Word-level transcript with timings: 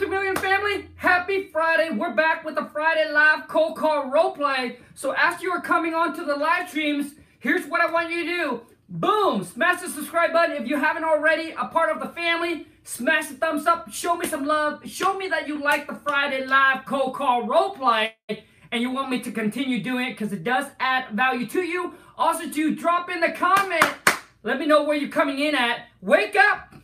2 0.00 0.08
million 0.08 0.34
family? 0.34 0.88
Happy 0.96 1.48
Friday. 1.48 1.90
We're 1.94 2.14
back 2.14 2.42
with 2.42 2.54
the 2.54 2.64
Friday 2.72 3.12
live 3.12 3.46
cold 3.48 3.76
call 3.76 4.08
role 4.08 4.32
play. 4.32 4.78
So 4.94 5.14
after 5.14 5.44
you 5.44 5.52
are 5.52 5.60
coming 5.60 5.92
on 5.92 6.16
to 6.16 6.24
the 6.24 6.36
live 6.36 6.70
streams, 6.70 7.16
here's 7.38 7.66
what 7.66 7.82
I 7.82 7.92
want 7.92 8.10
you 8.10 8.24
to 8.24 8.26
do. 8.26 8.60
Boom! 8.88 9.44
Smash 9.44 9.82
the 9.82 9.90
subscribe 9.90 10.32
button 10.32 10.56
if 10.56 10.66
you 10.66 10.78
haven't 10.78 11.04
already, 11.04 11.50
a 11.50 11.66
part 11.66 11.94
of 11.94 12.00
the 12.00 12.08
family. 12.14 12.66
Smash 12.82 13.26
the 13.26 13.34
thumbs 13.34 13.66
up, 13.66 13.92
show 13.92 14.16
me 14.16 14.26
some 14.26 14.46
love. 14.46 14.80
Show 14.88 15.18
me 15.18 15.28
that 15.28 15.46
you 15.46 15.62
like 15.62 15.86
the 15.86 15.96
Friday 15.96 16.46
live 16.46 16.86
cold 16.86 17.14
call 17.14 17.46
role 17.46 17.74
play 17.74 18.14
and 18.72 18.80
you 18.80 18.90
want 18.90 19.10
me 19.10 19.20
to 19.20 19.30
continue 19.30 19.82
doing 19.82 20.06
it 20.06 20.12
because 20.12 20.32
it 20.32 20.42
does 20.42 20.64
add 20.80 21.10
value 21.10 21.46
to 21.48 21.60
you. 21.60 21.92
Also 22.16 22.48
to 22.48 22.74
drop 22.74 23.10
in 23.10 23.20
the 23.20 23.32
comment, 23.32 23.84
let 24.44 24.58
me 24.58 24.64
know 24.64 24.82
where 24.82 24.96
you're 24.96 25.10
coming 25.10 25.40
in 25.40 25.54
at. 25.54 25.88
Wake 26.00 26.36
up! 26.36 26.79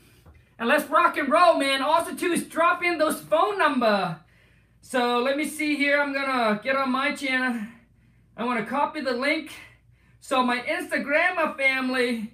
And 0.59 0.69
let's 0.69 0.89
rock 0.89 1.19
and 1.19 1.31
roll, 1.31 1.59
man. 1.59 1.83
Also, 1.83 2.15
too, 2.15 2.33
is 2.33 2.45
drop 2.45 2.83
in 2.83 2.99
those 2.99 3.21
phone 3.21 3.59
number. 3.59 4.19
So 4.81 5.19
let 5.19 5.37
me 5.37 5.47
see 5.47 5.77
here. 5.77 6.01
I'm 6.01 6.15
gonna 6.15 6.61
get 6.63 6.77
on 6.77 6.93
my 6.93 7.15
channel. 7.15 7.61
I 8.37 8.45
want 8.45 8.61
to 8.61 8.67
copy 8.67 9.01
the 9.01 9.13
link 9.13 9.51
so 10.21 10.43
my 10.43 10.61
Instagram 10.61 11.57
family 11.57 12.33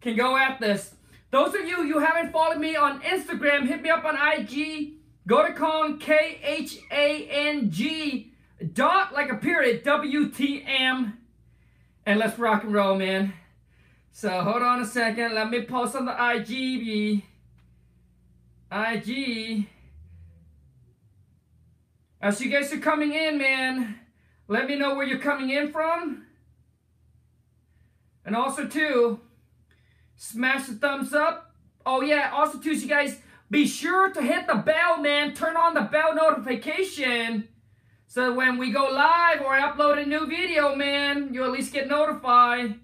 can 0.00 0.16
go 0.16 0.36
at 0.36 0.60
this. 0.60 0.94
Those 1.30 1.54
of 1.54 1.66
you 1.66 1.76
who 1.76 1.98
haven't 1.98 2.32
followed 2.32 2.58
me 2.58 2.76
on 2.76 3.00
Instagram, 3.02 3.66
hit 3.66 3.82
me 3.82 3.90
up 3.90 4.04
on 4.04 4.16
IG. 4.16 4.94
Go 5.26 5.46
to 5.46 5.52
Khang 5.52 6.00
K 6.00 6.40
H 6.42 6.78
A 6.90 7.26
N 7.28 7.70
G 7.70 8.32
dot 8.72 9.12
like 9.12 9.30
a 9.30 9.36
period 9.36 9.84
W 9.84 10.28
T 10.30 10.64
M, 10.66 11.18
and 12.06 12.18
let's 12.18 12.38
rock 12.38 12.64
and 12.64 12.72
roll, 12.72 12.96
man. 12.96 13.32
So 14.12 14.28
hold 14.42 14.62
on 14.62 14.82
a 14.82 14.86
second. 14.86 15.34
Let 15.34 15.50
me 15.50 15.62
post 15.62 15.94
on 15.94 16.06
the 16.06 16.34
IG. 16.34 17.22
IG. 18.70 19.66
As 22.20 22.40
you 22.40 22.50
guys 22.50 22.72
are 22.72 22.78
coming 22.78 23.12
in, 23.12 23.38
man, 23.38 23.98
let 24.46 24.68
me 24.68 24.76
know 24.76 24.94
where 24.94 25.06
you're 25.06 25.18
coming 25.18 25.50
in 25.50 25.72
from. 25.72 26.26
And 28.24 28.36
also, 28.36 28.66
too, 28.66 29.20
smash 30.16 30.66
the 30.66 30.74
thumbs 30.74 31.14
up. 31.14 31.54
Oh, 31.86 32.02
yeah, 32.02 32.30
also, 32.32 32.58
too, 32.58 32.74
so 32.74 32.82
you 32.82 32.88
guys, 32.88 33.18
be 33.50 33.66
sure 33.66 34.12
to 34.12 34.22
hit 34.22 34.46
the 34.46 34.56
bell, 34.56 34.98
man. 34.98 35.34
Turn 35.34 35.56
on 35.56 35.74
the 35.74 35.80
bell 35.80 36.14
notification. 36.14 37.48
So 38.06 38.34
when 38.34 38.58
we 38.58 38.70
go 38.70 38.84
live 38.84 39.40
or 39.40 39.54
I 39.54 39.70
upload 39.70 40.02
a 40.02 40.06
new 40.06 40.26
video, 40.26 40.76
man, 40.76 41.32
you 41.32 41.42
at 41.44 41.52
least 41.52 41.72
get 41.72 41.88
notified. 41.88 42.78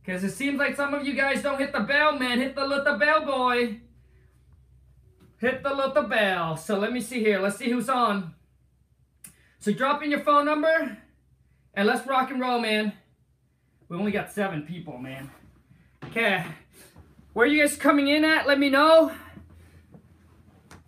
Because 0.00 0.24
it 0.24 0.32
seems 0.32 0.58
like 0.58 0.76
some 0.76 0.94
of 0.94 1.06
you 1.06 1.14
guys 1.14 1.42
don't 1.42 1.58
hit 1.58 1.72
the 1.72 1.80
bell, 1.80 2.18
man. 2.18 2.38
Hit 2.38 2.56
the 2.56 2.66
little 2.66 2.98
bell, 2.98 3.24
boy. 3.24 3.80
Hit 5.44 5.62
the 5.62 5.74
little 5.74 6.04
bell. 6.04 6.56
So 6.56 6.78
let 6.78 6.90
me 6.90 7.02
see 7.02 7.20
here. 7.20 7.38
Let's 7.38 7.58
see 7.58 7.68
who's 7.68 7.90
on. 7.90 8.34
So 9.58 9.72
drop 9.72 10.02
in 10.02 10.10
your 10.10 10.20
phone 10.20 10.46
number 10.46 10.96
and 11.74 11.86
let's 11.86 12.06
rock 12.06 12.30
and 12.30 12.40
roll, 12.40 12.58
man. 12.58 12.94
We 13.90 13.98
only 13.98 14.10
got 14.10 14.32
seven 14.32 14.62
people, 14.62 14.96
man. 14.96 15.30
Okay. 16.06 16.46
Where 17.34 17.44
you 17.44 17.60
guys 17.60 17.76
coming 17.76 18.08
in 18.08 18.24
at? 18.24 18.46
Let 18.46 18.58
me 18.58 18.70
know. 18.70 19.12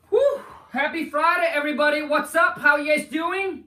Whew. 0.09 0.41
Happy 0.73 1.11
Friday, 1.11 1.51
everybody. 1.53 2.01
What's 2.01 2.35
up? 2.35 2.59
How 2.59 2.79
you 2.79 2.97
guys 2.97 3.09
doing? 3.09 3.65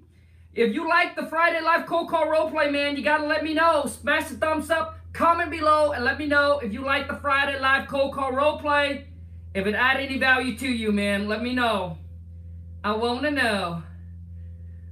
If 0.56 0.74
you 0.74 0.90
like 0.90 1.16
the 1.16 1.28
Friday 1.28 1.62
Live 1.62 1.86
Cold 1.86 2.10
Call 2.10 2.26
Roleplay, 2.26 2.72
man, 2.72 2.98
you 2.98 3.04
gotta 3.04 3.28
let 3.28 3.44
me 3.44 3.54
know. 3.54 3.86
Smash 3.86 4.30
the 4.30 4.38
thumbs 4.38 4.72
up, 4.72 4.98
comment 5.14 5.52
below, 5.52 5.92
and 5.92 6.04
let 6.04 6.18
me 6.18 6.26
know 6.26 6.58
if 6.58 6.74
you 6.74 6.82
like 6.82 7.08
the 7.08 7.18
Friday 7.18 7.60
Live 7.60 7.88
Cold 7.88 8.16
Call 8.16 8.32
Roleplay. 8.32 9.06
If 9.54 9.66
it 9.66 9.74
add 9.74 9.98
any 9.98 10.18
value 10.18 10.56
to 10.58 10.68
you, 10.68 10.92
man, 10.92 11.28
let 11.28 11.42
me 11.42 11.54
know. 11.54 11.98
I 12.84 12.96
want 12.96 13.24
to 13.24 13.32
know. 13.32 13.84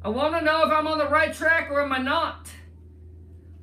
I 0.03 0.09
want 0.09 0.35
to 0.35 0.41
know 0.41 0.63
if 0.65 0.71
I'm 0.71 0.87
on 0.87 0.97
the 0.97 1.07
right 1.07 1.33
track 1.33 1.69
or 1.69 1.81
am 1.81 1.93
I 1.93 1.99
not. 1.99 2.49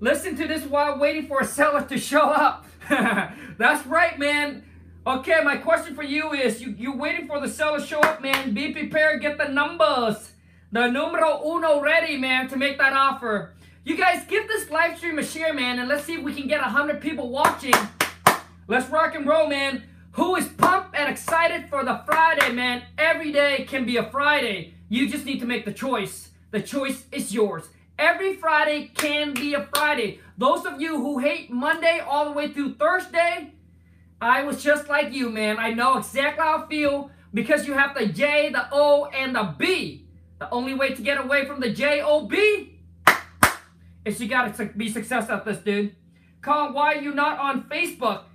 Listen 0.01 0.36
to 0.36 0.47
this 0.47 0.64
while 0.64 0.98
waiting 0.98 1.27
for 1.27 1.41
a 1.41 1.45
seller 1.46 1.83
to 1.83 1.98
show 1.98 2.23
up. 2.23 2.67
That's 2.89 3.86
right, 3.86 4.19
man. 4.19 4.64
Okay, 5.07 5.41
my 5.45 5.57
question 5.57 5.95
for 5.95 6.02
you 6.02 6.33
is, 6.33 6.63
you, 6.63 6.74
you 6.79 6.96
waiting 6.96 7.27
for 7.27 7.40
the 7.40 7.48
seller 7.48 7.80
to 7.80 7.86
show 7.86 8.01
up, 8.01 8.23
man. 8.23 8.55
Be 8.55 8.73
prepared, 8.73 9.20
get 9.20 9.36
the 9.36 9.48
numbers. 9.48 10.33
The 10.73 10.89
numero 10.89 11.42
uno 11.45 11.80
ready, 11.80 12.17
man, 12.17 12.48
to 12.48 12.57
make 12.57 12.79
that 12.79 12.92
offer. 12.92 13.55
You 13.85 13.96
guys, 13.96 14.24
give 14.27 14.48
this 14.48 14.70
live 14.70 14.96
stream 14.96 15.19
a 15.19 15.24
share, 15.24 15.52
man, 15.52 15.79
and 15.79 15.89
let's 15.89 16.05
see 16.05 16.14
if 16.14 16.23
we 16.23 16.35
can 16.35 16.48
get 16.48 16.61
100 16.61 17.01
people 17.01 17.30
watching. 17.30 17.74
Let's 18.67 18.89
rock 18.89 19.14
and 19.14 19.27
roll, 19.27 19.46
man. 19.46 19.85
Who 20.14 20.36
is 20.36 20.47
pumped 20.47 20.95
and 20.95 21.11
excited 21.11 21.69
for 21.69 21.85
the 21.85 22.01
Friday, 22.07 22.52
man? 22.52 22.85
Every 22.97 23.33
day 23.33 23.64
can 23.69 23.85
be 23.85 23.97
a 23.97 24.08
Friday. 24.11 24.75
You 24.89 25.08
just 25.08 25.25
need 25.25 25.41
to 25.41 25.45
make 25.45 25.64
the 25.64 25.73
choice. 25.73 26.30
The 26.52 26.63
choice 26.63 27.05
is 27.11 27.35
yours. 27.35 27.64
Every 27.98 28.36
Friday 28.36 28.92
can 28.95 29.35
be 29.35 29.55
a 29.55 29.69
Friday. 29.75 30.20
Those 30.39 30.67
of 30.67 30.80
you 30.80 30.98
who 30.98 31.19
hate 31.19 31.51
Monday 31.51 31.98
all 31.98 32.27
the 32.27 32.30
way 32.30 32.52
through 32.52 32.75
Thursday, 32.75 33.55
I 34.20 34.45
was 34.45 34.63
just 34.63 34.89
like 34.89 35.13
you, 35.13 35.30
man. 35.30 35.58
I 35.58 35.73
know 35.73 35.98
exactly 35.98 36.45
how 36.45 36.63
I 36.63 36.69
feel 36.69 37.11
because 37.33 37.67
you 37.67 37.73
have 37.73 37.98
the 37.98 38.07
J, 38.07 38.51
the 38.51 38.69
O, 38.70 39.07
and 39.07 39.35
the 39.35 39.52
B. 39.58 40.07
The 40.39 40.48
only 40.51 40.75
way 40.75 40.95
to 40.95 41.02
get 41.02 41.19
away 41.19 41.45
from 41.45 41.58
the 41.58 41.70
J 41.70 42.02
O 42.02 42.27
B 42.27 42.79
is 44.05 44.20
you 44.20 44.29
gotta 44.29 44.67
be 44.77 44.89
successful 44.89 45.35
at 45.35 45.45
this, 45.45 45.58
dude. 45.58 45.96
Khang, 46.41 46.73
why 46.73 46.95
are 46.95 47.02
you 47.02 47.13
not 47.13 47.41
on 47.41 47.64
Facebook? 47.64 48.27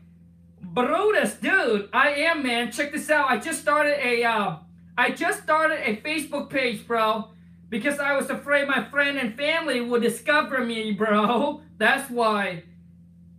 Brutus, 0.61 1.35
dude, 1.35 1.89
I 1.93 2.11
am, 2.11 2.43
man. 2.43 2.71
Check 2.71 2.91
this 2.91 3.09
out. 3.09 3.29
I 3.29 3.37
just 3.37 3.61
started 3.61 3.97
a, 4.05 4.23
uh, 4.23 4.57
I 4.97 5.11
just 5.11 5.43
started 5.43 5.79
a 5.87 5.95
Facebook 5.97 6.49
page, 6.49 6.85
bro, 6.85 7.29
because 7.69 7.99
I 7.99 8.15
was 8.15 8.29
afraid 8.29 8.67
my 8.67 8.83
friend 8.89 9.17
and 9.17 9.35
family 9.35 9.81
would 9.81 10.01
discover 10.01 10.63
me, 10.63 10.91
bro. 10.91 11.61
That's 11.77 12.09
why. 12.09 12.63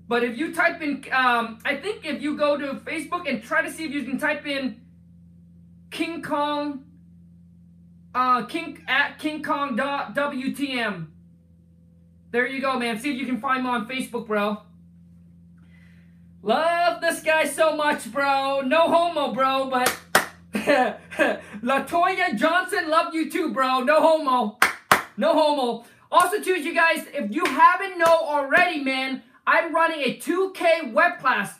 But 0.08 0.24
if 0.24 0.36
you 0.36 0.52
type 0.52 0.82
in, 0.82 1.04
um, 1.12 1.58
I 1.64 1.76
think 1.76 2.04
if 2.04 2.20
you 2.20 2.36
go 2.36 2.56
to 2.56 2.74
Facebook 2.80 3.28
and 3.28 3.42
try 3.42 3.62
to 3.62 3.70
see 3.70 3.84
if 3.84 3.92
you 3.92 4.02
can 4.02 4.18
type 4.18 4.44
in 4.44 4.80
King 5.90 6.22
Kong, 6.22 6.84
uh, 8.14 8.44
King 8.46 8.82
at 8.88 9.18
King 9.18 9.42
Kong 9.42 9.76
WTM. 9.76 11.06
There 12.32 12.46
you 12.46 12.60
go, 12.60 12.78
man. 12.78 12.98
See 12.98 13.12
if 13.12 13.18
you 13.18 13.26
can 13.26 13.40
find 13.40 13.64
me 13.64 13.70
on 13.70 13.88
Facebook, 13.88 14.26
bro. 14.26 14.62
Love 16.42 17.02
this 17.02 17.22
guy 17.22 17.44
so 17.44 17.76
much, 17.76 18.10
bro. 18.10 18.62
No 18.62 18.88
homo, 18.88 19.34
bro, 19.34 19.68
but 19.68 19.94
Latoya 21.62 22.34
Johnson, 22.36 22.88
love 22.88 23.14
you 23.14 23.30
too, 23.30 23.52
bro. 23.52 23.80
No 23.80 24.00
homo. 24.00 24.58
No 25.18 25.34
homo. 25.34 25.84
Also, 26.10 26.40
too, 26.40 26.58
you 26.58 26.74
guys, 26.74 27.06
if 27.12 27.30
you 27.30 27.44
haven't 27.44 27.98
know 27.98 28.06
already, 28.06 28.82
man, 28.82 29.22
I'm 29.46 29.74
running 29.74 30.00
a 30.00 30.16
2K 30.16 30.94
web 30.94 31.18
class. 31.18 31.58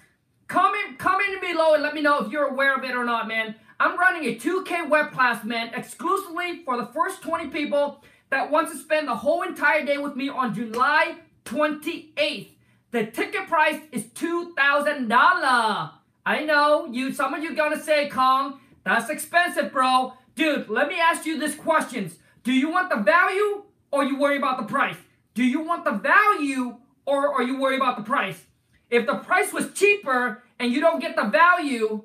Comment, 0.48 0.98
comment 0.98 1.41
below 1.42 1.74
and 1.74 1.82
let 1.82 1.94
me 1.94 2.00
know 2.00 2.24
if 2.24 2.32
you're 2.32 2.48
aware 2.48 2.74
of 2.74 2.82
it 2.82 2.97
or 2.97 3.04
not, 3.04 3.28
man. 3.28 3.54
I'm 3.78 3.98
running 3.98 4.24
a 4.24 4.36
2K 4.36 4.88
web 4.88 5.12
class, 5.12 5.44
man, 5.44 5.72
exclusively 5.74 6.64
for 6.64 6.78
the 6.78 6.86
first 6.86 7.22
20 7.22 7.48
people 7.48 8.02
that 8.30 8.50
want 8.50 8.70
to 8.70 8.78
spend 8.78 9.08
the 9.08 9.14
whole 9.14 9.42
entire 9.42 9.84
day 9.84 9.98
with 9.98 10.16
me 10.16 10.30
on 10.30 10.54
July 10.54 11.16
28th. 11.44 12.52
The 12.90 13.06
ticket 13.06 13.46
price 13.46 13.80
is 13.92 14.04
$2,000. 14.04 15.90
I 16.26 16.44
know, 16.44 16.86
you. 16.86 17.12
some 17.12 17.34
of 17.34 17.42
you 17.42 17.54
gonna 17.54 17.80
say, 17.80 18.08
Khang, 18.08 18.58
that's 18.84 19.10
expensive, 19.10 19.72
bro. 19.72 20.14
Dude, 20.34 20.68
let 20.68 20.88
me 20.88 20.98
ask 20.98 21.24
you 21.26 21.38
this 21.38 21.54
questions. 21.54 22.18
Do 22.42 22.52
you 22.52 22.70
want 22.70 22.90
the 22.90 22.96
value 22.96 23.64
or 23.90 24.04
you 24.04 24.18
worry 24.18 24.36
about 24.36 24.58
the 24.58 24.64
price? 24.64 24.96
Do 25.34 25.44
you 25.44 25.60
want 25.60 25.84
the 25.84 25.92
value 25.92 26.76
or 27.06 27.32
are 27.32 27.42
you 27.42 27.60
worried 27.60 27.76
about 27.76 27.96
the 27.96 28.02
price? 28.02 28.44
If 28.90 29.06
the 29.06 29.16
price 29.16 29.52
was 29.52 29.72
cheaper 29.72 30.42
and 30.58 30.72
you 30.72 30.80
don't 30.80 31.00
get 31.00 31.14
the 31.14 31.24
value 31.24 32.02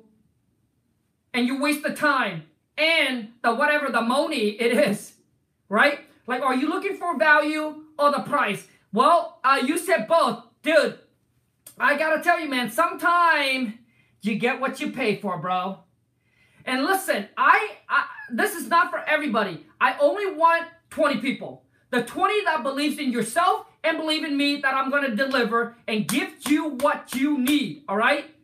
and 1.34 1.46
you 1.46 1.60
waste 1.60 1.82
the 1.82 1.94
time 1.94 2.44
and 2.78 3.28
the 3.42 3.54
whatever 3.54 3.90
the 3.90 4.00
money 4.02 4.50
it 4.50 4.72
is, 4.88 5.14
right? 5.68 6.00
Like, 6.26 6.42
are 6.42 6.54
you 6.54 6.68
looking 6.68 6.96
for 6.96 7.18
value 7.18 7.82
or 7.98 8.10
the 8.12 8.20
price? 8.20 8.66
Well, 8.92 9.40
uh, 9.44 9.62
you 9.64 9.78
said 9.78 10.06
both. 10.08 10.44
Dude, 10.66 10.98
I 11.78 11.96
gotta 11.96 12.20
tell 12.20 12.40
you, 12.40 12.48
man, 12.48 12.72
sometime 12.72 13.78
you 14.20 14.34
get 14.34 14.60
what 14.60 14.80
you 14.80 14.90
pay 14.90 15.14
for, 15.14 15.38
bro. 15.38 15.78
And 16.64 16.84
listen, 16.84 17.28
I, 17.36 17.76
I 17.88 18.06
this 18.32 18.56
is 18.56 18.66
not 18.66 18.90
for 18.90 18.98
everybody. 18.98 19.64
I 19.80 19.96
only 20.00 20.34
want 20.34 20.66
20 20.90 21.20
people. 21.20 21.62
The 21.90 22.02
20 22.02 22.42
that 22.46 22.64
believes 22.64 22.98
in 22.98 23.12
yourself 23.12 23.66
and 23.84 23.96
believe 23.96 24.24
in 24.24 24.36
me 24.36 24.56
that 24.62 24.74
I'm 24.74 24.90
gonna 24.90 25.14
deliver 25.14 25.76
and 25.86 26.08
give 26.08 26.34
you 26.48 26.70
what 26.70 27.14
you 27.14 27.38
need, 27.38 27.84
all 27.88 27.96
right? 27.96 28.34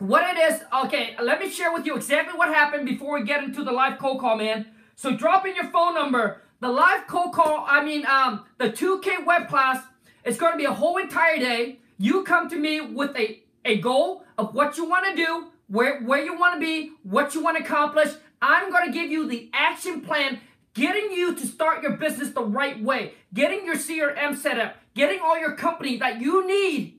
What 0.00 0.36
it 0.36 0.40
is, 0.40 0.60
okay, 0.86 1.14
let 1.22 1.38
me 1.38 1.48
share 1.48 1.72
with 1.72 1.86
you 1.86 1.94
exactly 1.94 2.36
what 2.36 2.48
happened 2.48 2.84
before 2.84 3.20
we 3.20 3.24
get 3.24 3.44
into 3.44 3.62
the 3.62 3.70
live 3.70 4.00
cold 4.00 4.20
call, 4.20 4.38
man. 4.38 4.66
So 4.96 5.16
drop 5.16 5.46
in 5.46 5.54
your 5.54 5.70
phone 5.70 5.94
number. 5.94 6.42
The 6.58 6.68
live 6.68 7.06
cold 7.06 7.32
call, 7.32 7.64
I 7.68 7.84
mean, 7.84 8.04
um, 8.06 8.44
the 8.58 8.70
2K 8.70 9.24
web 9.24 9.48
class 9.48 9.84
it's 10.26 10.36
going 10.36 10.52
to 10.52 10.58
be 10.58 10.64
a 10.64 10.72
whole 10.72 10.98
entire 10.98 11.38
day. 11.38 11.78
You 11.96 12.24
come 12.24 12.50
to 12.50 12.56
me 12.56 12.80
with 12.80 13.16
a, 13.16 13.42
a 13.64 13.78
goal 13.78 14.24
of 14.36 14.54
what 14.54 14.76
you 14.76 14.84
want 14.84 15.06
to 15.06 15.16
do, 15.16 15.46
where, 15.68 16.02
where 16.02 16.22
you 16.22 16.36
want 16.36 16.54
to 16.54 16.60
be, 16.60 16.92
what 17.04 17.34
you 17.34 17.42
want 17.42 17.56
to 17.56 17.64
accomplish. 17.64 18.12
I'm 18.42 18.70
going 18.70 18.86
to 18.86 18.92
give 18.92 19.10
you 19.10 19.26
the 19.28 19.48
action 19.54 20.02
plan 20.02 20.40
getting 20.74 21.10
you 21.10 21.34
to 21.34 21.46
start 21.46 21.82
your 21.82 21.92
business 21.92 22.30
the 22.30 22.44
right 22.44 22.82
way, 22.82 23.14
getting 23.32 23.64
your 23.64 23.76
CRM 23.76 24.36
set 24.36 24.58
up, 24.58 24.76
getting 24.94 25.20
all 25.20 25.38
your 25.38 25.56
company 25.56 25.96
that 25.96 26.20
you 26.20 26.46
need, 26.46 26.98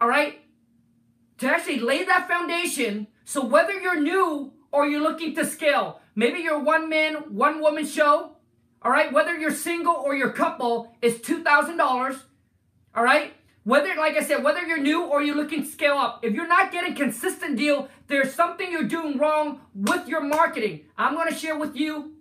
all 0.00 0.08
right, 0.08 0.40
to 1.38 1.46
actually 1.46 1.80
lay 1.80 2.04
that 2.04 2.28
foundation. 2.28 3.06
So 3.24 3.42
whether 3.42 3.80
you're 3.80 4.00
new 4.00 4.52
or 4.70 4.86
you're 4.86 5.00
looking 5.00 5.34
to 5.36 5.46
scale, 5.46 6.00
maybe 6.14 6.40
you're 6.40 6.58
one 6.58 6.90
man, 6.90 7.14
one 7.34 7.60
woman 7.60 7.86
show, 7.86 8.36
all 8.82 8.92
right, 8.92 9.10
whether 9.10 9.34
you're 9.34 9.54
single 9.54 9.94
or 9.94 10.14
you're 10.14 10.30
couple, 10.30 10.94
is 11.00 11.14
$2,000, 11.14 12.20
all 12.94 13.04
right? 13.04 13.34
Whether, 13.64 13.94
like 13.96 14.16
I 14.16 14.22
said, 14.22 14.44
whether 14.44 14.60
you're 14.62 14.78
new 14.78 15.04
or 15.04 15.22
you're 15.22 15.34
looking 15.36 15.64
to 15.64 15.68
scale 15.68 15.96
up, 15.96 16.22
if 16.22 16.34
you're 16.34 16.46
not 16.46 16.70
getting 16.70 16.94
consistent 16.94 17.56
deal, 17.56 17.88
there's 18.08 18.34
something 18.34 18.70
you're 18.70 18.84
doing 18.84 19.16
wrong 19.16 19.60
with 19.74 20.06
your 20.06 20.20
marketing. 20.20 20.84
I'm 20.98 21.14
going 21.14 21.28
to 21.28 21.34
share 21.34 21.58
with 21.58 21.74
you 21.74 22.12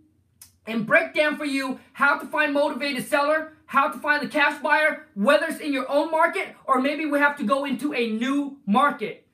and 0.66 0.88
break 0.88 1.14
down 1.14 1.38
for 1.38 1.44
you 1.44 1.80
how 1.92 2.18
to 2.18 2.26
find 2.28 2.54
motivated 2.54 3.06
seller, 3.06 3.54
how 3.66 3.90
to 3.90 4.00
find 4.00 4.24
the 4.24 4.30
cash 4.30 4.62
buyer, 4.62 5.08
whether 5.16 5.48
it's 5.48 5.60
in 5.60 5.74
your 5.74 5.90
own 5.92 6.12
market 6.12 6.56
or 6.66 6.80
maybe 6.80 7.06
we 7.06 7.20
have 7.20 7.38
to 7.38 7.44
go 7.44 7.66
into 7.66 7.94
a 7.94 8.10
new 8.12 8.58
market. 8.66 9.28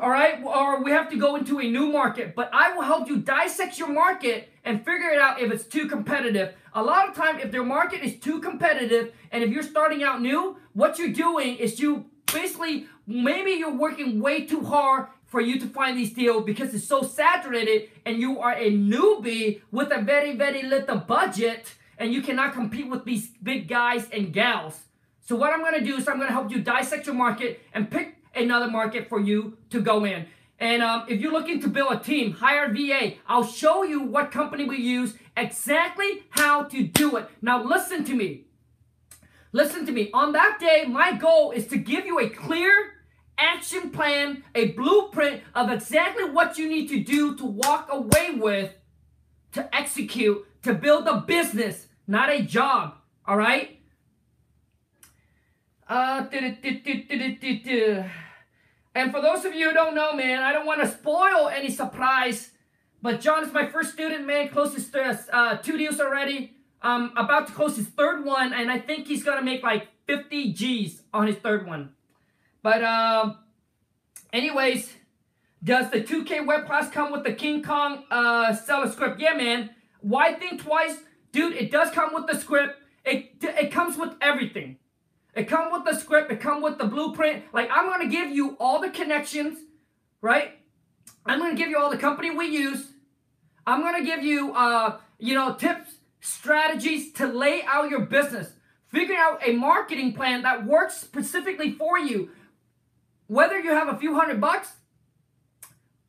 All 0.00 0.10
right, 0.10 0.42
or 0.42 0.82
we 0.82 0.90
have 0.90 1.10
to 1.10 1.18
go 1.18 1.36
into 1.36 1.60
a 1.60 1.70
new 1.70 1.86
market, 1.86 2.34
but 2.34 2.50
I 2.52 2.74
will 2.74 2.82
help 2.82 3.08
you 3.08 3.18
dissect 3.18 3.78
your 3.78 3.88
market 3.88 4.48
and 4.66 4.84
figure 4.84 5.08
it 5.08 5.18
out 5.18 5.40
if 5.40 5.50
it's 5.50 5.64
too 5.64 5.86
competitive. 5.86 6.52
A 6.74 6.82
lot 6.82 7.08
of 7.08 7.14
time, 7.14 7.38
if 7.38 7.50
their 7.50 7.64
market 7.64 8.02
is 8.02 8.18
too 8.18 8.40
competitive, 8.40 9.14
and 9.30 9.42
if 9.42 9.50
you're 9.50 9.62
starting 9.62 10.02
out 10.02 10.20
new, 10.20 10.58
what 10.74 10.98
you're 10.98 11.12
doing 11.12 11.56
is 11.56 11.80
you 11.80 12.06
basically 12.30 12.86
maybe 13.06 13.52
you're 13.52 13.74
working 13.74 14.20
way 14.20 14.44
too 14.44 14.62
hard 14.64 15.06
for 15.24 15.40
you 15.40 15.58
to 15.60 15.66
find 15.66 15.96
these 15.96 16.12
deals 16.12 16.44
because 16.44 16.74
it's 16.74 16.84
so 16.84 17.02
saturated 17.02 17.88
and 18.04 18.18
you 18.18 18.40
are 18.40 18.54
a 18.54 18.70
newbie 18.70 19.62
with 19.70 19.90
a 19.92 20.02
very, 20.02 20.36
very 20.36 20.62
little 20.62 20.98
budget 20.98 21.74
and 21.98 22.12
you 22.12 22.20
cannot 22.20 22.52
compete 22.52 22.88
with 22.88 23.04
these 23.04 23.28
big 23.42 23.68
guys 23.68 24.08
and 24.12 24.32
gals. 24.32 24.80
So 25.20 25.36
what 25.36 25.52
I'm 25.52 25.64
to 25.74 25.84
do 25.84 25.96
is 25.96 26.06
I'm 26.08 26.18
to 26.20 26.26
help 26.26 26.50
you 26.50 26.60
dissect 26.60 27.06
your 27.06 27.14
market 27.14 27.60
and 27.72 27.90
pick 27.90 28.16
another 28.34 28.70
market 28.70 29.08
for 29.08 29.20
you 29.20 29.56
to 29.70 29.80
go 29.80 30.04
in. 30.04 30.26
And 30.58 30.82
um, 30.82 31.04
if 31.08 31.20
you're 31.20 31.32
looking 31.32 31.60
to 31.62 31.68
build 31.68 31.92
a 31.92 31.98
team, 31.98 32.32
hire 32.32 32.72
VA. 32.72 33.14
I'll 33.26 33.44
show 33.44 33.82
you 33.82 34.02
what 34.02 34.30
company 34.30 34.64
we 34.64 34.78
use, 34.78 35.14
exactly 35.36 36.24
how 36.30 36.64
to 36.64 36.82
do 36.82 37.16
it. 37.16 37.28
Now 37.42 37.62
listen 37.62 38.04
to 38.04 38.14
me. 38.14 38.46
Listen 39.52 39.86
to 39.86 39.92
me. 39.92 40.10
On 40.12 40.32
that 40.32 40.58
day, 40.58 40.84
my 40.88 41.12
goal 41.12 41.50
is 41.50 41.66
to 41.68 41.78
give 41.78 42.06
you 42.06 42.20
a 42.20 42.28
clear 42.28 42.92
action 43.38 43.90
plan, 43.90 44.44
a 44.54 44.72
blueprint 44.72 45.42
of 45.54 45.70
exactly 45.70 46.24
what 46.24 46.58
you 46.58 46.68
need 46.68 46.88
to 46.88 47.02
do 47.02 47.36
to 47.36 47.44
walk 47.44 47.88
away 47.90 48.32
with, 48.32 48.72
to 49.52 49.74
execute, 49.74 50.46
to 50.62 50.74
build 50.74 51.06
a 51.06 51.20
business, 51.20 51.86
not 52.06 52.30
a 52.30 52.42
job. 52.42 52.94
All 53.26 53.36
right? 53.36 53.80
Uh, 55.88 56.26
and 58.96 59.12
for 59.12 59.20
those 59.20 59.44
of 59.44 59.54
you 59.54 59.68
who 59.68 59.74
don't 59.74 59.94
know, 59.94 60.14
man, 60.14 60.42
I 60.42 60.52
don't 60.54 60.64
want 60.64 60.80
to 60.80 60.88
spoil 60.88 61.50
any 61.50 61.70
surprise, 61.70 62.52
but 63.02 63.20
John 63.20 63.44
is 63.44 63.52
my 63.52 63.66
first 63.66 63.92
student, 63.92 64.26
man. 64.26 64.48
Closest 64.48 64.96
uh, 64.96 65.58
two 65.58 65.76
deals 65.76 66.00
already. 66.00 66.54
Um, 66.80 67.12
about 67.14 67.46
to 67.48 67.52
close 67.52 67.76
his 67.76 67.88
third 67.88 68.24
one, 68.24 68.54
and 68.54 68.70
I 68.70 68.78
think 68.78 69.06
he's 69.06 69.22
gonna 69.22 69.42
make 69.42 69.62
like 69.62 69.88
50 70.06 70.54
G's 70.54 71.02
on 71.12 71.26
his 71.26 71.36
third 71.36 71.66
one. 71.66 71.90
But 72.62 72.82
um, 72.84 73.36
anyways, 74.32 74.90
does 75.62 75.90
the 75.90 76.00
2K 76.00 76.46
web 76.46 76.64
class 76.64 76.90
come 76.90 77.12
with 77.12 77.24
the 77.24 77.34
King 77.34 77.62
Kong 77.62 78.04
uh, 78.10 78.54
seller 78.54 78.90
script? 78.90 79.20
Yeah, 79.20 79.34
man. 79.34 79.70
Why 80.00 80.32
think 80.32 80.62
twice? 80.62 80.96
Dude, 81.32 81.54
it 81.54 81.70
does 81.70 81.90
come 81.90 82.14
with 82.14 82.26
the 82.28 82.38
script. 82.38 82.80
It, 83.04 83.32
it 83.42 83.70
comes 83.70 83.98
with 83.98 84.14
everything. 84.22 84.78
It 85.36 85.48
come 85.48 85.70
with 85.70 85.84
the 85.84 85.94
script. 85.94 86.32
It 86.32 86.40
come 86.40 86.62
with 86.62 86.78
the 86.78 86.86
blueprint. 86.86 87.44
Like, 87.52 87.68
I'm 87.70 88.00
to 88.00 88.08
give 88.08 88.30
you 88.30 88.56
all 88.58 88.80
the 88.80 88.88
connections, 88.88 89.58
right? 90.22 90.52
I'm 91.26 91.38
to 91.50 91.54
give 91.54 91.68
you 91.68 91.78
all 91.78 91.90
the 91.90 91.98
company 91.98 92.30
we 92.30 92.46
use. 92.46 92.92
I'm 93.66 93.82
to 93.98 94.04
give 94.04 94.24
you, 94.24 94.54
uh, 94.54 94.98
you 95.18 95.34
know, 95.34 95.54
tips, 95.54 95.96
strategies 96.20 97.12
to 97.14 97.26
lay 97.26 97.62
out 97.64 97.90
your 97.90 98.06
business. 98.06 98.54
Figure 98.88 99.16
out 99.16 99.46
a 99.46 99.52
marketing 99.52 100.14
plan 100.14 100.42
that 100.42 100.64
works 100.64 100.96
specifically 100.96 101.72
for 101.72 101.98
you. 101.98 102.30
Whether 103.26 103.58
you 103.58 103.72
have 103.72 103.88
a 103.88 103.98
few 103.98 104.14
hundred 104.14 104.40
bucks 104.40 104.72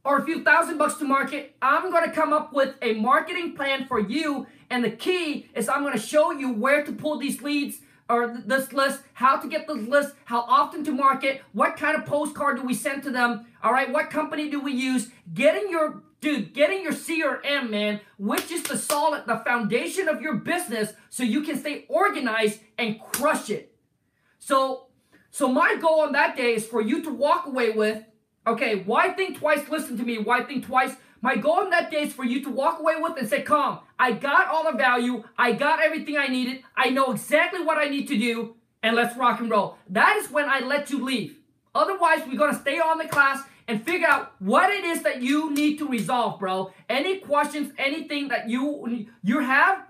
or 0.06 0.20
a 0.20 0.24
few 0.24 0.42
thousand 0.42 0.78
bucks 0.78 0.96
to 1.00 1.06
market, 1.06 1.54
I'm 1.62 1.92
to 1.92 2.12
come 2.12 2.32
up 2.32 2.54
with 2.54 2.76
a 2.82 2.94
marketing 2.94 3.56
plan 3.56 3.88
for 3.88 4.00
you. 4.00 4.48
And 4.70 4.86
the 4.86 4.92
key 4.92 5.50
is 5.54 5.68
I'm 5.68 5.84
to 5.92 6.00
show 6.00 6.32
you 6.32 6.54
where 6.54 6.86
to 6.86 6.94
pull 6.94 7.18
these 7.18 7.42
leads 7.42 7.80
or 8.10 8.42
this 8.46 8.74
list, 8.74 9.02
how 9.14 9.38
to 9.38 9.48
get 9.48 9.68
this 9.68 9.88
list, 9.88 10.14
how 10.26 10.42
often 10.42 10.84
to 10.86 10.92
market, 10.92 11.42
what 11.54 11.78
kind 11.78 11.98
of 11.98 12.06
postcard 12.06 12.58
do 12.58 12.64
we 12.64 12.74
send 12.74 13.04
to 13.04 13.12
them, 13.12 13.46
all 13.62 13.74
right, 13.74 13.92
what 13.92 14.10
company 14.10 14.50
do 14.50 14.60
we 14.60 14.72
use, 14.72 15.10
getting 15.34 15.70
your, 15.70 16.04
dude, 16.22 16.54
getting 16.54 16.84
your 16.84 16.94
CRM, 16.94 17.70
man, 17.70 18.00
which 18.18 18.52
is 18.52 18.64
the 18.64 18.78
solid, 18.78 19.26
the 19.28 19.38
foundation 19.38 20.08
of 20.08 20.22
your 20.22 20.36
business 20.36 20.94
so 21.10 21.24
you 21.24 21.42
can 21.42 21.58
stay 21.58 21.86
organized 21.90 22.62
and 22.78 23.02
crush 23.02 23.50
it. 23.50 23.74
So 24.40 24.88
so 25.38 25.48
my 25.48 25.76
goal 25.80 26.02
on 26.02 26.14
that 26.14 26.36
day 26.36 26.56
is 26.56 26.66
for 26.66 26.82
you 26.82 27.04
to 27.04 27.14
walk 27.14 27.46
away 27.46 27.70
with, 27.70 28.04
okay, 28.48 28.82
why 28.82 29.10
think 29.10 29.38
twice? 29.38 29.70
Listen 29.70 29.96
to 29.98 30.04
me. 30.04 30.18
Why 30.18 30.42
think 30.42 30.66
twice? 30.66 30.96
My 31.28 31.36
goal 31.36 31.60
on 31.60 31.72
that 31.72 31.92
day 31.92 32.04
is 32.04 32.14
for 32.14 32.24
you 32.24 32.42
to 32.46 32.50
walk 32.50 32.80
away 32.80 32.94
with 33.02 33.18
and 33.18 33.28
say, 33.28 33.42
"Come, 33.42 33.80
I 34.00 34.14
got 34.14 34.48
all 34.48 34.64
the 34.72 34.78
value. 34.78 35.26
I 35.38 35.52
got 35.52 35.82
everything 35.82 36.18
I 36.18 36.28
needed. 36.28 36.64
I 36.74 36.90
know 36.90 37.12
exactly 37.12 37.62
what 37.62 37.78
I 37.78 37.90
need 37.90 38.08
to 38.08 38.18
do, 38.18 38.56
and 38.82 38.96
let's 38.96 39.18
rock 39.18 39.42
and 39.42 39.50
roll." 39.50 39.78
That 39.90 40.16
is 40.16 40.32
when 40.32 40.48
I 40.48 40.60
let 40.60 40.90
you 40.90 41.04
leave. 41.04 41.36
Otherwise, 41.76 42.22
we're 42.26 42.38
gonna 42.38 42.58
stay 42.58 42.80
on 42.80 42.98
the 42.98 43.10
class 43.10 43.44
and 43.68 43.84
figure 43.84 44.08
out 44.08 44.36
what 44.40 44.70
it 44.70 44.86
is 44.86 45.02
that 45.04 45.22
you 45.22 45.52
need 45.52 45.78
to 45.80 45.86
resolve, 45.90 46.40
bro. 46.40 46.72
Any 46.88 47.18
questions, 47.18 47.74
anything 47.78 48.30
that 48.30 48.50
you 48.50 49.08
you 49.22 49.40
have, 49.40 49.84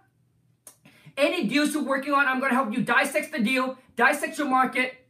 any 1.15 1.43
deals 1.43 1.75
you're 1.75 1.83
working 1.83 2.13
on, 2.13 2.27
I'm 2.27 2.39
gonna 2.39 2.55
help 2.55 2.73
you 2.73 2.81
dissect 2.81 3.31
the 3.31 3.43
deal, 3.51 3.77
dissect 3.95 4.39
your 4.39 4.49
market, 4.49 5.06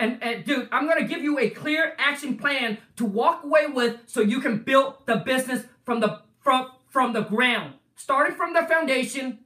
and, 0.00 0.22
and 0.22 0.44
dude, 0.44 0.68
I'm 0.72 0.88
gonna 0.88 1.06
give 1.06 1.22
you 1.22 1.38
a 1.38 1.50
clear 1.50 1.94
action 1.98 2.38
plan 2.38 2.78
to 2.96 3.04
walk 3.04 3.44
away 3.44 3.66
with 3.66 3.98
so 4.06 4.22
you 4.22 4.40
can 4.40 4.62
build 4.62 4.94
the 5.06 5.16
business 5.16 5.66
from 5.84 6.00
the 6.00 6.22
from 6.40 6.70
from 6.88 7.12
the 7.12 7.20
ground. 7.20 7.74
Starting 7.96 8.34
from 8.34 8.54
the 8.54 8.62
foundation. 8.62 9.40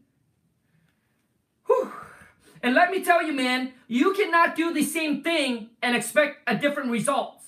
Whew. 1.66 1.92
And 2.62 2.74
let 2.74 2.90
me 2.90 3.04
tell 3.04 3.22
you, 3.22 3.32
man, 3.32 3.72
you 3.88 4.14
cannot 4.14 4.54
do 4.54 4.72
the 4.72 4.84
same 4.84 5.22
thing 5.22 5.70
and 5.82 5.96
expect 5.96 6.38
a 6.46 6.56
different 6.56 6.90
result. 6.90 7.42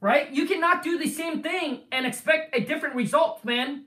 Right? 0.00 0.32
You 0.32 0.46
cannot 0.46 0.82
do 0.82 0.98
the 0.98 1.08
same 1.08 1.42
thing 1.42 1.82
and 1.92 2.06
expect 2.06 2.56
a 2.56 2.60
different 2.60 2.94
result, 2.94 3.44
man. 3.44 3.84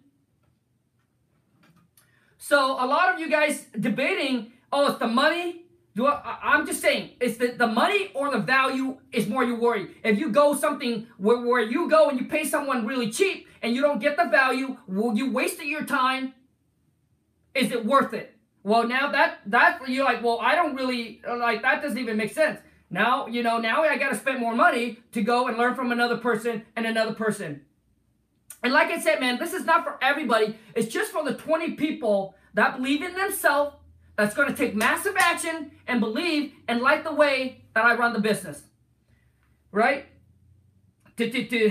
So 2.37 2.73
a 2.73 2.85
lot 2.85 3.11
of 3.13 3.19
you 3.19 3.31
guys 3.31 3.65
debating, 3.77 4.51
oh, 4.71 4.91
it's 4.91 4.99
the 4.99 5.07
money, 5.07 5.62
do 5.95 6.07
I, 6.07 6.39
I'm 6.41 6.65
just 6.65 6.81
saying, 6.81 7.11
it's 7.19 7.37
the, 7.37 7.51
the 7.51 7.67
money 7.67 8.11
or 8.15 8.31
the 8.31 8.39
value 8.39 8.97
is 9.11 9.27
more 9.27 9.43
you 9.43 9.55
worry. 9.55 9.95
If 10.03 10.17
you 10.17 10.31
go 10.31 10.55
something 10.55 11.07
where, 11.17 11.39
where 11.39 11.61
you 11.61 11.89
go 11.89 12.09
and 12.09 12.19
you 12.19 12.25
pay 12.25 12.45
someone 12.45 12.87
really 12.87 13.11
cheap 13.11 13.47
and 13.61 13.75
you 13.75 13.81
don't 13.81 13.99
get 13.99 14.17
the 14.17 14.25
value, 14.25 14.77
will 14.87 15.15
you 15.15 15.31
wasted 15.31 15.67
your 15.67 15.85
time? 15.85 16.33
Is 17.53 17.71
it 17.71 17.85
worth 17.85 18.13
it? 18.13 18.35
Well, 18.63 18.87
now 18.87 19.11
that 19.11 19.41
that 19.47 19.87
you're 19.87 20.05
like, 20.05 20.23
well, 20.23 20.39
I 20.41 20.55
don't 20.55 20.75
really 20.75 21.21
like 21.27 21.61
that 21.61 21.81
doesn't 21.81 21.97
even 21.97 22.17
make 22.17 22.33
sense. 22.33 22.59
Now, 22.89 23.27
you 23.27 23.43
know, 23.43 23.57
now 23.57 23.83
I 23.83 23.97
got 23.97 24.09
to 24.09 24.15
spend 24.15 24.39
more 24.39 24.55
money 24.55 24.99
to 25.11 25.21
go 25.21 25.47
and 25.47 25.57
learn 25.57 25.75
from 25.75 25.91
another 25.91 26.17
person 26.17 26.63
and 26.75 26.85
another 26.85 27.13
person. 27.13 27.61
And 28.63 28.71
like 28.71 28.87
I 28.87 28.99
said, 28.99 29.19
man, 29.19 29.37
this 29.37 29.53
is 29.53 29.65
not 29.65 29.83
for 29.83 29.97
everybody. 30.01 30.57
It's 30.75 30.87
just 30.91 31.11
for 31.11 31.23
the 31.23 31.33
20 31.33 31.71
people 31.71 32.35
that 32.53 32.77
believe 32.77 33.01
in 33.01 33.13
themselves 33.15 33.75
that's 34.15 34.35
going 34.35 34.49
to 34.49 34.55
take 34.55 34.75
massive 34.75 35.15
action 35.17 35.71
and 35.87 35.99
believe 35.99 36.53
and 36.67 36.81
like 36.81 37.03
the 37.03 37.13
way 37.13 37.63
that 37.73 37.85
I 37.85 37.95
run 37.95 38.13
the 38.13 38.19
business. 38.19 38.63
Right? 39.71 40.05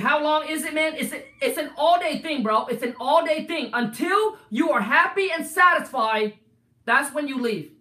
How 0.00 0.22
long 0.22 0.48
is 0.48 0.64
it, 0.64 0.74
man? 0.74 0.94
It's, 0.96 1.12
a, 1.12 1.22
it's 1.40 1.58
an 1.58 1.70
all 1.76 1.98
day 1.98 2.18
thing, 2.18 2.42
bro. 2.42 2.66
It's 2.66 2.82
an 2.82 2.94
all 3.00 3.24
day 3.24 3.44
thing. 3.44 3.70
Until 3.72 4.38
you 4.50 4.70
are 4.70 4.80
happy 4.80 5.30
and 5.32 5.46
satisfied, 5.46 6.34
that's 6.84 7.14
when 7.14 7.26
you 7.28 7.40
leave. 7.40 7.72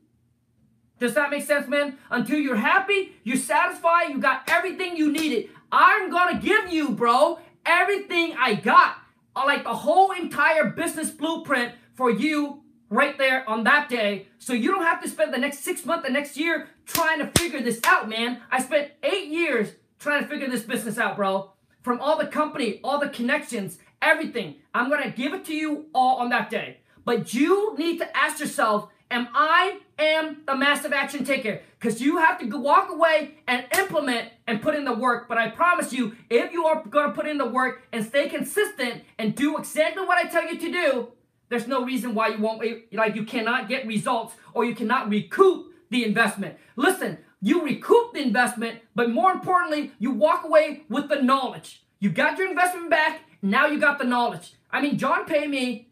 Does 0.99 1.15
that 1.15 1.31
make 1.31 1.43
sense, 1.43 1.67
man? 1.67 1.97
Until 2.09 2.39
you're 2.39 2.55
happy, 2.55 3.13
you're 3.23 3.37
satisfied, 3.37 4.09
you 4.09 4.19
got 4.19 4.43
everything 4.47 4.95
you 4.95 5.11
needed. 5.11 5.49
I'm 5.71 6.11
gonna 6.11 6.39
give 6.39 6.71
you, 6.71 6.91
bro, 6.91 7.39
everything 7.65 8.35
I 8.37 8.55
got. 8.55 8.97
Uh, 9.35 9.43
like 9.45 9.63
the 9.63 9.73
whole 9.73 10.11
entire 10.11 10.69
business 10.69 11.09
blueprint 11.09 11.73
for 11.95 12.11
you 12.11 12.60
right 12.91 13.17
there 13.17 13.49
on 13.49 13.63
that 13.63 13.89
day. 13.89 14.27
So 14.37 14.53
you 14.53 14.69
don't 14.69 14.83
have 14.83 15.01
to 15.01 15.09
spend 15.09 15.33
the 15.33 15.39
next 15.39 15.59
six 15.59 15.83
months, 15.85 16.05
the 16.05 16.13
next 16.13 16.37
year 16.37 16.67
trying 16.85 17.17
to 17.19 17.27
figure 17.39 17.61
this 17.61 17.79
out, 17.85 18.07
man. 18.07 18.41
I 18.51 18.61
spent 18.61 18.91
eight 19.01 19.29
years 19.29 19.69
trying 19.97 20.21
to 20.21 20.29
figure 20.29 20.49
this 20.49 20.63
business 20.63 20.99
out, 20.99 21.15
bro. 21.15 21.51
From 21.81 21.99
all 21.99 22.17
the 22.17 22.27
company, 22.27 22.79
all 22.83 22.99
the 22.99 23.09
connections, 23.09 23.79
everything. 24.01 24.57
I'm 24.73 24.89
going 24.89 25.01
to 25.01 25.09
give 25.09 25.33
it 25.33 25.45
to 25.45 25.55
you 25.55 25.87
all 25.95 26.17
on 26.17 26.29
that 26.29 26.51
day. 26.51 26.77
But 27.03 27.33
you 27.33 27.75
need 27.77 27.97
to 27.99 28.17
ask 28.17 28.39
yourself, 28.39 28.89
am 29.09 29.29
I 29.33 29.79
am 29.97 30.41
the 30.45 30.55
massive 30.55 30.93
action 30.93 31.23
taker? 31.23 31.61
Because 31.79 32.01
you 32.01 32.17
have 32.17 32.39
to 32.39 32.57
walk 32.57 32.91
away 32.91 33.35
and 33.47 33.65
implement 33.77 34.29
and 34.47 34.61
put 34.61 34.75
in 34.75 34.85
the 34.85 34.93
work. 34.93 35.27
But 35.27 35.37
I 35.37 35.49
promise 35.49 35.93
you, 35.93 36.15
if 36.29 36.51
you 36.51 36.65
are 36.65 36.83
going 36.83 37.07
to 37.07 37.15
put 37.15 37.27
in 37.27 37.37
the 37.37 37.47
work 37.47 37.83
and 37.91 38.05
stay 38.05 38.29
consistent 38.29 39.03
and 39.17 39.33
do 39.33 39.57
exactly 39.57 40.05
what 40.05 40.17
I 40.17 40.29
tell 40.29 40.45
you 40.45 40.59
to 40.59 40.71
do, 40.71 41.07
there's 41.51 41.67
no 41.67 41.83
reason 41.83 42.15
why 42.15 42.29
you 42.29 42.37
won't, 42.39 42.63
like 42.93 43.13
you 43.13 43.25
cannot 43.25 43.67
get 43.67 43.85
results 43.85 44.33
or 44.53 44.63
you 44.63 44.73
cannot 44.73 45.09
recoup 45.09 45.73
the 45.89 46.05
investment. 46.05 46.57
Listen, 46.77 47.17
you 47.41 47.61
recoup 47.65 48.13
the 48.13 48.21
investment, 48.21 48.79
but 48.95 49.09
more 49.09 49.33
importantly, 49.33 49.91
you 49.99 50.11
walk 50.11 50.45
away 50.45 50.83
with 50.87 51.09
the 51.09 51.21
knowledge. 51.21 51.83
You 51.99 52.09
got 52.09 52.37
your 52.37 52.49
investment 52.49 52.89
back, 52.89 53.23
now 53.41 53.65
you 53.65 53.81
got 53.81 53.99
the 53.99 54.05
knowledge. 54.05 54.53
I 54.71 54.81
mean, 54.81 54.97
John 54.97 55.25
paid 55.25 55.49
me, 55.49 55.89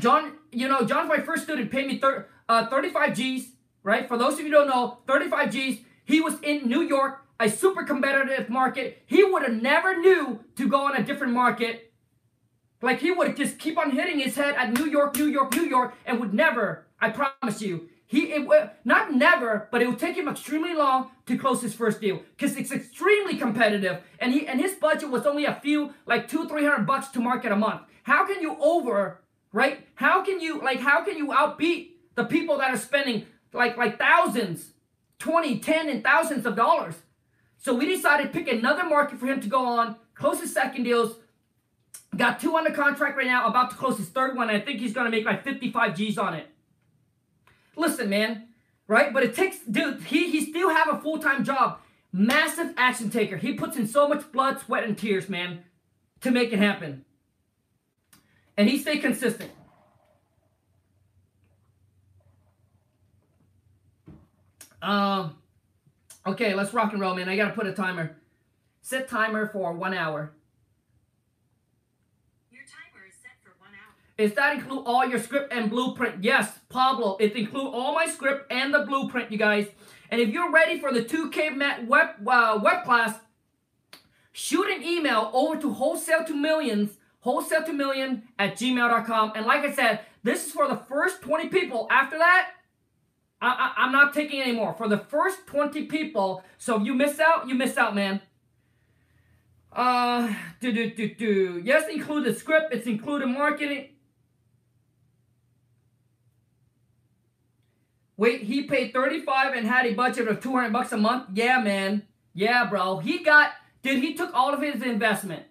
John, 0.00 0.32
you 0.50 0.66
know, 0.66 0.84
John's 0.84 1.08
my 1.08 1.20
first 1.20 1.44
student, 1.44 1.70
paid 1.70 1.86
me 1.86 2.00
thir- 2.00 2.26
uh, 2.48 2.66
35 2.66 3.14
G's, 3.14 3.52
right? 3.84 4.08
For 4.08 4.18
those 4.18 4.34
of 4.34 4.40
you 4.40 4.50
don't 4.50 4.66
know, 4.66 4.98
35 5.06 5.52
G's. 5.52 5.78
He 6.04 6.20
was 6.20 6.40
in 6.40 6.68
New 6.68 6.82
York, 6.82 7.24
a 7.38 7.48
super 7.48 7.84
competitive 7.84 8.50
market. 8.50 9.04
He 9.06 9.22
would 9.22 9.42
have 9.42 9.62
never 9.62 9.96
knew 9.96 10.40
to 10.56 10.68
go 10.68 10.86
on 10.86 10.96
a 10.96 11.04
different 11.04 11.32
market. 11.34 11.85
Like 12.82 13.00
he 13.00 13.10
would 13.10 13.36
just 13.36 13.58
keep 13.58 13.78
on 13.78 13.90
hitting 13.90 14.18
his 14.18 14.36
head 14.36 14.54
at 14.54 14.72
New 14.72 14.86
York, 14.86 15.16
New 15.16 15.26
York, 15.26 15.54
New 15.54 15.64
York, 15.64 15.94
and 16.04 16.20
would 16.20 16.34
never, 16.34 16.86
I 17.00 17.10
promise 17.10 17.62
you, 17.62 17.88
he 18.06 18.32
it, 18.32 18.70
not 18.84 19.14
never, 19.14 19.68
but 19.72 19.82
it 19.82 19.88
would 19.88 19.98
take 19.98 20.16
him 20.16 20.28
extremely 20.28 20.74
long 20.74 21.10
to 21.26 21.36
close 21.36 21.60
his 21.60 21.74
first 21.74 22.00
deal 22.00 22.22
because 22.36 22.56
it's 22.56 22.70
extremely 22.70 23.36
competitive, 23.36 24.00
and 24.20 24.32
he 24.32 24.46
and 24.46 24.60
his 24.60 24.74
budget 24.74 25.10
was 25.10 25.26
only 25.26 25.44
a 25.44 25.54
few 25.56 25.92
like 26.06 26.28
two 26.28 26.48
three 26.48 26.64
hundred 26.64 26.86
bucks 26.86 27.08
to 27.08 27.20
market 27.20 27.50
a 27.50 27.56
month. 27.56 27.82
How 28.04 28.24
can 28.24 28.40
you 28.40 28.56
over 28.60 29.22
right? 29.56 29.86
How 29.94 30.22
can 30.22 30.38
you 30.38 30.60
like 30.60 30.80
how 30.80 31.02
can 31.02 31.16
you 31.16 31.28
outbeat 31.28 31.92
the 32.14 32.24
people 32.24 32.58
that 32.58 32.72
are 32.72 32.78
spending 32.78 33.26
like 33.52 33.76
like 33.76 33.98
thousands, 33.98 34.72
20, 35.18 35.58
10, 35.58 35.88
and 35.88 36.04
thousands 36.04 36.46
of 36.46 36.54
dollars? 36.54 36.94
So 37.56 37.74
we 37.74 37.86
decided 37.86 38.24
to 38.24 38.28
pick 38.28 38.48
another 38.48 38.84
market 38.84 39.18
for 39.18 39.26
him 39.26 39.40
to 39.40 39.48
go 39.48 39.64
on, 39.64 39.96
close 40.14 40.40
his 40.40 40.52
second 40.52 40.84
deals. 40.84 41.16
Got 42.16 42.40
two 42.40 42.56
under 42.56 42.70
contract 42.70 43.16
right 43.16 43.26
now, 43.26 43.46
about 43.46 43.70
to 43.70 43.76
close 43.76 43.98
his 43.98 44.08
third 44.08 44.36
one. 44.36 44.48
I 44.48 44.60
think 44.60 44.80
he's 44.80 44.92
gonna 44.92 45.10
make 45.10 45.24
like 45.24 45.44
55 45.44 45.96
G's 45.96 46.18
on 46.18 46.34
it. 46.34 46.46
Listen, 47.76 48.08
man, 48.08 48.48
right? 48.86 49.12
But 49.12 49.22
it 49.22 49.34
takes, 49.34 49.58
dude, 49.60 50.02
he, 50.02 50.30
he 50.30 50.46
still 50.46 50.70
have 50.70 50.88
a 50.88 50.98
full-time 50.98 51.44
job. 51.44 51.80
Massive 52.12 52.72
action 52.78 53.10
taker. 53.10 53.36
He 53.36 53.52
puts 53.52 53.76
in 53.76 53.86
so 53.86 54.08
much 54.08 54.30
blood, 54.32 54.60
sweat, 54.60 54.84
and 54.84 54.96
tears, 54.96 55.28
man, 55.28 55.64
to 56.22 56.30
make 56.30 56.52
it 56.52 56.58
happen. 56.58 57.04
And 58.56 58.68
he 58.68 58.78
stay 58.78 58.96
consistent. 58.98 59.50
Um, 64.80 65.36
okay, 66.26 66.54
let's 66.54 66.72
rock 66.72 66.92
and 66.92 67.00
roll, 67.00 67.14
man. 67.14 67.28
I 67.28 67.36
gotta 67.36 67.52
put 67.52 67.66
a 67.66 67.72
timer. 67.72 68.16
Set 68.80 69.08
timer 69.08 69.48
for 69.48 69.72
one 69.72 69.92
hour. 69.92 70.32
Does 74.18 74.32
that 74.32 74.54
include 74.54 74.84
all 74.86 75.06
your 75.06 75.18
script 75.18 75.52
and 75.52 75.68
blueprint? 75.68 76.24
Yes, 76.24 76.58
Pablo. 76.70 77.16
It 77.20 77.36
include 77.36 77.74
all 77.74 77.94
my 77.94 78.06
script 78.06 78.50
and 78.50 78.72
the 78.72 78.80
blueprint, 78.80 79.30
you 79.30 79.36
guys. 79.36 79.66
And 80.10 80.20
if 80.20 80.30
you're 80.30 80.50
ready 80.50 80.80
for 80.80 80.92
the 80.92 81.02
2K 81.02 81.54
Mat 81.54 81.86
web, 81.86 82.26
uh, 82.26 82.58
web 82.62 82.84
class, 82.84 83.18
shoot 84.32 84.70
an 84.70 84.82
email 84.82 85.30
over 85.34 85.60
to 85.60 85.72
wholesale 85.72 86.24
to 86.24 86.34
millions, 86.34 86.96
wholesale 87.20 87.64
to 87.64 87.72
million 87.74 88.22
at 88.38 88.56
gmail.com. 88.56 89.32
And 89.34 89.44
like 89.44 89.64
I 89.64 89.72
said, 89.72 90.00
this 90.22 90.46
is 90.46 90.52
for 90.52 90.66
the 90.66 90.76
first 90.76 91.20
20 91.20 91.48
people. 91.48 91.86
After 91.90 92.16
that, 92.16 92.52
I, 93.42 93.48
I, 93.48 93.84
I'm 93.84 93.92
not 93.92 94.14
taking 94.14 94.40
any 94.40 94.52
more. 94.52 94.72
For 94.72 94.88
the 94.88 94.98
first 94.98 95.46
20 95.46 95.84
people. 95.84 96.42
So 96.56 96.80
if 96.80 96.86
you 96.86 96.94
miss 96.94 97.20
out, 97.20 97.48
you 97.48 97.54
miss 97.54 97.76
out, 97.76 97.94
man. 97.94 98.22
Uh, 99.72 100.32
do, 100.60 100.72
do, 100.72 100.90
do, 100.90 101.14
do. 101.14 101.62
Yes, 101.62 101.84
include 101.92 102.24
the 102.24 102.34
script. 102.34 102.72
It's 102.72 102.86
included 102.86 103.26
marketing. 103.26 103.88
Wait, 108.16 108.42
he 108.42 108.62
paid 108.62 108.92
35 108.92 109.54
and 109.54 109.66
had 109.66 109.86
a 109.86 109.94
budget 109.94 110.28
of 110.28 110.40
200 110.40 110.72
bucks 110.72 110.92
a 110.92 110.96
month? 110.96 111.26
Yeah, 111.34 111.60
man. 111.60 112.02
Yeah, 112.32 112.64
bro. 112.66 112.98
He 112.98 113.22
got, 113.22 113.52
dude, 113.82 114.02
he 114.02 114.14
took 114.14 114.32
all 114.32 114.54
of 114.54 114.62
his 114.62 114.82
investment, 114.82 115.44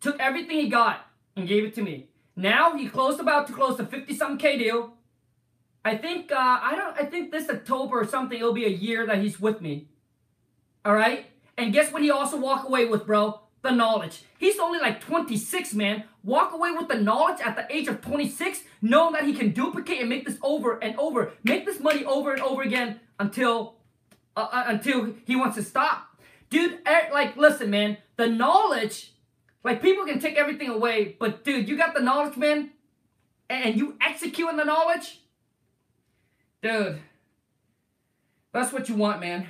took 0.00 0.18
everything 0.20 0.58
he 0.58 0.68
got 0.68 1.06
and 1.36 1.48
gave 1.48 1.64
it 1.64 1.74
to 1.76 1.82
me. 1.82 2.08
Now 2.36 2.76
he 2.76 2.88
closed 2.88 3.20
about 3.20 3.46
to 3.46 3.52
close 3.52 3.80
a 3.80 3.86
50 3.86 4.14
something 4.14 4.38
K 4.38 4.58
deal. 4.58 4.94
I 5.84 5.96
think, 5.96 6.30
uh, 6.30 6.36
I 6.62 6.74
don't, 6.76 6.96
I 6.98 7.06
think 7.06 7.32
this 7.32 7.48
October 7.48 8.00
or 8.00 8.06
something, 8.06 8.38
it'll 8.38 8.52
be 8.52 8.66
a 8.66 8.70
year 8.70 9.06
that 9.06 9.18
he's 9.18 9.40
with 9.40 9.62
me. 9.62 9.88
All 10.84 10.94
right? 10.94 11.26
And 11.56 11.72
guess 11.72 11.92
what 11.92 12.02
he 12.02 12.10
also 12.10 12.38
walk 12.38 12.66
away 12.66 12.86
with, 12.86 13.06
bro? 13.06 13.40
The 13.62 13.70
knowledge. 13.70 14.22
He's 14.38 14.58
only 14.58 14.78
like 14.78 15.00
26, 15.00 15.74
man. 15.74 16.04
Walk 16.22 16.52
away 16.52 16.72
with 16.72 16.88
the 16.88 16.96
knowledge 16.96 17.40
at 17.40 17.56
the 17.56 17.66
age 17.74 17.88
of 17.88 18.02
26, 18.02 18.60
knowing 18.82 19.14
that 19.14 19.24
he 19.24 19.32
can 19.32 19.50
duplicate 19.52 20.00
and 20.00 20.08
make 20.08 20.26
this 20.26 20.38
over 20.42 20.78
and 20.78 20.94
over, 20.98 21.32
make 21.44 21.64
this 21.64 21.80
money 21.80 22.04
over 22.04 22.32
and 22.32 22.42
over 22.42 22.62
again 22.62 23.00
until 23.18 23.76
uh, 24.36 24.48
uh, 24.52 24.64
until 24.66 25.14
he 25.24 25.34
wants 25.34 25.56
to 25.56 25.62
stop. 25.62 26.20
Dude, 26.50 26.78
er, 26.86 27.08
like, 27.12 27.36
listen, 27.36 27.70
man, 27.70 27.96
the 28.16 28.26
knowledge, 28.26 29.12
like, 29.64 29.80
people 29.80 30.04
can 30.04 30.18
take 30.18 30.36
everything 30.36 30.68
away, 30.68 31.16
but 31.18 31.44
dude, 31.44 31.68
you 31.68 31.76
got 31.76 31.94
the 31.94 32.00
knowledge, 32.00 32.36
man, 32.36 32.70
and 33.48 33.76
you 33.76 33.96
executing 34.00 34.56
the 34.56 34.64
knowledge, 34.64 35.20
dude, 36.62 37.00
that's 38.52 38.72
what 38.72 38.88
you 38.88 38.94
want, 38.94 39.20
man. 39.20 39.46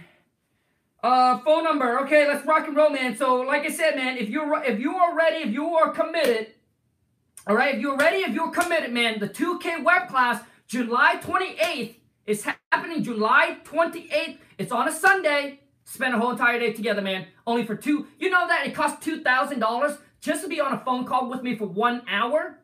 Uh, 1.03 1.39
phone 1.39 1.65
number. 1.65 2.01
Okay, 2.01 2.29
let's 2.29 2.47
rock 2.47 2.67
and 2.67 2.77
roll, 2.77 2.91
man. 2.91 3.17
So, 3.17 3.37
like 3.37 3.65
I 3.65 3.71
said, 3.71 3.97
man, 3.97 4.19
if 4.19 4.29
you're 4.29 4.63
if 4.65 4.79
you 4.79 4.97
are 4.97 5.17
ready, 5.17 5.37
if 5.39 5.55
you 5.55 5.75
are 5.75 5.91
committed, 5.93 6.53
all 7.47 7.57
right, 7.57 7.75
if 7.75 7.81
you're 7.81 7.97
ready, 7.97 8.19
if 8.19 8.35
you're 8.35 8.51
committed, 8.51 8.93
man, 8.93 9.19
the 9.19 9.29
2K 9.29 9.83
web 9.83 10.09
class, 10.09 10.43
July 10.67 11.17
28th, 11.23 11.97
is 12.27 12.47
happening 12.71 13.03
July 13.03 13.59
28th. 13.65 14.39
It's 14.59 14.71
on 14.71 14.89
a 14.89 14.93
Sunday. 14.93 15.61
Spend 15.85 16.15
a 16.15 16.19
whole 16.19 16.31
entire 16.31 16.59
day 16.59 16.73
together, 16.73 17.01
man. 17.01 17.27
Only 17.47 17.65
for 17.65 17.75
two. 17.75 18.07
You 18.19 18.31
know 18.31 18.47
that 18.47 18.67
it 18.67 18.75
costs 18.75 19.05
$2,000 19.07 19.99
just 20.21 20.43
to 20.43 20.49
be 20.49 20.61
on 20.61 20.75
a 20.75 20.79
phone 20.79 21.07
call 21.07 21.31
with 21.31 21.43
me 21.43 21.57
for 21.57 21.67
one 21.67 22.03
hour? 22.09 22.59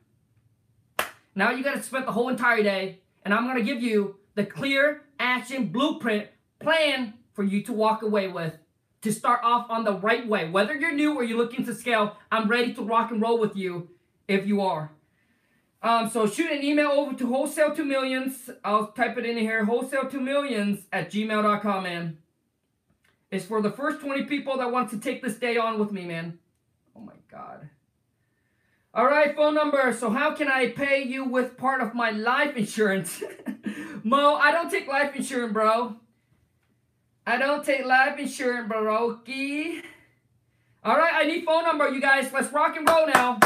Now 1.35 1.51
you 1.51 1.65
got 1.65 1.75
to 1.75 1.83
spend 1.83 2.07
the 2.07 2.13
whole 2.13 2.29
entire 2.29 2.63
day, 2.63 3.01
and 3.25 3.33
I'm 3.33 3.45
going 3.45 3.57
to 3.57 3.63
give 3.63 3.83
you 3.83 4.17
the 4.35 4.45
clear 4.45 5.03
action 5.19 5.69
blueprint 5.69 6.29
plan 6.61 7.15
for 7.33 7.45
you 7.45 7.63
to 7.63 7.73
walk 7.73 8.03
away 8.03 8.29
with 8.29 8.55
to 9.03 9.13
start 9.13 9.41
off 9.43 9.71
on 9.71 9.85
the 9.85 9.95
right 9.95 10.27
way. 10.27 10.51
Whether 10.51 10.75
you're 10.75 10.93
new 10.93 11.15
or 11.15 11.25
you're 11.25 11.39
looking 11.39 11.65
to 11.65 11.75
scale, 11.75 12.17
I'm 12.31 12.49
ready 12.49 12.75
to 12.75 12.83
rock 12.83 13.11
and 13.11 13.21
roll 13.23 13.39
with 13.39 13.57
you 13.57 13.89
if 14.29 14.47
you 14.47 14.61
are. 14.61 14.91
Um, 15.83 16.11
so 16.11 16.27
shoot 16.27 16.51
an 16.51 16.65
email 16.65 16.89
over 16.89 17.15
to 17.15 17.27
wholesale 17.29 17.75
two 17.75 17.85
millions. 17.85 18.51
I'll 18.65 18.89
type 18.89 19.17
it 19.19 19.27
in 19.27 19.37
here, 19.37 19.65
wholesale 19.65 20.09
to 20.09 20.21
millions 20.21 20.85
at 20.93 21.11
gmail.com, 21.11 21.83
man. 21.83 22.19
It's 23.31 23.45
for 23.45 23.61
the 23.61 23.71
first 23.71 24.01
20 24.01 24.25
people 24.25 24.57
that 24.59 24.73
want 24.73 24.91
to 24.91 24.99
take 24.99 25.23
this 25.23 25.37
day 25.37 25.57
on 25.57 25.79
with 25.79 25.93
me, 25.93 26.05
man. 26.05 26.39
Oh 26.97 27.01
my 27.01 27.13
God. 27.31 27.69
All 28.95 29.05
right, 29.05 29.37
phone 29.37 29.55
number. 29.55 29.93
So 29.93 30.11
how 30.11 30.35
can 30.35 30.49
I 30.49 30.71
pay 30.71 31.03
you 31.03 31.25
with 31.25 31.59
part 31.59 31.83
of 31.83 31.95
my 31.95 32.11
life 32.11 32.57
insurance? 32.57 33.23
Mo, 34.03 34.37
I 34.37 34.51
don't 34.53 34.71
take 34.71 34.89
life 34.89 35.15
insurance, 35.15 35.53
bro. 35.53 35.97
I 37.27 37.37
don't 37.37 37.65
take 37.65 37.85
life 37.85 38.19
insurance, 38.19 38.73
Baroki. 38.73 39.83
All 40.83 40.97
right, 40.97 41.13
I 41.15 41.25
need 41.25 41.45
phone 41.45 41.65
number, 41.65 41.89
you 41.91 42.01
guys. 42.01 42.33
Let's 42.33 42.53
rock 42.53 42.77
and 42.77 42.89
roll 42.89 43.07
now. 43.09 43.39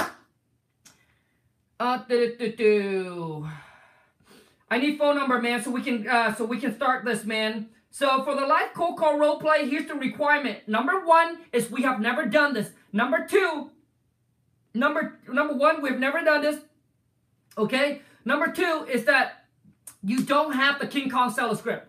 Uh, 1.81 1.97
do, 2.07 2.37
do, 2.37 2.53
do. 2.53 3.49
I 4.71 4.77
need 4.77 4.99
phone 4.99 5.17
number, 5.17 5.41
man, 5.41 5.63
so 5.63 5.71
we 5.71 5.81
can 5.81 6.07
uh, 6.07 6.35
so 6.35 6.45
we 6.45 6.61
can 6.61 6.75
start 6.77 7.07
this, 7.07 7.25
man. 7.25 7.71
So 7.91 8.23
for 8.23 8.35
the 8.35 8.47
live 8.47 8.75
cold 8.75 8.99
call 8.99 9.19
role 9.19 9.41
play, 9.41 9.67
here's 9.67 9.89
the 9.89 9.95
requirement. 9.95 10.69
Number 10.69 11.01
one 11.07 11.39
is 11.55 11.71
we 11.71 11.81
have 11.83 11.99
never 11.99 12.27
done 12.27 12.53
this. 12.53 12.69
Number 12.93 13.27
two, 13.27 13.71
number 14.75 15.19
number 15.27 15.55
one, 15.55 15.81
we've 15.81 15.99
never 15.99 16.23
done 16.23 16.43
this. 16.43 16.61
Okay. 17.57 18.03
Number 18.27 18.53
two 18.53 18.87
is 18.93 19.07
that 19.07 19.47
you 20.03 20.23
don't 20.23 20.53
have 20.53 20.81
the 20.81 20.87
King 20.87 21.09
Kong 21.09 21.33
seller 21.33 21.57
script. 21.57 21.89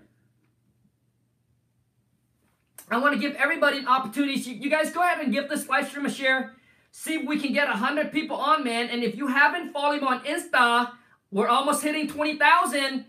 I 2.89 2.97
want 2.97 3.13
to 3.13 3.19
give 3.19 3.35
everybody 3.35 3.79
an 3.79 3.87
opportunity. 3.89 4.51
You 4.51 4.69
guys 4.69 4.91
go 4.91 5.01
ahead 5.03 5.19
and 5.19 5.33
give 5.33 5.49
this 5.49 5.67
live 5.67 5.89
stream 5.89 6.05
a 6.05 6.09
share. 6.09 6.55
See 6.91 7.15
if 7.15 7.27
we 7.27 7.39
can 7.39 7.53
get 7.53 7.67
100 7.67 8.11
people 8.11 8.35
on, 8.35 8.63
man. 8.63 8.89
And 8.89 9.03
if 9.03 9.15
you 9.15 9.27
haven't 9.27 9.71
followed 9.71 10.01
me 10.01 10.07
on 10.07 10.23
Insta, 10.23 10.91
we're 11.31 11.47
almost 11.47 11.83
hitting 11.83 12.07
20,000. 12.07 13.05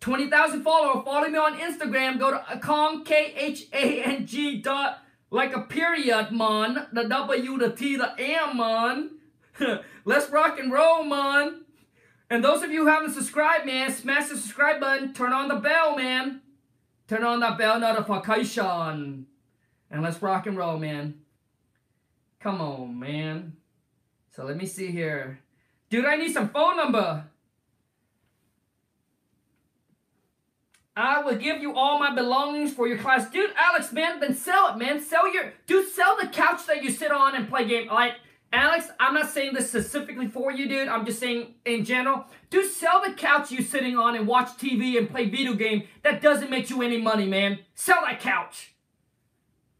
20,000 0.00 0.62
followers. 0.62 1.04
Follow 1.04 1.28
me 1.28 1.38
on 1.38 1.58
Instagram. 1.58 2.18
Go 2.18 2.30
to 2.30 2.38
Khang, 2.60 3.04
K-H-A-N-G 3.04 4.58
dot, 4.62 5.02
like 5.30 5.54
a 5.54 5.62
period, 5.62 6.30
man. 6.30 6.86
The 6.92 7.04
W, 7.04 7.58
the 7.58 7.70
T, 7.70 7.96
the 7.96 8.12
M, 8.18 8.58
man. 8.58 9.10
Let's 10.04 10.30
rock 10.30 10.58
and 10.60 10.72
roll, 10.72 11.02
man. 11.02 11.62
And 12.30 12.44
those 12.44 12.62
of 12.62 12.70
you 12.70 12.84
who 12.84 12.86
haven't 12.88 13.14
subscribed, 13.14 13.66
man, 13.66 13.90
smash 13.90 14.28
the 14.28 14.36
subscribe 14.36 14.80
button. 14.80 15.14
Turn 15.14 15.32
on 15.32 15.48
the 15.48 15.56
bell, 15.56 15.96
man. 15.96 16.42
Turn 17.08 17.24
on 17.24 17.40
that 17.40 17.56
bell 17.56 17.80
notification. 17.80 19.26
And 19.90 20.02
let's 20.02 20.20
rock 20.20 20.46
and 20.46 20.56
roll, 20.56 20.78
man. 20.78 21.22
Come 22.40 22.60
on, 22.60 22.98
man. 22.98 23.54
So 24.34 24.44
let 24.44 24.56
me 24.56 24.66
see 24.66 24.90
here. 24.90 25.40
Dude, 25.90 26.04
I 26.04 26.16
need 26.16 26.32
some 26.32 26.50
phone 26.50 26.76
number. 26.76 27.24
I 30.96 31.22
will 31.22 31.36
give 31.36 31.62
you 31.62 31.74
all 31.74 31.98
my 31.98 32.12
belongings 32.14 32.72
for 32.72 32.88
your 32.88 32.98
class. 32.98 33.30
Dude, 33.30 33.50
Alex, 33.56 33.92
man, 33.92 34.18
then 34.18 34.34
sell 34.34 34.72
it, 34.72 34.78
man. 34.78 35.00
Sell 35.00 35.32
your, 35.32 35.52
dude, 35.66 35.88
sell 35.88 36.16
the 36.20 36.26
couch 36.26 36.66
that 36.66 36.82
you 36.82 36.90
sit 36.90 37.12
on 37.12 37.36
and 37.36 37.48
play 37.48 37.66
game. 37.66 37.86
Like, 37.86 38.14
Alex, 38.52 38.88
I'm 38.98 39.14
not 39.14 39.30
saying 39.30 39.54
this 39.54 39.68
specifically 39.68 40.26
for 40.26 40.50
you, 40.50 40.68
dude. 40.68 40.88
I'm 40.88 41.06
just 41.06 41.20
saying 41.20 41.54
in 41.64 41.84
general. 41.84 42.26
Dude, 42.50 42.70
sell 42.70 43.02
the 43.04 43.12
couch 43.12 43.50
you 43.52 43.62
sitting 43.62 43.96
on 43.96 44.16
and 44.16 44.26
watch 44.26 44.48
TV 44.58 44.98
and 44.98 45.08
play 45.08 45.28
video 45.28 45.54
game. 45.54 45.84
That 46.02 46.20
doesn't 46.20 46.50
make 46.50 46.70
you 46.70 46.82
any 46.82 47.00
money, 47.00 47.26
man. 47.26 47.60
Sell 47.74 48.00
that 48.00 48.20
couch. 48.20 48.74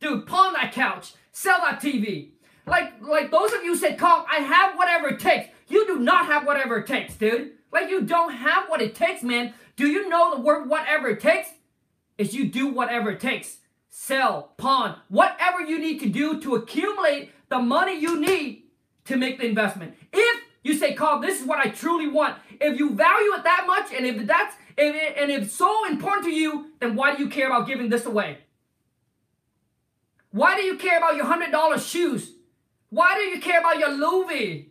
Dude, 0.01 0.27
pawn 0.27 0.53
that 0.53 0.73
couch. 0.73 1.15
Sell 1.33 1.59
that 1.63 1.81
TV. 1.81 2.31
Like, 2.69 3.01
like 3.01 3.31
those 3.31 3.53
of 3.53 3.65
you 3.65 3.77
said, 3.77 3.99
Khang, 3.99 4.25
I 4.31 4.37
have 4.37 4.77
whatever 4.77 5.09
it 5.09 5.21
takes. 5.21 5.49
You 5.69 5.87
do 5.87 5.99
not 5.99 6.27
have 6.27 6.47
whatever 6.47 6.79
it 6.79 6.87
takes, 6.87 7.15
dude. 7.15 7.53
Like, 7.73 7.91
you 7.91 8.03
don't 8.03 8.33
have 8.33 8.69
what 8.69 8.81
it 8.81 8.95
takes, 8.95 9.23
man. 9.23 9.55
Do 9.77 9.87
you 9.87 10.09
know 10.09 10.35
the 10.35 10.41
word 10.41 10.69
whatever 10.69 11.09
it 11.09 11.21
takes? 11.21 11.49
Is 12.17 12.35
you 12.35 12.49
do 12.49 12.69
whatever 12.69 13.11
it 13.11 13.21
takes. 13.21 13.59
Sell, 13.89 14.53
pawn, 14.57 14.97
whatever 15.09 15.61
you 15.61 15.79
need 15.79 16.01
to 16.01 16.09
do 16.09 16.41
to 16.41 16.57
accumulate 16.57 17.31
the 17.49 17.59
money 17.59 17.99
you 17.99 18.21
need 18.21 18.65
to 19.05 19.17
make 19.17 19.39
the 19.39 19.47
investment. 19.47 19.95
If 20.13 20.43
you 20.63 20.75
say, 20.75 20.95
Carl, 20.95 21.21
this 21.21 21.41
is 21.41 21.47
what 21.47 21.59
I 21.59 21.71
truly 21.71 22.09
want. 22.09 22.37
If 22.61 22.79
you 22.79 22.95
value 22.95 23.33
it 23.35 23.45
that 23.45 23.65
much, 23.67 23.93
and 23.93 24.05
if 24.05 24.27
that's 24.27 24.57
it, 24.77 25.17
and 25.17 25.31
if 25.31 25.51
so 25.51 25.87
important 25.87 26.27
to 26.27 26.33
you, 26.33 26.67
then 26.81 26.95
why 26.95 27.15
do 27.15 27.23
you 27.23 27.29
care 27.29 27.47
about 27.47 27.67
giving 27.67 27.89
this 27.89 28.05
away? 28.05 28.39
Why 30.31 30.57
do 30.57 30.63
you 30.63 30.77
care 30.77 30.99
about 30.99 31.17
your 31.17 31.25
hundred 31.25 31.53
dollar 31.53 31.79
shoes? 31.79 32.33
Why 32.91 33.15
do 33.15 33.21
you 33.23 33.41
care 33.41 33.61
about 33.61 33.79
your 33.79 33.91
Louis, 33.91 34.71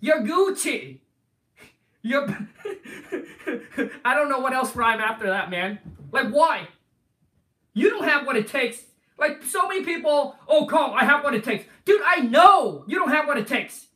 your 0.00 0.22
Gucci, 0.22 1.00
your? 2.02 2.26
I 4.04 4.14
don't 4.14 4.28
know 4.28 4.40
what 4.40 4.52
else 4.52 4.74
rhyme 4.74 5.00
after 5.00 5.26
that, 5.26 5.50
man. 5.50 5.78
Like 6.10 6.28
why? 6.28 6.68
You 7.74 7.90
don't 7.90 8.04
have 8.04 8.26
what 8.26 8.36
it 8.36 8.48
takes. 8.48 8.82
Like 9.18 9.44
so 9.44 9.68
many 9.68 9.84
people, 9.84 10.36
oh, 10.48 10.66
Carl, 10.66 10.94
I 10.94 11.04
have 11.04 11.22
what 11.22 11.34
it 11.34 11.44
takes. 11.44 11.64
Dude, 11.84 12.02
I 12.04 12.20
know 12.20 12.84
you 12.88 12.98
don't 12.98 13.10
have 13.10 13.26
what 13.26 13.38
it 13.38 13.46
takes. 13.46 13.86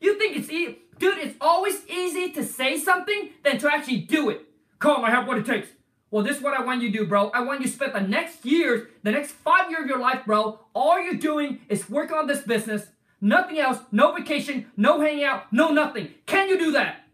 You 0.00 0.18
think 0.18 0.36
it's 0.36 0.50
easy? 0.50 0.78
Dude, 0.98 1.18
it's 1.18 1.36
always 1.40 1.86
easy 1.88 2.32
to 2.32 2.44
say 2.44 2.76
something 2.76 3.30
than 3.44 3.58
to 3.58 3.72
actually 3.72 3.98
do 3.98 4.30
it. 4.30 4.42
Carl, 4.78 5.04
I 5.04 5.10
have 5.10 5.28
what 5.28 5.38
it 5.38 5.46
takes. 5.46 5.68
Well, 6.12 6.22
this 6.22 6.36
is 6.36 6.42
what 6.42 6.52
I 6.52 6.62
want 6.62 6.82
you 6.82 6.92
to 6.92 6.98
do, 6.98 7.06
bro. 7.06 7.30
I 7.30 7.40
want 7.40 7.62
you 7.62 7.66
to 7.66 7.72
spend 7.72 7.94
the 7.94 8.00
next 8.02 8.44
years, 8.44 8.86
the 9.02 9.10
next 9.10 9.30
five 9.30 9.70
years 9.70 9.84
of 9.84 9.88
your 9.88 9.98
life, 9.98 10.26
bro. 10.26 10.60
All 10.74 11.02
you're 11.02 11.14
doing 11.14 11.60
is 11.70 11.88
work 11.88 12.12
on 12.12 12.26
this 12.26 12.42
business. 12.42 12.88
Nothing 13.22 13.58
else. 13.58 13.78
No 13.90 14.12
vacation. 14.12 14.70
No 14.76 15.00
hanging 15.00 15.24
out. 15.24 15.50
No 15.50 15.70
nothing. 15.70 16.10
Can 16.26 16.50
you 16.50 16.58
do 16.58 16.72
that? 16.72 17.06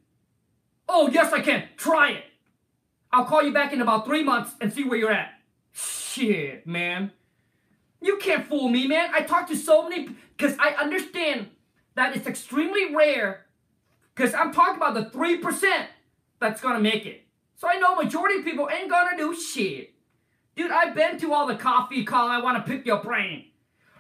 Oh, 0.89 1.09
yes, 1.09 1.33
I 1.33 1.41
can. 1.43 1.69
Try 1.77 2.11
it. 2.11 2.25
I'll 3.13 3.25
call 3.25 3.41
you 3.41 3.53
back 3.53 3.73
in 3.73 3.81
about 3.81 4.05
three 4.05 4.25
months 4.25 4.51
and 4.61 4.73
see 4.73 4.83
where 4.83 4.99
you're 4.99 5.13
at. 5.13 5.31
Shit, 5.73 6.67
man. 6.67 7.13
You 8.03 8.17
can't 8.17 8.49
fool 8.49 8.69
me, 8.69 8.89
man. 8.89 9.11
I 9.15 9.21
talk 9.21 9.47
to 9.47 9.57
so 9.57 9.89
many 9.89 10.09
because 10.37 10.57
I 10.59 10.71
understand 10.71 11.51
that 11.95 12.17
it's 12.17 12.27
extremely 12.27 12.93
rare 12.93 13.47
because 14.13 14.35
I'm 14.35 14.53
talking 14.53 14.75
about 14.75 14.95
the 14.95 15.17
3% 15.17 15.87
that's 16.41 16.61
gonna 16.61 16.81
make 16.81 17.07
it. 17.07 17.28
So 17.59 17.69
I 17.69 17.77
know 17.79 17.97
majority 17.97 18.39
of 18.39 18.45
people 18.45 18.69
ain't 18.71 18.89
gonna 18.89 19.17
do 19.17 19.35
shit. 19.35 19.93
Dude, 20.55 20.71
I've 20.71 20.95
been 20.95 21.19
to 21.19 21.33
all 21.35 21.47
the 21.47 21.57
coffee 21.57 22.05
call. 22.05 22.29
I 22.29 22.41
wanna 22.41 22.63
pick 22.63 22.87
your 22.87 23.03
brain. 23.03 23.47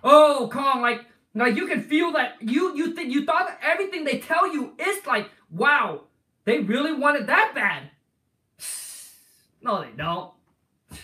Oh, 0.04 0.48
Khang, 0.52 0.80
like, 0.80 1.04
like 1.34 1.56
you 1.56 1.66
can 1.66 1.82
feel 1.82 2.12
that 2.12 2.36
you 2.40 2.76
you 2.76 2.94
think 2.94 3.12
you 3.12 3.24
thought 3.24 3.48
that 3.48 3.58
everything 3.60 4.04
they 4.04 4.20
tell 4.20 4.52
you 4.52 4.74
is 4.78 5.04
like, 5.06 5.28
wow, 5.50 6.04
they 6.44 6.60
really 6.60 6.92
wanted 6.92 7.26
that 7.26 7.52
bad. 7.54 7.90
No, 9.60 9.82
they 9.82 9.90
don't. 9.96 10.32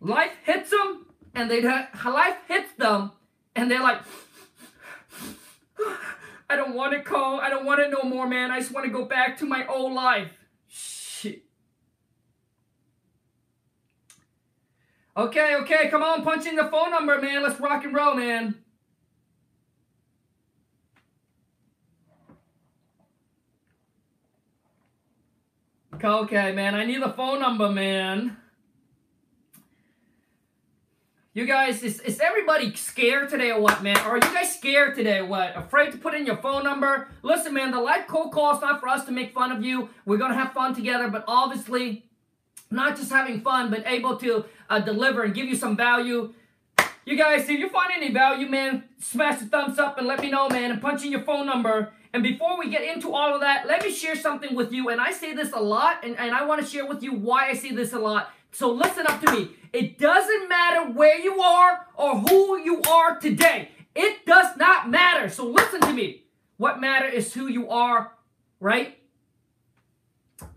Life 0.00 0.32
hits 0.44 0.68
them, 0.68 1.06
and 1.34 1.50
they 1.50 1.62
life 1.62 2.36
hits 2.46 2.70
them, 2.74 3.12
and 3.56 3.70
they're 3.70 3.80
like, 3.80 4.02
I 6.50 6.56
don't 6.56 6.74
want 6.74 6.92
to 6.92 7.00
call. 7.00 7.40
I 7.40 7.48
don't 7.48 7.64
want 7.64 7.80
it 7.80 7.90
no 7.90 8.06
more, 8.06 8.28
man. 8.28 8.50
I 8.50 8.60
just 8.60 8.72
want 8.72 8.84
to 8.84 8.92
go 8.92 9.06
back 9.06 9.38
to 9.38 9.46
my 9.46 9.66
old 9.66 9.94
life. 9.94 10.28
Shit. 10.68 11.44
Okay, 15.14 15.56
okay, 15.56 15.88
come 15.90 16.02
on, 16.02 16.22
punch 16.22 16.46
in 16.46 16.56
the 16.56 16.64
phone 16.64 16.90
number, 16.90 17.20
man. 17.20 17.42
Let's 17.42 17.60
rock 17.60 17.84
and 17.84 17.94
roll, 17.94 18.14
man. 18.14 18.54
Okay, 26.02 26.52
man, 26.52 26.74
I 26.74 26.84
need 26.84 27.02
the 27.02 27.10
phone 27.10 27.40
number, 27.40 27.68
man. 27.68 28.38
You 31.34 31.46
guys, 31.46 31.82
is, 31.82 32.00
is 32.00 32.18
everybody 32.18 32.74
scared 32.74 33.28
today 33.28 33.50
or 33.50 33.60
what, 33.60 33.82
man? 33.82 33.98
Are 33.98 34.16
you 34.16 34.20
guys 34.20 34.54
scared 34.54 34.94
today 34.96 35.18
or 35.18 35.26
what? 35.26 35.56
Afraid 35.56 35.92
to 35.92 35.98
put 35.98 36.14
in 36.14 36.26
your 36.26 36.38
phone 36.38 36.64
number? 36.64 37.08
Listen, 37.22 37.54
man, 37.54 37.70
the 37.70 37.80
live 37.80 38.06
cold 38.06 38.32
call 38.32 38.54
is 38.54 38.60
not 38.60 38.80
for 38.80 38.88
us 38.88 39.04
to 39.04 39.12
make 39.12 39.32
fun 39.32 39.52
of 39.52 39.62
you. 39.62 39.90
We're 40.04 40.18
going 40.18 40.32
to 40.32 40.36
have 40.36 40.52
fun 40.52 40.74
together, 40.74 41.08
but 41.08 41.24
obviously, 41.28 42.04
not 42.72 42.96
just 42.96 43.10
having 43.10 43.40
fun, 43.40 43.70
but 43.70 43.86
able 43.86 44.16
to 44.18 44.44
uh, 44.68 44.80
deliver 44.80 45.22
and 45.22 45.34
give 45.34 45.46
you 45.46 45.56
some 45.56 45.76
value. 45.76 46.32
You 47.04 47.16
guys, 47.16 47.42
if 47.48 47.58
you 47.58 47.68
find 47.68 47.90
any 47.94 48.12
value, 48.12 48.48
man, 48.48 48.84
smash 49.00 49.40
the 49.40 49.46
thumbs 49.46 49.78
up 49.78 49.98
and 49.98 50.06
let 50.06 50.20
me 50.20 50.30
know, 50.30 50.48
man, 50.48 50.70
and 50.70 50.80
punch 50.80 51.04
in 51.04 51.10
your 51.10 51.22
phone 51.22 51.46
number. 51.46 51.92
And 52.12 52.22
before 52.22 52.58
we 52.58 52.70
get 52.70 52.82
into 52.82 53.12
all 53.12 53.34
of 53.34 53.40
that, 53.40 53.66
let 53.66 53.82
me 53.82 53.90
share 53.90 54.14
something 54.14 54.54
with 54.54 54.72
you. 54.72 54.90
And 54.90 55.00
I 55.00 55.12
say 55.12 55.34
this 55.34 55.52
a 55.52 55.60
lot, 55.60 56.04
and, 56.04 56.16
and 56.18 56.34
I 56.34 56.44
want 56.44 56.60
to 56.60 56.66
share 56.66 56.86
with 56.86 57.02
you 57.02 57.12
why 57.14 57.48
I 57.48 57.54
say 57.54 57.72
this 57.72 57.92
a 57.92 57.98
lot. 57.98 58.30
So 58.52 58.70
listen 58.70 59.06
up 59.06 59.20
to 59.22 59.32
me. 59.32 59.50
It 59.72 59.98
doesn't 59.98 60.48
matter 60.48 60.92
where 60.92 61.18
you 61.18 61.40
are 61.40 61.86
or 61.96 62.18
who 62.18 62.58
you 62.58 62.82
are 62.82 63.18
today. 63.18 63.70
It 63.96 64.26
does 64.26 64.56
not 64.58 64.90
matter. 64.90 65.28
So 65.28 65.46
listen 65.46 65.80
to 65.80 65.92
me. 65.92 66.24
What 66.58 66.80
matters 66.80 67.14
is 67.14 67.34
who 67.34 67.46
you 67.48 67.70
are, 67.70 68.12
right? 68.60 68.98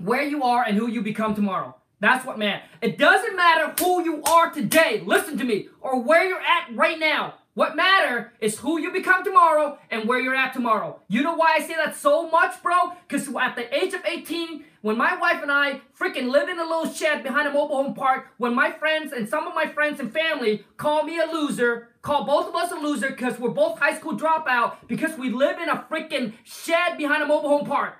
Where 0.04 0.24
you 0.24 0.44
are 0.44 0.64
and 0.64 0.78
who 0.78 0.88
you 0.88 1.02
become 1.02 1.34
tomorrow. 1.34 1.76
That's 2.00 2.26
what 2.26 2.38
matters. 2.38 2.68
It 2.82 2.98
doesn't 2.98 3.36
matter 3.36 3.74
who 3.80 4.04
you 4.04 4.22
are 4.24 4.52
today. 4.52 5.02
Listen 5.06 5.38
to 5.38 5.44
me. 5.44 5.70
Or 5.82 6.02
where 6.02 6.26
you're 6.26 6.40
at 6.40 6.76
right 6.76 7.00
now. 7.00 7.36
What 7.56 7.78
matter 7.78 8.34
is 8.42 8.60
who 8.60 8.82
you 8.82 8.92
become 8.92 9.24
tomorrow 9.24 9.80
and 9.90 10.10
where 10.10 10.20
you're 10.20 10.36
at 10.36 10.54
tomorrow. 10.54 11.00
You 11.08 11.24
know 11.24 11.36
why 11.36 11.56
I 11.56 11.62
say 11.62 11.76
that 11.76 11.96
so 11.96 12.30
much, 12.30 12.62
bro? 12.62 12.92
Because 13.08 13.34
at 13.34 13.56
the 13.56 13.74
age 13.74 13.94
of 13.94 14.06
18, 14.06 14.66
when 14.82 14.98
my 14.98 15.16
wife 15.16 15.42
and 15.42 15.50
I 15.50 15.80
freaking 15.98 16.30
live 16.30 16.50
in 16.50 16.60
a 16.60 16.64
little 16.64 16.92
shed 16.92 17.24
behind 17.24 17.48
a 17.48 17.54
mobile 17.54 17.82
home 17.82 17.94
park, 17.94 18.28
when 18.38 18.54
my 18.54 18.72
friends 18.72 19.14
and 19.14 19.30
some 19.30 19.48
of 19.48 19.56
my 19.56 19.68
friends 19.68 20.02
and 20.02 20.12
family 20.12 20.66
call 20.76 21.04
me 21.04 21.18
a 21.18 21.32
loser, 21.32 21.88
call 22.02 22.26
both 22.26 22.50
of 22.50 22.56
us 22.56 22.74
a 22.74 22.76
loser 22.76 23.12
because 23.12 23.40
we're 23.40 23.50
both 23.52 23.80
high 23.80 23.98
school 23.98 24.18
dropout 24.20 24.76
because 24.88 25.18
we 25.18 25.30
live 25.30 25.58
in 25.58 25.70
a 25.70 25.88
freaking 25.90 26.34
shed 26.44 26.98
behind 26.98 27.24
a 27.24 27.26
mobile 27.26 27.48
home 27.48 27.66
park. 27.66 27.96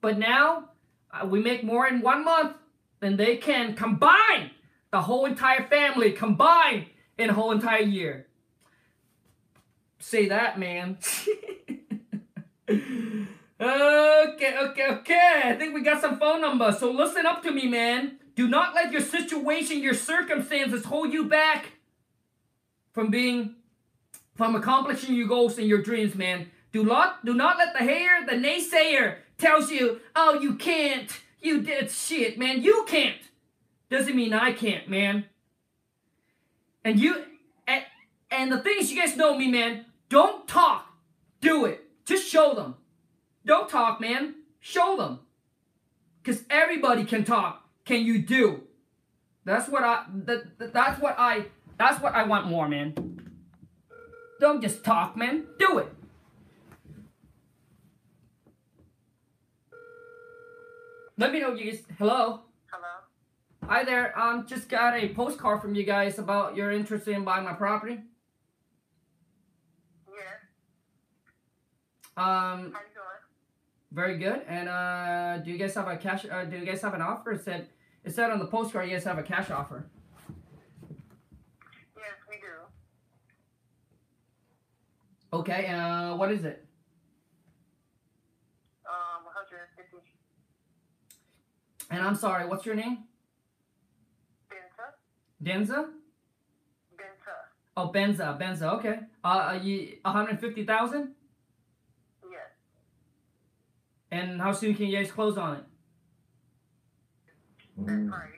But 0.00 0.18
now, 0.18 0.70
uh, 1.12 1.26
we 1.26 1.40
make 1.40 1.62
more 1.62 1.86
in 1.86 2.00
one 2.00 2.24
month 2.24 2.56
than 3.00 3.16
they 3.16 3.36
can 3.36 3.74
combine. 3.74 4.50
The 4.90 5.02
whole 5.02 5.24
entire 5.24 5.66
family 5.68 6.12
combined 6.12 6.86
in 7.18 7.30
a 7.30 7.32
whole 7.32 7.52
entire 7.52 7.82
year. 7.82 8.26
Say 9.98 10.28
that, 10.28 10.58
man. 10.58 10.98
okay, 12.68 13.28
okay, 13.60 14.86
okay. 14.90 15.42
I 15.44 15.54
think 15.58 15.74
we 15.74 15.82
got 15.82 16.00
some 16.00 16.18
phone 16.18 16.40
numbers. 16.40 16.78
So 16.78 16.90
listen 16.90 17.24
up 17.26 17.42
to 17.44 17.50
me, 17.52 17.68
man. 17.68 18.18
Do 18.34 18.48
not 18.48 18.74
let 18.74 18.92
your 18.92 19.00
situation, 19.00 19.82
your 19.82 19.94
circumstances 19.94 20.84
hold 20.84 21.12
you 21.12 21.24
back 21.26 21.66
from 22.92 23.10
being, 23.10 23.56
from 24.34 24.56
accomplishing 24.56 25.14
your 25.14 25.28
goals 25.28 25.58
and 25.58 25.66
your 25.66 25.82
dreams, 25.82 26.14
man. 26.14 26.50
Do 26.72 26.84
not, 26.84 27.24
do 27.24 27.34
not 27.34 27.58
let 27.58 27.74
the 27.74 27.84
hater, 27.84 28.24
the 28.26 28.32
naysayer, 28.32 29.16
tells 29.42 29.70
you, 29.70 30.00
oh, 30.14 30.40
you 30.40 30.54
can't. 30.54 31.10
You 31.42 31.60
did 31.60 31.90
shit, 31.90 32.38
man. 32.38 32.62
You 32.62 32.84
can't. 32.88 33.20
Doesn't 33.90 34.16
mean 34.16 34.32
I 34.32 34.52
can't, 34.52 34.88
man. 34.88 35.26
And 36.84 36.98
you, 36.98 37.24
and, 37.66 37.84
and 38.30 38.52
the 38.52 38.58
thing 38.58 38.76
is, 38.78 38.90
you 38.90 39.00
guys 39.00 39.16
know 39.16 39.36
me, 39.36 39.48
man. 39.48 39.84
Don't 40.08 40.46
talk. 40.46 40.86
Do 41.40 41.66
it. 41.66 41.84
Just 42.04 42.28
show 42.28 42.54
them. 42.54 42.76
Don't 43.44 43.68
talk, 43.68 44.00
man. 44.00 44.36
Show 44.60 44.96
them. 44.96 45.18
Because 46.22 46.44
everybody 46.48 47.04
can 47.04 47.24
talk. 47.24 47.68
Can 47.84 48.06
you 48.06 48.22
do? 48.22 48.62
That's 49.44 49.68
what 49.68 49.82
I, 49.82 50.04
that, 50.26 50.72
that's 50.72 51.00
what 51.02 51.16
I, 51.18 51.46
that's 51.76 52.00
what 52.00 52.14
I 52.14 52.22
want 52.22 52.46
more, 52.46 52.68
man. 52.68 52.94
don't 54.38 54.62
just 54.62 54.84
talk, 54.84 55.16
man. 55.16 55.46
Do 55.58 55.78
it. 55.78 55.92
Let 61.18 61.32
me 61.32 61.40
know 61.40 61.54
you 61.54 61.70
guys. 61.72 61.82
Hello. 61.98 62.40
Hello? 62.70 62.88
Hi 63.68 63.84
there. 63.84 64.18
Um, 64.18 64.46
just 64.46 64.68
got 64.68 64.94
a 64.98 65.08
postcard 65.14 65.60
from 65.60 65.74
you 65.74 65.84
guys 65.84 66.18
about 66.18 66.56
your 66.56 66.72
interest 66.72 67.06
in 67.08 67.24
buying 67.24 67.44
my 67.44 67.52
property. 67.52 67.98
Yes. 70.08 70.24
Um, 72.16 72.24
How 72.24 72.56
you 72.64 72.94
doing? 72.94 73.22
very 73.92 74.18
good. 74.18 74.42
And 74.48 74.68
uh, 74.68 75.38
do 75.44 75.50
you 75.50 75.58
guys 75.58 75.74
have 75.74 75.86
a 75.88 75.96
cash? 75.96 76.24
Uh, 76.30 76.44
do 76.44 76.56
you 76.56 76.64
guys 76.64 76.80
have 76.82 76.94
an 76.94 77.02
offer? 77.02 77.32
It 77.32 77.44
said 77.44 77.68
it 78.04 78.14
said 78.14 78.30
on 78.30 78.38
the 78.38 78.46
postcard 78.46 78.88
you 78.88 78.94
guys 78.96 79.04
have 79.04 79.18
a 79.18 79.22
cash 79.22 79.50
offer. 79.50 79.86
Yes, 81.96 82.16
we 82.28 82.36
do. 82.36 82.64
Okay. 85.38 85.66
Uh, 85.68 86.16
what 86.16 86.32
is 86.32 86.44
it? 86.44 86.66
Um, 88.88 89.24
150 89.24 89.98
And 91.92 92.00
I'm 92.00 92.14
sorry. 92.14 92.46
What's 92.48 92.64
your 92.64 92.74
name? 92.74 93.04
Benta? 94.50 94.86
Denza. 95.44 95.90
Benta. 96.96 97.36
Oh, 97.76 97.92
Benza. 97.94 98.38
Benza. 98.40 98.72
Okay. 98.78 99.00
Uh, 99.22 99.58
you 99.62 99.98
150,000. 100.02 101.14
Yes. 102.30 102.40
And 104.10 104.40
how 104.40 104.52
soon 104.52 104.74
can 104.74 104.86
you 104.86 104.96
guys 104.96 105.12
close 105.12 105.36
on 105.36 105.56
it? 105.56 105.64
That 107.76 108.08
price. 108.08 108.30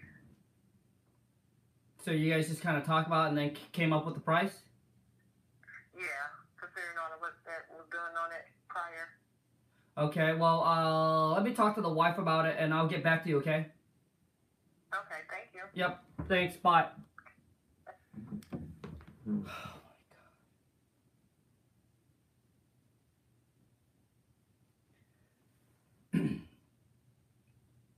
So 2.04 2.10
you 2.10 2.32
guys 2.32 2.48
just 2.48 2.60
kind 2.60 2.76
of 2.76 2.84
talk 2.84 3.06
about 3.06 3.26
it 3.26 3.28
and 3.28 3.38
then 3.38 3.56
came 3.70 3.92
up 3.92 4.04
with 4.04 4.14
the 4.14 4.20
price. 4.20 4.62
Yeah. 5.96 6.02
Considering 6.58 6.98
all 6.98 7.14
of 7.14 7.20
what 7.20 7.34
that 7.46 7.70
was 7.70 7.86
done 7.92 8.18
on 8.18 8.32
it 8.32 8.46
prior. 8.68 9.14
Okay. 9.96 10.34
Well, 10.34 10.62
uh, 10.64 11.34
let 11.34 11.44
me 11.44 11.52
talk 11.52 11.74
to 11.76 11.80
the 11.80 11.88
wife 11.88 12.18
about 12.18 12.46
it 12.46 12.56
and 12.58 12.74
I'll 12.74 12.88
get 12.88 13.04
back 13.04 13.22
to 13.24 13.28
you. 13.28 13.38
Okay. 13.38 13.66
Okay, 14.92 15.20
thank 15.30 15.48
you. 15.54 15.62
Yep. 15.74 16.04
Thanks. 16.28 16.56
Bye. 16.56 16.86
oh 18.46 18.52
my 19.26 19.42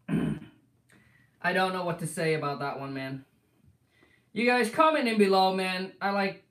God. 0.08 0.38
I 1.42 1.52
don't 1.52 1.72
know 1.72 1.84
what 1.84 2.00
to 2.00 2.06
say 2.06 2.34
about 2.34 2.60
that 2.60 2.80
one, 2.80 2.92
man. 2.92 3.24
You 4.32 4.44
guys 4.44 4.68
comment 4.68 5.08
in 5.08 5.16
below, 5.16 5.54
man. 5.54 5.92
I 6.00 6.10
like 6.10 6.44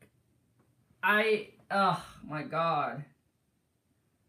I 1.04 1.50
oh 1.70 2.04
my 2.28 2.42
god. 2.44 3.06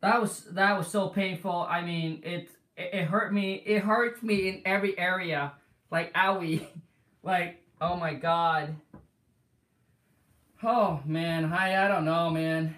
That 0.03 0.21
was 0.21 0.45
that 0.53 0.77
was 0.77 0.89
so 0.89 1.09
painful. 1.09 1.67
I 1.69 1.81
mean, 1.83 2.21
it 2.23 2.51
it, 2.77 2.91
it 2.93 3.05
hurt 3.05 3.33
me. 3.33 3.55
It 3.55 3.83
hurts 3.83 4.23
me 4.23 4.49
in 4.49 4.63
every 4.65 4.99
area. 4.99 5.53
Like 5.91 6.13
owie. 6.15 6.67
like, 7.23 7.63
oh 7.81 7.97
my 7.97 8.15
god. 8.15 8.77
Oh 10.63 11.01
man, 11.05 11.53
I 11.53 11.85
I 11.85 11.89
don't 11.89 12.05
know, 12.05 12.31
man. 12.31 12.77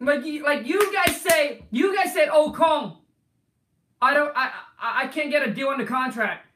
Like 0.00 0.22
like 0.42 0.66
you 0.66 0.92
guys 0.92 1.20
say, 1.20 1.64
you 1.70 1.94
guys 1.96 2.12
said, 2.12 2.28
"Oh, 2.30 2.52
Khang, 2.52 2.96
I 4.02 4.12
don't, 4.12 4.32
I, 4.36 4.52
I, 4.78 5.04
I 5.04 5.06
can't 5.06 5.30
get 5.30 5.46
a 5.46 5.52
deal 5.52 5.68
on 5.68 5.78
the 5.78 5.86
contract." 5.86 6.46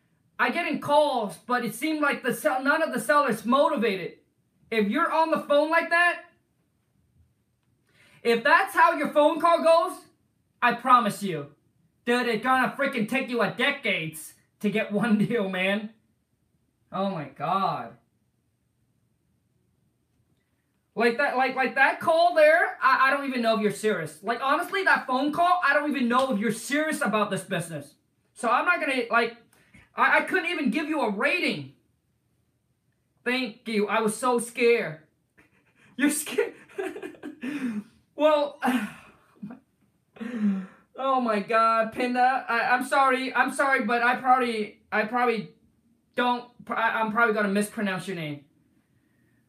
I 0.41 0.49
get 0.49 0.67
in 0.67 0.81
calls, 0.81 1.37
but 1.47 1.67
it 1.67 1.75
seemed 1.75 2.01
like 2.01 2.23
the 2.23 2.33
sell, 2.33 2.63
none 2.63 2.83
of 2.83 2.95
the 2.95 3.01
sellers 3.01 3.45
motivated. 3.45 4.15
If 4.71 4.89
you're 4.89 5.13
on 5.13 5.31
the 5.31 5.41
phone 5.41 5.71
like 5.71 5.91
that, 5.91 6.23
if 8.23 8.45
that's 8.45 8.75
how 8.75 8.95
your 8.95 9.09
phone 9.09 9.41
call 9.41 9.63
goes, 9.63 9.99
I 10.63 10.75
promise 10.75 11.23
you, 11.23 11.49
dude, 12.05 12.29
it's 12.29 12.43
gonna 12.43 12.75
freaking 12.77 13.09
take 13.09 13.29
you 13.29 13.41
a 13.43 13.51
decades 13.51 14.35
to 14.61 14.71
get 14.71 14.93
one 14.93 15.19
deal, 15.19 15.49
man. 15.49 15.91
Oh 16.93 17.11
my 17.11 17.25
god. 17.25 17.97
Like 20.95 21.19
that, 21.19 21.37
like 21.37 21.55
like 21.55 21.77
that 21.77 22.01
call 22.01 22.35
there, 22.35 22.77
I, 22.83 23.09
I 23.09 23.11
don't 23.11 23.27
even 23.27 23.43
know 23.43 23.57
if 23.57 23.63
you're 23.63 23.71
serious. 23.71 24.19
Like 24.23 24.41
honestly, 24.43 24.83
that 24.85 25.07
phone 25.07 25.33
call, 25.33 25.61
I 25.65 25.73
don't 25.73 25.89
even 25.89 26.09
know 26.09 26.33
if 26.33 26.39
you're 26.39 26.53
serious 26.53 27.01
about 27.01 27.31
this 27.31 27.43
business. 27.43 27.95
So 28.35 28.51
I'm 28.51 28.67
not 28.67 28.81
gonna 28.81 29.03
like 29.11 29.37
I, 29.95 30.19
I 30.19 30.21
couldn't 30.23 30.51
even 30.51 30.71
give 30.71 30.89
you 30.89 31.01
a 31.01 31.11
rating. 31.11 31.73
Thank 33.25 33.69
you. 33.69 33.87
I 33.87 34.01
was 34.01 34.17
so 34.17 34.39
scared. 34.39 34.99
You're 35.97 36.11
scared. 36.11 36.55
well, 38.21 38.61
oh 40.99 41.21
my 41.23 41.41
God, 41.41 41.95
Pinda. 41.95 42.45
I, 42.47 42.61
I'm 42.73 42.85
sorry. 42.85 43.35
I'm 43.35 43.51
sorry, 43.51 43.85
but 43.85 44.03
I 44.03 44.17
probably, 44.17 44.81
I 44.93 45.05
probably 45.05 45.53
don't. 46.17 46.45
I, 46.69 47.01
I'm 47.01 47.13
probably 47.13 47.35
gonna 47.35 47.49
mispronounce 47.49 48.07
your 48.07 48.17
name. 48.17 48.45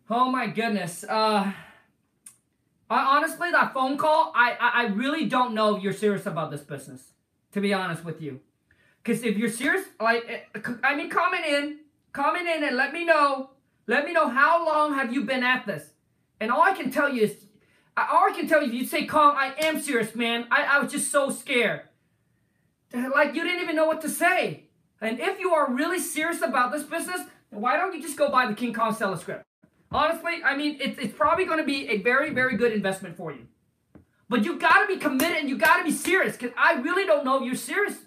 Oh 0.09 0.31
my 0.31 0.47
goodness. 0.47 1.03
Uh, 1.03 1.51
I, 2.89 3.17
honestly, 3.17 3.51
that 3.51 3.73
phone 3.73 3.97
call, 3.97 4.31
I, 4.33 4.55
I, 4.57 4.83
I 4.83 4.85
really 4.87 5.25
don't 5.25 5.53
know 5.53 5.75
if 5.75 5.83
you're 5.83 5.91
serious 5.91 6.25
about 6.25 6.49
this 6.49 6.61
business. 6.61 7.11
To 7.51 7.59
be 7.59 7.73
honest 7.73 8.05
with 8.05 8.21
you. 8.21 8.39
Because 9.03 9.21
if 9.23 9.37
you're 9.37 9.49
serious, 9.49 9.85
like, 9.99 10.23
eh, 10.29 10.61
I 10.81 10.95
mean, 10.95 11.09
comment 11.09 11.45
in, 11.45 11.79
comment 12.13 12.47
in 12.47 12.63
and 12.63 12.77
let 12.77 12.93
me 12.93 13.03
know. 13.03 13.49
Let 13.87 14.05
me 14.05 14.13
know 14.13 14.29
how 14.29 14.65
long 14.65 14.93
have 14.93 15.11
you 15.11 15.25
been 15.25 15.43
at 15.43 15.65
this. 15.65 15.89
And 16.39 16.49
all 16.49 16.61
I 16.61 16.71
can 16.71 16.89
tell 16.89 17.13
you 17.13 17.23
is, 17.23 17.35
all 17.97 18.29
I 18.29 18.33
can 18.35 18.47
tell 18.47 18.63
you, 18.63 18.71
you 18.71 18.85
say, 18.85 19.05
Khang, 19.05 19.35
I 19.35 19.53
am 19.59 19.79
serious, 19.81 20.15
man. 20.15 20.47
I, 20.49 20.63
I 20.63 20.79
was 20.79 20.91
just 20.91 21.11
so 21.11 21.29
scared. 21.29 21.81
Like, 22.93 23.35
you 23.35 23.43
didn't 23.43 23.61
even 23.61 23.75
know 23.75 23.85
what 23.85 24.01
to 24.01 24.09
say. 24.09 24.65
And 25.01 25.19
if 25.19 25.39
you 25.39 25.53
are 25.53 25.71
really 25.71 25.99
serious 25.99 26.41
about 26.41 26.71
this 26.71 26.83
business, 26.83 27.21
why 27.49 27.77
don't 27.77 27.93
you 27.93 28.01
just 28.01 28.17
go 28.17 28.29
buy 28.29 28.47
the 28.47 28.53
King 28.53 28.73
Kong 28.73 28.93
seller 28.93 29.17
script? 29.17 29.45
Honestly, 29.91 30.41
I 30.43 30.55
mean, 30.55 30.77
it's, 30.79 30.97
it's 30.99 31.13
probably 31.13 31.45
going 31.45 31.57
to 31.57 31.65
be 31.65 31.89
a 31.89 31.97
very, 31.97 32.29
very 32.29 32.55
good 32.55 32.71
investment 32.71 33.17
for 33.17 33.31
you. 33.31 33.47
But 34.29 34.45
you 34.45 34.57
got 34.57 34.81
to 34.81 34.87
be 34.87 34.97
committed 34.97 35.37
and 35.37 35.49
you 35.49 35.57
got 35.57 35.77
to 35.77 35.83
be 35.83 35.91
serious 35.91 36.37
because 36.37 36.55
I 36.57 36.75
really 36.75 37.05
don't 37.05 37.25
know 37.25 37.39
if 37.39 37.43
you're 37.43 37.55
serious 37.55 37.97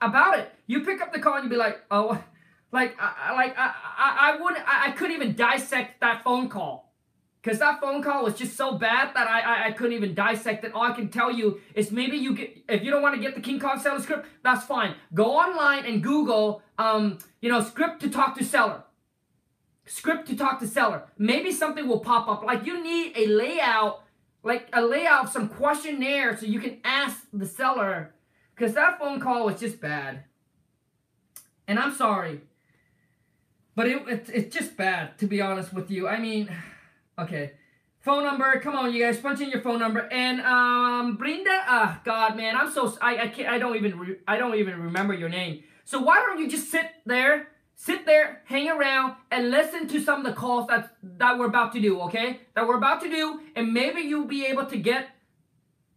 about 0.00 0.38
it. 0.38 0.52
You 0.66 0.84
pick 0.84 1.00
up 1.00 1.12
the 1.12 1.20
call 1.20 1.34
and 1.34 1.44
you 1.44 1.50
be 1.50 1.56
like, 1.56 1.80
oh, 1.90 2.22
like, 2.72 2.96
I, 2.98 3.32
like 3.34 3.56
I, 3.56 3.74
I, 3.96 4.32
I 4.32 4.42
wouldn't, 4.42 4.66
I, 4.66 4.88
I 4.88 4.90
couldn't 4.92 5.14
even 5.14 5.36
dissect 5.36 6.00
that 6.00 6.24
phone 6.24 6.48
call 6.48 6.89
because 7.42 7.58
that 7.58 7.80
phone 7.80 8.02
call 8.02 8.24
was 8.24 8.34
just 8.34 8.56
so 8.56 8.76
bad 8.76 9.14
that 9.14 9.26
I, 9.26 9.40
I, 9.40 9.66
I 9.68 9.72
couldn't 9.72 9.94
even 9.94 10.14
dissect 10.14 10.64
it. 10.64 10.72
All 10.72 10.82
I 10.82 10.92
can 10.92 11.08
tell 11.08 11.32
you 11.32 11.60
is 11.74 11.90
maybe 11.90 12.16
you 12.16 12.34
get, 12.34 12.64
if 12.68 12.82
you 12.84 12.90
don't 12.90 13.02
want 13.02 13.14
to 13.14 13.20
get 13.20 13.34
the 13.34 13.40
King 13.40 13.58
Kong 13.58 13.78
seller 13.78 14.00
script, 14.00 14.26
that's 14.42 14.64
fine. 14.64 14.94
Go 15.14 15.36
online 15.36 15.86
and 15.86 16.02
Google, 16.02 16.62
um, 16.78 17.18
you 17.40 17.48
know, 17.48 17.62
script 17.62 18.00
to 18.02 18.10
talk 18.10 18.36
to 18.36 18.44
seller 18.44 18.84
script 19.90 20.28
to 20.28 20.36
talk 20.36 20.60
to 20.60 20.66
seller. 20.66 21.02
Maybe 21.18 21.50
something 21.50 21.88
will 21.88 22.00
pop 22.00 22.28
up. 22.28 22.44
Like 22.44 22.64
you 22.64 22.82
need 22.82 23.16
a 23.16 23.26
layout, 23.26 24.04
like 24.42 24.68
a 24.72 24.80
layout 24.80 25.24
of 25.24 25.32
some 25.32 25.48
questionnaire 25.48 26.36
so 26.36 26.46
you 26.46 26.60
can 26.60 26.78
ask 26.84 27.26
the 27.32 27.46
seller. 27.46 28.14
Because 28.54 28.74
that 28.74 28.98
phone 28.98 29.20
call 29.20 29.46
was 29.46 29.58
just 29.58 29.80
bad. 29.80 30.24
And 31.66 31.78
I'm 31.78 31.94
sorry. 31.94 32.42
But 33.74 33.88
it, 33.88 34.08
it, 34.08 34.30
it's 34.32 34.54
just 34.54 34.76
bad, 34.76 35.18
to 35.18 35.26
be 35.26 35.40
honest 35.40 35.72
with 35.72 35.90
you. 35.90 36.06
I 36.06 36.18
mean, 36.18 36.50
okay. 37.22 37.52
Phone 38.00 38.24
number, 38.24 38.58
come 38.60 38.76
on, 38.76 38.94
you 38.94 39.04
guys, 39.04 39.18
punch 39.18 39.40
in 39.40 39.50
your 39.50 39.60
phone 39.60 39.78
number. 39.78 40.08
And 40.10 40.40
um, 40.40 41.18
Brinda, 41.18 41.60
ah, 41.66 41.98
oh, 41.98 42.00
God, 42.04 42.36
man, 42.36 42.56
I'm 42.56 42.72
so 42.72 42.96
I 43.02 43.18
I 43.18 43.28
can't 43.28 43.48
I 43.48 43.58
don't 43.58 43.76
even 43.76 43.98
re, 43.98 44.16
I 44.26 44.38
don't 44.38 44.54
even 44.54 44.80
remember 44.80 45.12
your 45.12 45.28
name. 45.28 45.62
So 45.84 46.00
why 46.00 46.16
don't 46.16 46.38
you 46.38 46.48
just 46.48 46.70
sit 46.70 46.86
there 47.04 47.48
sit 47.80 48.04
there, 48.04 48.42
hang 48.44 48.68
around, 48.68 49.14
and 49.30 49.50
listen 49.50 49.88
to 49.88 49.98
some 50.02 50.20
of 50.20 50.26
the 50.26 50.34
calls 50.34 50.66
that 50.66 50.94
that 51.02 51.38
we're 51.38 51.46
about 51.46 51.72
to 51.72 51.80
do, 51.80 51.98
okay? 52.02 52.40
That 52.54 52.68
we're 52.68 52.76
about 52.76 53.00
to 53.00 53.08
do, 53.08 53.40
and 53.56 53.72
maybe 53.72 54.02
you'll 54.02 54.26
be 54.26 54.44
able 54.44 54.66
to 54.66 54.76
get 54.76 55.08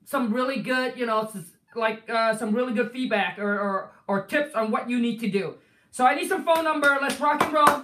some 0.05 0.33
really 0.33 0.61
good, 0.61 0.97
you 0.97 1.05
know, 1.05 1.29
like 1.75 2.09
uh, 2.09 2.37
some 2.37 2.55
really 2.55 2.73
good 2.73 2.91
feedback 2.91 3.37
or, 3.37 3.59
or 3.59 3.91
or 4.07 4.25
tips 4.25 4.55
on 4.55 4.71
what 4.71 4.89
you 4.89 4.97
need 4.99 5.19
to 5.19 5.29
do. 5.29 5.55
So 5.91 6.05
I 6.05 6.15
need 6.15 6.29
some 6.29 6.45
phone 6.45 6.63
number. 6.63 6.97
Let's 7.01 7.19
rock 7.19 7.43
and 7.43 7.53
roll. 7.53 7.83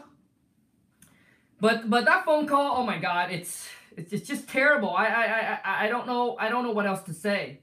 But 1.59 1.89
but 1.89 2.05
that 2.05 2.25
phone 2.25 2.47
call, 2.47 2.77
oh 2.77 2.83
my 2.83 2.97
God, 2.97 3.31
it's 3.31 3.67
it's, 3.97 4.13
it's 4.13 4.27
just 4.27 4.47
terrible. 4.47 4.91
I, 4.95 5.05
I 5.05 5.59
I 5.63 5.85
I 5.85 5.89
don't 5.89 6.07
know 6.07 6.37
I 6.39 6.49
don't 6.49 6.63
know 6.63 6.71
what 6.71 6.85
else 6.85 7.03
to 7.03 7.13
say. 7.13 7.59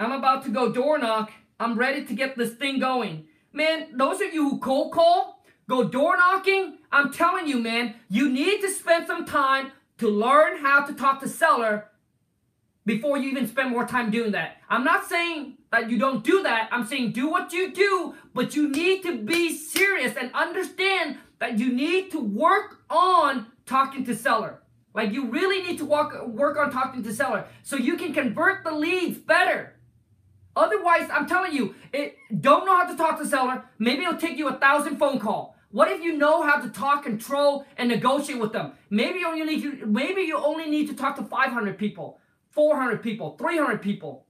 I'm 0.00 0.12
about 0.12 0.44
to 0.44 0.50
go 0.50 0.72
door 0.72 0.98
knock. 0.98 1.32
I'm 1.60 1.78
ready 1.78 2.04
to 2.04 2.14
get 2.14 2.36
this 2.36 2.54
thing 2.54 2.80
going. 2.80 3.26
Man, 3.52 3.96
those 3.96 4.20
of 4.20 4.34
you 4.34 4.50
who 4.50 4.58
cold 4.58 4.92
call, 4.92 5.44
go 5.68 5.84
door 5.84 6.16
knocking, 6.16 6.78
I'm 6.90 7.12
telling 7.12 7.46
you, 7.46 7.60
man, 7.60 7.94
you 8.10 8.28
need 8.28 8.60
to 8.62 8.68
spend 8.68 9.06
some 9.06 9.24
time 9.24 9.70
to 9.98 10.08
learn 10.08 10.58
how 10.58 10.84
to 10.84 10.92
talk 10.92 11.20
to 11.20 11.28
seller 11.28 11.90
before 12.86 13.16
you 13.18 13.30
even 13.30 13.46
spend 13.48 13.70
more 13.70 13.86
time 13.86 14.10
doing 14.10 14.32
that. 14.32 14.58
I'm 14.68 14.84
not 14.84 15.06
saying 15.06 15.58
that 15.72 15.90
you 15.90 15.98
don't 15.98 16.22
do 16.22 16.42
that. 16.42 16.68
I'm 16.70 16.86
saying 16.86 17.12
do 17.12 17.28
what 17.28 17.52
you 17.52 17.72
do, 17.72 18.14
but 18.34 18.54
you 18.54 18.68
need 18.68 19.02
to 19.04 19.18
be 19.18 19.56
serious 19.56 20.16
and 20.16 20.30
understand 20.34 21.18
that 21.38 21.58
you 21.58 21.72
need 21.72 22.10
to 22.12 22.20
work 22.20 22.82
on 22.90 23.46
talking 23.66 24.04
to 24.04 24.14
seller. 24.14 24.60
Like 24.94 25.12
you 25.12 25.26
really 25.26 25.62
need 25.62 25.78
to 25.78 25.84
walk, 25.84 26.26
work 26.26 26.56
on 26.56 26.70
talking 26.70 27.02
to 27.02 27.12
seller 27.12 27.46
so 27.62 27.76
you 27.76 27.96
can 27.96 28.12
convert 28.12 28.64
the 28.64 28.72
leads 28.72 29.18
better. 29.18 29.74
Otherwise, 30.56 31.08
I'm 31.12 31.26
telling 31.26 31.52
you, 31.52 31.74
it 31.92 32.16
don't 32.40 32.64
know 32.64 32.76
how 32.76 32.86
to 32.86 32.96
talk 32.96 33.18
to 33.18 33.26
seller. 33.26 33.64
Maybe 33.78 34.04
it'll 34.04 34.20
take 34.20 34.38
you 34.38 34.48
a 34.48 34.54
thousand 34.54 34.98
phone 34.98 35.18
call. 35.18 35.56
What 35.72 35.90
if 35.90 36.00
you 36.04 36.16
know 36.16 36.42
how 36.42 36.60
to 36.60 36.68
talk, 36.68 37.02
control, 37.02 37.66
and 37.76 37.88
negotiate 37.88 38.38
with 38.38 38.52
them? 38.52 38.74
Maybe 38.90 39.18
you 39.18 39.26
only 39.26 39.44
need 39.44 39.62
to, 39.62 39.86
maybe 39.86 40.22
you 40.22 40.36
only 40.36 40.70
need 40.70 40.86
to 40.86 40.94
talk 40.94 41.16
to 41.16 41.24
500 41.24 41.76
people, 41.76 42.20
400 42.54 43.02
people, 43.02 43.36
300 43.36 43.82
people. 43.82 44.26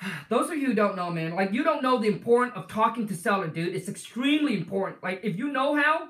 Those 0.28 0.50
of 0.50 0.56
you 0.56 0.68
who 0.68 0.74
don't 0.74 0.96
know, 0.96 1.10
man, 1.10 1.34
like 1.34 1.52
you 1.52 1.62
don't 1.62 1.82
know 1.82 1.98
the 1.98 2.08
importance 2.08 2.56
of 2.56 2.68
talking 2.68 3.06
to 3.08 3.14
seller, 3.14 3.48
dude. 3.48 3.74
It's 3.74 3.88
extremely 3.88 4.56
important. 4.56 5.02
Like 5.02 5.20
if 5.22 5.36
you 5.36 5.52
know 5.52 5.76
how, 5.76 6.08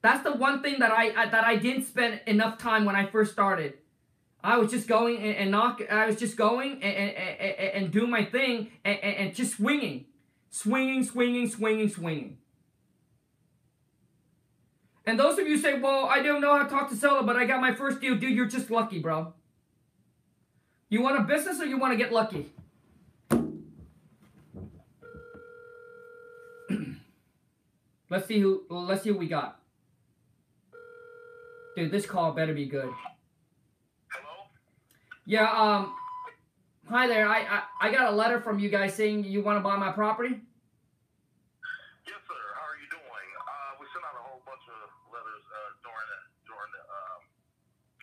that's 0.00 0.24
the 0.24 0.32
one 0.32 0.62
thing 0.62 0.80
that 0.80 0.90
I, 0.90 1.22
I 1.22 1.28
that 1.28 1.44
I 1.44 1.56
didn't 1.56 1.84
spend 1.84 2.20
enough 2.26 2.58
time 2.58 2.84
when 2.84 2.96
I 2.96 3.06
first 3.06 3.32
started. 3.32 3.74
I 4.44 4.58
was 4.58 4.72
just 4.72 4.88
going 4.88 5.18
and, 5.18 5.36
and 5.36 5.50
knock. 5.52 5.80
I 5.88 6.06
was 6.06 6.16
just 6.16 6.36
going 6.36 6.82
and 6.82 6.94
and, 6.94 7.16
and, 7.16 7.84
and 7.84 7.92
doing 7.92 8.10
my 8.10 8.24
thing 8.24 8.72
and, 8.84 8.98
and, 8.98 9.16
and 9.16 9.34
just 9.34 9.56
swinging, 9.56 10.06
swinging, 10.50 11.04
swinging, 11.04 11.48
swinging, 11.48 11.88
swinging. 11.88 12.38
And 15.04 15.18
those 15.18 15.38
of 15.38 15.48
you 15.48 15.58
say, 15.58 15.78
"Well, 15.80 16.06
I 16.06 16.22
don't 16.22 16.40
know 16.40 16.56
how 16.56 16.62
to 16.62 16.68
talk 16.68 16.88
to 16.90 16.96
seller, 16.96 17.22
but 17.22 17.36
I 17.36 17.44
got 17.44 17.60
my 17.60 17.74
first 17.74 18.00
deal, 18.00 18.14
dude. 18.14 18.34
You're 18.34 18.46
just 18.46 18.70
lucky, 18.70 18.98
bro. 18.98 19.34
You 20.88 21.02
want 21.02 21.18
a 21.18 21.22
business 21.22 21.60
or 21.60 21.64
you 21.64 21.78
want 21.78 21.92
to 21.92 21.96
get 21.96 22.12
lucky?" 22.12 22.52
let's 28.10 28.26
see 28.26 28.38
who. 28.38 28.62
Let's 28.70 29.02
see 29.02 29.10
who 29.10 29.18
we 29.18 29.26
got. 29.28 29.62
Dude, 31.74 31.90
this 31.90 32.04
call 32.04 32.32
better 32.32 32.52
be 32.52 32.66
good. 32.66 32.92
Hello? 34.12 34.44
Yeah, 35.24 35.48
um, 35.48 35.96
hi 36.84 37.08
there. 37.08 37.26
I, 37.26 37.48
I, 37.48 37.88
I 37.88 37.90
got 37.90 38.12
a 38.12 38.14
letter 38.14 38.44
from 38.44 38.60
you 38.60 38.68
guys 38.68 38.92
saying 38.92 39.24
you 39.24 39.40
want 39.40 39.56
to 39.56 39.64
buy 39.64 39.76
my 39.80 39.88
property. 39.90 40.36
Yes, 40.36 42.20
sir. 42.28 42.42
How 42.60 42.68
are 42.68 42.76
you 42.76 42.84
doing? 42.92 43.28
Uh, 43.40 43.80
we 43.80 43.88
sent 43.88 44.04
out 44.04 44.20
a 44.20 44.24
whole 44.28 44.44
bunch 44.44 44.68
of 44.68 44.84
letters 45.08 45.40
uh, 45.48 45.72
during 45.80 46.06
the, 46.12 46.20
during 46.44 46.70
the, 46.76 46.84
um, 46.84 47.20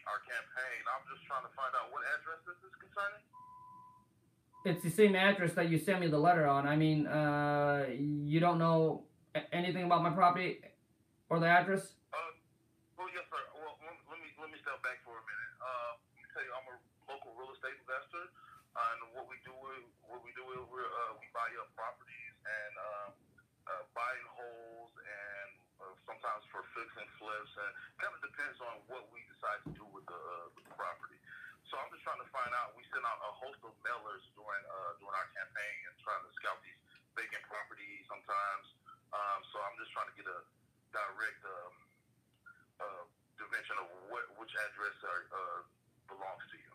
our 0.10 0.20
campaign. 0.26 0.82
I'm 0.90 1.06
just 1.14 1.22
trying 1.30 1.46
to 1.46 1.49
find 1.60 1.76
out 1.76 1.92
what 1.92 2.08
address 2.16 2.40
this 2.48 2.60
is 2.64 2.74
concerning. 2.80 3.24
It's 4.64 4.84
the 4.84 4.92
same 4.96 5.16
address 5.16 5.52
that 5.60 5.68
you 5.68 5.76
sent 5.76 6.00
me 6.00 6.08
the 6.08 6.20
letter 6.20 6.48
on. 6.48 6.68
I 6.68 6.76
mean, 6.80 7.04
uh, 7.08 7.92
you 8.00 8.40
don't 8.40 8.60
know 8.60 9.04
anything 9.52 9.84
about 9.84 10.04
my 10.04 10.12
property 10.12 10.64
or 11.28 11.40
the 11.40 11.52
address? 11.52 11.96
Uh, 12.12 12.32
well, 12.96 13.12
yes, 13.12 13.28
sir. 13.28 13.44
Well, 13.56 13.76
let 13.84 14.20
me 14.20 14.30
let 14.40 14.50
me 14.52 14.60
step 14.60 14.80
back 14.84 15.00
for 15.04 15.16
a 15.16 15.24
minute. 15.24 15.54
Uh, 15.60 15.92
let 16.00 16.20
me 16.20 16.28
tell 16.32 16.44
you, 16.44 16.52
I'm 16.56 16.68
a 16.72 16.76
local 17.08 17.32
real 17.40 17.52
estate 17.56 17.76
investor, 17.80 18.26
uh, 18.76 18.92
and 18.96 19.16
what 19.16 19.28
we 19.32 19.40
do 19.48 19.56
is 19.80 19.84
what 20.08 20.24
we 20.24 20.32
do 20.36 20.44
is 20.56 20.64
we 20.68 20.80
uh, 20.80 21.12
we 21.20 21.28
buy 21.32 21.48
up 21.60 21.72
properties 21.76 22.36
and 22.44 22.74
uh, 22.76 23.08
uh, 23.68 23.84
buy 23.96 24.12
and 24.12 24.30
holds 24.36 24.96
and 25.00 25.50
uh, 25.80 25.96
sometimes 26.04 26.44
for 26.52 26.68
fix 26.76 26.88
and 27.00 27.08
flips, 27.16 27.54
and 27.56 27.72
kind 28.04 28.12
of 28.12 28.22
depends 28.28 28.60
on 28.60 28.76
what 28.92 29.08
we 29.16 29.24
decide 29.32 29.64
to 29.64 29.72
do 29.72 29.88
with 29.96 30.04
the, 30.08 30.20
uh, 30.20 30.52
with 30.52 30.68
the 30.68 30.76
property. 30.76 31.19
So 31.70 31.78
I'm 31.78 31.90
just 31.94 32.02
trying 32.02 32.18
to 32.20 32.30
find 32.34 32.50
out. 32.58 32.74
We 32.74 32.82
sent 32.90 33.06
out 33.06 33.22
a 33.22 33.32
host 33.38 33.62
of 33.62 33.78
mailers 33.86 34.26
during 34.34 34.64
uh, 34.66 34.98
during 34.98 35.14
our 35.14 35.30
campaign 35.38 35.78
and 35.86 35.94
trying 36.02 36.26
to 36.26 36.32
scout 36.42 36.58
these 36.66 36.82
vacant 37.14 37.46
properties 37.46 38.10
sometimes. 38.10 38.66
Um, 39.14 39.40
so 39.54 39.62
I'm 39.62 39.78
just 39.78 39.94
trying 39.94 40.10
to 40.10 40.16
get 40.18 40.26
a 40.26 40.40
direct 40.90 41.42
um, 41.46 41.76
uh, 42.82 43.04
dimension 43.38 43.78
of 43.78 43.88
what 44.10 44.26
which 44.42 44.54
address 44.58 44.98
are, 45.06 45.24
uh, 45.30 45.60
belongs 46.10 46.42
to 46.50 46.58
you. 46.58 46.74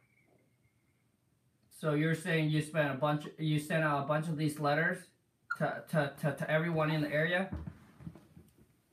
So 1.75 1.99
you're 1.99 2.15
saying 2.15 2.55
you 2.55 2.63
spent 2.63 2.95
a 2.95 2.99
bunch, 2.99 3.27
you 3.37 3.59
sent 3.59 3.83
out 3.83 4.03
a 4.03 4.07
bunch 4.07 4.31
of 4.31 4.39
these 4.39 4.63
letters 4.63 5.11
to, 5.59 5.83
to, 5.91 6.13
to, 6.23 6.27
to 6.35 6.45
everyone 6.51 6.91
in 6.91 7.03
the 7.03 7.11
area? 7.11 7.51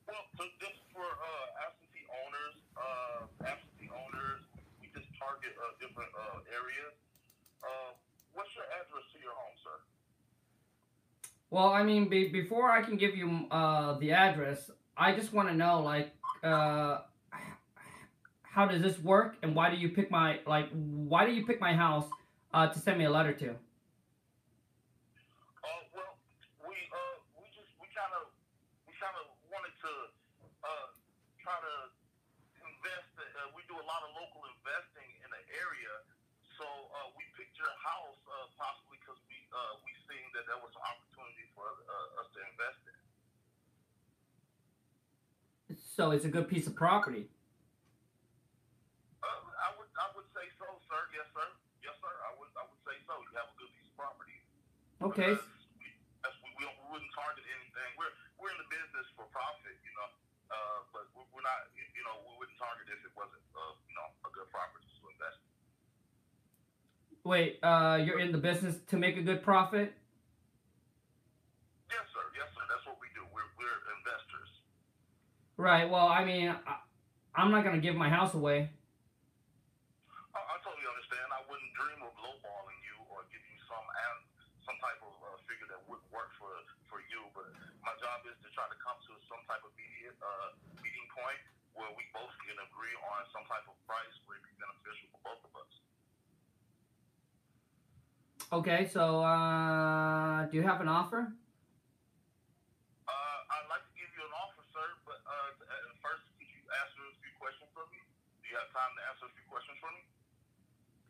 Well, 0.05 0.25
so 0.37 0.43
just 0.61 0.77
for 0.93 1.05
uh, 1.05 1.65
absentee 1.65 2.05
owners, 2.09 2.55
uh, 2.77 3.47
absentee 3.47 3.89
owners, 3.89 4.41
we 4.81 4.89
just 4.93 5.09
target 5.17 5.57
uh, 5.57 5.73
different 5.91 6.11
uh, 6.15 6.39
areas. 6.47 6.95
Uh, 7.59 7.91
what's 8.33 8.55
your 8.55 8.63
address 8.79 9.03
to 9.11 9.19
your 9.19 9.35
home, 9.35 9.55
sir? 9.59 9.75
Well, 11.49 11.67
I 11.67 11.83
mean, 11.83 12.07
be, 12.07 12.29
before 12.29 12.71
I 12.71 12.81
can 12.81 12.95
give 12.95 13.15
you 13.17 13.47
uh, 13.51 13.99
the 13.99 14.13
address, 14.13 14.71
I 14.95 15.13
just 15.13 15.33
want 15.33 15.49
to 15.49 15.55
know, 15.55 15.81
like, 15.83 16.15
uh, 16.43 16.99
how 18.43 18.67
does 18.67 18.81
this 18.81 18.97
work, 18.99 19.35
and 19.43 19.53
why 19.53 19.69
do 19.69 19.75
you 19.75 19.89
pick 19.89 20.09
my 20.11 20.39
like, 20.47 20.69
why 20.71 21.25
do 21.25 21.31
you 21.31 21.45
pick 21.45 21.59
my 21.59 21.73
house 21.73 22.07
uh, 22.53 22.67
to 22.67 22.79
send 22.79 22.97
me 22.99 23.05
a 23.05 23.11
letter 23.11 23.31
to? 23.31 23.49
Uh, 23.51 23.55
well, 25.95 26.15
we 26.67 26.75
uh, 26.91 27.15
we 27.39 27.47
just 27.55 27.71
we 27.79 27.87
kind 27.95 28.11
of 28.19 28.27
we 28.87 28.91
kind 28.99 29.15
of 29.23 29.31
wanted 29.47 29.71
to 29.79 29.91
uh, 30.67 30.87
try 31.39 31.55
to 31.63 31.75
invest. 32.59 33.07
Uh, 33.15 33.55
we 33.55 33.63
do 33.71 33.75
a 33.79 33.87
lot 33.87 34.03
of 34.03 34.11
local 34.19 34.43
investing 34.51 35.07
in 35.23 35.31
the 35.31 35.43
area, 35.55 35.93
so 36.59 36.67
uh, 36.67 37.07
we 37.15 37.23
picked 37.39 37.50
your 37.61 37.77
house 37.85 38.17
uh, 38.25 38.49
possibly 38.57 38.97
because 38.97 39.21
we 39.29 39.37
uh, 39.53 39.77
we 39.85 39.93
seen 40.09 40.25
that 40.33 40.49
there 40.49 40.57
was 40.57 40.73
an 40.73 40.81
opportunity 40.81 41.45
for 41.53 41.69
uh, 41.85 42.19
us 42.25 42.27
to 42.33 42.39
invest 42.49 42.81
in. 42.89 42.97
So 45.77 46.11
it's 46.11 46.25
a 46.25 46.33
good 46.33 46.49
piece 46.49 46.65
of 46.65 46.73
property. 46.73 47.29
Uh, 49.21 49.41
I 49.61 49.69
would 49.77 49.91
I 49.93 50.07
would 50.17 50.25
say 50.33 50.49
so, 50.57 50.65
sir. 50.89 51.01
Yes, 51.13 51.29
sir. 51.31 51.47
Yes, 51.85 51.95
sir. 52.01 52.13
I 52.25 52.31
would 52.41 52.49
I 52.57 52.65
would 52.65 52.81
say 52.81 52.97
so. 53.05 53.13
You 53.21 53.31
have 53.37 53.53
a 53.53 53.57
good 53.61 53.71
piece 53.77 53.87
of 53.87 53.95
property. 53.95 54.37
Okay. 55.05 55.37
We, 55.37 55.85
we, 55.85 56.39
we, 56.57 56.65
we 56.65 56.85
wouldn't 56.89 57.13
target 57.13 57.45
anything. 57.45 57.89
We're 57.95 58.11
we're 58.41 58.51
in 58.51 58.59
the 58.59 58.69
business 58.73 59.05
for 59.13 59.29
profit, 59.29 59.77
you 59.85 59.93
know. 59.93 60.09
Uh, 60.51 60.83
but 60.91 61.07
we're, 61.15 61.23
we're 61.31 61.45
not, 61.47 61.71
you 61.77 61.85
you 61.95 62.03
know, 62.03 62.19
we 62.27 62.33
wouldn't 62.35 62.59
target 62.59 62.83
if 62.91 62.99
it 63.07 63.13
wasn't, 63.15 63.45
uh, 63.55 63.71
you 63.87 63.95
know, 63.95 64.07
a 64.27 64.29
good 64.35 64.49
property 64.51 64.83
to 64.83 65.03
invest. 65.07 65.39
in. 65.47 65.50
Wait, 67.21 67.61
uh, 67.61 68.01
you're 68.01 68.17
in 68.17 68.31
the 68.33 68.41
business 68.41 68.81
to 68.89 68.97
make 68.97 69.13
a 69.13 69.21
good 69.21 69.45
profit? 69.45 69.93
Yes, 71.85 72.01
sir. 72.09 72.25
Yes, 72.33 72.49
sir. 72.57 72.65
That's 72.65 72.81
what 72.89 72.97
we 72.97 73.13
do. 73.13 73.21
We're 73.29 73.45
we're 73.61 73.77
investors. 74.01 74.49
Right. 75.53 75.85
Well, 75.85 76.09
I 76.09 76.25
mean, 76.25 76.49
I, 76.49 76.81
I'm 77.37 77.53
not 77.53 77.61
gonna 77.61 77.77
give 77.77 77.93
my 77.93 78.09
house 78.09 78.33
away. 78.33 78.73
I, 80.33 80.39
I 80.41 80.55
totally 80.65 80.89
understand. 80.89 81.29
I 81.29 81.45
wouldn't 81.45 81.69
dream 81.77 82.01
of 82.01 82.09
lowballing 82.25 82.81
you 82.81 82.97
or 83.13 83.21
give 83.29 83.45
you 83.45 83.57
some 83.69 83.85
some 84.65 84.81
type 84.81 84.97
of 85.05 85.13
uh, 85.21 85.37
figure 85.45 85.69
that 85.69 85.81
would 85.85 86.01
work 86.09 86.33
for 86.41 86.49
for 86.89 87.05
you. 87.05 87.21
But 87.37 87.53
my 87.85 87.93
job 88.01 88.25
is 88.25 88.33
to 88.41 88.49
try 88.49 88.65
to 88.65 88.77
come 88.81 88.97
to 88.97 89.13
some 89.29 89.45
type 89.45 89.61
of 89.61 89.69
media 89.77 90.09
uh, 90.25 90.57
meeting 90.81 91.05
point 91.13 91.37
where 91.77 91.93
we 91.93 92.01
both 92.17 92.33
can 92.49 92.57
agree 92.65 92.97
on 93.13 93.29
some 93.29 93.45
type 93.45 93.69
of 93.69 93.77
price 93.85 94.15
where 94.25 94.41
it 94.41 94.43
be 94.49 94.57
beneficial 94.57 95.05
for 95.13 95.21
both 95.37 95.41
of 95.45 95.53
us. 95.61 95.90
Okay. 98.51 98.87
So, 98.91 99.23
uh, 99.23 100.45
do 100.51 100.57
you 100.57 100.63
have 100.63 100.81
an 100.81 100.87
offer? 100.89 101.31
Uh, 103.07 103.11
I'd 103.55 103.67
like 103.71 103.83
to 103.87 103.93
give 103.95 104.11
you 104.11 104.23
an 104.27 104.35
offer, 104.35 104.63
sir, 104.75 104.87
but 105.07 105.23
uh, 105.23 105.55
first, 106.03 106.27
could 106.35 106.51
you 106.51 106.59
answer 106.83 106.99
a 106.99 107.15
few 107.23 107.31
questions 107.39 107.71
for 107.71 107.87
me? 107.95 107.99
Do 108.43 108.51
you 108.51 108.57
have 108.59 108.67
time 108.75 108.91
to 108.91 109.01
answer 109.07 109.25
a 109.31 109.33
few 109.39 109.47
questions 109.47 109.77
for 109.79 109.91
me? 109.95 110.03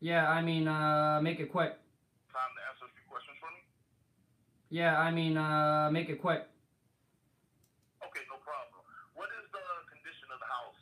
Yeah. 0.01 0.30
I 0.30 0.41
mean, 0.45 0.67
uh, 0.69 1.19
make 1.21 1.39
it 1.41 1.49
quick. 1.51 1.73
Time 2.30 2.54
to 2.54 2.62
answer 2.69 2.86
a 2.86 2.93
few 2.93 3.06
questions 3.10 3.38
for 3.41 3.49
me? 3.49 3.62
Yeah. 4.69 5.01
I 5.01 5.10
mean, 5.10 5.34
uh, 5.38 5.89
make 5.89 6.10
it 6.13 6.21
quick. 6.21 6.45
Okay, 8.06 8.23
no 8.30 8.38
problem. 8.45 8.86
What 9.17 9.30
is 9.41 9.49
the 9.49 9.65
condition 9.89 10.30
of 10.30 10.38
the 10.38 10.49
house, 10.49 10.82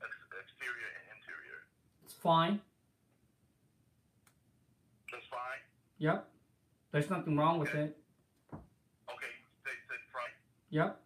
ex- 0.00 0.32
exterior 0.32 0.88
and 0.96 1.04
interior? 1.20 1.60
It's 2.08 2.16
fine. 2.16 2.60
Just 5.08 5.30
fine. 5.32 5.62
Yep. 5.98 6.28
There's 6.92 7.10
nothing 7.10 7.36
wrong 7.36 7.58
with 7.58 7.74
it. 7.74 7.96
Okay, 8.52 9.32
they 9.64 9.76
said 9.88 10.02
right. 10.14 10.36
Yep. 10.70 11.00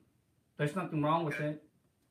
There's 0.58 0.76
nothing 0.76 1.02
wrong 1.02 1.24
with 1.24 1.40
it. 1.40 1.62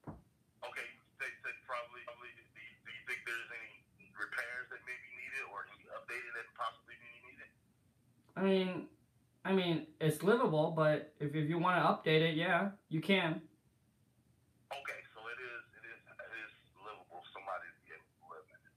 Okay, 0.07 0.87
they 1.19 1.31
said 1.43 1.55
probably. 1.67 2.01
probably 2.07 2.33
do, 2.33 2.41
you, 2.41 2.71
do 2.81 2.89
you 2.89 3.03
think 3.05 3.19
there's 3.27 3.51
any 3.53 3.83
repairs 4.15 4.65
that 4.73 4.81
may 4.87 4.97
be 4.97 5.11
needed 5.21 5.43
or 5.53 5.69
any 5.69 5.85
updating 5.93 6.33
that 6.33 6.47
possibly 6.57 6.95
be 6.97 7.09
needed? 7.29 7.49
I 8.33 8.41
mean, 8.41 8.89
I 9.45 9.51
mean, 9.51 9.87
it's 9.99 10.23
livable, 10.23 10.71
but 10.71 11.13
if, 11.19 11.35
if 11.35 11.49
you 11.49 11.59
want 11.59 11.77
to 11.79 11.83
update 11.83 12.23
it, 12.23 12.35
yeah, 12.35 12.73
you 12.89 13.01
can. 13.01 13.41
Okay, 14.71 15.01
so 15.13 15.19
it 15.29 15.39
is 15.39 15.63
it 15.77 15.85
is 15.87 15.99
it 16.09 16.33
is 16.41 16.51
livable. 16.79 17.21
Somebody 17.35 17.69
to 17.69 17.79
be 17.83 17.91
able 17.93 18.07
to 18.07 18.25
live 18.33 18.45
in 18.49 18.59
it. 18.59 18.73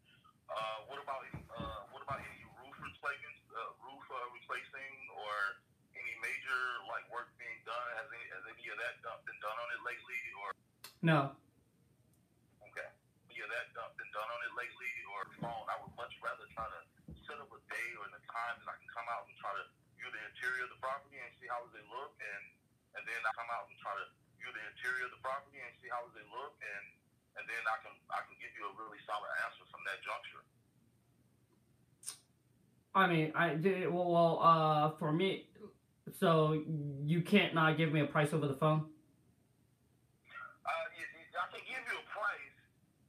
Uh, 0.50 0.90
what 0.90 0.98
about 1.00 1.22
any 1.32 1.42
uh, 1.48 1.88
what 1.94 2.02
about 2.04 2.20
any 2.20 2.44
roof 2.60 2.76
replacement, 2.76 3.36
uh, 3.52 3.72
roof 3.84 4.04
uh, 4.08 4.28
replacing, 4.36 4.92
or 5.16 5.32
any 5.96 6.14
major 6.20 6.60
like 6.92 7.04
work 7.08 7.32
being 7.40 7.60
done? 7.72 7.88
Has 7.96 8.08
any 8.12 8.26
has 8.28 8.44
any 8.44 8.66
of 8.68 8.76
that 8.80 8.94
been 9.24 9.40
done 9.40 9.56
on 9.56 9.68
it 9.72 9.80
lately? 9.88 10.20
Or 10.44 10.48
No. 11.00 11.20
Okay. 12.68 12.88
Yeah, 13.32 13.48
that 13.48 13.72
been 13.96 14.12
done 14.12 14.28
on 14.28 14.40
it 14.44 14.52
lately 14.52 14.92
or 15.16 15.20
phone. 15.40 15.64
I 15.72 15.76
would 15.80 15.94
much 15.96 16.12
rather 16.20 16.44
try 16.52 16.68
to 16.68 16.80
set 17.24 17.40
up 17.40 17.48
a 17.48 17.60
day 17.72 17.88
or 17.96 18.04
a 18.08 18.22
time 18.28 18.56
that 18.60 18.68
I 18.68 18.76
can 18.76 18.90
come 18.92 19.08
out 19.08 19.24
and 19.24 19.36
try 19.40 19.52
to 19.56 19.64
view 19.96 20.08
the 20.12 20.22
interior 20.32 20.68
of 20.68 20.72
the 20.76 20.80
property 20.84 21.16
and 21.16 21.32
see 21.40 21.48
how 21.48 21.64
they 21.72 21.84
look, 21.88 22.12
and 22.20 22.44
and 23.00 23.02
then 23.08 23.20
I 23.24 23.32
come 23.32 23.48
out 23.48 23.68
and 23.72 23.76
try 23.80 23.96
to 23.96 24.06
view 24.36 24.50
the 24.52 24.64
interior 24.76 25.08
of 25.08 25.12
the 25.16 25.22
property 25.24 25.56
and 25.64 25.72
see 25.80 25.88
how 25.88 26.04
they 26.12 26.26
look, 26.28 26.52
and 26.60 26.84
and 27.40 27.44
then 27.48 27.62
I 27.64 27.76
can 27.80 27.94
I 28.12 28.20
can 28.28 28.36
give 28.36 28.52
you 28.52 28.68
a 28.68 28.74
really 28.76 29.00
solid 29.08 29.32
answer 29.48 29.64
from 29.72 29.80
that 29.88 29.98
juncture. 30.04 30.44
I 32.94 33.08
mean, 33.08 33.32
I 33.32 33.56
did 33.56 33.88
well, 33.88 34.12
well. 34.12 34.36
Uh, 34.44 34.92
for 35.00 35.12
me, 35.12 35.48
so 36.18 36.60
you 37.04 37.22
can't 37.22 37.54
not 37.54 37.76
give 37.76 37.92
me 37.92 38.00
a 38.00 38.08
price 38.08 38.32
over 38.32 38.46
the 38.46 38.56
phone. 38.56 38.84
Uh, 40.62 40.86
I 40.92 41.46
can 41.50 41.62
give 41.64 41.82
you 41.82 41.96
a 41.96 42.08
price, 42.12 42.56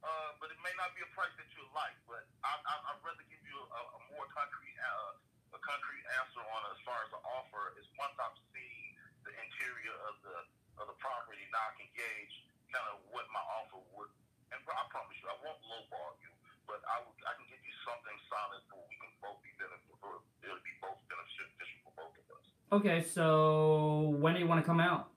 uh, 0.02 0.30
but 0.40 0.48
it 0.48 0.58
may 0.64 0.72
not 0.80 0.92
be 0.96 1.04
a 1.04 1.10
price 1.12 1.32
that 1.36 1.48
you 1.54 1.64
like. 1.76 1.94
But 2.08 2.24
I, 2.42 2.52
I, 2.56 2.74
I'd 2.92 3.00
rather 3.04 3.24
give 3.28 3.42
you 3.44 3.58
a, 3.60 3.80
a 3.94 4.00
more 4.16 4.26
concrete, 4.32 4.76
uh, 4.80 5.56
a 5.56 5.60
concrete 5.60 6.04
answer 6.18 6.42
on 6.42 6.60
as 6.72 6.80
far 6.82 6.98
as 7.04 7.10
the 7.12 7.22
offer 7.22 7.76
is 7.78 7.86
once 8.00 8.16
I've 8.18 8.36
seen 8.50 8.84
the 9.22 9.32
interior 9.36 9.96
of 10.08 10.14
the 10.24 10.36
of 10.82 10.90
the 10.90 10.98
property, 10.98 11.46
now 11.54 11.70
I 11.70 11.72
can 11.78 11.90
gauge 11.94 12.34
kind 12.74 12.90
of 12.90 12.98
what 13.14 13.30
my 13.30 13.44
offer 13.62 13.78
would. 13.94 14.10
And 14.50 14.58
I 14.66 14.84
promise 14.90 15.14
you, 15.22 15.30
I 15.30 15.38
won't 15.46 15.62
lowball 15.70 16.18
you, 16.24 16.32
but 16.66 16.82
I 16.90 17.00
I 17.00 17.32
can 17.38 17.46
give 17.46 17.62
you 17.62 17.74
something 17.86 18.16
solid 18.26 18.60
where 18.72 18.82
we 18.90 18.96
can 18.98 19.12
both 19.22 19.38
be 19.46 19.52
beneficial. 19.60 20.20
It'll 20.42 20.64
be 20.66 20.74
both 20.82 20.98
beneficial 21.06 21.78
for 21.86 21.92
both 21.94 22.14
of 22.18 22.26
us. 22.34 22.44
Okay, 22.74 23.06
so 23.06 24.16
when 24.18 24.34
do 24.34 24.40
you 24.42 24.50
want 24.50 24.58
to 24.58 24.66
come 24.66 24.82
out? 24.82 25.14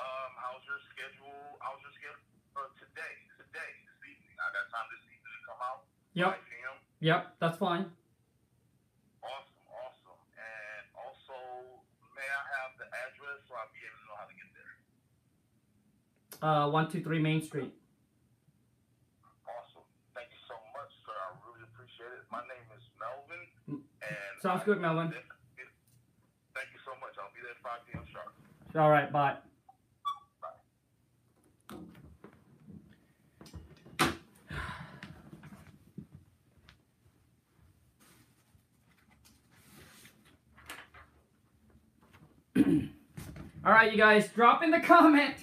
Um, 0.00 0.30
how's 0.40 0.64
your 0.64 0.80
schedule? 0.88 1.36
How's 1.60 1.76
your 1.84 1.92
schedule 1.92 2.24
uh, 2.56 2.64
today? 2.80 3.12
Today, 3.36 3.70
this 3.84 4.00
evening. 4.08 4.32
I 4.40 4.48
got 4.56 4.72
time 4.72 4.88
this 4.88 5.04
evening 5.04 5.36
to 5.36 5.42
come 5.44 5.60
out. 5.60 5.84
Yep. 6.16 6.32
Yep, 7.04 7.20
that's 7.44 7.58
fine. 7.60 7.92
Awesome, 9.20 9.60
awesome. 9.68 10.16
And 10.40 10.84
also, 10.96 11.36
may 12.16 12.24
I 12.24 12.40
have 12.56 12.72
the 12.80 12.88
address 12.88 13.44
so 13.44 13.52
I'll 13.52 13.68
be 13.76 13.84
able 13.84 14.00
to 14.00 14.06
know 14.08 14.16
how 14.16 14.24
to 14.32 14.36
get 14.38 14.48
there? 14.56 14.72
Uh, 16.40 16.72
one 16.72 16.88
two 16.88 17.04
three 17.04 17.20
Main 17.20 17.44
Street. 17.44 17.76
Awesome. 19.44 19.84
Thank 20.16 20.32
you 20.32 20.40
so 20.48 20.56
much, 20.72 20.88
sir. 21.04 21.12
I 21.12 21.36
really 21.44 21.68
appreciate 21.68 22.16
it. 22.16 22.24
My 22.32 22.40
name 22.48 22.64
is 22.80 22.80
Melvin, 22.96 23.44
Mm, 23.68 23.84
and 24.08 24.32
sounds 24.40 24.64
I- 24.64 24.72
good, 24.72 24.80
Melvin. 24.80 25.12
Thank 26.52 26.68
you 26.76 26.84
so 26.84 26.92
much. 27.00 27.16
I'll 27.16 27.32
be 27.32 27.40
there 27.40 27.50
at 27.50 27.51
5 27.62 27.72
p.m. 27.90 28.04
sharp. 28.12 28.34
All 28.76 28.90
right, 28.90 29.12
bye. 29.12 29.36
All 43.64 43.72
right, 43.72 43.92
you 43.92 43.98
guys, 43.98 44.28
drop 44.28 44.62
in 44.62 44.70
the 44.70 44.80
comment. 44.80 45.36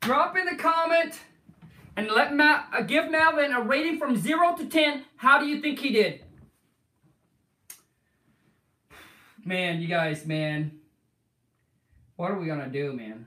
Drop 0.00 0.36
in 0.36 0.46
the 0.46 0.56
comment 0.56 1.20
and 1.96 2.10
let 2.10 2.34
Ma- 2.34 2.64
uh, 2.72 2.82
give 2.82 3.10
Malvin 3.10 3.52
a 3.52 3.60
rating 3.60 3.98
from 3.98 4.16
0 4.16 4.56
to 4.56 4.66
10. 4.66 5.04
How 5.16 5.38
do 5.38 5.46
you 5.46 5.60
think 5.60 5.78
he 5.78 5.92
did? 5.92 6.24
Man, 9.44 9.80
you 9.80 9.86
guys, 9.88 10.26
man. 10.26 10.81
What 12.16 12.30
are 12.30 12.38
we 12.38 12.46
gonna 12.46 12.68
do, 12.68 12.92
man? 12.92 13.26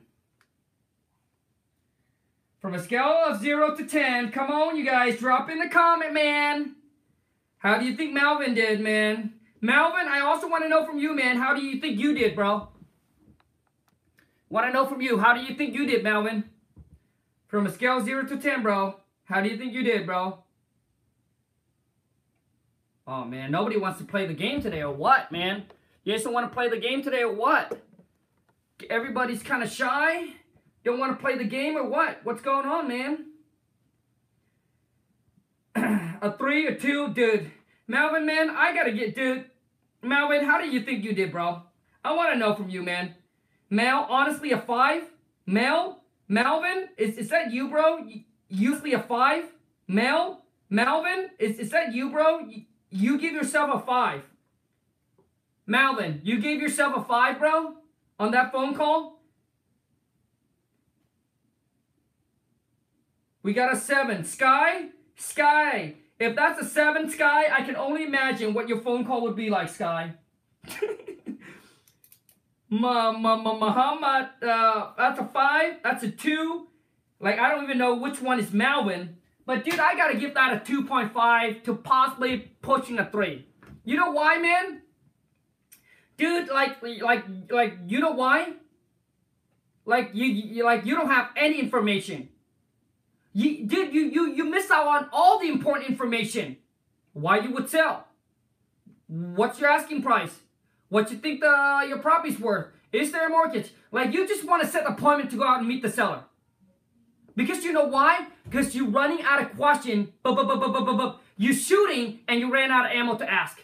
From 2.59 2.73
a 2.73 2.81
scale 2.81 3.23
of 3.27 3.39
0 3.39 3.75
to 3.75 3.85
10, 3.85 4.31
come 4.31 4.49
on, 4.49 4.75
you 4.75 4.85
guys, 4.85 5.19
drop 5.19 5.49
in 5.49 5.59
the 5.59 5.69
comment, 5.69 6.13
man. 6.13 6.75
How 7.59 7.77
do 7.77 7.85
you 7.85 7.95
think 7.95 8.13
Malvin 8.13 8.53
did, 8.53 8.79
man? 8.79 9.33
Malvin, 9.61 10.07
I 10.07 10.19
also 10.19 10.47
want 10.47 10.63
to 10.63 10.69
know 10.69 10.85
from 10.85 10.97
you, 10.97 11.13
man. 11.15 11.37
How 11.37 11.55
do 11.55 11.61
you 11.61 11.79
think 11.79 11.99
you 11.99 12.13
did, 12.13 12.35
bro? 12.35 12.69
Want 14.49 14.67
to 14.67 14.73
know 14.73 14.85
from 14.85 15.01
you. 15.01 15.17
How 15.17 15.33
do 15.33 15.41
you 15.41 15.55
think 15.55 15.73
you 15.73 15.85
did, 15.85 16.03
Malvin? 16.03 16.43
From 17.47 17.65
a 17.65 17.71
scale 17.71 17.97
of 17.97 18.05
0 18.05 18.25
to 18.27 18.37
10, 18.37 18.63
bro. 18.63 18.95
How 19.25 19.41
do 19.41 19.49
you 19.49 19.57
think 19.57 19.73
you 19.73 19.83
did, 19.83 20.05
bro? 20.05 20.39
Oh, 23.07 23.25
man. 23.25 23.51
Nobody 23.51 23.77
wants 23.77 23.99
to 23.99 24.05
play 24.05 24.25
the 24.25 24.33
game 24.33 24.61
today 24.61 24.81
or 24.81 24.93
what, 24.93 25.31
man? 25.31 25.65
You 26.03 26.13
guys 26.13 26.23
don't 26.23 26.33
want 26.33 26.49
to 26.49 26.53
play 26.53 26.69
the 26.69 26.77
game 26.77 27.03
today 27.03 27.23
or 27.23 27.33
what? 27.33 27.79
Everybody's 28.89 29.41
kind 29.41 29.63
of 29.63 29.71
shy. 29.71 30.33
Don't 30.83 30.99
want 30.99 31.17
to 31.17 31.23
play 31.23 31.37
the 31.37 31.45
game 31.45 31.75
or 31.75 31.87
what? 31.87 32.19
What's 32.23 32.41
going 32.41 32.65
on, 32.65 32.87
man? 32.87 33.25
a 36.21 36.37
three, 36.37 36.67
or 36.67 36.75
two, 36.75 37.13
dude. 37.13 37.51
Malvin, 37.87 38.25
man, 38.25 38.49
I 38.49 38.73
gotta 38.73 38.91
get, 38.91 39.15
dude. 39.15 39.45
Malvin, 40.01 40.45
how 40.45 40.59
do 40.59 40.67
you 40.67 40.81
think 40.81 41.03
you 41.03 41.13
did, 41.13 41.31
bro? 41.31 41.63
I 42.03 42.13
want 42.13 42.33
to 42.33 42.39
know 42.39 42.53
from 42.53 42.69
you, 42.69 42.83
man. 42.83 43.15
Mel, 43.69 44.05
honestly, 44.09 44.51
a 44.51 44.59
five? 44.59 45.03
Mel? 45.45 46.03
Malvin? 46.27 46.89
Is, 46.97 47.17
is 47.17 47.29
that 47.29 47.51
you, 47.51 47.69
bro? 47.69 48.07
Usually 48.49 48.93
a 48.93 48.99
five? 48.99 49.45
Mel? 49.87 50.43
Malvin? 50.69 51.29
Is, 51.39 51.57
is 51.57 51.69
that 51.71 51.93
you, 51.93 52.11
bro? 52.11 52.47
You 52.89 53.17
give 53.17 53.33
yourself 53.33 53.81
a 53.81 53.85
five. 53.85 54.21
Malvin, 55.65 56.21
you 56.23 56.39
gave 56.39 56.61
yourself 56.61 56.95
a 56.95 57.03
five, 57.03 57.39
bro? 57.39 57.75
On 58.19 58.31
that 58.31 58.51
phone 58.51 58.73
call? 58.73 59.21
We 63.43 63.53
got 63.53 63.73
a 63.73 63.75
seven. 63.77 64.23
Sky? 64.23 64.89
Sky. 65.15 65.95
If 66.19 66.35
that's 66.35 66.61
a 66.61 66.65
seven, 66.65 67.09
Sky, 67.09 67.45
I 67.51 67.61
can 67.61 67.75
only 67.75 68.03
imagine 68.03 68.53
what 68.53 68.69
your 68.69 68.79
phone 68.79 69.05
call 69.05 69.21
would 69.23 69.35
be 69.35 69.49
like, 69.49 69.69
Sky. 69.69 70.13
Ma, 72.69 73.11
ma, 73.11 73.35
ma, 73.37 73.53
Muhammad, 73.53 74.29
uh, 74.41 74.91
that's 74.97 75.19
a 75.19 75.25
five. 75.25 75.75
That's 75.83 76.03
a 76.03 76.09
two. 76.09 76.67
Like, 77.19 77.37
I 77.39 77.49
don't 77.49 77.63
even 77.63 77.77
know 77.77 77.95
which 77.95 78.21
one 78.21 78.39
is 78.39 78.51
Malvin. 78.51 79.17
But, 79.45 79.63
dude, 79.63 79.79
I 79.79 79.95
gotta 79.95 80.17
give 80.17 80.33
that 80.33 80.53
a 80.53 80.71
2.5 80.71 81.63
to 81.63 81.75
possibly 81.75 82.51
pushing 82.61 82.97
a 82.97 83.05
three. 83.09 83.45
You 83.83 83.97
know 83.97 84.11
why, 84.11 84.39
man? 84.39 84.81
Dude, 86.17 86.49
like, 86.49 86.81
like, 86.81 87.25
like, 87.49 87.77
you 87.87 87.99
know 87.99 88.11
why? 88.11 88.53
Like, 89.85 90.11
you, 90.13 90.25
you 90.25 90.63
like, 90.63 90.85
you 90.85 90.95
don't 90.95 91.09
have 91.09 91.29
any 91.35 91.59
information. 91.59 92.29
You, 93.33 93.65
dude, 93.67 93.93
you, 93.93 94.01
you, 94.03 94.31
you 94.33 94.45
miss 94.45 94.71
out 94.71 94.87
on 94.87 95.09
all 95.11 95.39
the 95.39 95.49
important 95.49 95.89
information. 95.89 96.57
Why 97.13 97.39
you 97.39 97.51
would 97.51 97.69
sell? 97.69 98.07
What's 99.07 99.59
your 99.59 99.69
asking 99.69 100.01
price? 100.01 100.39
What 100.89 101.11
you 101.11 101.17
think 101.17 101.41
the 101.41 101.85
your 101.87 101.99
property's 101.99 102.39
worth? 102.39 102.67
Is 102.91 103.11
there 103.11 103.27
a 103.27 103.29
mortgage? 103.29 103.71
Like 103.91 104.13
you 104.13 104.27
just 104.27 104.45
want 104.45 104.63
to 104.63 104.67
set 104.67 104.85
appointment 104.87 105.31
to 105.31 105.37
go 105.37 105.45
out 105.45 105.59
and 105.59 105.67
meet 105.67 105.81
the 105.81 105.89
seller. 105.89 106.23
Because 107.35 107.63
you 107.63 107.73
know 107.73 107.85
why? 107.85 108.27
Because 108.45 108.73
you're 108.75 108.87
running 108.89 109.21
out 109.23 109.41
of 109.41 109.55
question. 109.57 110.13
Bu- 110.23 110.35
bu- 110.35 110.45
bu- 110.45 110.59
bu- 110.59 110.71
bu- 110.71 110.85
bu- 110.85 110.97
bu- 110.97 111.13
You 111.37 111.53
shooting 111.53 112.19
and 112.27 112.39
you 112.39 112.51
ran 112.51 112.71
out 112.71 112.85
of 112.85 112.91
ammo 112.91 113.17
to 113.17 113.29
ask. 113.29 113.61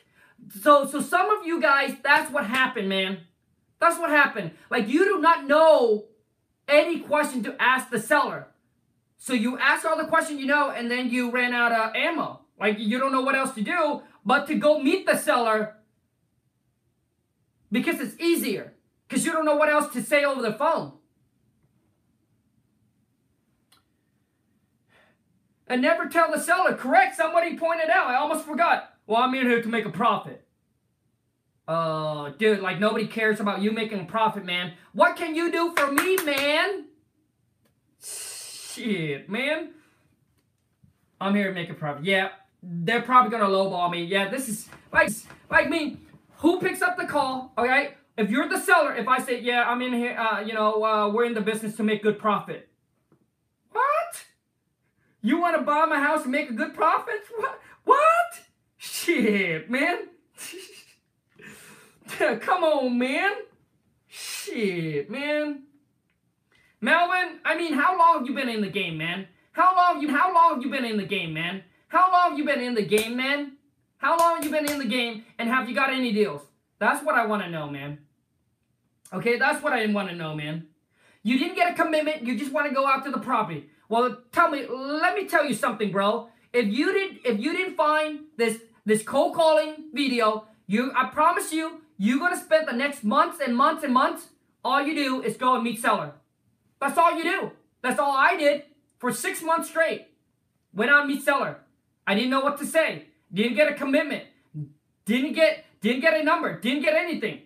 So 0.60 0.86
so 0.86 1.02
some 1.02 1.30
of 1.30 1.46
you 1.46 1.62
guys, 1.62 1.96
that's 2.04 2.32
what 2.32 2.46
happened, 2.46 2.90
man. 2.90 3.22
That's 3.80 4.00
what 4.00 4.10
happened. 4.10 4.52
Like 4.70 4.88
you 4.88 5.06
do 5.06 5.20
not 5.20 5.48
know 5.48 6.06
any 6.68 7.00
question 7.00 7.44
to 7.44 7.56
ask 7.62 7.90
the 7.90 8.00
seller. 8.00 8.48
So 9.18 9.34
you 9.34 9.58
ask 9.58 9.86
all 9.86 9.98
the 9.98 10.08
questions 10.08 10.40
you 10.40 10.48
know, 10.48 10.70
and 10.70 10.90
then 10.90 11.10
you 11.10 11.32
ran 11.32 11.54
out 11.54 11.72
of 11.72 11.96
ammo. 11.96 12.42
Like 12.60 12.80
you 12.80 13.00
don't 13.00 13.12
know 13.12 13.22
what 13.22 13.36
else 13.36 13.54
to 13.56 13.62
do 13.62 14.02
but 14.26 14.48
to 14.48 14.56
go 14.56 14.80
meet 14.80 15.06
the 15.06 15.18
seller 15.18 15.76
because 17.72 18.00
it's 18.00 18.20
easier. 18.20 18.74
Because 19.08 19.26
you 19.26 19.32
don't 19.32 19.46
know 19.46 19.56
what 19.56 19.70
else 19.70 19.92
to 19.94 20.02
say 20.02 20.24
over 20.24 20.42
the 20.42 20.54
phone. 20.54 20.94
And 25.68 25.82
never 25.82 26.08
tell 26.08 26.32
the 26.32 26.40
seller, 26.40 26.76
correct? 26.76 27.16
Somebody 27.16 27.58
pointed 27.58 27.90
out. 27.90 28.08
I 28.08 28.16
almost 28.16 28.46
forgot. 28.46 28.94
Well, 29.08 29.22
I'm 29.22 29.34
in 29.36 29.48
here 29.48 29.62
to 29.62 29.70
make 29.70 29.86
a 29.86 29.90
profit. 29.90 30.41
Oh, 31.74 32.34
dude, 32.38 32.60
like 32.60 32.82
nobody 32.82 33.08
cares 33.08 33.40
about 33.40 33.62
you 33.62 33.72
making 33.72 34.02
a 34.02 34.04
profit, 34.04 34.44
man. 34.44 34.74
What 34.92 35.16
can 35.16 35.36
you 35.36 35.50
do 35.50 35.74
for 35.74 35.90
me, 35.90 36.18
man? 36.18 36.88
Shit, 38.04 39.30
man. 39.30 39.70
I'm 41.22 41.34
here 41.34 41.48
to 41.48 41.54
make 41.54 41.70
a 41.70 41.74
profit. 41.74 42.04
Yeah, 42.04 42.32
they're 42.62 43.02
probably 43.02 43.32
gonna 43.32 43.46
lowball 43.46 43.90
me. 43.90 44.04
Yeah, 44.04 44.28
this 44.28 44.50
is 44.50 44.68
like 44.92 45.12
like 45.50 45.70
me. 45.70 45.96
Who 46.40 46.60
picks 46.60 46.82
up 46.82 46.98
the 46.98 47.06
call? 47.06 47.54
Okay, 47.58 47.94
if 48.18 48.30
you're 48.30 48.50
the 48.50 48.60
seller, 48.60 48.94
if 48.94 49.08
I 49.08 49.20
say, 49.20 49.40
yeah, 49.40 49.64
I'm 49.66 49.82
in 49.82 49.94
here, 49.94 50.18
uh, 50.18 50.42
you 50.42 50.52
know, 50.52 50.84
uh, 50.84 51.10
we're 51.10 51.24
in 51.24 51.34
the 51.34 51.40
business 51.40 51.78
to 51.78 51.84
make 51.84 52.04
good 52.04 52.20
profit. 52.20 52.68
What? 53.72 54.26
You 55.22 55.40
want 55.40 55.56
to 55.56 55.62
buy 55.62 55.86
my 55.86 56.02
house 56.02 56.24
and 56.24 56.34
make 56.34 56.50
a 56.50 56.54
good 56.54 56.74
profit? 56.74 57.22
What? 57.38 57.62
What? 57.86 58.42
Shit, 58.78 59.70
man. 59.70 60.00
Come 62.42 62.64
on, 62.64 62.98
man. 62.98 63.32
Shit, 64.08 65.10
man. 65.10 65.64
Melvin, 66.82 67.40
I 67.46 67.56
mean, 67.58 67.74
how 67.74 67.98
long 67.98 68.26
you 68.26 68.34
been 68.34 68.50
in 68.50 68.62
the 68.62 68.70
game, 68.70 68.98
man? 68.98 69.28
How 69.52 69.76
long 69.76 70.02
you 70.02 70.10
how 70.10 70.34
long 70.34 70.62
you 70.62 70.70
been 70.70 70.86
in 70.86 70.98
the 70.98 71.06
game, 71.06 71.34
man? 71.34 71.64
How 71.88 72.12
long 72.12 72.38
you 72.38 72.44
been 72.46 72.62
in 72.62 72.74
the 72.74 72.82
game, 72.84 73.16
man? 73.16 73.54
How 73.98 74.18
long 74.18 74.44
you 74.44 74.50
been 74.50 74.70
in 74.70 74.80
the 74.80 74.86
game 74.86 75.26
and 75.38 75.48
have 75.48 75.70
you 75.70 75.76
got 75.76 75.92
any 75.92 76.12
deals? 76.12 76.42
That's 76.80 77.06
what 77.06 77.16
I 77.16 77.26
want 77.28 77.44
to 77.44 77.50
know, 77.50 77.70
man. 77.70 78.00
Okay, 79.14 79.38
that's 79.38 79.62
what 79.62 79.74
I 79.74 79.86
want 79.88 80.10
to 80.10 80.16
know, 80.16 80.34
man. 80.34 80.68
You 81.22 81.38
didn't 81.38 81.56
get 81.56 81.72
a 81.72 81.76
commitment, 81.76 82.26
you 82.26 82.38
just 82.38 82.52
want 82.52 82.68
to 82.68 82.74
go 82.74 82.88
out 82.88 83.04
to 83.06 83.12
the 83.12 83.20
property. 83.20 83.70
Well, 83.90 84.18
tell 84.32 84.50
me, 84.50 84.66
let 84.68 85.16
me 85.16 85.28
tell 85.28 85.46
you 85.46 85.54
something, 85.54 85.92
bro. 85.92 86.30
If 86.54 86.68
you 86.68 86.92
didn't 86.92 87.20
if 87.26 87.40
you 87.40 87.52
didn't 87.56 87.76
find 87.76 88.22
this 88.38 88.60
this 88.86 89.04
cold 89.04 89.36
calling 89.36 89.90
video, 89.94 90.48
you 90.66 90.92
I 90.96 91.10
promise 91.10 91.54
you, 91.54 91.82
you're 92.04 92.18
gonna 92.18 92.36
spend 92.36 92.68
the 92.68 92.74
next 92.74 93.04
months 93.04 93.40
and 93.46 93.56
months 93.56 93.84
and 93.84 93.94
months. 93.94 94.30
All 94.66 94.82
you 94.82 94.96
do 94.96 95.22
is 95.22 95.38
go 95.38 95.54
and 95.54 95.64
meet 95.64 95.80
seller. 95.80 96.14
That's 96.80 96.98
all 96.98 97.16
you 97.16 97.24
do. 97.24 97.52
That's 97.84 98.00
all 98.00 98.18
I 98.18 98.36
did 98.36 98.64
for 98.98 99.12
six 99.12 99.44
months 99.44 99.70
straight. 99.70 100.08
Went 100.74 100.90
out 100.90 101.02
and 101.02 101.10
meet 101.10 101.22
seller. 101.22 101.60
I 102.08 102.16
didn't 102.16 102.32
know 102.32 102.40
what 102.40 102.58
to 102.58 102.66
say. 102.66 103.04
Didn't 103.32 103.54
get 103.54 103.72
a 103.72 103.76
commitment. 103.76 104.24
Didn't 105.06 105.34
get 105.34 105.64
didn't 105.82 106.02
get 106.02 106.20
a 106.20 106.24
number. 106.24 106.60
Didn't 106.60 106.82
get 106.82 106.96
anything. 106.96 107.42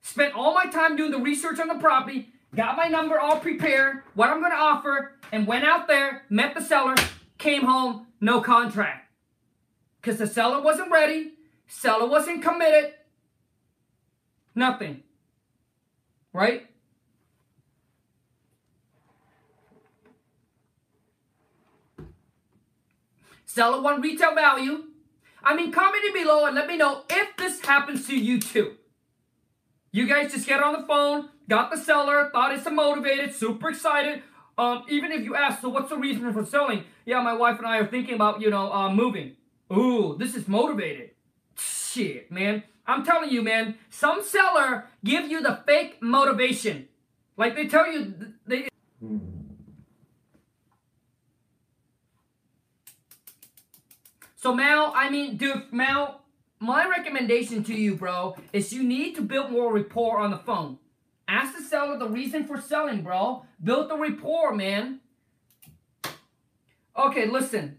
Spent 0.00 0.34
all 0.34 0.54
my 0.54 0.64
time 0.64 0.96
doing 0.96 1.10
the 1.10 1.18
research 1.18 1.60
on 1.60 1.68
the 1.68 1.74
property. 1.74 2.30
Got 2.56 2.78
my 2.78 2.88
number 2.88 3.20
all 3.20 3.38
prepared. 3.38 4.04
What 4.14 4.30
I'm 4.30 4.40
gonna 4.40 4.54
offer, 4.54 5.16
and 5.30 5.46
went 5.46 5.66
out 5.66 5.88
there, 5.88 6.22
met 6.30 6.54
the 6.54 6.62
seller, 6.62 6.96
came 7.36 7.66
home, 7.66 8.06
no 8.18 8.40
contract. 8.40 9.10
Because 10.00 10.16
the 10.16 10.26
seller 10.26 10.62
wasn't 10.62 10.90
ready. 10.90 11.32
Seller 11.66 12.08
wasn't 12.08 12.42
committed. 12.42 12.94
Nothing. 14.54 15.02
Right? 16.32 16.66
Seller 23.46 23.80
one 23.80 24.00
retail 24.00 24.34
value. 24.34 24.84
I 25.42 25.56
mean, 25.56 25.72
comment 25.72 26.04
it 26.04 26.14
below 26.14 26.46
and 26.46 26.54
let 26.54 26.68
me 26.68 26.76
know 26.76 27.02
if 27.10 27.36
this 27.36 27.60
happens 27.64 28.06
to 28.06 28.16
you 28.16 28.38
too. 28.40 28.76
You 29.92 30.06
guys 30.06 30.32
just 30.32 30.46
get 30.46 30.62
on 30.62 30.72
the 30.80 30.86
phone, 30.86 31.30
got 31.48 31.70
the 31.70 31.76
seller, 31.76 32.30
thought 32.32 32.54
it's 32.54 32.70
motivated, 32.70 33.34
super 33.34 33.70
excited. 33.70 34.22
Um, 34.56 34.84
even 34.88 35.10
if 35.10 35.24
you 35.24 35.34
ask, 35.34 35.62
so 35.62 35.68
what's 35.68 35.88
the 35.88 35.96
reason 35.96 36.32
for 36.32 36.44
selling? 36.44 36.84
Yeah, 37.04 37.22
my 37.22 37.32
wife 37.32 37.58
and 37.58 37.66
I 37.66 37.78
are 37.78 37.86
thinking 37.86 38.14
about, 38.14 38.40
you 38.40 38.50
know, 38.50 38.72
uh, 38.72 38.92
moving. 38.92 39.36
Ooh, 39.72 40.16
this 40.16 40.36
is 40.36 40.46
motivated. 40.46 41.10
Shit, 41.56 42.30
man. 42.30 42.62
I'm 42.90 43.04
telling 43.04 43.30
you, 43.30 43.40
man, 43.40 43.76
some 43.88 44.20
seller 44.20 44.86
give 45.04 45.30
you 45.30 45.40
the 45.40 45.62
fake 45.64 46.02
motivation. 46.02 46.88
Like 47.36 47.54
they 47.54 47.68
tell 47.68 47.90
you, 47.90 48.14
they. 48.44 48.68
So 54.34 54.52
Mal, 54.52 54.92
I 54.96 55.08
mean, 55.08 55.36
dude, 55.36 55.72
Mal, 55.72 56.22
my 56.58 56.88
recommendation 56.88 57.62
to 57.64 57.74
you, 57.74 57.94
bro, 57.94 58.36
is 58.52 58.72
you 58.72 58.82
need 58.82 59.14
to 59.14 59.22
build 59.22 59.52
more 59.52 59.72
rapport 59.72 60.18
on 60.18 60.32
the 60.32 60.38
phone. 60.38 60.78
Ask 61.28 61.56
the 61.56 61.62
seller 61.62 61.96
the 61.96 62.08
reason 62.08 62.44
for 62.44 62.60
selling, 62.60 63.02
bro. 63.02 63.44
Build 63.62 63.88
the 63.88 63.96
rapport, 63.96 64.52
man. 64.52 64.98
Okay, 66.98 67.26
listen. 67.26 67.78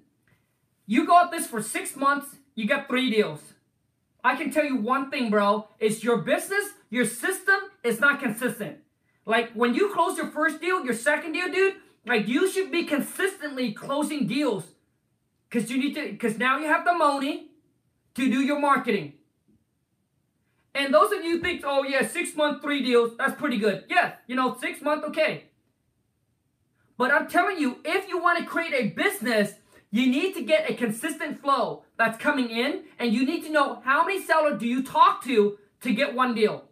You 0.88 1.06
got 1.06 1.32
this 1.32 1.48
for 1.48 1.62
six 1.62 1.98
months, 1.98 2.38
you 2.56 2.66
got 2.66 2.88
three 2.88 3.10
deals. 3.10 3.42
I 4.24 4.36
can 4.36 4.52
tell 4.52 4.66
you 4.66 4.78
one 4.78 5.10
thing, 5.10 5.30
bro. 5.30 5.68
It's 5.80 6.04
your 6.04 6.18
business, 6.18 6.66
your 6.90 7.06
system 7.06 7.60
is 7.84 8.00
not 8.00 8.20
consistent. 8.20 8.78
Like 9.26 9.52
when 9.54 9.74
you 9.74 9.94
close 9.94 10.18
your 10.18 10.28
first 10.28 10.62
deal, 10.62 10.84
your 10.84 10.94
second 10.94 11.34
deal, 11.34 11.52
dude, 11.52 11.76
like 12.06 12.28
you 12.28 12.52
should 12.52 12.72
be 12.72 12.84
consistently 12.84 13.74
closing 13.74 14.28
deals 14.28 14.66
because 15.50 15.70
you 15.70 15.78
need 15.78 15.96
to, 15.96 16.12
because 16.12 16.38
now 16.38 16.58
you 16.60 16.66
have 16.66 16.86
the 16.86 16.94
money 16.94 17.52
to 18.16 18.30
do 18.30 18.42
your 18.42 18.60
marketing. 18.60 19.14
And 20.74 20.94
those 20.94 21.12
of 21.12 21.24
you 21.24 21.40
think, 21.40 21.64
oh 21.66 21.84
yeah, 21.84 22.08
six 22.08 22.36
month, 22.36 22.62
three 22.62 22.82
deals, 22.84 23.18
that's 23.18 23.40
pretty 23.40 23.58
good. 23.58 23.86
Yeah, 23.90 24.14
you 24.28 24.36
know, 24.36 24.56
six 24.60 24.82
month, 24.82 25.04
okay. 25.06 25.46
But 26.98 27.12
I'm 27.12 27.28
telling 27.28 27.58
you, 27.58 27.80
if 27.84 28.08
you 28.08 28.22
want 28.22 28.40
to 28.40 28.46
create 28.46 28.74
a 28.74 28.90
business, 28.90 29.54
you 29.92 30.08
need 30.08 30.34
to 30.36 30.42
get 30.42 30.70
a 30.70 30.74
consistent 30.74 31.42
flow 31.42 31.84
that's 31.98 32.18
coming 32.18 32.50
in, 32.50 32.86
and 32.98 33.14
you 33.14 33.26
need 33.26 33.44
to 33.44 33.52
know 33.52 33.82
how 33.84 34.06
many 34.06 34.22
sellers 34.22 34.60
do 34.60 34.68
you 34.68 34.84
talk 34.84 35.24
to 35.26 35.58
to 35.82 35.94
get 35.94 36.16
one 36.16 36.34
deal. 36.34 36.64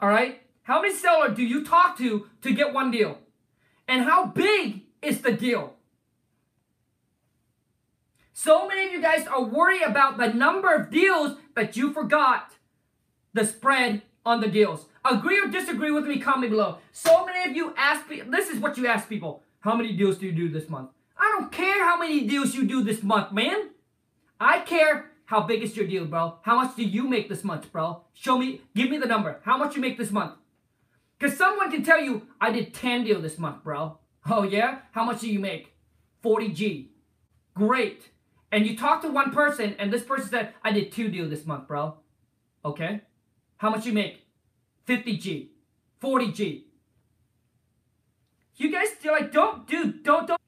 All 0.00 0.08
right? 0.08 0.42
How 0.62 0.82
many 0.82 0.94
sellers 0.94 1.36
do 1.36 1.42
you 1.42 1.64
talk 1.64 1.96
to 1.98 2.26
to 2.42 2.52
get 2.52 2.72
one 2.72 2.90
deal? 2.90 3.18
And 3.88 4.04
how 4.04 4.26
big 4.26 4.82
is 5.02 5.22
the 5.22 5.32
deal? 5.32 5.74
So 8.32 8.66
many 8.68 8.86
of 8.86 8.92
you 8.92 9.02
guys 9.02 9.26
are 9.26 9.42
worried 9.42 9.82
about 9.82 10.16
the 10.16 10.28
number 10.28 10.72
of 10.72 10.90
deals 10.90 11.36
but 11.54 11.76
you 11.76 11.92
forgot 11.92 12.54
the 13.34 13.44
spread 13.44 14.00
on 14.24 14.40
the 14.40 14.48
deals. 14.48 14.86
Agree 15.04 15.40
or 15.40 15.48
disagree 15.48 15.90
with 15.90 16.06
me, 16.06 16.18
comment 16.18 16.50
below. 16.50 16.78
So 16.92 17.26
many 17.26 17.50
of 17.50 17.54
you 17.54 17.74
ask 17.76 18.08
me, 18.08 18.22
this 18.22 18.48
is 18.48 18.58
what 18.60 18.78
you 18.78 18.86
ask 18.86 19.08
people. 19.08 19.42
How 19.60 19.74
many 19.74 19.92
deals 19.92 20.18
do 20.18 20.26
you 20.26 20.32
do 20.32 20.48
this 20.48 20.68
month? 20.68 20.90
I 21.18 21.32
don't 21.36 21.52
care 21.52 21.84
how 21.84 21.98
many 21.98 22.26
deals 22.26 22.54
you 22.54 22.66
do 22.66 22.82
this 22.82 23.02
month, 23.02 23.32
man. 23.32 23.70
I 24.38 24.60
care 24.60 25.10
how 25.26 25.42
big 25.42 25.62
is 25.62 25.76
your 25.76 25.86
deal, 25.86 26.06
bro. 26.06 26.38
How 26.42 26.56
much 26.56 26.76
do 26.76 26.82
you 26.82 27.06
make 27.06 27.28
this 27.28 27.44
month, 27.44 27.70
bro? 27.70 28.02
Show 28.14 28.38
me, 28.38 28.62
give 28.74 28.90
me 28.90 28.98
the 28.98 29.06
number. 29.06 29.40
How 29.44 29.58
much 29.58 29.76
you 29.76 29.82
make 29.82 29.98
this 29.98 30.10
month? 30.10 30.34
Because 31.18 31.36
someone 31.36 31.70
can 31.70 31.82
tell 31.82 32.00
you, 32.00 32.26
I 32.40 32.50
did 32.50 32.72
10 32.72 33.04
deal 33.04 33.20
this 33.20 33.38
month, 33.38 33.62
bro. 33.64 33.98
Oh, 34.30 34.42
yeah? 34.42 34.80
How 34.92 35.04
much 35.04 35.22
do 35.22 35.30
you 35.32 35.38
make? 35.38 35.72
40G. 36.22 36.88
Great 37.54 38.10
and 38.52 38.66
you 38.66 38.76
talk 38.76 39.02
to 39.02 39.08
one 39.08 39.32
person 39.32 39.74
and 39.78 39.92
this 39.92 40.02
person 40.02 40.28
said, 40.28 40.54
I 40.62 40.72
did 40.72 40.92
two 40.92 41.08
deal 41.08 41.28
this 41.28 41.46
month, 41.46 41.68
bro. 41.68 41.96
Okay. 42.64 43.02
How 43.58 43.70
much 43.70 43.86
you 43.86 43.92
make? 43.92 44.26
50G, 44.88 45.48
40G. 46.02 46.64
You 48.60 48.70
guys 48.70 48.90
still 48.90 49.12
like, 49.12 49.32
don't, 49.32 49.66
dude, 49.66 50.02
don't, 50.02 50.28
don't. 50.28 50.38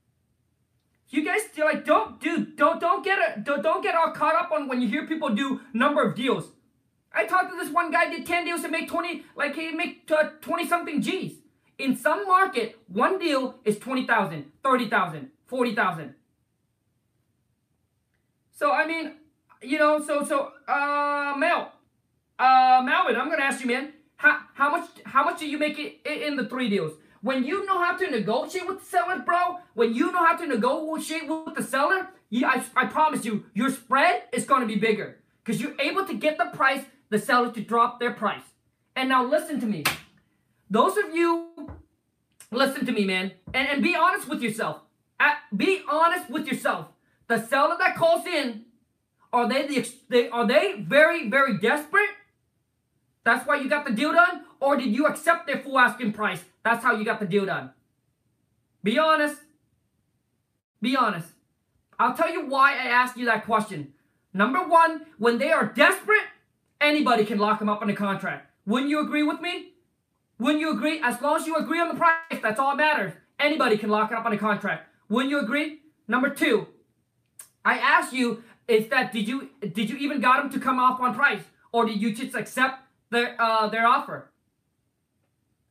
You 1.09 1.25
guys 1.25 1.45
still 1.51 1.65
like, 1.65 1.87
don't, 1.87 2.21
dude, 2.21 2.57
don't, 2.57 2.79
don't 2.79 3.03
get 3.03 3.19
it, 3.19 3.43
don't, 3.43 3.63
don't 3.63 3.83
get 3.83 3.95
all 3.95 4.11
caught 4.13 4.35
up 4.35 4.53
on 4.53 4.69
when 4.69 4.83
you 4.83 4.89
hear 4.89 5.07
people 5.07 5.31
do 5.31 5.63
number 5.73 6.03
of 6.03 6.15
deals. 6.15 6.45
I 7.15 7.25
talked 7.25 7.51
to 7.53 7.57
this 7.57 7.73
one 7.73 7.91
guy 7.91 8.11
did 8.11 8.27
10 8.27 8.45
deals 8.45 8.65
and 8.65 8.71
make 8.71 8.87
20, 8.87 9.25
like 9.35 9.55
he 9.55 9.73
make 9.73 10.07
20 10.43 10.69
something 10.69 11.01
G's. 11.01 11.37
In 11.79 11.97
some 11.97 12.27
market, 12.27 12.79
one 12.87 13.19
deal 13.19 13.55
is 13.65 13.79
20,000, 13.79 14.53
30,000, 14.63 15.31
40,000. 15.47 16.15
So 18.53 18.73
I 18.73 18.87
mean, 18.87 19.15
you 19.63 19.79
know, 19.79 20.05
so 20.05 20.23
so 20.23 20.53
uh 20.69 21.35
Mel, 21.39 21.73
uh 22.39 22.83
Melvin, 22.85 23.17
I'm 23.17 23.31
gonna 23.31 23.43
ask 23.43 23.61
you, 23.63 23.69
man, 23.69 23.95
how 24.17 24.39
how 24.53 24.71
much 24.71 24.91
how 25.05 25.25
much 25.25 25.41
do 25.41 25.49
you 25.49 25.57
make 25.57 25.79
it 25.79 26.07
in 26.07 26.37
the 26.37 26.45
three 26.45 26.69
deals? 26.69 26.93
When 27.23 27.45
you 27.45 27.65
know 27.65 27.83
how 27.83 27.97
to 27.97 28.11
negotiate 28.11 28.67
with 28.67 28.81
the 28.81 28.87
seller, 28.87 29.21
bro, 29.21 29.59
when 29.75 29.95
you 29.95 30.13
know 30.13 30.25
how 30.25 30.37
to 30.37 30.47
negotiate 30.47 31.29
with 31.29 31.55
the 31.55 31.63
seller, 31.63 32.09
you, 32.31 32.47
I, 32.47 32.63
I 32.77 32.87
promise 32.87 33.25
you, 33.25 33.45
your 33.55 33.71
spread 33.71 34.25
is 34.33 34.45
gonna 34.45 34.67
be 34.67 34.77
bigger 34.77 35.19
because 35.43 35.61
you're 35.61 35.81
able 35.81 36.05
to 36.05 36.15
get 36.15 36.37
the 36.37 36.47
price, 36.47 36.85
the 37.11 37.19
seller 37.19 37.53
to 37.53 37.61
drop 37.61 38.01
their 38.01 38.13
price. 38.13 38.43
And 38.97 39.09
now 39.09 39.25
listen 39.25 39.61
to 39.61 39.67
me, 39.67 39.85
those 40.69 40.97
of 40.97 41.15
you, 41.15 41.71
listen 42.51 42.85
to 42.85 42.93
me, 42.93 43.05
man, 43.05 43.33
and 43.55 43.69
and 43.69 43.83
be 43.83 43.95
honest 43.95 44.29
with 44.29 44.43
yourself. 44.43 44.83
At, 45.21 45.39
be 45.57 45.83
honest 45.89 46.29
with 46.29 46.47
yourself 46.47 46.89
the 47.33 47.47
seller 47.47 47.77
that 47.79 47.97
calls 47.97 48.27
in, 48.27 48.65
are 49.33 49.49
they 49.49 49.67
the 49.67 49.89
they 50.09 50.29
are 50.29 50.47
they 50.47 50.75
very 50.81 51.29
very 51.29 51.59
desperate? 51.59 52.11
That's 53.25 53.47
why 53.47 53.57
you 53.57 53.69
got 53.69 53.87
the 53.87 53.93
deal 53.93 54.13
done, 54.13 54.45
or 54.61 54.77
did 54.77 54.95
you 54.95 55.07
accept 55.07 55.47
their 55.47 55.59
full 55.59 55.79
asking 55.79 56.13
price? 56.13 56.45
That's 56.65 56.85
how 56.85 56.95
you 56.95 57.05
got 57.05 57.21
the 57.21 57.27
deal 57.27 57.47
done. 57.47 57.71
Be 58.83 58.99
honest. 58.99 59.37
Be 60.81 60.97
honest. 60.97 61.29
I'll 61.99 62.15
tell 62.15 62.33
you 62.33 62.47
why 62.47 62.73
I 62.73 62.87
asked 62.87 63.17
you 63.17 63.27
that 63.27 63.45
question. 63.45 63.93
Number 64.35 64.67
one, 64.67 65.03
when 65.19 65.39
they 65.39 65.53
are 65.53 65.67
desperate, 65.67 66.25
anybody 66.81 67.25
can 67.25 67.39
lock 67.39 67.59
them 67.59 67.69
up 67.69 67.83
on 67.83 67.91
a 67.91 67.95
contract. 67.95 68.51
Wouldn't 68.67 68.91
you 68.91 69.01
agree 69.01 69.23
with 69.23 69.41
me? 69.41 69.73
Wouldn't 70.39 70.61
you 70.61 70.73
agree? 70.73 71.01
As 71.01 71.21
long 71.21 71.37
as 71.37 71.47
you 71.47 71.57
agree 71.57 71.81
on 71.81 71.89
the 71.89 71.95
price, 71.95 72.41
that's 72.43 72.59
all 72.59 72.77
that 72.77 72.77
matters. 72.77 73.13
Anybody 73.39 73.77
can 73.77 73.91
lock 73.91 74.11
it 74.11 74.17
up 74.17 74.25
on 74.25 74.33
a 74.33 74.39
contract. 74.39 74.89
Wouldn't 75.09 75.31
you 75.31 75.39
agree? 75.41 75.81
Number 76.09 76.31
two, 76.31 76.67
I 77.65 77.79
asked 77.79 78.13
you, 78.13 78.43
is 78.67 78.89
that 78.89 79.13
did 79.13 79.29
you 79.29 79.51
did 79.61 79.91
you 79.91 79.97
even 79.97 80.21
got 80.21 80.43
them 80.43 80.53
to 80.53 80.59
come 80.59 80.79
off 80.79 81.01
on 81.01 81.15
price, 81.15 81.43
or 81.73 81.85
did 81.85 82.01
you 82.01 82.15
just 82.15 82.35
accept 82.35 82.81
their 83.11 83.41
uh, 83.41 83.69
their 83.69 83.87
offer? 83.87 84.31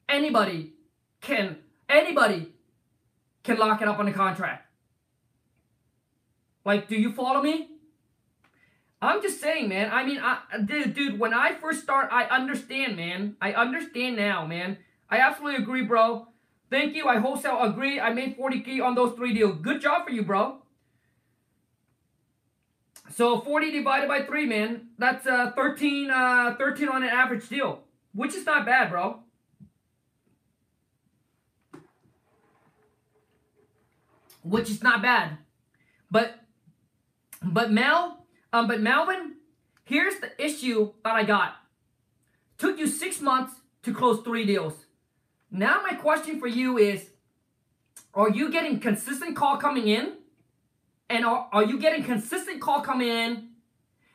Anybody 0.07 0.73
can 1.21 1.57
anybody 1.87 2.53
can 3.43 3.57
lock 3.57 3.81
it 3.81 3.87
up 3.87 3.99
on 3.99 4.05
the 4.05 4.11
contract. 4.11 4.67
Like, 6.63 6.87
do 6.87 6.95
you 6.95 7.11
follow 7.11 7.41
me? 7.41 7.69
I'm 9.01 9.21
just 9.21 9.41
saying, 9.41 9.67
man. 9.67 9.89
I 9.91 10.05
mean, 10.05 10.19
I, 10.21 10.39
dude, 10.63 10.93
dude, 10.93 11.19
when 11.19 11.33
I 11.33 11.53
first 11.55 11.81
start, 11.81 12.09
I 12.11 12.25
understand, 12.25 12.95
man. 12.95 13.35
I 13.41 13.53
understand 13.53 14.15
now, 14.15 14.45
man. 14.45 14.77
I 15.09 15.17
absolutely 15.17 15.63
agree, 15.63 15.81
bro. 15.81 16.27
Thank 16.69 16.95
you. 16.95 17.07
I 17.07 17.17
wholesale 17.17 17.63
agree. 17.63 17.99
I 17.99 18.13
made 18.13 18.37
40k 18.37 18.83
on 18.83 18.93
those 18.93 19.15
three 19.15 19.33
deals. 19.33 19.57
Good 19.61 19.81
job 19.81 20.05
for 20.05 20.11
you, 20.11 20.23
bro. 20.23 20.61
So 23.09 23.41
40 23.41 23.71
divided 23.71 24.07
by 24.07 24.21
3, 24.21 24.45
man. 24.45 24.89
That's 24.99 25.25
uh, 25.25 25.51
13, 25.55 26.11
uh, 26.11 26.55
13 26.57 26.87
on 26.87 27.03
an 27.03 27.09
average 27.09 27.49
deal, 27.49 27.81
which 28.13 28.35
is 28.35 28.45
not 28.45 28.65
bad, 28.65 28.91
bro. 28.91 29.19
Which 34.43 34.69
is 34.69 34.83
not 34.83 35.01
bad. 35.01 35.37
But, 36.09 36.39
but 37.41 37.71
Mel, 37.71 38.25
um, 38.53 38.67
but 38.67 38.81
Melvin, 38.81 39.35
here's 39.85 40.19
the 40.19 40.31
issue 40.43 40.93
that 41.03 41.15
I 41.15 41.23
got. 41.23 41.55
Took 42.57 42.77
you 42.77 42.87
six 42.87 43.21
months 43.21 43.53
to 43.83 43.93
close 43.93 44.23
three 44.23 44.45
deals. 44.45 44.73
Now 45.49 45.81
my 45.81 45.95
question 45.95 46.39
for 46.39 46.47
you 46.47 46.77
is, 46.77 47.09
are 48.13 48.29
you 48.29 48.51
getting 48.51 48.79
consistent 48.79 49.35
call 49.35 49.57
coming 49.57 49.87
in? 49.87 50.17
And 51.09 51.25
are, 51.25 51.49
are 51.51 51.63
you 51.63 51.79
getting 51.79 52.03
consistent 52.03 52.61
call 52.61 52.81
coming 52.81 53.07
in? 53.07 53.49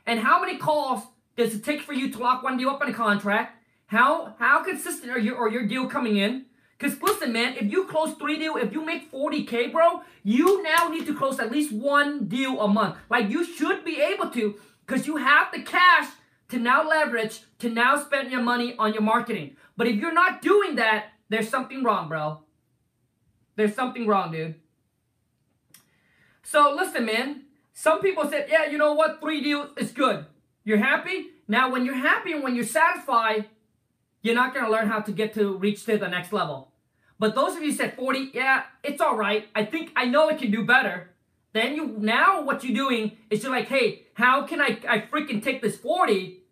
And 0.07 0.21
how 0.21 0.41
many 0.41 0.57
calls 0.59 1.03
does 1.37 1.55
it 1.55 1.65
take 1.65 1.83
for 1.83 1.93
you 1.93 2.11
to 2.11 2.19
lock 2.19 2.43
one 2.43 2.57
deal 2.57 2.71
up 2.71 2.83
in 2.83 2.89
a 2.89 2.95
contract? 2.95 3.63
How 3.87 4.35
how 4.39 4.65
consistent 4.65 5.13
are 5.13 5.19
your 5.19 5.37
or 5.37 5.49
your 5.49 5.67
deal 5.67 5.87
coming 5.87 6.17
in? 6.17 6.47
Because 6.79 7.01
listen, 7.01 7.33
man, 7.33 7.55
if 7.57 7.71
you 7.71 7.87
close 7.87 8.15
three 8.15 8.39
deal, 8.39 8.57
if 8.57 8.73
you 8.73 8.85
make 8.85 9.11
40k, 9.11 9.73
bro, 9.73 10.03
you 10.23 10.63
now 10.63 10.89
need 10.89 11.07
to 11.07 11.15
close 11.15 11.39
at 11.41 11.51
least 11.51 11.73
one 11.73 12.27
deal 12.27 12.61
a 12.61 12.69
month. 12.69 12.97
Like 13.09 13.31
you 13.31 13.45
should 13.45 13.85
be 13.85 14.01
able 14.01 14.31
to, 14.31 14.57
because 14.87 15.07
you 15.07 15.17
have 15.17 15.53
the 15.53 15.63
cash 15.63 16.09
to 16.51 16.59
now 16.59 16.87
leverage, 16.87 17.41
to 17.61 17.71
now 17.71 17.97
spend 17.97 18.31
your 18.31 18.43
money 18.43 18.77
on 18.79 18.93
your 18.93 19.03
marketing. 19.03 19.57
But 19.77 19.87
if 19.87 19.97
you're 19.97 20.13
not 20.13 20.43
doing 20.43 20.77
that, 20.77 21.07
there's 21.29 21.49
something 21.49 21.83
wrong, 21.83 22.09
bro. 22.09 22.41
There's 23.57 23.75
something 23.75 24.07
wrong, 24.07 24.33
dude. 24.33 24.57
So 26.43 26.75
listen, 26.77 27.07
man. 27.07 27.43
Some 27.73 28.01
people 28.01 28.29
said, 28.29 28.47
yeah, 28.51 28.67
you 28.67 28.79
know 28.79 28.95
what? 28.95 29.21
Three 29.21 29.43
deals 29.43 29.71
is 29.77 29.93
good. 29.93 30.25
You're 30.65 30.79
happy? 30.79 31.29
Now, 31.47 31.71
when 31.71 31.85
you're 31.85 31.95
happy 31.95 32.33
and 32.33 32.43
when 32.43 32.55
you're 32.55 32.65
satisfied, 32.65 33.49
you're 34.27 34.35
not 34.35 34.53
going 34.53 34.67
to 34.67 34.73
learn 34.73 34.89
how 34.89 35.01
to 35.01 35.13
get 35.13 35.35
to 35.35 35.57
reach 35.57 35.85
to 35.85 35.97
the 35.97 36.09
next 36.09 36.33
level. 36.33 36.73
But 37.19 37.35
those 37.35 37.57
of 37.57 37.63
you 37.63 37.73
said 37.73 37.95
40, 37.95 38.33
yeah, 38.35 38.65
it's 38.83 39.01
all 39.01 39.17
right. 39.17 39.47
I 39.55 39.65
think 39.65 39.93
I 39.97 40.07
know 40.07 40.29
I 40.29 40.35
can 40.35 40.51
do 40.51 40.65
better. 40.65 41.11
Then 41.53 41.75
you 41.75 41.95
now 41.99 42.43
what 42.43 42.63
you're 42.63 42.75
doing 42.75 43.17
is 43.31 43.43
you're 43.43 43.53
like, 43.53 43.69
hey, 43.69 44.07
how 44.15 44.43
can 44.43 44.61
I 44.61 44.79
I 44.87 44.99
freaking 44.99 45.43
take 45.43 45.63
this 45.63 45.77
40 45.79 46.43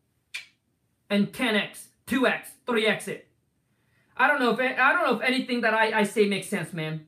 and 1.10 1.30
10x, 1.30 1.88
2x, 2.06 2.42
3x 2.66 3.08
it? 3.08 3.28
I 4.16 4.28
don't 4.28 4.40
know 4.40 4.52
if 4.52 4.60
I 4.60 4.92
don't 4.92 5.06
know 5.06 5.16
if 5.16 5.22
anything 5.22 5.60
that 5.62 5.74
I, 5.74 6.00
I 6.00 6.02
say 6.04 6.26
makes 6.26 6.46
sense, 6.46 6.72
man. 6.72 7.06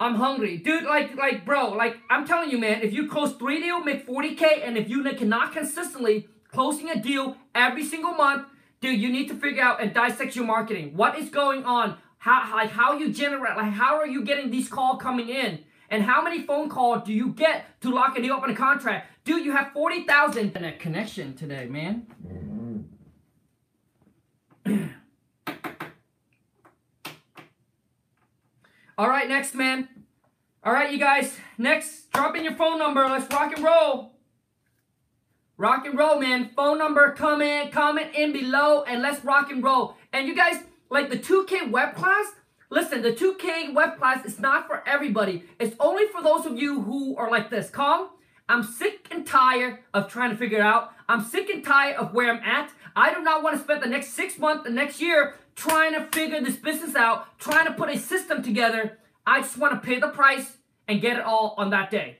I'm 0.00 0.16
hungry. 0.16 0.58
Dude, 0.58 0.84
like, 0.84 1.16
like, 1.16 1.46
bro, 1.46 1.70
like, 1.70 1.96
I'm 2.10 2.26
telling 2.26 2.50
you, 2.50 2.58
man, 2.58 2.82
if 2.82 2.92
you 2.92 3.08
close 3.08 3.32
three 3.34 3.60
deal, 3.60 3.80
make 3.82 4.06
40K, 4.06 4.66
and 4.66 4.76
if 4.76 4.88
you 4.90 5.04
cannot 5.04 5.52
consistently 5.52 6.28
closing 6.48 6.90
a 6.90 7.00
deal 7.00 7.36
every 7.54 7.84
single 7.84 8.12
month, 8.12 8.48
dude, 8.84 9.00
you 9.00 9.10
need 9.10 9.28
to 9.28 9.34
figure 9.34 9.62
out 9.62 9.80
and 9.80 9.94
dissect 9.94 10.36
your 10.36 10.44
marketing. 10.44 10.94
What 10.94 11.18
is 11.18 11.30
going 11.30 11.64
on? 11.64 11.96
How, 12.18 12.54
like, 12.54 12.68
how 12.70 12.98
you 12.98 13.10
generate, 13.12 13.56
like, 13.56 13.72
how 13.72 13.96
are 13.96 14.06
you 14.06 14.22
getting 14.24 14.50
these 14.50 14.68
calls 14.68 15.00
coming 15.00 15.30
in? 15.30 15.64
And 15.88 16.02
how 16.02 16.20
many 16.22 16.42
phone 16.42 16.68
calls 16.68 17.02
do 17.04 17.12
you 17.14 17.30
get 17.30 17.80
to 17.80 17.90
lock 17.90 18.18
a 18.18 18.22
deal 18.22 18.34
up 18.34 18.44
in 18.44 18.50
a 18.50 18.54
contract? 18.54 19.10
Dude, 19.24 19.44
you 19.44 19.52
have 19.52 19.72
40,000 19.72 20.38
internet 20.38 20.78
connection 20.80 21.34
today, 21.34 21.66
man. 21.66 22.06
All 28.98 29.08
right, 29.08 29.28
next, 29.28 29.54
man. 29.54 29.88
All 30.62 30.74
right, 30.74 30.92
you 30.92 30.98
guys. 30.98 31.34
Next, 31.56 32.12
drop 32.12 32.36
in 32.36 32.44
your 32.44 32.54
phone 32.54 32.78
number. 32.78 33.02
Let's 33.06 33.32
rock 33.32 33.56
and 33.56 33.64
roll. 33.64 34.13
Rock 35.64 35.86
and 35.86 35.98
roll, 35.98 36.20
man. 36.20 36.50
Phone 36.54 36.76
number, 36.76 37.12
comment, 37.12 37.72
comment 37.72 38.14
in 38.14 38.34
below, 38.34 38.82
and 38.82 39.00
let's 39.00 39.24
rock 39.24 39.50
and 39.50 39.64
roll. 39.64 39.96
And 40.12 40.28
you 40.28 40.36
guys, 40.36 40.62
like 40.90 41.08
the 41.08 41.16
2K 41.16 41.70
web 41.70 41.94
class, 41.94 42.32
listen, 42.68 43.00
the 43.00 43.14
2K 43.14 43.72
web 43.72 43.96
class 43.96 44.26
is 44.26 44.38
not 44.38 44.66
for 44.66 44.86
everybody. 44.86 45.44
It's 45.58 45.74
only 45.80 46.04
for 46.08 46.22
those 46.22 46.44
of 46.44 46.58
you 46.58 46.82
who 46.82 47.16
are 47.16 47.30
like 47.30 47.48
this. 47.48 47.70
Calm. 47.70 48.10
I'm 48.46 48.62
sick 48.62 49.08
and 49.10 49.26
tired 49.26 49.78
of 49.94 50.06
trying 50.06 50.32
to 50.32 50.36
figure 50.36 50.58
it 50.58 50.60
out. 50.60 50.92
I'm 51.08 51.24
sick 51.24 51.48
and 51.48 51.64
tired 51.64 51.96
of 51.96 52.12
where 52.12 52.30
I'm 52.30 52.42
at. 52.42 52.70
I 52.94 53.14
do 53.14 53.22
not 53.22 53.42
want 53.42 53.56
to 53.56 53.64
spend 53.64 53.82
the 53.82 53.88
next 53.88 54.08
six 54.08 54.38
months, 54.38 54.64
the 54.64 54.70
next 54.70 55.00
year, 55.00 55.36
trying 55.56 55.94
to 55.94 56.04
figure 56.12 56.42
this 56.42 56.56
business 56.56 56.94
out, 56.94 57.38
trying 57.38 57.64
to 57.64 57.72
put 57.72 57.88
a 57.88 57.96
system 57.96 58.42
together. 58.42 58.98
I 59.26 59.40
just 59.40 59.56
want 59.56 59.72
to 59.72 59.88
pay 59.88 59.98
the 59.98 60.08
price 60.08 60.58
and 60.86 61.00
get 61.00 61.16
it 61.16 61.24
all 61.24 61.54
on 61.56 61.70
that 61.70 61.90
day. 61.90 62.18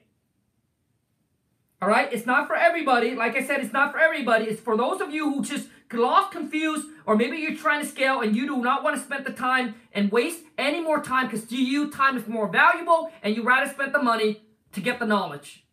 All 1.81 1.89
right? 1.89 2.11
It's 2.11 2.25
not 2.25 2.47
for 2.47 2.55
everybody. 2.55 3.15
Like 3.15 3.35
I 3.35 3.43
said, 3.45 3.59
it's 3.59 3.73
not 3.73 3.91
for 3.91 3.99
everybody. 3.99 4.45
It's 4.45 4.61
for 4.61 4.77
those 4.77 5.01
of 5.01 5.11
you 5.11 5.31
who 5.31 5.43
just 5.43 5.67
lost, 5.93 6.31
confused, 6.31 6.87
or 7.05 7.15
maybe 7.15 7.37
you're 7.37 7.55
trying 7.55 7.81
to 7.81 7.87
scale 7.87 8.21
and 8.21 8.35
you 8.35 8.47
do 8.47 8.57
not 8.57 8.83
want 8.83 8.97
to 8.97 9.01
spend 9.01 9.25
the 9.25 9.31
time 9.31 9.75
and 9.93 10.11
waste 10.11 10.41
any 10.57 10.81
more 10.81 11.01
time 11.01 11.27
because 11.27 11.45
to 11.45 11.55
you, 11.55 11.91
time 11.91 12.17
is 12.17 12.27
more 12.27 12.47
valuable 12.47 13.11
and 13.21 13.35
you 13.35 13.43
rather 13.43 13.69
spend 13.69 13.93
the 13.93 14.01
money 14.01 14.41
to 14.73 14.81
get 14.81 14.99
the 14.99 15.05
knowledge. 15.05 15.65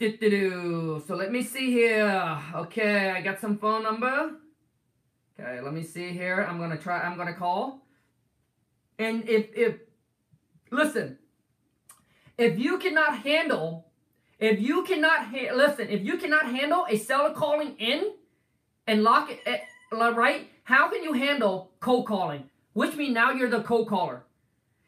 So 0.00 1.02
let 1.08 1.32
me 1.32 1.42
see 1.42 1.70
here. 1.70 2.38
Okay, 2.54 3.10
I 3.10 3.22
got 3.22 3.40
some 3.40 3.56
phone 3.56 3.82
number. 3.84 4.32
Okay, 5.38 5.60
let 5.62 5.72
me 5.72 5.82
see 5.82 6.10
here. 6.10 6.46
I'm 6.46 6.58
gonna 6.58 6.76
try. 6.76 7.00
I'm 7.00 7.16
gonna 7.16 7.34
call. 7.34 7.86
And 8.98 9.26
if 9.28 9.46
if 9.54 9.76
listen, 10.70 11.18
if 12.38 12.58
you 12.58 12.78
cannot 12.78 13.18
handle, 13.18 13.86
if 14.38 14.60
you 14.60 14.84
cannot 14.84 15.26
ha- 15.26 15.52
listen, 15.54 15.88
if 15.88 16.02
you 16.02 16.16
cannot 16.16 16.46
handle 16.46 16.86
a 16.88 16.96
seller 16.96 17.32
calling 17.32 17.76
in 17.78 18.12
and 18.86 19.02
lock 19.02 19.30
it, 19.30 19.40
eh, 19.46 19.58
right? 19.92 20.48
How 20.64 20.88
can 20.88 21.02
you 21.02 21.12
handle 21.12 21.72
cold 21.80 22.06
calling? 22.06 22.50
Which 22.72 22.96
means 22.96 23.14
now 23.14 23.30
you're 23.30 23.50
the 23.50 23.62
cold 23.62 23.88
caller. 23.88 24.24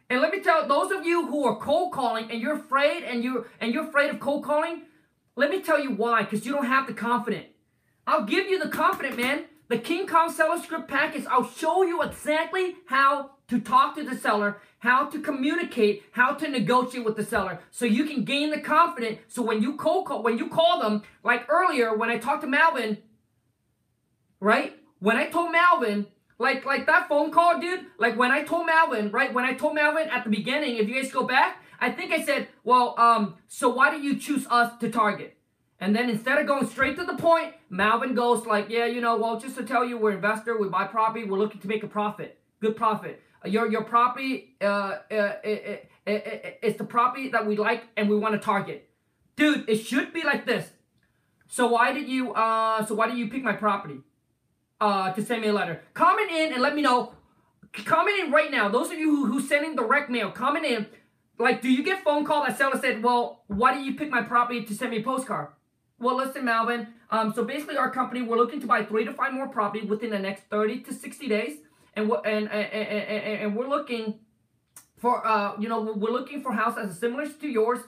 And 0.09 0.21
let 0.21 0.33
me 0.33 0.41
tell 0.41 0.67
those 0.67 0.93
of 0.93 1.05
you 1.05 1.27
who 1.27 1.45
are 1.45 1.57
cold 1.57 1.93
calling 1.93 2.31
and 2.31 2.41
you're 2.41 2.57
afraid 2.57 3.03
and 3.05 3.25
you 3.25 3.47
and 3.61 3.73
you're 3.73 3.89
afraid 3.89 4.11
of 4.11 4.21
cold 4.21 4.45
calling, 4.45 4.83
let 5.35 5.51
me 5.51 5.61
tell 5.61 5.81
you 5.81 5.91
why, 5.91 6.23
because 6.23 6.47
you 6.47 6.53
don't 6.53 6.67
have 6.67 6.87
the 6.87 6.95
confidence. 6.95 7.47
I'll 8.07 8.25
give 8.25 8.49
you 8.49 8.59
the 8.59 8.69
confidence, 8.69 9.17
man. 9.17 9.45
The 9.69 9.79
King 9.79 10.07
Kong 10.07 10.31
Seller 10.31 10.63
Script 10.63 10.87
Package, 10.89 11.25
I'll 11.29 11.49
show 11.49 11.83
you 11.83 12.03
exactly 12.03 12.77
how 12.87 13.33
to 13.49 13.61
talk 13.61 13.97
to 13.97 14.05
the 14.05 14.17
seller, 14.17 14.59
how 14.87 15.07
to 15.07 15.21
communicate, 15.21 16.05
how 16.13 16.33
to 16.35 16.49
negotiate 16.49 17.05
with 17.05 17.17
the 17.17 17.25
seller, 17.25 17.59
so 17.71 17.85
you 17.85 18.05
can 18.05 18.25
gain 18.25 18.51
the 18.51 18.61
confidence. 18.61 19.19
So 19.29 19.43
when 19.43 19.61
you 19.61 19.77
cold 19.77 20.07
call, 20.07 20.23
when 20.23 20.39
you 20.39 20.49
call 20.49 20.81
them, 20.81 21.03
like 21.23 21.47
earlier 21.49 21.95
when 21.97 22.09
I 22.09 22.19
talked 22.19 22.43
to 22.43 22.47
Malvin, 22.47 22.99
right? 24.41 24.73
When 25.01 25.17
I 25.17 25.27
told 25.27 25.53
Malvin, 25.53 26.07
like 26.39 26.65
like 26.65 26.87
that 26.87 27.09
phone 27.09 27.31
call, 27.31 27.61
dude. 27.61 27.87
Like 27.99 28.17
when 28.17 28.31
I 28.31 28.43
told 28.45 28.67
Malvin, 28.67 29.11
right? 29.11 29.33
When 29.35 29.45
I 29.45 29.55
told 29.55 29.75
Malvin 29.75 30.09
at 30.09 30.25
the 30.25 30.31
beginning, 30.31 30.77
if 30.77 30.89
you 30.89 30.95
guys 31.01 31.11
go 31.11 31.25
back, 31.25 31.63
I 31.81 31.91
think 31.91 32.13
I 32.13 32.23
said, 32.23 32.49
well, 32.65 32.95
um, 32.99 33.35
so 33.49 33.69
why 33.69 33.91
did 33.91 34.05
you 34.05 34.19
choose 34.19 34.47
us 34.51 34.79
to 34.81 34.91
target? 34.91 35.37
And 35.79 35.95
then 35.95 36.09
instead 36.09 36.39
of 36.39 36.47
going 36.47 36.67
straight 36.67 36.97
to 36.97 37.05
the 37.05 37.17
point, 37.17 37.53
Malvin 37.69 38.15
goes 38.15 38.47
like, 38.47 38.71
yeah, 38.71 38.87
you 38.87 39.01
know, 39.01 39.17
well, 39.17 39.39
just 39.39 39.57
to 39.57 39.63
tell 39.63 39.85
you, 39.85 39.99
we're 39.99 40.13
investor, 40.13 40.59
we 40.59 40.69
buy 40.69 40.85
property, 40.85 41.25
we're 41.25 41.39
looking 41.39 41.61
to 41.61 41.69
make 41.69 41.83
a 41.83 41.89
profit, 41.89 42.39
good 42.61 42.77
profit. 42.77 43.23
Your 43.47 43.71
your 43.71 43.85
property, 43.85 44.57
uh, 44.61 44.99
it, 45.11 45.41
it, 45.45 45.91
it, 46.07 46.59
it's 46.63 46.79
the 46.79 46.85
property 46.85 47.29
that 47.31 47.47
we 47.47 47.57
like 47.57 47.85
and 47.97 48.09
we 48.09 48.17
want 48.17 48.35
to 48.35 48.41
target. 48.41 48.89
Dude, 49.37 49.69
it 49.69 49.77
should 49.77 50.13
be 50.13 50.23
like 50.25 50.47
this. 50.47 50.71
So 51.49 51.69
why 51.69 51.93
did 51.93 52.09
you, 52.09 52.33
uh, 52.33 52.85
so 52.87 52.95
why 52.95 53.07
did 53.09 53.19
you 53.19 53.29
pick 53.29 53.43
my 53.43 53.53
property? 53.53 54.01
Uh, 54.81 55.13
to 55.13 55.23
send 55.23 55.41
me 55.43 55.49
a 55.49 55.53
letter. 55.53 55.83
Comment 55.95 56.31
in 56.31 56.53
and 56.53 56.61
let 56.61 56.75
me 56.75 56.83
know. 56.83 57.15
Comment 57.73 58.19
in 58.19 58.31
right 58.31 58.51
now. 58.51 58.69
Those 58.69 58.91
of 58.91 58.99
you 58.99 59.15
who, 59.15 59.27
who 59.27 59.41
sending 59.41 59.75
direct 59.75 60.11
mail, 60.11 60.31
comment 60.31 60.67
in. 60.67 60.87
Like, 61.39 61.63
do 61.63 61.71
you 61.71 61.83
get 61.83 62.03
phone 62.05 62.25
call 62.25 62.45
that 62.45 62.59
seller 62.59 62.79
said, 62.81 63.03
well, 63.03 63.45
why 63.47 63.75
did 63.75 63.87
you 63.87 63.95
pick 63.95 64.11
my 64.11 64.23
property 64.23 64.65
to 64.65 64.75
send 64.75 64.91
me 64.91 64.99
a 64.99 65.03
postcard? 65.03 65.49
Well, 65.99 66.17
listen, 66.17 66.45
Malvin. 66.45 66.89
Um, 67.11 67.33
so 67.35 67.45
basically, 67.45 67.77
our 67.77 67.91
company 67.91 68.21
we're 68.23 68.37
looking 68.37 68.61
to 68.61 68.67
buy 68.67 68.85
three 68.85 69.05
to 69.05 69.13
five 69.13 69.33
more 69.33 69.49
property 69.49 69.87
within 69.87 70.11
the 70.11 70.19
next 70.19 70.45
thirty 70.51 70.81
to 70.81 70.93
sixty 70.93 71.29
days, 71.29 71.59
and 71.97 72.09
we're 72.09 72.21
and 72.25 72.51
and, 72.51 72.73
and, 72.73 73.41
and 73.43 73.57
we're 73.57 73.69
looking 73.69 74.21
for 74.97 75.27
uh 75.27 75.59
you 75.59 75.69
know 75.69 75.81
we're 75.81 76.13
looking 76.13 76.43
for 76.43 76.53
house 76.53 76.79
as 76.79 76.99
similar 76.99 77.27
to 77.27 77.49
yours 77.49 77.81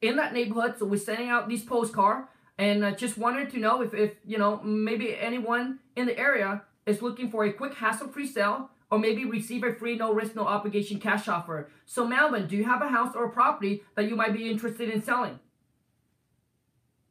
in 0.00 0.16
that 0.16 0.32
neighborhood. 0.34 0.74
So 0.78 0.86
we're 0.86 0.98
sending 0.98 1.28
out 1.28 1.48
these 1.48 1.62
postcard, 1.62 2.24
and 2.58 2.84
uh, 2.84 2.90
just 2.92 3.16
wanted 3.16 3.50
to 3.50 3.58
know 3.58 3.82
if 3.82 3.94
if 3.94 4.12
you 4.24 4.38
know 4.38 4.60
maybe 4.62 5.16
anyone 5.16 5.78
in 5.94 6.06
the 6.06 6.18
area 6.18 6.62
is 6.86 7.00
looking 7.00 7.30
for 7.30 7.44
a 7.44 7.52
quick 7.52 7.74
hassle-free 7.74 8.26
sale 8.26 8.70
or 8.90 8.98
maybe 8.98 9.24
receive 9.24 9.62
a 9.62 9.72
free 9.72 9.96
no 9.96 10.12
risk 10.12 10.34
no 10.34 10.46
obligation 10.46 10.98
cash 10.98 11.28
offer. 11.28 11.68
So 11.86 12.06
Malvin, 12.06 12.46
do 12.46 12.56
you 12.56 12.64
have 12.64 12.82
a 12.82 12.88
house 12.88 13.14
or 13.14 13.26
a 13.26 13.30
property 13.30 13.82
that 13.94 14.08
you 14.08 14.16
might 14.16 14.32
be 14.32 14.50
interested 14.50 14.90
in 14.90 15.02
selling? 15.02 15.38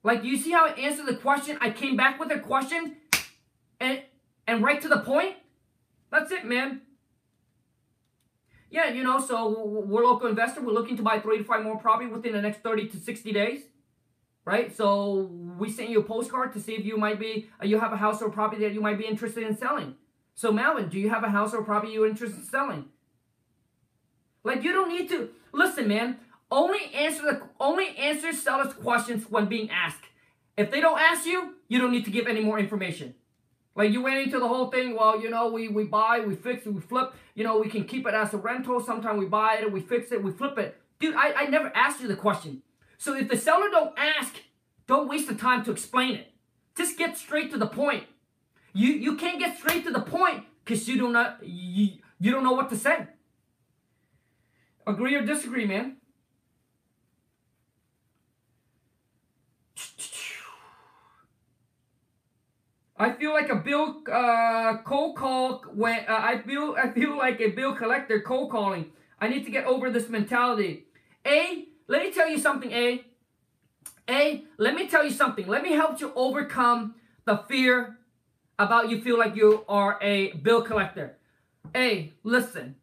Like, 0.04 0.24
you 0.24 0.36
see 0.38 0.52
how 0.52 0.66
I 0.66 0.72
answered 0.72 1.06
the 1.06 1.16
question? 1.16 1.58
I 1.62 1.70
came 1.70 1.96
back 1.96 2.20
with 2.20 2.32
a 2.32 2.40
question, 2.40 2.98
and 3.80 4.02
and 4.48 4.64
right 4.64 4.82
to 4.82 4.90
the 4.90 5.00
point. 5.00 5.36
It, 6.42 6.48
man. 6.48 6.82
Yeah, 8.70 8.90
you 8.90 9.04
know, 9.04 9.20
so 9.20 9.66
we're 9.66 10.06
local 10.06 10.28
investor. 10.28 10.62
We're 10.62 10.72
looking 10.72 10.96
to 10.98 11.04
buy 11.04 11.20
three 11.20 11.38
to 11.40 11.44
five 11.44 11.64
more 11.64 11.78
property 11.78 12.10
within 12.10 12.34
the 12.34 12.42
next 12.42 12.60
30 12.60 12.88
to 12.90 12.98
60 12.98 13.32
days. 13.34 13.64
Right? 14.46 14.76
So 14.76 15.30
we 15.58 15.70
sent 15.70 15.90
you 15.90 16.00
a 16.00 16.04
postcard 16.04 16.54
to 16.54 16.60
see 16.60 16.74
if 16.74 16.86
you 16.86 16.98
might 16.98 17.20
be, 17.20 17.50
uh, 17.62 17.66
you 17.66 17.80
have 17.80 17.94
a 17.94 17.98
house 17.98 18.22
or 18.22 18.30
property 18.30 18.64
that 18.64 18.74
you 18.74 18.82
might 18.82 18.98
be 18.98 19.06
interested 19.06 19.44
in 19.44 19.56
selling. 19.56 19.96
So 20.34 20.52
Melvin, 20.52 20.90
do 20.90 21.00
you 21.00 21.10
have 21.10 21.24
a 21.24 21.30
house 21.30 21.54
or 21.54 21.64
property 21.64 21.94
you're 21.94 22.08
interested 22.08 22.40
in 22.40 22.46
selling? 22.46 22.86
Like 24.44 24.64
you 24.64 24.72
don't 24.72 24.90
need 24.90 25.10
to 25.10 25.30
listen, 25.54 25.88
man. 25.88 26.18
Only 26.50 26.80
answer 26.94 27.22
the 27.22 27.42
only 27.60 27.96
answer 27.98 28.34
sellers 28.34 28.74
questions 28.74 29.30
when 29.30 29.46
being 29.46 29.70
asked. 29.70 30.06
If 30.58 30.72
they 30.72 30.82
don't 30.82 31.00
ask 31.00 31.26
you, 31.26 31.56
you 31.68 31.80
don't 31.80 31.92
need 31.92 32.06
to 32.06 32.12
give 32.12 32.28
any 32.28 32.42
more 32.42 32.58
information. 32.60 33.14
Like 33.76 33.92
you 33.92 34.02
went 34.02 34.18
into 34.18 34.40
the 34.40 34.48
whole 34.48 34.70
thing, 34.70 34.96
well, 34.96 35.22
you 35.22 35.30
know, 35.30 35.50
we, 35.50 35.70
we 35.70 35.86
buy, 35.86 36.20
we 36.20 36.36
fix 36.36 36.66
we 36.66 36.82
flip, 36.82 37.14
you 37.36 37.44
know, 37.44 37.58
we 37.58 37.70
can 37.70 37.86
keep 37.86 38.06
it 38.06 38.14
as 38.14 38.34
a 38.34 38.38
rental. 38.38 38.82
Sometimes 38.82 39.20
we 39.20 39.26
buy 39.26 39.56
it, 39.56 39.72
we 39.72 39.80
fix 39.80 40.12
it, 40.12 40.22
we 40.22 40.32
flip 40.32 40.58
it. 40.58 40.78
Dude, 41.00 41.16
I, 41.16 41.34
I 41.34 41.46
never 41.46 41.72
asked 41.76 42.02
you 42.02 42.08
the 42.08 42.16
question. 42.16 42.62
So 42.98 43.16
if 43.16 43.30
the 43.30 43.38
seller 43.38 43.70
don't 43.70 43.98
ask, 43.98 44.36
don't 44.88 45.08
waste 45.08 45.28
the 45.28 45.36
time 45.36 45.64
to 45.66 45.72
explain 45.72 46.16
it. 46.16 46.34
Just 46.76 46.98
get 46.98 47.18
straight 47.18 47.52
to 47.52 47.58
the 47.58 47.68
point. 47.68 48.04
You 48.74 48.90
you 48.90 49.18
can't 49.18 49.40
get 49.40 49.58
straight 49.58 49.84
to 49.86 49.92
the 49.92 50.02
point 50.02 50.46
because 50.64 50.88
you 50.88 50.98
don't 50.98 51.16
you, 51.44 51.98
you 52.20 52.32
don't 52.32 52.44
know 52.44 52.54
what 52.54 52.70
to 52.70 52.78
say. 52.78 53.08
Agree 54.88 55.16
or 55.16 55.26
disagree, 55.26 55.66
man? 55.66 55.98
I 63.02 63.12
feel 63.14 63.34
like 63.34 63.50
a 63.50 63.56
bill 63.56 64.04
uh, 64.12 64.78
cold 64.84 65.16
call 65.16 65.64
when 65.74 66.02
uh, 66.08 66.20
I 66.20 66.38
feel 66.38 66.76
I 66.78 66.92
feel 66.92 67.18
like 67.18 67.42
a 67.42 67.50
bill 67.50 67.74
collector 67.74 68.22
cold 68.22 68.52
calling. 68.52 68.92
I 69.20 69.28
need 69.28 69.44
to 69.46 69.50
get 69.50 69.66
over 69.66 69.90
this 69.90 70.08
mentality. 70.08 70.86
A, 71.26 71.66
let 71.88 72.04
me 72.04 72.12
tell 72.12 72.30
you 72.30 72.38
something. 72.38 72.72
A, 72.72 73.04
A, 74.08 74.44
let 74.60 74.76
me 74.76 74.88
tell 74.88 75.04
you 75.04 75.10
something. 75.10 75.48
Let 75.48 75.64
me 75.64 75.72
help 75.72 76.00
you 76.00 76.14
overcome 76.16 76.94
the 77.26 77.38
fear 77.50 77.98
about 78.60 78.92
you 78.92 79.02
feel 79.02 79.18
like 79.18 79.36
you 79.36 79.66
are 79.68 79.98
a 80.00 80.34
bill 80.34 80.62
collector. 80.62 81.18
A, 81.74 82.14
listen. 82.24 82.76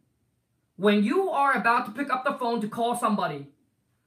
When 0.74 1.04
you 1.04 1.30
are 1.30 1.52
about 1.52 1.86
to 1.86 1.92
pick 1.92 2.12
up 2.12 2.24
the 2.24 2.32
phone 2.32 2.60
to 2.62 2.68
call 2.68 2.96
somebody, 2.96 3.46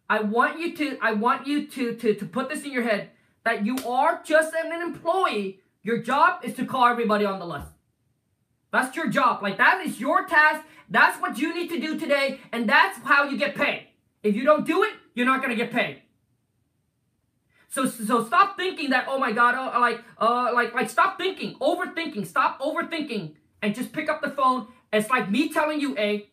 I 0.09 0.19
want 0.19 0.59
you 0.59 0.75
to 0.75 0.97
I 1.01 1.13
want 1.13 1.47
you 1.47 1.67
to 1.67 1.95
to 1.95 2.13
to 2.15 2.25
put 2.25 2.49
this 2.49 2.65
in 2.65 2.73
your 2.73 2.83
head 2.83 3.11
that 3.45 3.65
you 3.65 3.77
are 3.87 4.21
just 4.25 4.53
an 4.53 4.73
employee 4.73 5.60
your 5.83 6.01
job 6.01 6.43
is 6.43 6.55
to 6.55 6.65
call 6.65 6.85
everybody 6.85 7.25
on 7.25 7.39
the 7.39 7.45
list. 7.45 7.67
That's 8.71 8.95
your 8.95 9.09
job. 9.09 9.41
Like 9.41 9.57
that 9.57 9.85
is 9.85 9.99
your 9.99 10.25
task. 10.25 10.65
That's 10.89 11.19
what 11.21 11.37
you 11.37 11.53
need 11.53 11.69
to 11.69 11.79
do 11.79 11.99
today, 11.99 12.39
and 12.51 12.67
that's 12.67 12.97
how 12.99 13.23
you 13.23 13.37
get 13.37 13.55
paid. 13.55 13.87
If 14.23 14.35
you 14.35 14.43
don't 14.43 14.65
do 14.65 14.83
it, 14.83 14.93
you're 15.13 15.25
not 15.25 15.41
gonna 15.41 15.55
get 15.55 15.71
paid. 15.71 16.01
So 17.69 17.85
so 17.85 18.25
stop 18.25 18.57
thinking 18.57 18.89
that 18.89 19.05
oh 19.07 19.17
my 19.17 19.31
god, 19.31 19.55
oh, 19.57 19.79
like 19.79 20.01
uh 20.19 20.51
like 20.53 20.73
like 20.73 20.89
stop 20.89 21.17
thinking, 21.17 21.55
overthinking, 21.55 22.27
stop 22.27 22.59
overthinking, 22.59 23.33
and 23.61 23.73
just 23.73 23.93
pick 23.93 24.09
up 24.09 24.21
the 24.21 24.29
phone. 24.29 24.67
It's 24.91 25.09
like 25.09 25.31
me 25.31 25.49
telling 25.49 25.79
you, 25.79 25.97
A, 25.97 26.29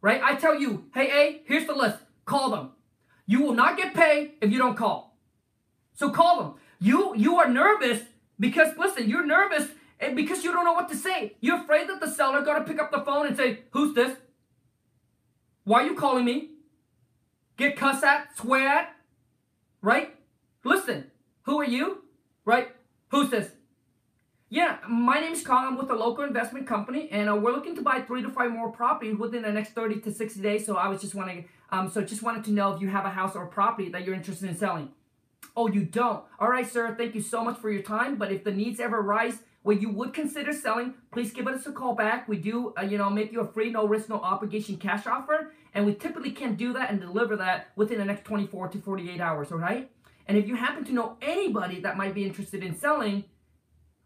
right? 0.00 0.20
I 0.22 0.34
tell 0.34 0.54
you, 0.54 0.86
hey 0.92 1.10
A, 1.10 1.42
here's 1.46 1.66
the 1.66 1.74
list. 1.74 1.98
Call 2.24 2.50
them. 2.50 2.70
You 3.26 3.42
will 3.42 3.54
not 3.54 3.76
get 3.76 3.94
paid 3.94 4.32
if 4.40 4.50
you 4.50 4.58
don't 4.58 4.76
call. 4.76 5.16
So 5.94 6.10
call 6.10 6.42
them. 6.42 6.54
You 6.80 7.14
you 7.16 7.36
are 7.36 7.48
nervous 7.48 8.02
because 8.40 8.76
listen, 8.76 9.08
you're 9.08 9.24
nervous 9.24 9.68
and 10.00 10.16
because 10.16 10.42
you 10.42 10.50
don't 10.50 10.64
know 10.64 10.72
what 10.72 10.88
to 10.88 10.96
say. 10.96 11.36
You're 11.40 11.60
afraid 11.60 11.88
that 11.88 12.00
the 12.00 12.10
seller 12.10 12.42
gonna 12.42 12.64
pick 12.64 12.80
up 12.80 12.90
the 12.90 13.02
phone 13.02 13.26
and 13.26 13.36
say, 13.36 13.60
"Who's 13.70 13.94
this? 13.94 14.16
Why 15.64 15.82
are 15.82 15.86
you 15.86 15.94
calling 15.94 16.24
me?" 16.24 16.50
Get 17.56 17.76
cussed 17.76 18.02
at, 18.02 18.36
swear 18.38 18.66
at, 18.66 18.96
right? 19.82 20.16
Listen, 20.64 21.10
who 21.42 21.60
are 21.60 21.64
you? 21.64 22.04
Right? 22.46 22.68
Who's 23.08 23.28
this? 23.28 23.50
Yeah, 24.48 24.78
my 24.88 25.20
name's 25.20 25.44
Kong. 25.44 25.64
I'm 25.64 25.78
with 25.78 25.90
a 25.90 25.94
local 25.94 26.24
investment 26.24 26.66
company, 26.66 27.08
and 27.12 27.30
uh, 27.30 27.36
we're 27.36 27.52
looking 27.52 27.76
to 27.76 27.82
buy 27.82 28.00
three 28.00 28.22
to 28.22 28.30
five 28.30 28.50
more 28.50 28.72
properties 28.72 29.16
within 29.16 29.42
the 29.42 29.52
next 29.52 29.74
30 29.74 30.00
to 30.00 30.12
60 30.12 30.40
days. 30.40 30.66
So 30.66 30.76
I 30.76 30.88
was 30.88 31.00
just 31.00 31.14
wanting, 31.14 31.48
um, 31.70 31.88
so 31.88 32.02
just 32.02 32.22
wanted 32.22 32.42
to 32.44 32.50
know 32.50 32.72
if 32.72 32.80
you 32.80 32.88
have 32.88 33.04
a 33.04 33.10
house 33.10 33.36
or 33.36 33.46
property 33.46 33.90
that 33.90 34.04
you're 34.04 34.14
interested 34.14 34.48
in 34.48 34.56
selling. 34.56 34.90
Oh, 35.56 35.68
you 35.68 35.84
don't? 35.84 36.24
All 36.38 36.48
right, 36.48 36.70
sir. 36.70 36.94
Thank 36.96 37.14
you 37.14 37.20
so 37.20 37.44
much 37.44 37.58
for 37.58 37.70
your 37.70 37.82
time. 37.82 38.16
But 38.16 38.32
if 38.32 38.44
the 38.44 38.52
needs 38.52 38.80
ever 38.80 38.98
arise 39.00 39.40
where 39.62 39.76
you 39.76 39.90
would 39.90 40.14
consider 40.14 40.52
selling, 40.52 40.94
please 41.12 41.32
give 41.32 41.46
us 41.46 41.66
a 41.66 41.72
call 41.72 41.94
back. 41.94 42.28
We 42.28 42.38
do, 42.38 42.72
uh, 42.78 42.82
you 42.82 42.96
know, 42.96 43.10
make 43.10 43.32
you 43.32 43.40
a 43.40 43.46
free, 43.46 43.70
no 43.70 43.86
risk, 43.86 44.08
no 44.08 44.16
obligation 44.16 44.76
cash 44.76 45.06
offer. 45.06 45.52
And 45.74 45.86
we 45.86 45.94
typically 45.94 46.30
can 46.30 46.54
do 46.54 46.72
that 46.72 46.90
and 46.90 47.00
deliver 47.00 47.36
that 47.36 47.68
within 47.76 47.98
the 47.98 48.04
next 48.04 48.24
24 48.24 48.68
to 48.68 48.78
48 48.78 49.20
hours, 49.20 49.52
all 49.52 49.58
right? 49.58 49.90
And 50.26 50.38
if 50.38 50.48
you 50.48 50.54
happen 50.56 50.84
to 50.84 50.92
know 50.92 51.16
anybody 51.20 51.80
that 51.80 51.96
might 51.96 52.14
be 52.14 52.24
interested 52.24 52.62
in 52.62 52.74
selling 52.74 53.24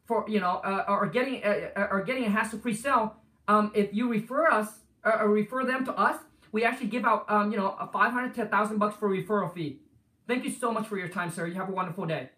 for, 0.07 0.25
you 0.29 0.41
know, 0.41 0.61
uh, 0.65 0.85
or 0.89 1.07
getting 1.07 1.43
uh, 1.45 1.71
uh 1.77 1.89
or 1.91 2.03
getting 2.03 2.25
a 2.25 2.31
hassle-free 2.31 2.75
sale, 2.75 3.17
um, 3.47 3.71
if 3.75 3.93
you 3.93 4.09
refer 4.09 4.51
us 4.51 4.69
uh, 5.05 5.19
or 5.21 5.29
refer 5.29 5.65
them 5.65 5.85
to 5.85 5.93
us, 5.93 6.17
we 6.53 6.65
actually 6.65 6.87
give 6.87 7.05
out, 7.05 7.31
um, 7.31 7.51
you 7.51 7.59
know, 7.59 7.77
a 7.79 7.87
500 7.87 8.35
to 8.35 8.41
1,000 8.43 8.79
bucks 8.79 8.97
for 8.97 9.09
referral 9.09 9.53
fee. 9.53 9.81
Thank 10.27 10.45
you 10.45 10.51
so 10.51 10.73
much 10.73 10.87
for 10.87 10.97
your 10.97 11.09
time, 11.09 11.31
sir. 11.31 11.47
You 11.47 11.55
have 11.55 11.69
a 11.69 11.73
wonderful 11.73 12.07
day. 12.07 12.31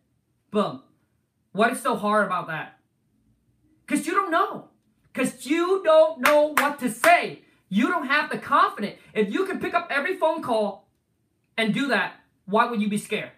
Boom. 0.51 0.83
What 1.53 1.73
is 1.73 1.81
so 1.81 1.97
hard 1.97 2.27
about 2.27 2.49
that? 2.49 2.79
Because 3.87 4.07
you 4.07 4.15
don't 4.15 4.31
know. 4.31 4.69
Because 5.13 5.47
you 5.47 5.83
don't 5.85 6.21
know 6.21 6.53
what 6.59 6.79
to 6.81 6.91
say. 6.91 7.43
You 7.69 7.89
don't 7.89 8.07
have 8.07 8.31
the 8.31 8.39
confidence. 8.39 8.97
If 9.15 9.33
you 9.33 9.47
can 9.47 9.59
pick 9.61 9.75
up 9.75 9.89
every 9.91 10.17
phone 10.17 10.43
call 10.43 10.89
and 11.57 11.73
do 11.73 11.89
that, 11.89 12.15
why 12.45 12.67
would 12.67 12.83
you 12.83 12.89
be 12.89 12.99
scared? 12.99 13.31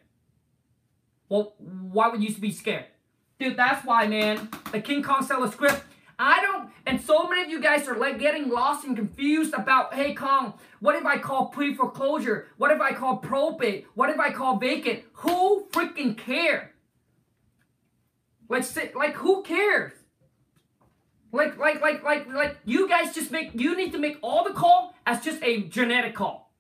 Well, 1.29 1.55
why 1.59 2.09
would 2.09 2.23
you 2.23 2.35
be 2.35 2.51
scared? 2.51 2.87
Dude, 3.39 3.57
that's 3.57 3.87
why, 3.87 4.07
man. 4.07 4.49
The 4.73 4.81
King 4.81 5.03
Kong 5.03 5.23
seller 5.23 5.51
script 5.51 5.85
I 6.19 6.41
don't, 6.41 6.71
and 6.85 7.01
so 7.01 7.29
many 7.29 7.43
of 7.43 7.49
you 7.49 7.61
guys 7.61 7.87
are 7.87 7.97
like 7.97 8.19
getting 8.19 8.49
lost 8.49 8.85
and 8.85 8.97
confused 8.97 9.55
about, 9.55 9.95
hey, 9.95 10.15
Kong, 10.15 10.55
what 10.81 10.97
if 10.97 11.07
I 11.07 11.19
call 11.19 11.47
pre 11.47 11.75
foreclosure? 11.75 12.49
What 12.57 12.73
if 12.73 12.81
I 12.81 12.93
call 12.93 13.19
probate? 13.19 13.87
What 13.95 14.11
if 14.11 14.19
I 14.19 14.33
call 14.33 14.57
vacant? 14.59 15.05
Who 15.13 15.69
freaking 15.71 16.17
care? 16.17 16.73
Like, 18.49 18.65
like 18.97 19.15
who 19.15 19.43
cares? 19.45 19.93
Like, 21.31 21.59
like, 21.59 21.81
like, 21.83 22.03
like, 22.03 22.27
like, 22.33 22.57
you 22.65 22.89
guys 22.89 23.15
just 23.15 23.31
make, 23.31 23.51
you 23.55 23.77
need 23.77 23.93
to 23.93 23.99
make 23.99 24.19
all 24.23 24.45
the 24.45 24.55
call 24.55 24.95
as 25.07 25.23
just 25.23 25.43
a 25.43 25.63
genetic 25.63 26.15
call. 26.15 26.53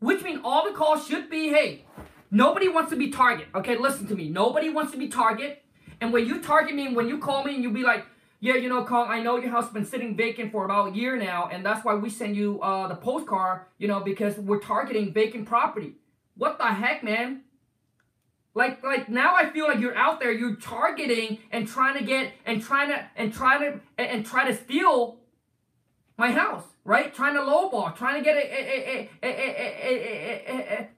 Which 0.00 0.22
means 0.22 0.40
all 0.44 0.68
the 0.68 0.74
calls 0.76 1.06
should 1.06 1.30
be, 1.30 1.48
hey, 1.48 1.86
nobody 2.30 2.68
wants 2.68 2.90
to 2.90 2.96
be 2.96 3.10
target. 3.10 3.46
Okay, 3.54 3.76
listen 3.76 4.06
to 4.08 4.16
me. 4.16 4.28
Nobody 4.28 4.70
wants 4.70 4.92
to 4.92 4.98
be 4.98 5.08
target. 5.08 5.62
And 6.00 6.12
when 6.12 6.26
you 6.26 6.42
target 6.42 6.74
me, 6.74 6.86
and 6.86 6.96
when 6.96 7.08
you 7.08 7.18
call 7.18 7.44
me 7.44 7.54
and 7.54 7.62
you 7.62 7.70
be 7.70 7.82
like, 7.82 8.04
yeah, 8.40 8.54
you 8.54 8.68
know, 8.68 8.84
Kong, 8.84 9.08
I 9.10 9.20
know 9.20 9.36
your 9.36 9.50
house 9.50 9.64
has 9.64 9.72
been 9.72 9.84
sitting 9.84 10.16
vacant 10.16 10.52
for 10.52 10.64
about 10.64 10.92
a 10.92 10.96
year 10.96 11.16
now, 11.16 11.48
and 11.50 11.66
that's 11.66 11.84
why 11.84 11.94
we 11.94 12.08
send 12.08 12.36
you 12.36 12.60
uh, 12.62 12.86
the 12.86 12.94
postcard, 12.94 13.62
you 13.78 13.88
know, 13.88 13.98
because 13.98 14.36
we're 14.38 14.60
targeting 14.60 15.12
vacant 15.12 15.46
property. 15.46 15.94
What 16.36 16.56
the 16.58 16.66
heck, 16.66 17.02
man? 17.02 17.42
Like, 18.54 18.82
like 18.84 19.08
now 19.08 19.34
I 19.34 19.50
feel 19.50 19.66
like 19.66 19.80
you're 19.80 19.96
out 19.96 20.20
there, 20.20 20.30
you're 20.30 20.54
targeting 20.54 21.38
and 21.50 21.66
trying 21.66 21.98
to 21.98 22.04
get 22.04 22.32
and 22.46 22.62
trying 22.62 22.90
to 22.90 23.04
and 23.16 23.32
trying 23.32 23.60
to 23.60 23.80
and, 23.98 24.08
and 24.08 24.26
try 24.26 24.48
to 24.48 24.56
steal 24.56 25.18
my 26.16 26.30
house, 26.30 26.64
right? 26.84 27.12
Trying 27.12 27.34
to 27.34 27.40
lowball, 27.40 27.94
trying 27.96 28.22
to 28.22 28.24
get 28.24 28.36
a, 28.36 29.08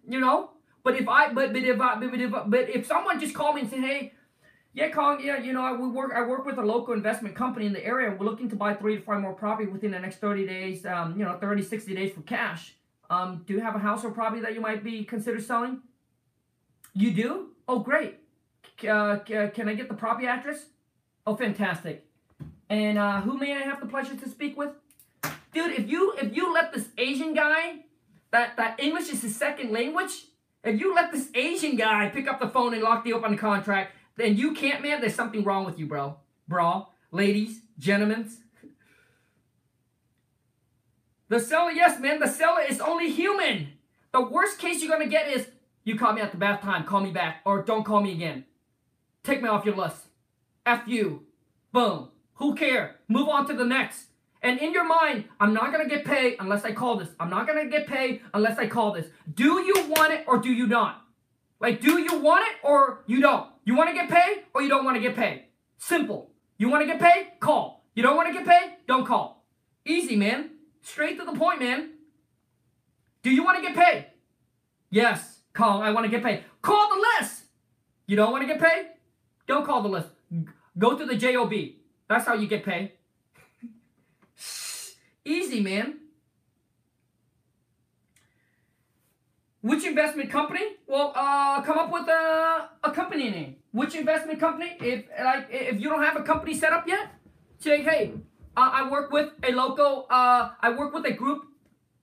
you 0.06 0.20
know. 0.20 0.50
But 0.82 0.96
if 0.96 1.08
I, 1.08 1.32
but 1.32 1.52
but 1.52 1.62
if 1.62 1.80
I, 1.80 1.94
but 1.96 2.20
if 2.20 2.30
but 2.30 2.70
if 2.70 2.86
someone 2.86 3.18
just 3.18 3.34
called 3.34 3.54
me 3.54 3.62
and 3.62 3.70
said, 3.70 3.80
hey. 3.80 4.12
Yeah, 4.72 4.88
Kong. 4.90 5.20
Yeah, 5.22 5.38
you 5.38 5.52
know, 5.52 5.62
I 5.62 5.72
work. 5.72 6.12
I 6.14 6.22
work 6.22 6.46
with 6.46 6.58
a 6.58 6.62
local 6.62 6.94
investment 6.94 7.34
company 7.34 7.66
in 7.66 7.72
the 7.72 7.84
area. 7.84 8.14
We're 8.16 8.26
looking 8.26 8.48
to 8.50 8.56
buy 8.56 8.74
three 8.74 8.96
to 8.96 9.02
five 9.02 9.20
more 9.20 9.32
property 9.32 9.68
within 9.68 9.90
the 9.90 9.98
next 9.98 10.18
30 10.18 10.46
days. 10.46 10.86
Um, 10.86 11.18
you 11.18 11.24
know, 11.24 11.36
30, 11.38 11.62
60 11.62 11.94
days 11.94 12.14
for 12.14 12.22
cash. 12.22 12.74
Um, 13.08 13.42
do 13.46 13.54
you 13.54 13.60
have 13.60 13.74
a 13.74 13.80
house 13.80 14.04
or 14.04 14.12
property 14.12 14.40
that 14.42 14.54
you 14.54 14.60
might 14.60 14.84
be 14.84 15.04
consider 15.04 15.40
selling? 15.40 15.80
You 16.94 17.12
do? 17.12 17.48
Oh, 17.66 17.80
great. 17.80 18.18
Uh, 18.88 19.18
can 19.18 19.68
I 19.68 19.74
get 19.74 19.88
the 19.88 19.94
property 19.94 20.28
address? 20.28 20.66
Oh, 21.26 21.36
fantastic. 21.36 22.06
And 22.68 22.96
uh, 22.96 23.20
who 23.20 23.36
may 23.36 23.52
I 23.54 23.60
have 23.62 23.80
the 23.80 23.86
pleasure 23.86 24.14
to 24.14 24.28
speak 24.28 24.56
with? 24.56 24.70
Dude, 25.52 25.72
if 25.72 25.88
you 25.88 26.14
if 26.16 26.36
you 26.36 26.54
let 26.54 26.72
this 26.72 26.88
Asian 26.96 27.34
guy, 27.34 27.80
that 28.30 28.56
that 28.56 28.78
English 28.78 29.08
is 29.10 29.22
his 29.22 29.34
second 29.34 29.72
language, 29.72 30.26
if 30.62 30.78
you 30.78 30.94
let 30.94 31.10
this 31.10 31.28
Asian 31.34 31.74
guy 31.74 32.08
pick 32.08 32.28
up 32.28 32.38
the 32.38 32.48
phone 32.48 32.72
and 32.72 32.82
lock 32.82 33.04
you 33.04 33.16
up 33.16 33.24
on 33.24 33.32
the 33.32 33.36
contract, 33.36 33.96
then 34.20 34.36
you 34.36 34.52
can't, 34.52 34.82
man, 34.82 35.00
there's 35.00 35.14
something 35.14 35.44
wrong 35.44 35.64
with 35.64 35.78
you, 35.78 35.86
bro. 35.86 36.16
Bro, 36.46 36.88
ladies, 37.10 37.62
gentlemen. 37.78 38.30
The 41.28 41.38
seller, 41.38 41.70
yes, 41.70 42.00
man, 42.00 42.18
the 42.18 42.26
seller 42.26 42.62
is 42.68 42.80
only 42.80 43.10
human. 43.10 43.68
The 44.12 44.20
worst 44.20 44.58
case 44.58 44.82
you're 44.82 44.98
to 44.98 45.06
get 45.06 45.28
is 45.28 45.46
you 45.84 45.96
call 45.96 46.12
me 46.12 46.20
at 46.20 46.32
the 46.32 46.36
bath 46.36 46.60
time, 46.60 46.84
call 46.84 47.00
me 47.00 47.12
back, 47.12 47.40
or 47.44 47.62
don't 47.62 47.84
call 47.84 48.00
me 48.00 48.12
again. 48.12 48.44
Take 49.22 49.42
me 49.42 49.48
off 49.48 49.64
your 49.64 49.76
list. 49.76 50.06
F 50.66 50.82
you. 50.86 51.24
Boom. 51.72 52.08
Who 52.34 52.54
care? 52.54 52.96
Move 53.08 53.28
on 53.28 53.46
to 53.46 53.52
the 53.52 53.64
next. 53.64 54.06
And 54.42 54.58
in 54.58 54.72
your 54.72 54.84
mind, 54.84 55.24
I'm 55.38 55.52
not 55.52 55.70
gonna 55.70 55.88
get 55.88 56.04
paid 56.04 56.36
unless 56.40 56.64
I 56.64 56.72
call 56.72 56.96
this. 56.96 57.10
I'm 57.20 57.30
not 57.30 57.46
gonna 57.46 57.68
get 57.68 57.86
paid 57.86 58.22
unless 58.34 58.58
I 58.58 58.66
call 58.66 58.92
this. 58.92 59.06
Do 59.32 59.60
you 59.60 59.74
want 59.88 60.12
it 60.12 60.24
or 60.26 60.38
do 60.38 60.50
you 60.50 60.66
not? 60.66 61.04
Like, 61.60 61.80
do 61.80 61.98
you 61.98 62.18
want 62.18 62.46
it 62.48 62.56
or 62.64 63.04
you 63.06 63.20
don't? 63.20 63.46
You 63.70 63.76
wanna 63.76 63.94
get 63.94 64.10
paid 64.10 64.42
or 64.52 64.62
you 64.62 64.68
don't 64.68 64.84
wanna 64.84 64.98
get 64.98 65.14
paid? 65.14 65.44
Simple. 65.78 66.32
You 66.58 66.68
wanna 66.68 66.86
get 66.86 66.98
paid? 66.98 67.38
Call. 67.38 67.84
You 67.94 68.02
don't 68.02 68.16
wanna 68.16 68.32
get 68.32 68.44
paid? 68.44 68.78
Don't 68.88 69.06
call. 69.06 69.46
Easy, 69.86 70.16
man. 70.16 70.50
Straight 70.82 71.16
to 71.20 71.24
the 71.24 71.34
point, 71.34 71.60
man. 71.60 71.90
Do 73.22 73.30
you 73.30 73.44
wanna 73.44 73.62
get 73.62 73.76
paid? 73.76 74.06
Yes. 74.90 75.42
Call. 75.52 75.82
I 75.82 75.92
wanna 75.92 76.08
get 76.08 76.20
paid. 76.20 76.42
Call 76.60 76.88
the 76.88 77.00
list. 77.10 77.44
You 78.08 78.16
don't 78.16 78.32
wanna 78.32 78.48
get 78.48 78.60
paid? 78.60 78.86
Don't 79.46 79.64
call 79.64 79.82
the 79.82 79.88
list. 79.88 80.08
Go 80.76 80.98
to 80.98 81.06
the 81.06 81.14
JOB. 81.14 81.54
That's 82.08 82.26
how 82.26 82.34
you 82.34 82.48
get 82.48 82.64
paid. 82.64 82.90
Easy, 85.24 85.60
man. 85.60 85.99
Which 89.62 89.84
investment 89.84 90.30
company? 90.30 90.76
Well, 90.86 91.12
uh, 91.14 91.60
come 91.62 91.76
up 91.76 91.92
with 91.92 92.08
a, 92.08 92.70
a 92.82 92.90
company 92.92 93.30
name. 93.30 93.56
Which 93.72 93.94
investment 93.94 94.40
company? 94.40 94.76
If 94.80 95.04
like 95.22 95.48
if 95.50 95.80
you 95.80 95.88
don't 95.90 96.02
have 96.02 96.16
a 96.16 96.22
company 96.22 96.54
set 96.54 96.72
up 96.72 96.88
yet, 96.88 97.12
say, 97.58 97.82
hey, 97.82 98.14
uh, 98.56 98.70
I 98.72 98.88
work 98.90 99.12
with 99.12 99.30
a 99.42 99.52
local. 99.52 100.06
Uh, 100.08 100.50
I 100.60 100.70
work 100.70 100.94
with 100.94 101.04
a 101.04 101.12
group 101.12 101.44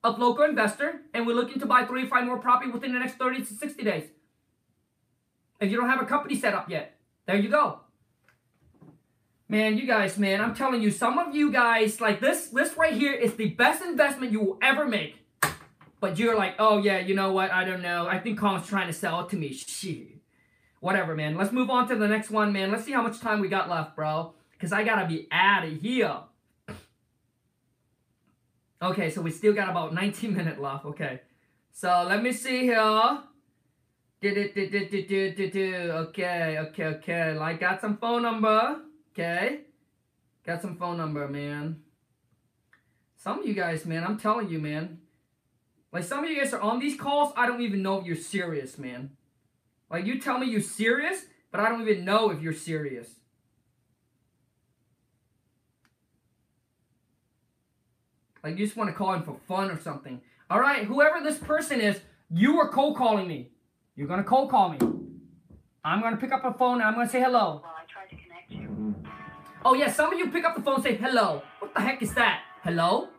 of 0.04 0.20
local 0.20 0.44
investor, 0.44 1.02
and 1.14 1.26
we're 1.26 1.36
looking 1.36 1.60
to 1.60 1.66
buy 1.66 1.86
three 1.86 2.04
to 2.04 2.08
five 2.08 2.26
more 2.26 2.38
property 2.38 2.70
within 2.70 2.94
the 2.94 3.00
next 3.00 3.16
thirty 3.16 3.40
to 3.44 3.54
sixty 3.54 3.84
days. 3.84 4.04
If 5.60 5.72
you 5.72 5.78
don't 5.78 5.90
have 5.90 6.02
a 6.02 6.06
company 6.06 6.36
set 6.40 6.54
up 6.54 6.70
yet, 6.70 6.96
there 7.26 7.38
you 7.38 7.50
go. 7.50 7.80
Man, 9.50 9.78
you 9.78 9.88
guys, 9.88 10.18
man, 10.18 10.42
I'm 10.42 10.54
telling 10.54 10.82
you, 10.82 10.92
some 10.92 11.18
of 11.18 11.34
you 11.34 11.52
guys, 11.52 12.00
like 12.02 12.20
this, 12.20 12.48
this 12.48 12.76
right 12.78 12.94
here 12.94 13.14
is 13.14 13.36
the 13.36 13.50
best 13.50 13.82
investment 13.82 14.32
you 14.34 14.42
will 14.42 14.58
ever 14.62 14.86
make. 14.86 15.16
But 16.00 16.20
you're 16.20 16.36
like, 16.36 16.56
oh 16.60 16.78
yeah, 16.78 17.00
you 17.00 17.16
know 17.16 17.32
what? 17.32 17.52
I 17.52 17.64
don't 17.64 17.82
know. 17.82 18.08
I 18.08 18.20
think 18.20 18.40
Kong's 18.40 18.68
trying 18.68 18.88
to 18.88 18.94
sell 18.94 19.22
it 19.22 19.30
to 19.30 19.36
me. 19.36 19.52
Shit. 19.52 20.18
Whatever, 20.80 21.16
man. 21.16 21.36
Let's 21.36 21.52
move 21.52 21.70
on 21.70 21.88
to 21.88 21.96
the 21.96 22.08
next 22.08 22.30
one, 22.30 22.54
man. 22.54 22.72
Let's 22.72 22.86
see 22.86 22.92
how 22.92 23.02
much 23.02 23.20
time 23.20 23.40
we 23.40 23.48
got 23.48 23.70
left, 23.70 23.96
bro. 23.96 24.34
Because 24.52 24.72
I 24.72 24.84
gotta 24.84 25.08
be 25.08 25.28
out 25.32 25.66
of 25.66 25.82
here. 25.82 26.18
Okay, 28.80 29.10
so 29.10 29.22
we 29.22 29.32
still 29.32 29.54
got 29.54 29.70
about 29.70 29.94
19 29.94 30.34
minutes 30.38 30.60
left. 30.60 30.86
Okay. 30.86 31.22
So 31.72 32.06
let 32.08 32.22
me 32.22 32.32
see 32.32 32.62
here. 32.62 33.20
Okay, 34.24 34.60
okay, 36.60 36.86
okay. 36.86 37.38
I 37.40 37.54
got 37.54 37.82
some 37.82 37.98
phone 37.98 38.24
number. 38.24 38.82
Okay. 39.14 39.62
Got 40.46 40.62
some 40.62 40.78
phone 40.78 40.98
number, 40.98 41.28
man. 41.28 41.82
Some 43.18 43.40
of 43.40 43.46
you 43.48 43.54
guys, 43.54 43.86
man, 43.86 44.04
I'm 44.04 44.18
telling 44.18 44.50
you, 44.50 44.60
man. 44.60 45.00
Like 45.92 46.04
some 46.04 46.24
of 46.24 46.30
you 46.30 46.38
guys 46.40 46.54
are 46.54 46.62
on 46.62 46.80
these 46.80 47.00
calls, 47.00 47.34
I 47.36 47.48
don't 47.48 47.62
even 47.62 47.82
know 47.82 48.00
if 48.00 48.06
you're 48.06 48.16
serious, 48.16 48.78
man. 48.78 49.12
Like 49.90 50.06
you 50.06 50.20
tell 50.20 50.38
me 50.38 50.48
you're 50.48 50.62
serious, 50.62 51.26
but 51.52 51.62
I 51.62 51.70
don't 51.70 51.82
even 51.82 52.04
know 52.04 52.30
if 52.30 52.42
you're 52.42 52.54
serious. 52.54 53.08
Like 58.44 58.58
you 58.58 58.66
just 58.66 58.78
want 58.78 58.90
to 58.90 58.96
call 58.96 59.14
in 59.14 59.24
for 59.24 59.38
fun 59.48 59.72
or 59.72 59.80
something. 59.80 60.22
All 60.50 60.60
right, 60.60 60.86
whoever 60.86 61.22
this 61.24 61.38
person 61.38 61.82
is, 61.82 62.00
you 62.30 62.60
are 62.60 62.70
cold 62.70 62.98
calling 62.98 63.28
me. 63.28 63.52
You're 63.96 64.08
gonna 64.08 64.24
cold 64.24 64.52
call 64.52 64.70
me. 64.70 64.78
I'm 65.84 66.02
gonna 66.02 66.18
pick 66.18 66.32
up 66.32 66.46
a 66.46 66.54
phone 66.54 66.76
and 66.76 66.84
I'm 66.84 66.94
gonna 66.94 67.10
say 67.10 67.22
hello. 67.22 67.62
Well, 67.64 67.76
I 67.78 67.86
tried 67.92 68.10
to 68.10 68.16
connect 68.22 68.52
you. 68.52 68.68
Mm-hmm. 68.68 69.08
Oh 69.66 69.74
yeah, 69.74 69.92
some 69.92 70.14
of 70.14 70.20
you 70.20 70.30
pick 70.30 70.46
up 70.46 70.56
the 70.56 70.62
phone 70.62 70.76
and 70.76 70.84
say 70.84 70.96
hello. 70.96 71.42
What 71.60 71.74
the 71.74 71.82
heck 71.82 72.02
is 72.02 72.14
that? 72.14 72.42
Hello? 72.64 73.10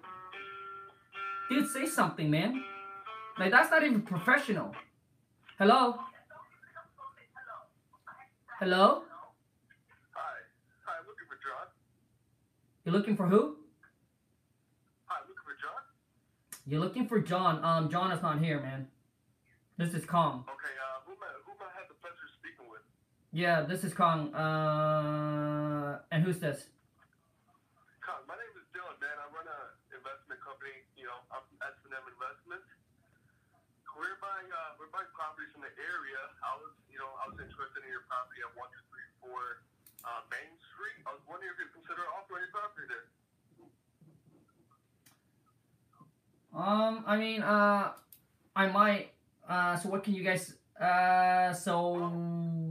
Dude, 1.49 1.67
say 1.69 1.87
something, 1.87 2.31
man. 2.31 2.63
Like 3.39 3.51
that's 3.51 3.71
not 3.71 3.83
even 3.83 4.03
professional. 4.03 4.75
Hello? 5.59 5.99
Hello? 8.61 9.03
Hi. 10.13 10.35
Hi, 10.85 10.93
I'm 11.01 11.07
looking 11.07 11.27
for 11.27 11.39
John. 11.41 11.67
You're 12.85 12.95
looking 12.95 13.17
for 13.17 13.27
who? 13.27 13.57
Hi, 15.07 15.23
I'm 15.23 15.29
looking 15.29 15.47
for 15.47 15.57
John. 15.57 15.83
You're 16.67 16.81
looking 16.81 17.07
for 17.09 17.21
John. 17.21 17.65
Um, 17.65 17.89
John 17.89 18.13
is 18.13 18.21
not 18.21 18.41
here, 18.41 18.61
man. 18.61 18.89
This 19.79 19.95
is 19.95 20.05
Kong. 20.05 20.45
Okay, 20.51 20.75
uh, 20.75 21.07
who 21.07 21.13
am 21.13 21.23
I, 21.23 21.31
who 21.47 21.53
am 21.53 21.63
I 21.63 21.71
have 21.79 21.89
the 21.89 21.95
pleasure 22.03 22.27
of 22.29 22.35
speaking 22.35 22.67
with? 22.69 22.83
Yeah, 23.33 23.63
this 23.63 23.85
is 23.85 23.95
Kong. 23.95 24.35
Uh, 24.35 26.01
and 26.11 26.25
who's 26.25 26.41
this? 26.41 26.67
Con, 28.05 28.21
my 28.27 28.35
name 28.35 28.53
is 28.59 28.67
Dylan, 28.75 28.99
man. 29.01 29.17
I 29.17 29.31
run 29.31 29.47
a 29.47 29.61
investment 29.95 30.43
company. 30.43 30.83
You 30.99 31.07
know, 31.07 31.18
I'm 31.29 31.45
S&M 31.61 32.05
Investments. 32.09 32.69
We're 33.97 34.17
buying, 34.23 34.47
uh, 34.47 34.79
we're 34.79 34.93
buying 34.95 35.11
properties 35.11 35.51
in 35.59 35.61
the 35.61 35.75
area. 35.75 36.21
I 36.41 36.55
was, 36.63 36.71
you 36.87 37.03
know, 37.03 37.11
I 37.19 37.27
was 37.27 37.35
interested 37.43 37.83
in 37.83 37.91
your 37.91 38.07
property 38.07 38.47
at 38.47 38.53
one 38.55 38.71
two 38.71 38.85
three 38.89 39.09
four 39.19 39.67
uh, 40.07 40.23
Main 40.31 40.55
Street. 40.71 41.03
I 41.03 41.19
was 41.19 41.23
wondering 41.27 41.51
if 41.51 41.59
you 41.59 41.67
consider 41.75 42.07
offering 42.15 42.47
any 42.47 42.53
property 42.55 42.87
there. 42.87 43.07
Um, 46.55 47.03
I 47.11 47.19
mean, 47.19 47.43
uh, 47.43 47.99
I 48.55 48.65
might. 48.71 49.11
Uh, 49.51 49.75
so 49.83 49.91
what 49.91 50.07
can 50.07 50.15
you 50.15 50.23
guys? 50.23 50.55
Uh, 50.79 51.51
so 51.53 51.99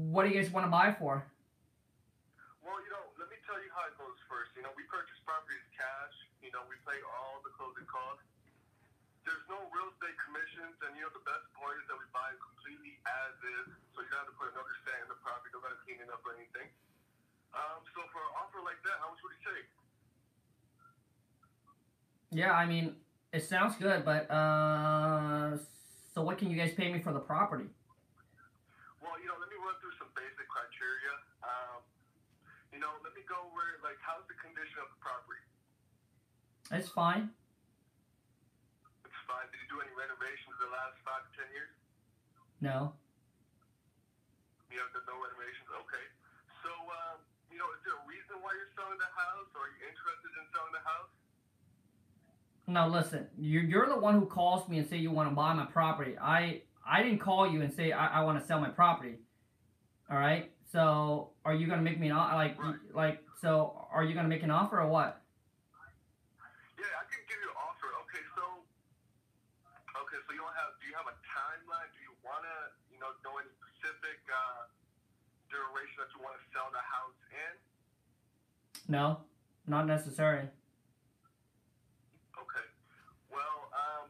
what 0.07 0.23
do 0.23 0.31
you 0.31 0.39
guys 0.39 0.47
want 0.47 0.63
to 0.63 0.71
buy 0.71 0.95
for? 0.95 1.27
Well, 2.63 2.79
you 2.87 2.91
know, 2.95 3.03
let 3.19 3.27
me 3.27 3.35
tell 3.43 3.59
you 3.59 3.67
how 3.75 3.83
it 3.83 3.99
goes 3.99 4.15
first. 4.31 4.55
You 4.55 4.63
know, 4.63 4.71
we 4.79 4.87
purchase 4.87 5.19
properties 5.27 5.67
cash. 5.75 6.15
You 6.39 6.55
know, 6.55 6.63
we 6.71 6.79
pay 6.87 7.03
all 7.03 7.43
the 7.43 7.51
closing 7.59 7.83
costs. 7.83 8.23
There's 9.27 9.43
no 9.51 9.59
real 9.75 9.91
estate 9.91 10.15
commissions, 10.23 10.79
and 10.87 10.95
you 10.95 11.03
know, 11.03 11.11
the 11.11 11.25
best 11.27 11.43
part 11.59 11.75
is 11.75 11.85
that 11.91 11.99
we 11.99 12.07
buy 12.15 12.31
it 12.31 12.39
completely 12.39 12.95
as 13.03 13.35
is, 13.43 13.75
so 13.91 13.99
you 13.99 14.07
don't 14.07 14.23
have 14.23 14.31
to 14.31 14.37
put 14.39 14.55
another 14.55 14.71
cent 14.87 15.03
in 15.03 15.11
the 15.11 15.19
property, 15.19 15.51
don't 15.51 15.67
have 15.67 15.75
to 15.75 15.83
clean 15.83 15.99
it 15.99 16.07
up 16.07 16.23
or 16.23 16.31
anything. 16.39 16.71
Um, 17.51 17.83
so 17.91 18.07
for 18.15 18.23
an 18.23 18.31
offer 18.39 18.63
like 18.63 18.79
that, 18.87 18.95
how 19.03 19.11
much 19.11 19.19
would 19.19 19.35
you 19.35 19.43
take? 19.51 19.67
Yeah, 22.31 22.55
I 22.55 22.63
mean, 22.63 22.95
it 23.35 23.43
sounds 23.43 23.75
good, 23.75 24.07
but 24.07 24.31
uh, 24.31 25.59
so 26.15 26.23
what 26.23 26.39
can 26.39 26.47
you 26.47 26.55
guys 26.55 26.71
pay 26.71 26.87
me 26.87 27.03
for 27.03 27.11
the 27.11 27.19
property? 27.19 27.67
Well, 29.03 29.19
you 29.19 29.27
know, 29.27 29.35
let 29.43 29.51
me 29.51 29.59
run 29.59 29.75
through 29.83 29.95
some 29.99 30.07
basic 30.15 30.47
criteria. 30.47 31.13
Um, 31.43 31.83
you 32.71 32.79
know, 32.79 32.95
let 33.03 33.11
me 33.11 33.27
go 33.27 33.35
over 33.43 33.75
like 33.83 33.99
how's 33.99 34.23
the 34.31 34.39
condition 34.39 34.79
of 34.79 34.87
the 34.87 34.99
property? 35.03 35.43
It's 36.71 36.87
fine. 36.87 37.35
It's 39.67 39.75
fine. 39.75 39.83
Did 39.83 39.83
you 39.83 39.83
do 39.83 39.83
any 39.83 39.91
renovations 39.99 40.55
in 40.55 40.63
the 40.63 40.71
last 40.71 40.95
five 41.03 41.27
to 41.27 41.31
ten 41.35 41.51
years? 41.51 41.75
No. 42.63 42.95
You 44.71 44.79
have 44.79 44.95
no 45.03 45.19
renovations. 45.19 45.67
Okay. 45.83 46.05
So, 46.63 46.71
um, 46.71 47.19
you 47.51 47.59
know, 47.59 47.67
is 47.75 47.83
there 47.83 47.99
a 47.99 48.05
reason 48.07 48.39
why 48.39 48.55
you're 48.55 48.71
selling 48.79 48.99
the 48.99 49.11
house, 49.11 49.47
or 49.55 49.67
are 49.67 49.71
you 49.75 49.83
interested 49.87 50.31
in 50.39 50.45
selling 50.55 50.71
the 50.71 50.83
house? 50.87 51.11
Now 52.67 52.87
listen, 52.87 53.27
you're 53.39 53.63
you're 53.63 53.87
the 53.87 53.99
one 53.99 54.15
who 54.19 54.25
calls 54.27 54.67
me 54.67 54.79
and 54.79 54.87
say 54.87 54.97
you 54.97 55.11
want 55.11 55.29
to 55.31 55.35
buy 55.35 55.53
my 55.53 55.65
property. 55.65 56.15
I 56.19 56.63
I 56.83 57.03
didn't 57.03 57.19
call 57.19 57.47
you 57.47 57.61
and 57.63 57.71
say 57.71 57.91
I, 57.91 58.19
I 58.19 58.23
want 58.27 58.39
to 58.39 58.45
sell 58.45 58.59
my 58.59 58.69
property. 58.69 59.19
All 60.11 60.19
right. 60.19 60.51
So 60.71 61.31
are 61.47 61.55
you 61.55 61.67
gonna 61.67 61.81
make 61.81 61.99
me 61.99 62.07
an 62.07 62.15
offer? 62.15 62.35
Like 62.35 62.59
Right. 62.59 62.75
like 62.93 63.23
so 63.39 63.87
are 63.91 64.03
you 64.03 64.15
gonna 64.15 64.27
make 64.27 64.43
an 64.43 64.51
offer 64.51 64.81
or 64.83 64.87
what? 64.91 65.23
Yeah, 66.75 66.91
I 66.99 67.07
can 67.07 67.23
give 67.31 67.39
you 67.39 67.47
an 67.47 67.55
offer. 67.55 67.87
Okay, 68.03 68.23
so, 68.35 68.43
okay, 70.03 70.19
so 70.27 70.29
you 70.35 70.43
don't 70.43 70.57
have? 70.59 70.75
Do 70.83 70.85
you 70.91 70.95
have 70.99 71.07
a 71.07 71.17
timeline? 71.23 71.87
Do 71.95 71.99
you 72.03 72.13
wanna, 72.21 72.75
you 72.91 72.99
know, 73.27 73.35
any 73.43 73.51
specific 73.59 74.23
uh, 74.31 74.71
duration 75.51 75.99
that 75.99 76.07
you 76.15 76.23
want 76.23 76.39
to 76.39 76.43
sell 76.55 76.71
the 76.71 76.79
house 76.79 77.19
in? 77.35 77.53
No, 78.87 79.27
not 79.67 79.83
necessary. 79.83 80.47
Okay. 82.39 82.67
Well, 83.27 83.67
um, 83.75 84.07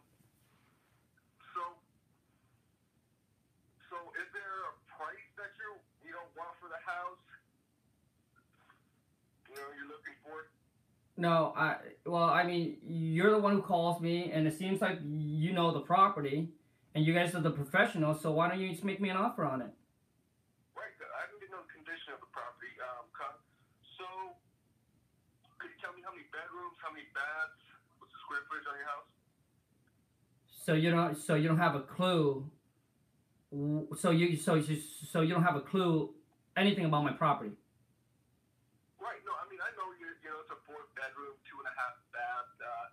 so, 1.57 1.61
so 3.89 3.97
is 4.21 4.29
there 4.37 4.69
a 4.69 4.73
price 4.85 5.27
that 5.41 5.49
you, 5.57 5.81
you 6.05 6.13
know, 6.13 6.21
want 6.37 6.53
for 6.61 6.69
the 6.69 6.81
house? 6.85 7.17
You 9.49 9.57
know, 9.57 9.69
you're 9.73 9.89
looking 9.89 10.13
for? 10.21 10.53
No, 11.17 11.53
I 11.57 11.77
well, 12.05 12.29
I 12.29 12.45
mean, 12.45 12.77
you're 12.85 13.31
the 13.31 13.39
one 13.39 13.53
who 13.53 13.61
calls 13.63 13.99
me, 13.99 14.29
and 14.31 14.45
it 14.45 14.53
seems 14.55 14.81
like 14.81 14.99
you 15.01 15.51
know 15.51 15.71
the 15.73 15.79
property, 15.79 16.49
and 16.97 17.05
you 17.05 17.13
guys 17.13 17.35
are 17.35 17.45
the 17.45 17.53
professionals, 17.53 18.25
so 18.25 18.31
why 18.31 18.49
don't 18.49 18.57
you 18.57 18.73
just 18.73 18.83
make 18.83 18.97
me 18.97 19.13
an 19.13 19.17
offer 19.17 19.45
on 19.45 19.61
it? 19.61 19.69
Right. 20.73 20.89
I 20.97 21.29
know 21.29 21.61
the 21.61 21.69
condition 21.69 22.09
of 22.09 22.17
the 22.25 22.31
property. 22.33 22.73
Um, 22.81 23.05
so, 24.01 24.33
could 25.61 25.69
you 25.69 25.77
tell 25.77 25.93
me 25.93 26.01
how 26.01 26.09
many 26.09 26.25
bedrooms, 26.33 26.73
how 26.81 26.89
many 26.89 27.05
baths, 27.13 27.61
what's 28.01 28.09
the 28.09 28.21
square 28.25 28.41
footage 28.49 28.65
on 28.65 28.81
your 28.81 28.89
house? 28.89 29.05
So 30.49 30.73
you 30.73 30.89
don't. 30.89 31.13
So 31.13 31.37
you 31.37 31.45
don't 31.45 31.61
have 31.61 31.77
a 31.77 31.85
clue. 31.85 32.49
So 33.93 34.09
you. 34.09 34.33
So 34.33 34.57
you. 34.57 34.81
So 34.81 35.21
you 35.21 35.37
don't 35.37 35.45
have 35.45 35.55
a 35.55 35.61
clue 35.61 36.17
anything 36.57 36.89
about 36.89 37.05
my 37.05 37.13
property. 37.13 37.53
Right. 38.97 39.21
No. 39.21 39.37
I 39.37 39.45
mean, 39.53 39.61
I 39.61 39.69
know 39.77 39.93
you. 40.01 40.17
You 40.25 40.33
know, 40.33 40.41
it's 40.41 40.49
a 40.49 40.57
four 40.65 40.81
bedroom, 40.97 41.37
two 41.45 41.61
and 41.61 41.69
a 41.69 41.75
half 41.77 41.93
bath. 42.09 42.49
Uh, 42.57 42.89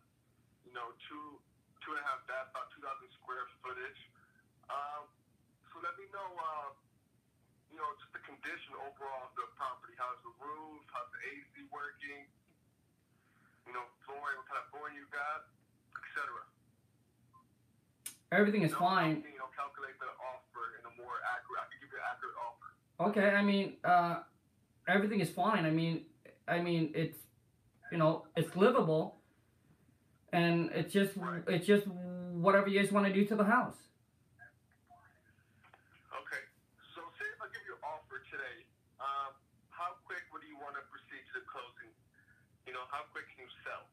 you 0.68 0.76
know, 0.76 0.92
two 1.08 1.40
two 1.84 1.92
and 1.92 2.00
a 2.00 2.06
half 2.08 2.24
bath, 2.24 2.48
about 2.48 2.72
two 2.72 2.80
thousand 2.80 3.12
square 3.20 3.44
footage. 3.60 4.00
Um, 4.72 5.04
so 5.68 5.84
let 5.84 5.92
me 6.00 6.08
know, 6.08 6.24
uh, 6.24 6.72
you 7.68 7.76
know, 7.76 7.84
just 8.00 8.08
the 8.16 8.24
condition 8.24 8.72
overall 8.80 9.28
of 9.28 9.36
the 9.36 9.44
property. 9.60 9.92
How's 10.00 10.16
the 10.24 10.32
roof? 10.40 10.80
How's 10.88 11.12
the 11.12 11.20
AC 11.28 11.68
working? 11.68 12.24
You 13.68 13.76
know, 13.76 13.84
flooring, 14.08 14.40
what 14.40 14.48
kind 14.48 14.64
of 14.64 14.66
flooring 14.72 14.96
you 14.96 15.04
got, 15.12 15.44
etc. 15.92 16.48
Everything 18.32 18.64
is 18.64 18.72
You 18.72 18.80
know, 18.80 18.88
fine. 18.88 19.14
You 19.20 19.36
know, 19.36 19.52
calculate 19.52 20.00
the 20.00 20.08
offer 20.24 20.80
in 20.80 20.82
a 20.88 20.92
more 20.96 21.20
accurate. 21.36 21.60
I 21.60 21.66
can 21.68 21.78
give 21.84 21.92
you 21.92 22.00
an 22.00 22.08
accurate 22.08 22.38
offer. 22.40 22.68
Okay, 23.12 23.28
I 23.36 23.42
mean, 23.44 23.76
uh, 23.84 24.24
everything 24.88 25.20
is 25.20 25.28
fine. 25.28 25.68
I 25.68 25.70
mean, 25.70 26.08
I 26.48 26.60
mean, 26.60 26.92
it's, 26.94 27.18
you 27.92 27.98
know, 27.98 28.24
it's 28.36 28.54
livable, 28.56 29.20
and 30.34 30.74
it's 30.74 30.92
just, 30.92 31.14
it's 31.46 31.66
just 31.66 31.86
whatever 32.34 32.66
you 32.66 32.82
guys 32.82 32.90
want 32.90 33.06
to 33.06 33.14
do 33.14 33.22
to 33.30 33.38
the 33.38 33.46
house. 33.46 33.78
Okay. 36.10 36.42
So 36.98 37.06
say 37.14 37.26
if 37.30 37.38
I 37.38 37.46
give 37.54 37.62
you 37.62 37.78
an 37.78 37.84
offer 37.86 38.18
today, 38.26 38.66
um, 38.98 39.30
how 39.70 39.94
quick 40.02 40.26
would 40.34 40.42
you 40.42 40.58
want 40.58 40.74
to 40.74 40.82
proceed 40.90 41.22
to 41.30 41.38
the 41.38 41.46
closing? 41.46 41.94
You 42.66 42.74
know, 42.74 42.82
how 42.90 43.06
quick 43.14 43.30
can 43.30 43.46
you 43.46 43.50
sell? 43.62 43.86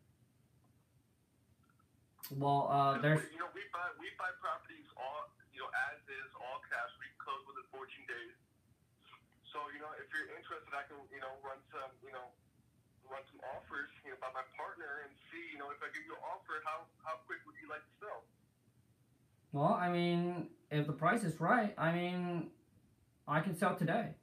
Well, 2.33 2.71
uh, 2.73 2.97
there's, 2.97 3.21
You 3.29 3.43
know, 3.43 3.51
we 3.53 3.61
buy 3.69 3.91
we 3.99 4.07
buy 4.17 4.31
properties 4.39 4.87
all 4.95 5.29
you 5.51 5.59
know 5.61 5.69
as 5.91 5.99
is, 6.07 6.31
all 6.39 6.63
cash. 6.71 6.89
We 7.03 7.11
close 7.19 7.43
within 7.43 7.67
14 7.75 7.85
days. 8.07 8.39
So 9.51 9.59
you 9.75 9.83
know, 9.83 9.91
if 9.99 10.07
you're 10.15 10.31
interested, 10.31 10.71
I 10.71 10.87
can 10.87 10.95
you 11.11 11.19
know 11.19 11.35
run 11.43 11.59
some 11.75 11.91
you 11.99 12.15
know 12.15 12.31
run 13.11 13.21
some 13.27 13.43
offers 13.51 13.91
you 14.07 14.15
know 14.15 14.19
by 14.23 14.31
my 14.31 14.45
partner 14.55 15.03
and 15.03 15.11
see 15.29 15.43
you 15.51 15.59
know 15.59 15.67
if 15.75 15.83
I 15.83 15.91
give 15.91 16.07
you 16.07 16.15
an 16.15 16.23
offer, 16.23 16.63
how 16.63 16.87
how 17.03 17.19
quick 17.27 17.43
would 17.43 17.59
you 17.59 17.67
like 17.67 17.83
to 17.83 17.93
sell? 17.99 18.23
well, 19.51 19.75
I 19.75 19.91
mean, 19.91 20.47
if 20.71 20.87
the 20.87 20.95
price 20.95 21.27
is 21.27 21.39
right, 21.43 21.75
I 21.75 21.91
mean, 21.91 22.55
I 23.27 23.43
can 23.43 23.51
sell 23.51 23.75
today. 23.75 24.15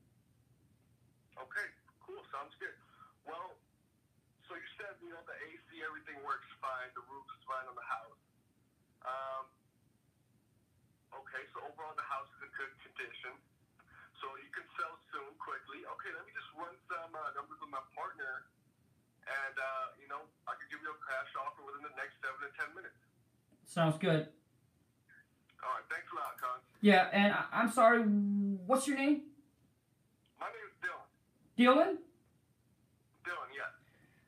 Okay, 1.36 1.68
cool. 2.00 2.24
Sounds 2.32 2.56
good. 2.56 2.72
Well, 3.28 3.52
so 4.48 4.56
you 4.56 4.68
said, 4.80 4.96
you 5.04 5.12
know, 5.12 5.20
the 5.28 5.36
AC, 5.36 5.68
everything 5.84 6.16
works 6.24 6.48
fine. 6.64 6.88
The 6.96 7.04
roof 7.12 7.28
is 7.28 7.44
fine 7.44 7.68
on 7.68 7.76
the 7.76 7.84
house. 7.84 8.22
Um, 9.04 9.44
okay, 11.12 11.44
so 11.52 11.60
overall 11.68 11.92
the 11.92 12.08
house 12.08 12.28
is 12.40 12.48
in 12.48 12.52
good 12.56 12.72
condition. 12.88 13.36
So 14.24 14.32
you 14.40 14.48
can 14.50 14.64
sell 14.80 14.96
soon, 15.12 15.36
quickly. 15.36 15.84
Okay, 15.84 16.10
let 16.16 16.24
me 16.24 16.32
just 16.32 16.48
run 16.56 16.72
some 16.88 17.12
uh, 17.12 17.36
numbers 17.36 17.60
with 17.60 17.68
my 17.68 17.84
partner. 17.92 18.48
And, 19.28 19.56
uh, 19.60 19.92
you 20.00 20.08
know, 20.08 20.24
I 20.48 20.56
can 20.56 20.66
give 20.72 20.80
you 20.80 20.88
a 20.88 21.00
cash 21.04 21.28
offer 21.36 21.60
within 21.60 21.84
the 21.84 21.92
next 22.00 22.16
seven 22.24 22.40
to 22.40 22.50
ten 22.56 22.72
minutes. 22.72 22.96
Sounds 23.68 24.00
good. 24.00 24.32
All 25.60 25.68
right, 25.76 25.84
thanks 25.92 26.08
a 26.08 26.16
lot, 26.16 26.32
Con. 26.40 26.58
Yeah, 26.80 27.12
and 27.12 27.32
I, 27.34 27.44
I'm 27.52 27.70
sorry. 27.70 28.00
What's 28.02 28.86
your 28.88 28.96
name? 28.96 29.28
My 30.40 30.48
name 30.48 30.64
is 30.64 30.76
Dylan. 30.80 31.06
Dylan. 31.58 31.92
Dylan, 33.26 33.50
yeah. 33.52 33.68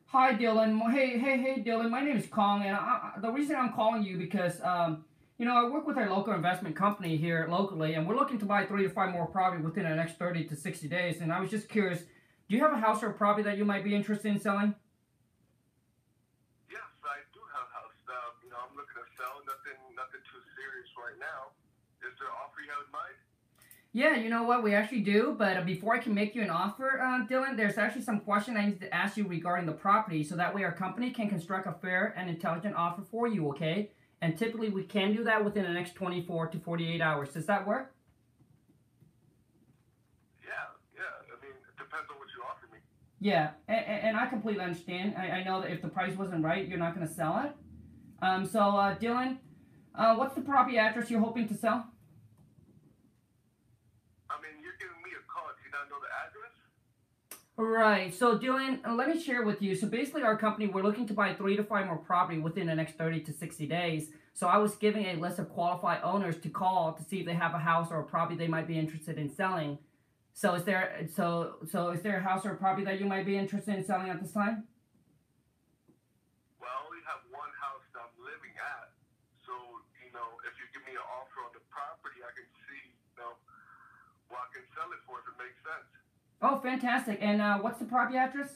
Hi, 0.06 0.34
Dylan. 0.34 0.90
Hey, 0.92 1.18
hey, 1.18 1.38
hey, 1.38 1.62
Dylan. 1.62 1.88
My 1.88 2.02
name 2.02 2.16
is 2.16 2.26
Kong, 2.26 2.64
and 2.64 2.76
I, 2.76 3.12
the 3.22 3.30
reason 3.30 3.56
I'm 3.56 3.72
calling 3.72 4.02
you 4.02 4.18
because, 4.18 4.60
um, 4.62 5.04
you 5.38 5.46
know, 5.46 5.54
I 5.54 5.70
work 5.70 5.86
with 5.86 5.96
a 5.96 6.04
local 6.10 6.34
investment 6.34 6.76
company 6.76 7.16
here 7.16 7.46
locally, 7.48 7.94
and 7.94 8.06
we're 8.06 8.16
looking 8.16 8.38
to 8.40 8.44
buy 8.44 8.66
three 8.66 8.82
to 8.82 8.90
five 8.90 9.12
more 9.12 9.26
property 9.26 9.62
within 9.62 9.84
the 9.84 9.94
next 9.94 10.18
30 10.18 10.44
to 10.46 10.56
60 10.56 10.88
days. 10.88 11.20
And 11.20 11.32
I 11.32 11.40
was 11.40 11.48
just 11.48 11.68
curious, 11.68 12.00
do 12.00 12.56
you 12.56 12.62
have 12.62 12.72
a 12.72 12.80
house 12.80 13.02
or 13.02 13.10
a 13.10 13.14
property 13.14 13.44
that 13.44 13.56
you 13.56 13.64
might 13.64 13.84
be 13.84 13.94
interested 13.94 14.28
in 14.28 14.40
selling? 14.40 14.74
Yes, 16.68 16.82
I 17.06 17.22
do 17.32 17.40
have 17.54 17.70
house 17.70 17.94
stuff. 18.02 18.34
You 18.42 18.50
know, 18.50 18.58
I'm 18.58 18.74
looking 18.74 18.98
to 18.98 19.06
sell. 19.14 19.38
Nothing, 19.46 19.78
nothing 19.94 20.20
too 20.26 20.42
serious 20.58 20.79
right 20.96 21.18
now. 21.18 21.52
Is 22.00 22.16
there 22.18 22.28
an 22.28 22.34
offer 22.42 22.60
you 22.64 22.70
have 22.70 22.86
in 22.86 22.92
mind? 22.92 23.16
Yeah, 23.92 24.16
you 24.16 24.30
know 24.30 24.44
what? 24.44 24.62
We 24.62 24.74
actually 24.74 25.00
do, 25.00 25.34
but 25.36 25.66
before 25.66 25.94
I 25.94 25.98
can 25.98 26.14
make 26.14 26.34
you 26.34 26.42
an 26.42 26.50
offer, 26.50 27.00
uh, 27.00 27.26
Dylan, 27.26 27.56
there's 27.56 27.76
actually 27.76 28.02
some 28.02 28.20
question 28.20 28.56
I 28.56 28.66
need 28.66 28.80
to 28.80 28.94
ask 28.94 29.16
you 29.16 29.26
regarding 29.26 29.66
the 29.66 29.72
property, 29.72 30.22
so 30.22 30.36
that 30.36 30.54
way 30.54 30.62
our 30.62 30.72
company 30.72 31.10
can 31.10 31.28
construct 31.28 31.66
a 31.66 31.72
fair 31.72 32.14
and 32.16 32.30
intelligent 32.30 32.76
offer 32.76 33.02
for 33.02 33.26
you. 33.26 33.48
Okay? 33.48 33.90
And 34.22 34.36
typically, 34.38 34.68
we 34.68 34.84
can 34.84 35.14
do 35.14 35.24
that 35.24 35.44
within 35.44 35.64
the 35.64 35.70
next 35.70 35.94
24 35.94 36.48
to 36.48 36.58
48 36.58 37.00
hours. 37.00 37.32
Does 37.32 37.46
that 37.46 37.66
work? 37.66 37.92
Yeah, 40.44 40.50
yeah. 40.94 41.02
I 41.26 41.44
mean, 41.44 41.52
it 41.52 41.78
depends 41.78 42.08
on 42.10 42.18
what 42.18 42.28
you 42.36 42.42
offer 42.48 42.66
me. 42.72 42.78
Yeah, 43.18 43.50
and, 43.66 43.84
and 43.86 44.16
I 44.16 44.26
completely 44.26 44.62
understand. 44.62 45.14
I, 45.16 45.30
I 45.30 45.42
know 45.42 45.62
that 45.62 45.72
if 45.72 45.82
the 45.82 45.88
price 45.88 46.16
wasn't 46.16 46.44
right, 46.44 46.68
you're 46.68 46.78
not 46.78 46.94
going 46.94 47.06
to 47.08 47.12
sell 47.12 47.42
it. 47.44 47.52
Um, 48.22 48.44
so, 48.44 48.60
uh, 48.60 48.94
Dylan, 48.96 49.38
uh, 49.94 50.14
what's 50.16 50.34
the 50.34 50.40
property 50.40 50.78
address 50.78 51.10
you're 51.10 51.20
hoping 51.20 51.48
to 51.48 51.54
sell? 51.54 51.86
I 54.30 54.40
mean, 54.40 54.62
you're 54.62 54.78
giving 54.78 55.02
me 55.02 55.10
a 55.18 55.22
call. 55.30 55.48
Do 55.56 55.62
you 55.64 55.72
not 55.72 55.90
know 55.90 55.98
the 56.00 56.10
address? 56.26 56.54
Right. 57.56 58.14
So, 58.14 58.38
Dylan, 58.38 58.86
uh, 58.86 58.94
let 58.94 59.08
me 59.08 59.20
share 59.20 59.44
with 59.44 59.60
you. 59.60 59.74
So, 59.74 59.86
basically, 59.86 60.22
our 60.22 60.36
company, 60.36 60.66
we're 60.66 60.82
looking 60.82 61.06
to 61.08 61.14
buy 61.14 61.34
three 61.34 61.56
to 61.56 61.64
five 61.64 61.86
more 61.86 61.98
property 61.98 62.38
within 62.38 62.66
the 62.68 62.74
next 62.74 62.96
30 62.96 63.20
to 63.20 63.32
60 63.32 63.66
days. 63.66 64.08
So, 64.32 64.46
I 64.46 64.58
was 64.58 64.76
giving 64.76 65.04
a 65.06 65.16
list 65.16 65.38
of 65.38 65.50
qualified 65.50 66.00
owners 66.02 66.38
to 66.38 66.48
call 66.48 66.92
to 66.94 67.02
see 67.04 67.20
if 67.20 67.26
they 67.26 67.34
have 67.34 67.54
a 67.54 67.58
house 67.58 67.88
or 67.90 68.00
a 68.00 68.04
property 68.04 68.36
they 68.36 68.48
might 68.48 68.66
be 68.66 68.78
interested 68.78 69.18
in 69.18 69.28
selling. 69.28 69.78
So, 70.32 70.54
is 70.54 70.64
there 70.64 71.06
so 71.12 71.60
so 71.68 71.90
is 71.90 72.00
there 72.00 72.16
a 72.16 72.22
house 72.22 72.46
or 72.46 72.52
a 72.52 72.56
property 72.56 72.84
that 72.86 72.98
you 73.00 73.06
might 73.06 73.26
be 73.26 73.36
interested 73.36 73.74
in 73.74 73.84
selling 73.84 74.08
at 74.08 74.22
this 74.22 74.32
time? 74.32 74.64
Well, 76.56 76.70
I 76.70 76.80
only 76.86 77.02
have 77.04 77.20
one 77.28 77.50
house 77.60 77.84
that 77.92 78.08
I'm 78.08 78.16
living 78.16 78.56
at. 78.56 78.88
So, 79.44 79.52
you 80.00 80.08
know, 80.16 80.40
if 80.48 80.56
you 80.56 80.64
give 80.72 80.86
me 80.88 80.96
an 80.96 81.04
offer 81.04 81.44
on 81.44 81.52
the 81.52 81.60
property, 81.68 82.24
I 82.24 82.32
can 82.32 82.48
see, 82.56 82.88
you 82.88 83.16
know, 83.20 83.36
what 84.30 84.40
I 84.46 84.54
can 84.54 84.64
sell 84.74 84.88
it 84.94 85.02
for 85.06 85.18
if 85.18 85.26
it 85.28 85.36
makes 85.36 85.58
sense. 85.60 85.90
Oh, 86.42 86.58
fantastic. 86.58 87.18
And 87.20 87.42
uh, 87.42 87.58
what's 87.58 87.78
the 87.78 87.84
property 87.84 88.16
address? 88.16 88.54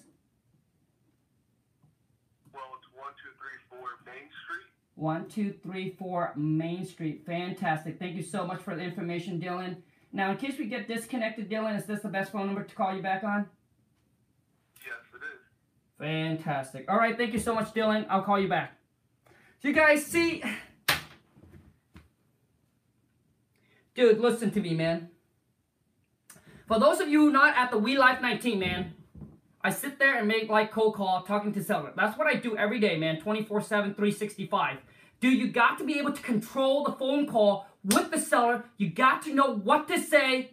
Well, 2.54 2.70
it's 2.78 2.88
1234 2.94 3.78
Main 4.06 4.30
Street. 4.30 4.70
One, 4.94 5.28
two, 5.28 5.52
three, 5.62 5.90
four, 5.98 6.32
Main 6.36 6.86
Street. 6.86 7.26
Fantastic. 7.26 7.98
Thank 7.98 8.14
you 8.14 8.22
so 8.22 8.46
much 8.46 8.62
for 8.62 8.74
the 8.74 8.82
information, 8.82 9.40
Dylan. 9.40 9.76
Now, 10.12 10.30
in 10.30 10.36
case 10.36 10.58
we 10.58 10.66
get 10.66 10.86
disconnected, 10.86 11.50
Dylan, 11.50 11.76
is 11.76 11.86
this 11.86 12.00
the 12.00 12.08
best 12.08 12.30
phone 12.30 12.46
number 12.46 12.62
to 12.62 12.74
call 12.74 12.94
you 12.94 13.02
back 13.02 13.24
on? 13.24 13.48
Yes, 14.86 14.94
it 15.12 15.22
is. 15.34 15.40
Fantastic. 15.98 16.86
All 16.88 16.96
right, 16.96 17.16
thank 17.16 17.32
you 17.32 17.40
so 17.40 17.54
much, 17.54 17.74
Dylan. 17.74 18.06
I'll 18.08 18.22
call 18.22 18.38
you 18.38 18.48
back. 18.48 18.78
So, 19.60 19.68
you 19.68 19.74
guys 19.74 20.06
see. 20.06 20.42
Dude, 23.94 24.20
listen 24.20 24.52
to 24.52 24.60
me, 24.60 24.74
man. 24.74 25.10
For 26.74 26.80
those 26.80 26.98
of 26.98 27.08
you 27.08 27.30
not 27.30 27.56
at 27.56 27.70
the 27.70 27.78
We 27.78 27.96
Life 27.96 28.20
19, 28.20 28.58
man, 28.58 28.94
I 29.62 29.70
sit 29.70 30.00
there 30.00 30.18
and 30.18 30.26
make 30.26 30.48
like 30.48 30.72
cold 30.72 30.96
call 30.96 31.22
talking 31.22 31.52
to 31.52 31.62
seller. 31.62 31.92
That's 31.94 32.18
what 32.18 32.26
I 32.26 32.34
do 32.34 32.56
every 32.56 32.80
day, 32.80 32.96
man, 32.96 33.20
24 33.20 33.60
7, 33.60 33.94
365. 33.94 34.78
Dude, 35.20 35.38
you 35.38 35.52
got 35.52 35.78
to 35.78 35.84
be 35.84 36.00
able 36.00 36.10
to 36.10 36.20
control 36.20 36.82
the 36.82 36.90
phone 36.90 37.28
call 37.28 37.68
with 37.84 38.10
the 38.10 38.18
seller. 38.18 38.64
You 38.76 38.90
got 38.90 39.22
to 39.22 39.32
know 39.32 39.54
what 39.54 39.86
to 39.86 40.00
say. 40.00 40.50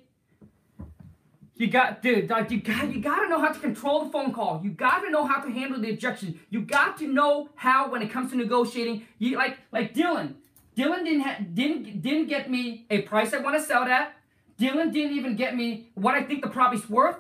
You 1.56 1.66
got, 1.66 2.04
dude, 2.04 2.30
like 2.30 2.52
you 2.52 2.62
got, 2.62 2.94
you 2.94 3.02
got 3.02 3.24
to 3.24 3.28
know 3.28 3.40
how 3.40 3.52
to 3.52 3.60
control 3.60 4.06
the 4.06 4.12
phone 4.12 4.32
call. 4.32 4.62
You 4.64 4.70
got 4.70 5.00
to 5.00 5.10
know 5.10 5.26
how 5.26 5.42
to 5.42 5.50
handle 5.50 5.82
the 5.82 5.90
objection. 5.90 6.40
You 6.52 6.62
got 6.62 7.00
to 7.00 7.08
know 7.08 7.50
how, 7.56 7.90
when 7.90 8.04
it 8.04 8.12
comes 8.12 8.30
to 8.30 8.38
negotiating, 8.38 9.08
you 9.18 9.38
like, 9.38 9.58
like 9.72 9.96
Dylan. 9.96 10.36
Dylan 10.78 11.04
didn't 11.04 11.22
ha- 11.22 11.40
didn't 11.52 12.04
didn't 12.04 12.28
get 12.28 12.52
me 12.52 12.86
a 12.92 13.02
price 13.02 13.34
I 13.34 13.40
want 13.40 13.58
to 13.58 13.64
sell 13.64 13.86
at. 13.86 14.14
Dylan 14.62 14.94
didn't 14.94 15.18
even 15.18 15.36
get 15.36 15.56
me 15.56 15.90
what 15.96 16.14
I 16.14 16.22
think 16.22 16.44
the 16.44 16.50
property's 16.50 16.88
worth. 16.88 17.18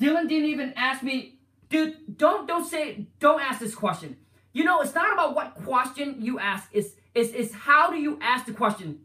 Dylan 0.00 0.26
didn't 0.26 0.48
even 0.48 0.72
ask 0.74 1.02
me, 1.02 1.34
dude. 1.68 2.16
Don't 2.16 2.48
don't 2.48 2.64
say 2.64 3.06
don't 3.20 3.42
ask 3.42 3.60
this 3.60 3.74
question. 3.74 4.16
You 4.54 4.64
know, 4.64 4.80
it's 4.80 4.94
not 4.94 5.12
about 5.12 5.34
what 5.34 5.54
question 5.54 6.16
you 6.20 6.38
ask. 6.38 6.70
It's 6.72 6.88
it's, 7.14 7.32
it's 7.34 7.52
how 7.52 7.90
do 7.90 7.98
you 7.98 8.18
ask 8.22 8.46
the 8.46 8.54
question. 8.54 9.00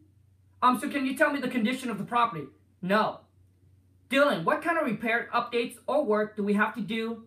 Um, 0.61 0.79
so 0.79 0.89
can 0.89 1.05
you 1.05 1.17
tell 1.17 1.33
me 1.33 1.41
the 1.41 1.49
condition 1.49 1.89
of 1.89 1.97
the 1.97 2.05
property? 2.05 2.45
No. 2.81 3.19
Dylan, 4.09 4.45
what 4.45 4.61
kind 4.61 4.77
of 4.77 4.85
repair 4.85 5.27
updates 5.33 5.75
or 5.87 6.05
work 6.05 6.37
do 6.37 6.43
we 6.43 6.53
have 6.53 6.73
to 6.75 6.81
do? 6.81 7.23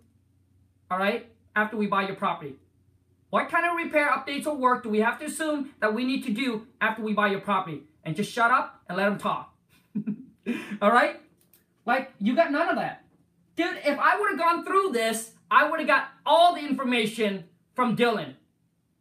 All 0.90 0.98
right, 0.98 1.26
after 1.54 1.76
we 1.76 1.86
buy 1.86 2.06
your 2.06 2.16
property. 2.16 2.54
What 3.28 3.50
kind 3.50 3.66
of 3.66 3.76
repair 3.76 4.08
updates 4.08 4.46
or 4.46 4.54
work 4.54 4.84
do 4.84 4.88
we 4.88 5.00
have 5.00 5.18
to 5.18 5.26
assume 5.26 5.74
that 5.80 5.92
we 5.92 6.04
need 6.04 6.24
to 6.24 6.32
do 6.32 6.66
after 6.80 7.02
we 7.02 7.12
buy 7.12 7.28
your 7.28 7.40
property? 7.40 7.82
And 8.04 8.16
just 8.16 8.32
shut 8.32 8.52
up 8.52 8.80
and 8.88 8.96
let 8.96 9.06
them 9.06 9.18
talk. 9.18 9.55
All 10.82 10.90
right? 10.90 11.20
Like, 11.84 12.12
you 12.18 12.34
got 12.34 12.50
none 12.50 12.68
of 12.68 12.76
that. 12.76 13.04
Dude, 13.56 13.78
if 13.84 13.98
I 13.98 14.18
would 14.18 14.30
have 14.30 14.38
gone 14.38 14.64
through 14.64 14.90
this, 14.92 15.32
I 15.50 15.68
would 15.70 15.78
have 15.78 15.88
got 15.88 16.08
all 16.26 16.54
the 16.54 16.60
information 16.60 17.44
from 17.74 17.96
Dylan. 17.96 18.34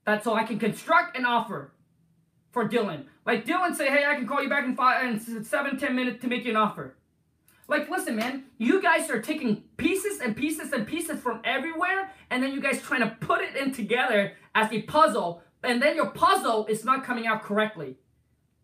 That's 0.06 0.24
so 0.24 0.34
I 0.34 0.43
can 0.43 0.60
construct 0.60 1.18
an 1.18 1.26
offer 1.26 1.72
for 2.52 2.70
Dylan. 2.70 3.06
Like 3.26 3.46
Dylan 3.46 3.76
say, 3.76 3.89
hey, 3.89 4.06
I 4.06 4.16
can 4.16 4.28
call 4.28 4.41
you 4.41 4.50
back 4.50 4.64
in 4.64 4.76
five 4.76 5.04
in 5.04 5.43
seven, 5.43 5.78
ten 5.78 5.96
minutes 5.96 6.22
to 6.22 6.28
make 6.28 6.46
you 6.46 6.52
an 6.52 6.58
offer. 6.58 6.96
Like, 7.68 7.89
listen, 7.89 8.16
man, 8.16 8.43
you 8.60 8.82
guys 8.82 9.10
are 9.10 9.20
taking 9.20 9.64
pieces 9.78 10.20
and 10.20 10.38
pieces 10.38 10.72
and 10.72 10.86
pieces 10.86 11.20
from 11.20 11.41
everywhere, 11.43 12.12
and 12.30 12.43
then 12.43 12.54
you 12.54 12.62
guys 12.62 12.80
trying 12.82 13.02
to 13.02 13.16
put 13.20 13.41
it 13.41 13.56
in 13.56 13.72
together 13.74 14.34
as 14.54 14.72
a 14.72 14.84
puzzle, 14.84 15.41
and 15.64 15.82
then 15.82 15.96
your 15.96 16.12
puzzle 16.12 16.68
is 16.68 16.86
not 16.86 17.04
coming 17.04 17.26
out 17.26 17.41
correctly. 17.41 17.98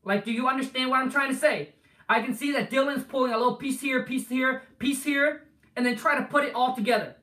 Like, 0.03 0.23
do 0.23 0.31
you 0.31 0.47
understand 0.47 0.91
what 0.91 0.99
I'm 0.99 1.11
trying 1.11 1.33
to 1.33 1.37
say? 1.37 1.73
I 2.11 2.21
can 2.21 2.35
see 2.35 2.51
that 2.51 2.69
Dylan's 2.69 3.05
pulling 3.05 3.31
a 3.31 3.37
little 3.37 3.55
piece 3.55 3.79
here, 3.79 4.03
piece 4.03 4.27
here, 4.27 4.63
piece 4.79 5.01
here, 5.05 5.43
and 5.77 5.85
then 5.85 5.95
try 5.95 6.19
to 6.19 6.25
put 6.25 6.43
it 6.43 6.53
all 6.53 6.75
together. 6.75 7.15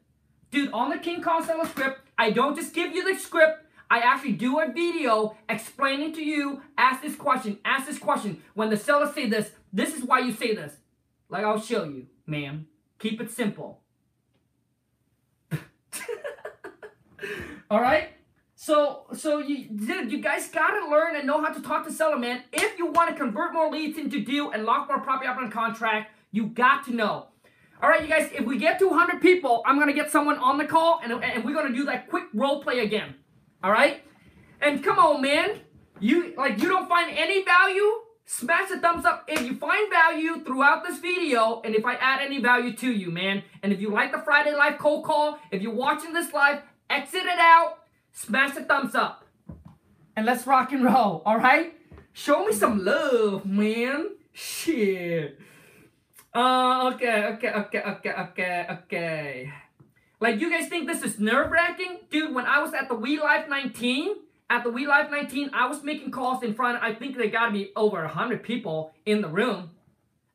Dude, 0.51 0.73
on 0.73 0.89
the 0.89 0.97
King 0.97 1.21
Kong 1.21 1.45
Seller 1.45 1.67
script, 1.67 2.01
I 2.17 2.31
don't 2.31 2.57
just 2.57 2.73
give 2.73 2.95
you 2.95 3.05
the 3.05 3.21
script, 3.21 3.67
I 3.91 3.99
actually 3.99 4.33
do 4.33 4.61
a 4.61 4.73
video 4.73 5.37
explaining 5.47 6.15
to 6.15 6.25
you, 6.25 6.63
ask 6.79 7.03
this 7.03 7.17
question, 7.17 7.59
ask 7.67 7.87
this 7.87 7.99
question. 7.99 8.43
When 8.55 8.71
the 8.71 8.79
seller 8.79 9.13
say 9.13 9.29
this, 9.29 9.51
this 9.75 9.95
is 9.95 10.05
why 10.05 10.21
you 10.21 10.33
say 10.33 10.55
this. 10.55 10.73
Like 11.29 11.45
I'll 11.45 11.61
show 11.61 11.85
you, 11.85 12.07
ma'am. 12.27 12.67
Keep 12.99 13.21
it 13.21 13.31
simple. 13.31 13.83
All 17.71 17.83
right? 17.83 18.09
So, 18.61 19.05
so 19.15 19.39
you, 19.39 19.69
you 19.71 20.21
guys 20.21 20.49
gotta 20.49 20.91
learn 20.91 21.15
and 21.15 21.25
know 21.25 21.41
how 21.41 21.53
to 21.53 21.63
talk 21.63 21.87
to 21.87 21.93
seller, 21.93 22.19
man. 22.19 22.43
If 22.53 22.77
you 22.77 22.87
want 22.87 23.09
to 23.09 23.15
convert 23.15 23.53
more 23.53 23.71
leads 23.71 23.97
into 23.97 24.21
deal 24.21 24.51
and 24.51 24.65
lock 24.65 24.89
more 24.89 24.99
property 24.99 25.29
up 25.29 25.37
on 25.37 25.49
contract, 25.49 26.11
you 26.33 26.49
got 26.49 26.85
to 26.87 26.93
know. 26.93 27.29
All 27.81 27.89
right, 27.89 28.03
you 28.03 28.09
guys, 28.09 28.31
if 28.35 28.45
we 28.45 28.59
get 28.59 28.81
to 28.81 28.89
100 28.89 29.23
people, 29.23 29.63
I'm 29.65 29.79
gonna 29.79 29.93
get 29.93 30.11
someone 30.11 30.39
on 30.39 30.59
the 30.59 30.65
call 30.65 30.99
and, 31.05 31.13
and 31.13 31.45
we're 31.45 31.55
gonna 31.55 31.73
do 31.73 31.85
that 31.85 32.11
quick 32.11 32.25
role 32.35 32.61
play 32.61 32.81
again. 32.81 33.15
All 33.63 33.71
right? 33.71 34.03
And 34.61 34.83
come 34.83 34.99
on, 34.99 35.23
man. 35.23 35.61
You 36.01 36.35
like 36.37 36.61
you 36.61 36.69
don't 36.69 36.89
find 36.89 37.17
any 37.17 37.45
value? 37.45 37.89
Smash 38.25 38.71
the 38.71 38.81
thumbs 38.81 39.05
up 39.05 39.25
if 39.29 39.41
you 39.43 39.55
find 39.55 39.89
value 39.89 40.43
throughout 40.45 40.85
this 40.85 40.99
video 40.99 41.63
and 41.65 41.77
if 41.77 41.85
I 41.85 41.95
add 41.95 42.23
any 42.23 42.41
value 42.41 42.73
to 42.73 42.91
you, 42.91 43.13
man. 43.13 43.45
And 43.63 43.73
if 43.73 43.81
you 43.81 43.93
like 43.93 44.11
the 44.11 44.19
Friday 44.19 44.53
Live 44.53 44.79
cold 44.79 45.05
call, 45.05 45.39
if 45.53 45.63
you're 45.63 45.73
watching 45.73 46.13
this 46.13 46.33
live, 46.33 46.63
exit 46.91 47.23
it 47.23 47.39
out, 47.39 47.85
smash 48.13 48.55
the 48.55 48.63
thumbs 48.63 48.95
up. 48.95 49.25
And 50.17 50.27
let's 50.27 50.47
rock 50.47 50.73
and 50.73 50.85
roll, 50.85 51.23
all 51.25 51.39
right? 51.39 51.75
Show 52.13 52.45
me 52.45 52.53
some 52.53 52.85
love, 52.85 53.47
man. 53.47 54.11
Shit. 54.33 55.39
Uh, 56.35 56.91
okay, 56.95 57.25
okay, 57.25 57.51
okay, 57.51 57.81
okay, 57.81 58.13
okay, 58.13 58.67
okay. 58.71 59.53
Like, 60.21 60.41
you 60.41 60.51
guys 60.51 60.69
think 60.69 60.89
this 60.89 61.03
is 61.03 61.19
nerve 61.19 61.51
wracking? 61.51 62.01
Dude, 62.11 62.35
when 62.35 62.47
I 62.47 62.61
was 62.61 62.75
at 62.75 62.89
the 62.89 62.95
We 62.95 63.21
Life 63.21 63.49
19, 63.49 64.17
at 64.51 64.65
the 64.65 64.71
We 64.71 64.87
Life 64.87 65.11
19, 65.11 65.51
I 65.53 65.69
was 65.69 65.83
making 65.85 66.11
calls 66.11 66.43
in 66.43 66.55
front, 66.55 66.83
I 66.83 66.95
think 66.95 67.17
there 67.17 67.29
gotta 67.29 67.53
be 67.53 67.71
over 67.77 68.03
100 68.03 68.43
people 68.43 68.93
in 69.07 69.21
the 69.21 69.29
room 69.29 69.71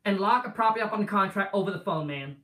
and 0.05 0.19
lock 0.19 0.47
a 0.47 0.49
property 0.49 0.81
up 0.81 0.93
on 0.93 1.01
the 1.01 1.07
contract 1.07 1.53
over 1.53 1.71
the 1.71 1.79
phone, 1.79 2.07
man. 2.07 2.37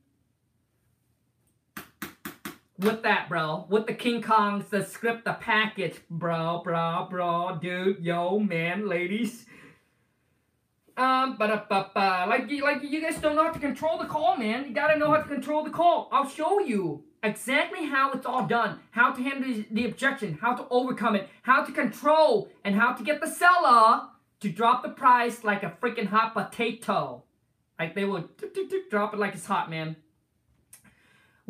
With 2.80 3.02
that, 3.02 3.28
bro. 3.28 3.66
With 3.68 3.86
the 3.86 3.92
King 3.92 4.22
Kongs, 4.22 4.70
the 4.70 4.82
script, 4.82 5.26
the 5.26 5.34
package, 5.34 5.96
bro, 6.08 6.62
bro, 6.64 7.06
bro, 7.10 7.58
dude, 7.60 8.02
yo, 8.02 8.38
man, 8.38 8.88
ladies. 8.88 9.44
Um, 10.96 11.36
but 11.38 11.70
uh, 11.70 12.24
like 12.26 12.50
you, 12.50 12.62
like 12.62 12.82
you 12.82 13.02
guys 13.02 13.18
don't 13.18 13.36
know 13.36 13.44
how 13.44 13.52
to 13.52 13.58
control 13.58 13.98
the 13.98 14.06
call, 14.06 14.38
man. 14.38 14.64
You 14.66 14.72
gotta 14.72 14.98
know 14.98 15.10
how 15.10 15.18
to 15.18 15.28
control 15.28 15.62
the 15.62 15.70
call. 15.70 16.08
I'll 16.10 16.28
show 16.28 16.60
you 16.60 17.04
exactly 17.22 17.84
how 17.84 18.12
it's 18.12 18.24
all 18.24 18.46
done, 18.46 18.80
how 18.92 19.12
to 19.12 19.22
handle 19.22 19.62
the 19.70 19.84
objection, 19.84 20.38
how 20.40 20.54
to 20.54 20.66
overcome 20.70 21.16
it, 21.16 21.28
how 21.42 21.62
to 21.62 21.72
control, 21.72 22.48
and 22.64 22.74
how 22.74 22.92
to 22.94 23.02
get 23.02 23.20
the 23.20 23.28
seller 23.28 24.08
to 24.40 24.48
drop 24.48 24.82
the 24.82 24.88
price 24.88 25.44
like 25.44 25.62
a 25.62 25.76
freaking 25.82 26.06
hot 26.06 26.32
potato. 26.32 27.24
Like 27.78 27.94
they 27.94 28.06
will 28.06 28.26
drop 28.88 29.12
it 29.12 29.20
like 29.20 29.34
it's 29.34 29.44
hot, 29.44 29.68
man. 29.68 29.96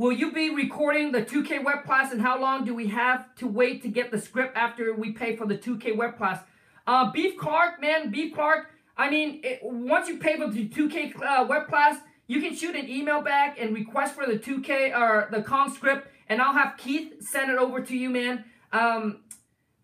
Will 0.00 0.12
you 0.12 0.32
be 0.32 0.48
recording 0.48 1.12
the 1.12 1.20
2K 1.20 1.62
web 1.62 1.84
class 1.84 2.10
and 2.10 2.22
how 2.22 2.40
long 2.40 2.64
do 2.64 2.74
we 2.74 2.86
have 2.86 3.34
to 3.34 3.46
wait 3.46 3.82
to 3.82 3.88
get 3.88 4.10
the 4.10 4.18
script 4.18 4.56
after 4.56 4.94
we 4.94 5.12
pay 5.12 5.36
for 5.36 5.46
the 5.46 5.58
2K 5.58 5.94
web 5.94 6.16
class? 6.16 6.42
Uh, 6.86 7.12
Beef 7.12 7.36
Clark, 7.36 7.82
man, 7.82 8.10
Beef 8.10 8.32
Clark. 8.34 8.70
I 8.96 9.10
mean, 9.10 9.42
it, 9.44 9.60
once 9.62 10.08
you 10.08 10.16
pay 10.16 10.38
for 10.38 10.46
the 10.46 10.66
2K 10.66 11.22
uh, 11.22 11.44
web 11.46 11.68
class, 11.68 12.00
you 12.28 12.40
can 12.40 12.56
shoot 12.56 12.74
an 12.74 12.88
email 12.88 13.20
back 13.20 13.60
and 13.60 13.74
request 13.74 14.14
for 14.14 14.24
the 14.24 14.38
2K 14.38 14.98
or 14.98 15.28
the 15.30 15.42
Kong 15.42 15.70
script, 15.70 16.08
and 16.30 16.40
I'll 16.40 16.54
have 16.54 16.78
Keith 16.78 17.16
send 17.20 17.50
it 17.50 17.58
over 17.58 17.82
to 17.82 17.94
you, 17.94 18.08
man. 18.08 18.46
Um, 18.72 19.20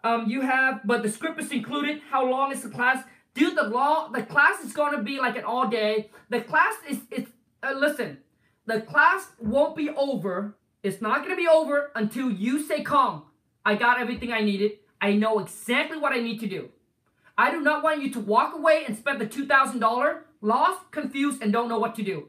um, 0.03 0.31
you 0.31 0.41
have, 0.41 0.81
but 0.87 1.03
the 1.03 1.11
script 1.11 1.39
is 1.43 1.53
included. 1.53 2.01
How 2.09 2.27
long 2.27 2.53
is 2.53 2.63
the 2.63 2.71
class? 2.71 3.05
Dude, 3.35 3.55
the 3.55 3.65
law, 3.65 4.09
the 4.09 4.23
class 4.23 4.65
is 4.65 4.73
going 4.73 4.97
to 4.97 5.03
be 5.03 5.19
like 5.19 5.37
an 5.37 5.45
all 5.45 5.69
day. 5.69 6.09
The 6.31 6.41
class 6.41 6.73
is, 6.89 7.01
it's, 7.11 7.31
uh, 7.63 7.75
listen, 7.77 8.17
the 8.67 8.81
class 8.81 9.31
won't 9.39 9.77
be 9.77 9.91
over. 9.91 10.57
It's 10.83 11.01
not 11.01 11.19
going 11.19 11.31
to 11.31 11.37
be 11.37 11.49
over 11.49 11.91
until 11.95 12.31
you 12.31 12.63
say, 12.63 12.83
Kong, 12.83 13.25
I 13.65 13.75
got 13.75 14.01
everything 14.01 14.33
I 14.33 14.41
needed. 14.41 14.73
I 15.01 15.15
know 15.15 15.39
exactly 15.39 15.99
what 15.99 16.13
I 16.13 16.21
need 16.21 16.41
to 16.41 16.47
do. 16.47 16.71
I 17.39 17.51
do 17.51 17.61
not 17.61 17.83
want 17.83 18.03
you 18.03 18.11
to 18.13 18.21
walk 18.21 18.55
away 18.55 18.85
and 18.87 18.97
spend 18.97 19.21
the 19.21 19.27
$2,000 19.27 20.21
lost, 20.41 20.91
confused, 20.91 21.43
and 21.43 21.53
don't 21.53 21.69
know 21.69 21.79
what 21.79 21.95
to 21.97 22.03
do 22.03 22.29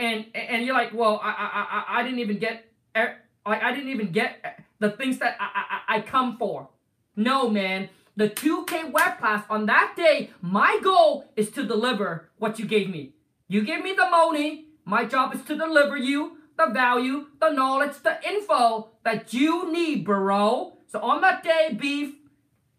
and 0.00 0.24
and 0.34 0.64
you're 0.64 0.74
like, 0.74 0.92
well, 0.92 1.20
I 1.22 1.30
I 1.30 1.66
I, 1.70 2.00
I 2.00 2.02
didn't 2.02 2.20
even 2.20 2.38
get 2.38 2.64
I, 2.94 3.14
I 3.44 3.72
didn't 3.72 3.90
even 3.90 4.10
get 4.10 4.64
the 4.78 4.90
things 4.90 5.18
that 5.18 5.36
I, 5.38 5.48
I 5.86 5.96
I 5.96 6.00
come 6.00 6.38
for. 6.38 6.70
No, 7.14 7.48
man. 7.48 7.90
The 8.16 8.28
2K 8.28 8.90
web 8.90 9.18
class 9.18 9.44
on 9.48 9.66
that 9.66 9.94
day, 9.96 10.30
my 10.42 10.80
goal 10.82 11.26
is 11.36 11.50
to 11.52 11.64
deliver 11.64 12.28
what 12.38 12.58
you 12.58 12.66
gave 12.66 12.90
me. 12.90 13.12
You 13.48 13.62
gave 13.62 13.82
me 13.82 13.92
the 13.92 14.10
money. 14.10 14.66
My 14.90 15.04
job 15.04 15.32
is 15.32 15.42
to 15.42 15.56
deliver 15.56 15.96
you 15.96 16.38
the 16.58 16.66
value, 16.66 17.26
the 17.40 17.50
knowledge, 17.50 18.02
the 18.02 18.18
info 18.28 18.88
that 19.04 19.32
you 19.32 19.72
need, 19.72 20.04
bro. 20.04 20.78
So 20.88 20.98
on 20.98 21.20
that 21.20 21.44
day, 21.44 21.76
Beef, 21.78 22.16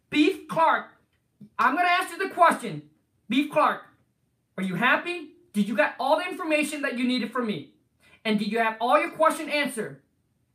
Beef 0.09 0.45
Clark, 0.49 0.87
I'm 1.57 1.77
to 1.77 1.89
ask 1.89 2.11
you 2.11 2.17
the 2.17 2.35
question. 2.35 2.81
Beef 3.29 3.49
Clark, 3.49 3.83
are 4.57 4.63
you 4.63 4.75
happy? 4.75 5.29
Did 5.53 5.69
you 5.69 5.75
get 5.77 5.95
all 6.01 6.17
the 6.19 6.27
information 6.27 6.81
that 6.81 6.97
you 6.97 7.07
needed 7.07 7.31
from 7.31 7.47
me? 7.47 7.75
And 8.25 8.37
did 8.37 8.51
you 8.51 8.59
have 8.59 8.75
all 8.81 8.99
your 8.99 9.11
question 9.11 9.49
answered? 9.49 10.01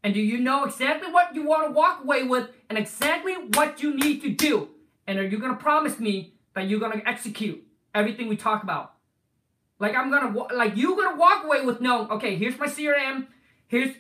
And 0.05 0.13
do 0.13 0.21
you 0.21 0.39
know 0.39 0.65
exactly 0.65 1.11
what 1.11 1.35
you 1.35 1.43
want 1.47 1.69
to 1.69 1.73
walk 1.73 2.05
away 2.05 2.25
with 2.25 2.51
and 2.69 2.77
exactly 2.77 3.33
what 3.33 3.83
you 3.83 3.97
need 3.97 4.21
to 4.21 4.29
do? 4.29 4.69
And 5.07 5.19
are 5.19 5.25
you 5.25 5.39
to 5.39 5.55
promise 5.55 5.99
me 5.99 6.35
that 6.53 6.69
you're 6.69 6.81
to 7.01 7.09
execute 7.09 7.65
everything 7.95 8.29
we 8.29 8.37
talk 8.37 8.63
about? 8.63 8.96
Like 9.79 9.95
I'm 9.95 10.11
to 10.11 10.55
like 10.55 10.77
you're 10.77 10.97
to 11.11 11.17
walk 11.17 11.45
away 11.45 11.65
with 11.65 11.81
no, 11.81 12.09
okay, 12.09 12.37
here's 12.37 12.59
my 12.59 12.67
CRM. 12.67 13.27
Here's 13.69 13.95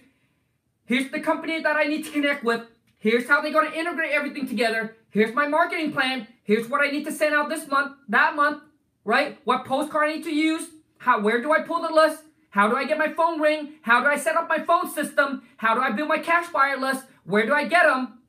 here's 0.86 1.10
the 1.10 1.20
company 1.20 1.60
that 1.60 1.76
I 1.76 1.84
need 1.84 2.04
to 2.04 2.10
connect 2.10 2.44
with. 2.44 2.62
Here's 2.98 3.28
how 3.28 3.40
they're 3.40 3.52
to 3.52 3.78
integrate 3.78 4.12
everything 4.12 4.48
together. 4.48 4.96
Here's 5.10 5.34
my 5.34 5.46
marketing 5.46 5.92
plan. 5.92 6.26
Here's 6.44 6.68
what 6.68 6.80
I 6.80 6.90
need 6.90 7.04
to 7.04 7.12
send 7.12 7.34
out 7.34 7.48
this 7.48 7.68
month, 7.68 7.96
that 8.08 8.36
month, 8.36 8.62
right? 9.04 9.38
What 9.44 9.64
postcard 9.64 10.08
I 10.08 10.14
need 10.14 10.24
to 10.24 10.34
use. 10.34 10.68
How, 10.98 11.20
where 11.20 11.42
do 11.42 11.52
I 11.52 11.60
pull 11.60 11.82
the 11.82 11.92
list? 11.92 12.22
How 12.50 12.68
do 12.68 12.76
I 12.76 12.84
get 12.84 12.98
my 12.98 13.12
phone 13.12 13.40
ring? 13.40 13.74
How 13.82 14.00
do 14.00 14.06
I 14.06 14.16
set 14.16 14.36
up 14.36 14.48
my 14.48 14.58
phone 14.58 14.90
system? 14.90 15.42
How 15.58 15.74
do 15.74 15.80
I 15.80 15.90
build 15.90 16.08
my 16.08 16.18
cash 16.18 16.50
buyer 16.52 16.78
list? 16.78 17.04
Where 17.24 17.44
do 17.44 17.52
I 17.52 17.66
get 17.66 17.82
them? 17.82 18.20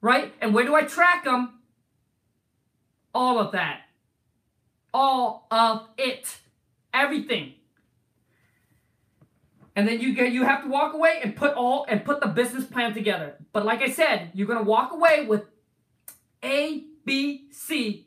Right? 0.00 0.32
And 0.40 0.54
where 0.54 0.64
do 0.64 0.74
I 0.74 0.82
track 0.82 1.24
them? 1.24 1.60
All 3.14 3.38
of 3.38 3.52
that. 3.52 3.80
All 4.94 5.46
of 5.50 5.88
it. 5.98 6.38
Everything. 6.94 7.54
And 9.74 9.88
then 9.88 10.00
you 10.00 10.14
get 10.14 10.32
you 10.32 10.44
have 10.44 10.64
to 10.64 10.68
walk 10.68 10.92
away 10.94 11.20
and 11.22 11.34
put 11.34 11.54
all 11.54 11.86
and 11.88 12.04
put 12.04 12.20
the 12.20 12.28
business 12.28 12.64
plan 12.64 12.92
together. 12.92 13.36
But 13.52 13.64
like 13.64 13.80
I 13.80 13.90
said, 13.90 14.30
you're 14.34 14.46
gonna 14.46 14.62
walk 14.62 14.92
away 14.92 15.24
with 15.26 15.44
A, 16.44 16.84
B, 17.04 17.46
C 17.50 18.06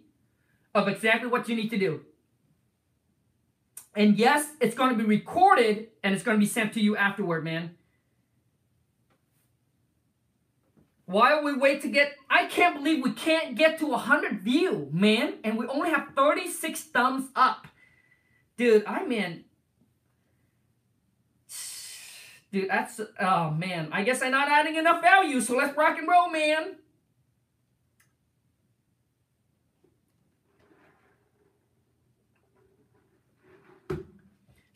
of 0.76 0.88
exactly 0.88 1.28
what 1.30 1.50
you 1.50 1.56
need 1.56 1.70
to 1.70 1.78
do. 1.78 2.02
And 3.96 4.18
yes, 4.18 4.52
it's 4.60 4.76
going 4.76 4.92
to 4.92 4.98
be 4.98 5.06
recorded 5.06 5.88
and 6.04 6.14
it's 6.14 6.24
going 6.24 6.38
to 6.38 6.40
be 6.40 6.46
sent 6.46 6.74
to 6.74 6.82
you 6.82 6.98
afterward, 6.98 7.46
man. 7.46 7.76
While 11.06 11.44
we 11.44 11.56
wait 11.56 11.82
to 11.84 11.88
get, 11.88 12.14
I 12.30 12.48
can't 12.48 12.76
believe 12.76 13.04
we 13.04 13.14
can't 13.14 13.56
get 13.56 13.80
to 13.80 13.86
100 13.88 14.42
view, 14.42 14.90
man. 14.92 15.36
And 15.44 15.58
we 15.58 15.66
only 15.68 15.92
have 15.92 16.10
36 16.16 16.82
thumbs 16.86 17.30
up. 17.36 17.68
Dude, 18.58 18.86
I 18.86 19.06
mean, 19.06 19.44
dude, 22.52 22.70
that's, 22.70 23.02
oh 23.20 23.52
man. 23.52 23.90
I 23.92 24.04
guess 24.04 24.22
I'm 24.22 24.32
not 24.32 24.50
adding 24.50 24.76
enough 24.76 25.02
value, 25.02 25.42
so 25.42 25.58
let's 25.58 25.76
rock 25.78 25.98
and 25.98 26.08
roll, 26.08 26.30
man. 26.30 26.76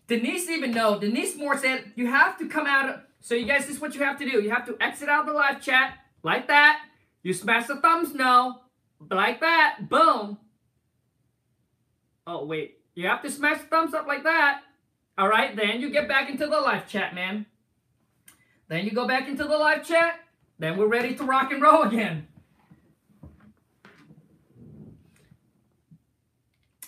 Denise 0.10 0.50
even 0.50 0.72
know. 0.72 1.00
Denise 1.00 1.38
Moore 1.38 1.56
said 1.56 1.92
you 1.96 2.08
have 2.08 2.38
to 2.40 2.48
come 2.48 2.66
out. 2.66 2.90
Of, 2.90 3.02
so 3.22 3.36
you 3.36 3.46
guys, 3.46 3.68
this 3.68 3.76
is 3.76 3.82
what 3.82 3.94
you 3.94 4.04
have 4.04 4.18
to 4.18 4.30
do. 4.30 4.42
You 4.42 4.50
have 4.50 4.66
to 4.66 4.76
exit 4.82 5.08
out 5.08 5.28
the 5.28 5.34
live 5.34 5.62
chat 5.62 6.00
like 6.24 6.48
that. 6.48 6.82
You 7.22 7.32
smash 7.32 7.68
the 7.68 7.76
thumbs 7.76 8.16
no, 8.16 8.62
like 9.10 9.40
that. 9.42 9.88
Boom. 9.88 10.40
Oh 12.26 12.46
wait, 12.46 12.79
you 13.00 13.08
have 13.08 13.22
to 13.22 13.32
smash 13.32 13.62
the 13.62 13.68
thumbs 13.68 13.94
up 13.94 14.08
like 14.08 14.24
that. 14.24 14.62
All 15.18 15.30
right, 15.30 15.56
then 15.56 15.80
you 15.80 15.90
get 15.90 16.10
back 16.10 16.30
into 16.30 16.46
the 16.48 16.60
live 16.60 16.86
chat, 16.86 17.16
man. 17.16 17.46
Then 18.68 18.84
you 18.84 18.92
go 18.92 19.08
back 19.08 19.30
into 19.30 19.46
the 19.46 19.58
live 19.58 19.88
chat. 19.88 20.20
Then 20.60 20.78
we're 20.78 20.88
ready 20.88 21.16
to 21.16 21.24
rock 21.24 21.54
and 21.54 21.62
roll 21.62 21.84
again. 21.84 22.28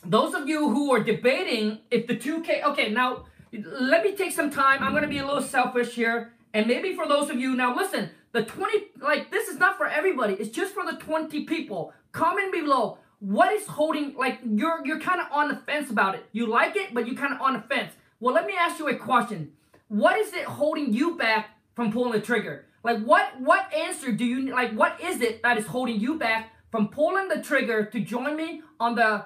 Those 0.04 0.34
of 0.34 0.50
you 0.50 0.70
who 0.70 0.92
are 0.94 1.02
debating 1.02 1.80
if 1.90 2.08
the 2.08 2.18
2K, 2.18 2.66
okay, 2.66 2.90
now 2.90 3.26
let 3.54 4.04
me 4.04 4.14
take 4.14 4.34
some 4.34 4.52
time. 4.52 4.84
I'm 4.84 4.92
going 4.92 5.04
to 5.04 5.10
be 5.10 5.20
a 5.20 5.26
little 5.26 5.42
selfish 5.42 5.94
here. 5.94 6.34
And 6.54 6.68
maybe 6.68 6.94
for 6.94 7.08
those 7.08 7.30
of 7.30 7.38
you, 7.38 7.56
now 7.56 7.74
listen, 7.74 8.10
the 8.34 8.44
20, 8.44 8.84
like 9.00 9.32
this 9.32 9.48
is 9.48 9.58
not 9.58 9.78
for 9.78 9.88
everybody. 9.88 10.34
It's 10.34 10.50
just 10.50 10.74
for 10.74 10.86
the 10.86 10.98
20 10.98 11.46
people. 11.46 11.94
Comment 12.12 12.52
below. 12.52 12.98
What 13.22 13.54
is 13.54 13.68
holding, 13.68 14.16
like 14.18 14.40
you're, 14.44 14.84
you're 14.84 15.00
kind 15.00 15.22
of 15.22 15.28
on 15.32 15.48
the 15.48 15.56
fence 15.56 15.92
about 15.92 16.16
it. 16.16 16.26
You 16.32 16.48
like 16.48 16.76
it, 16.76 16.92
but 16.92 17.08
you 17.08 17.16
kind 17.16 17.34
of 17.34 17.40
on 17.40 17.54
the 17.54 17.62
fence. 17.62 17.94
Well, 18.20 18.34
let 18.34 18.48
me 18.48 18.56
ask 18.60 18.80
you 18.80 18.90
a 18.90 18.96
question. 18.96 19.52
What 19.90 20.18
is 20.18 20.34
it 20.34 20.46
holding 20.46 20.92
you 20.92 21.16
back 21.18 21.52
from 21.76 21.92
pulling 21.92 22.14
the 22.14 22.20
trigger? 22.20 22.66
Like 22.84 23.04
what, 23.04 23.40
what 23.40 23.72
answer 23.72 24.12
do 24.12 24.26
you, 24.26 24.52
like 24.52 24.74
what 24.74 25.00
is 25.00 25.22
it 25.22 25.44
that 25.44 25.60
is 25.60 25.68
holding 25.68 26.00
you 26.00 26.18
back 26.18 26.52
from 26.72 26.88
pulling 26.88 27.28
the 27.28 27.44
trigger 27.44 27.86
to 27.86 28.00
join 28.00 28.36
me 28.36 28.64
on 28.80 28.96
the, 28.96 29.24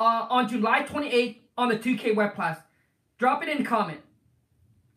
uh, 0.00 0.26
on 0.30 0.48
July 0.48 0.82
28th 0.84 1.36
on 1.58 1.68
the 1.68 1.76
2K 1.76 2.16
web 2.16 2.34
class? 2.34 2.58
Drop 3.18 3.42
it 3.42 3.50
in 3.50 3.58
the 3.58 3.64
comment. 3.64 4.00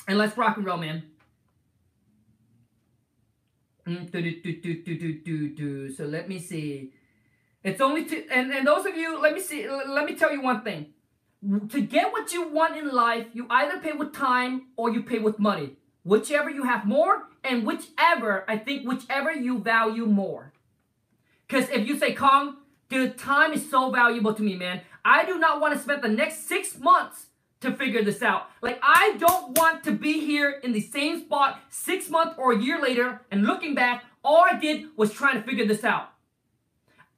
And 0.08 0.18
let's 0.18 0.38
rock 0.38 0.56
and 0.56 0.66
roll, 0.66 0.78
man. 0.78 1.04
Mm, 3.86 4.10
so 5.98 6.06
let 6.06 6.30
me 6.30 6.40
see. 6.40 6.94
It's 7.64 7.82
only 7.82 8.06
two, 8.06 8.24
and, 8.32 8.52
and 8.52 8.66
those 8.66 8.86
of 8.86 8.96
you, 8.96 9.22
let 9.22 9.34
me 9.34 9.42
see, 9.42 9.68
let 9.70 10.06
me 10.06 10.16
tell 10.16 10.32
you 10.32 10.42
one 10.42 10.64
thing. 10.64 10.88
To 11.70 11.82
get 11.82 12.12
what 12.12 12.32
you 12.34 12.50
want 12.50 12.78
in 12.78 12.90
life, 12.90 13.28
you 13.34 13.48
either 13.50 13.80
pay 13.80 13.94
with 13.94 14.14
time 14.14 14.68
or 14.78 14.92
you 14.92 15.04
pay 15.04 15.20
with 15.20 15.40
money. 15.40 15.78
Whichever 16.04 16.50
you 16.50 16.64
have 16.64 16.86
more, 16.86 17.24
and 17.44 17.66
whichever, 17.66 18.46
I 18.48 18.58
think, 18.58 18.88
whichever 18.88 19.32
you 19.32 19.60
value 19.60 20.06
more. 20.06 20.54
Because 21.48 21.70
if 21.70 21.88
you 21.88 21.98
say, 21.98 22.14
Kong, 22.14 22.58
dude, 22.90 23.18
time 23.18 23.54
is 23.54 23.70
so 23.70 23.90
valuable 23.92 24.34
to 24.34 24.42
me, 24.42 24.56
man. 24.56 24.82
I 25.04 25.26
do 25.26 25.38
not 25.40 25.60
want 25.62 25.74
to 25.74 25.80
spend 25.80 26.02
the 26.02 26.10
next 26.10 26.48
six 26.48 26.78
months 26.78 27.28
to 27.62 27.72
figure 27.72 28.04
this 28.04 28.22
out. 28.22 28.48
Like, 28.62 28.80
I 28.82 29.16
don't 29.18 29.58
want 29.58 29.84
to 29.84 29.92
be 29.92 30.26
here 30.26 30.60
in 30.64 30.72
the 30.72 30.82
same 30.82 31.22
spot 31.22 31.60
six 31.70 32.10
months 32.10 32.36
or 32.38 32.54
a 32.54 32.60
year 32.60 32.82
later 32.82 33.22
and 33.32 33.44
looking 33.44 33.76
back, 33.76 34.04
all 34.24 34.44
I 34.50 34.58
did 34.58 34.86
was 34.96 35.12
trying 35.12 35.36
to 35.36 35.42
figure 35.42 35.66
this 35.66 35.84
out. 35.84 36.10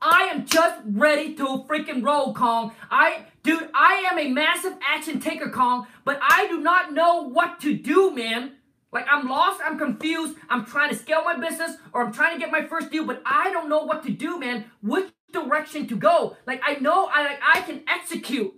I 0.01 0.23
am 0.33 0.45
just 0.45 0.81
ready 0.85 1.35
to 1.35 1.65
freaking 1.69 2.03
roll, 2.03 2.33
Kong. 2.33 2.73
I, 2.89 3.25
dude, 3.43 3.69
I 3.73 4.07
am 4.11 4.17
a 4.17 4.29
massive 4.29 4.73
action 4.81 5.19
taker, 5.19 5.49
Kong, 5.49 5.85
but 6.03 6.19
I 6.21 6.47
do 6.47 6.59
not 6.59 6.93
know 6.93 7.29
what 7.29 7.59
to 7.61 7.75
do, 7.75 8.15
man. 8.15 8.53
Like, 8.91 9.05
I'm 9.09 9.29
lost, 9.29 9.61
I'm 9.63 9.77
confused, 9.77 10.37
I'm 10.49 10.65
trying 10.65 10.89
to 10.89 10.95
scale 10.95 11.23
my 11.23 11.37
business, 11.37 11.77
or 11.93 12.03
I'm 12.03 12.11
trying 12.11 12.33
to 12.33 12.39
get 12.39 12.51
my 12.51 12.65
first 12.65 12.91
deal, 12.91 13.05
but 13.05 13.21
I 13.25 13.51
don't 13.51 13.69
know 13.69 13.83
what 13.83 14.03
to 14.03 14.11
do, 14.11 14.39
man. 14.39 14.65
Which 14.81 15.11
direction 15.31 15.87
to 15.87 15.95
go? 15.95 16.35
Like, 16.47 16.61
I 16.65 16.75
know 16.75 17.07
I, 17.11 17.23
like, 17.23 17.39
I 17.41 17.61
can 17.61 17.83
execute, 17.87 18.53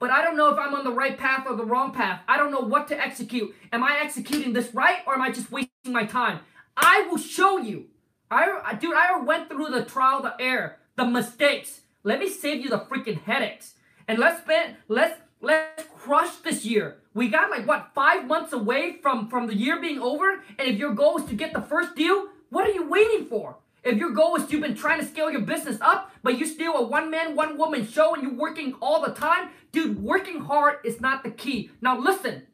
but 0.00 0.10
I 0.10 0.22
don't 0.22 0.36
know 0.36 0.48
if 0.48 0.58
I'm 0.58 0.74
on 0.74 0.84
the 0.84 0.92
right 0.92 1.16
path 1.16 1.46
or 1.48 1.54
the 1.56 1.64
wrong 1.64 1.92
path. 1.92 2.22
I 2.26 2.36
don't 2.36 2.50
know 2.50 2.60
what 2.60 2.88
to 2.88 2.98
execute. 3.00 3.54
Am 3.72 3.84
I 3.84 4.00
executing 4.02 4.52
this 4.52 4.74
right 4.74 4.98
or 5.06 5.14
am 5.14 5.22
I 5.22 5.30
just 5.30 5.52
wasting 5.52 5.92
my 5.92 6.04
time? 6.04 6.40
I 6.76 7.06
will 7.08 7.18
show 7.18 7.58
you. 7.58 7.89
I, 8.30 8.74
dude, 8.80 8.94
I 8.94 9.20
went 9.20 9.48
through 9.48 9.70
the 9.70 9.84
trial, 9.84 10.22
the 10.22 10.34
error, 10.38 10.76
the 10.96 11.04
mistakes. 11.04 11.80
Let 12.04 12.20
me 12.20 12.28
save 12.28 12.62
you 12.62 12.70
the 12.70 12.78
freaking 12.78 13.20
headaches. 13.22 13.74
And 14.06 14.18
let's 14.18 14.40
spend, 14.42 14.76
let's 14.88 15.20
let's 15.40 15.84
crush 15.96 16.36
this 16.36 16.64
year. 16.64 16.98
We 17.14 17.28
got 17.28 17.50
like 17.50 17.66
what 17.66 17.90
five 17.94 18.26
months 18.26 18.52
away 18.52 18.98
from 19.02 19.28
from 19.28 19.46
the 19.46 19.54
year 19.54 19.80
being 19.80 20.00
over. 20.00 20.42
And 20.58 20.68
if 20.68 20.78
your 20.78 20.94
goal 20.94 21.18
is 21.18 21.24
to 21.26 21.34
get 21.34 21.52
the 21.52 21.62
first 21.62 21.94
deal, 21.96 22.28
what 22.50 22.68
are 22.68 22.72
you 22.72 22.88
waiting 22.88 23.26
for? 23.26 23.56
If 23.82 23.96
your 23.98 24.10
goal 24.10 24.36
is 24.36 24.50
you've 24.52 24.62
been 24.62 24.74
trying 24.76 25.00
to 25.00 25.06
scale 25.06 25.30
your 25.30 25.40
business 25.40 25.78
up, 25.80 26.12
but 26.22 26.38
you're 26.38 26.48
still 26.48 26.74
a 26.74 26.86
one 26.86 27.10
man, 27.10 27.34
one 27.34 27.56
woman 27.56 27.86
show 27.86 28.14
and 28.14 28.22
you're 28.22 28.34
working 28.34 28.74
all 28.82 29.00
the 29.00 29.12
time, 29.12 29.50
dude, 29.72 30.02
working 30.02 30.40
hard 30.40 30.76
is 30.84 31.00
not 31.00 31.24
the 31.24 31.30
key. 31.30 31.70
Now 31.80 31.98
listen, 31.98 32.46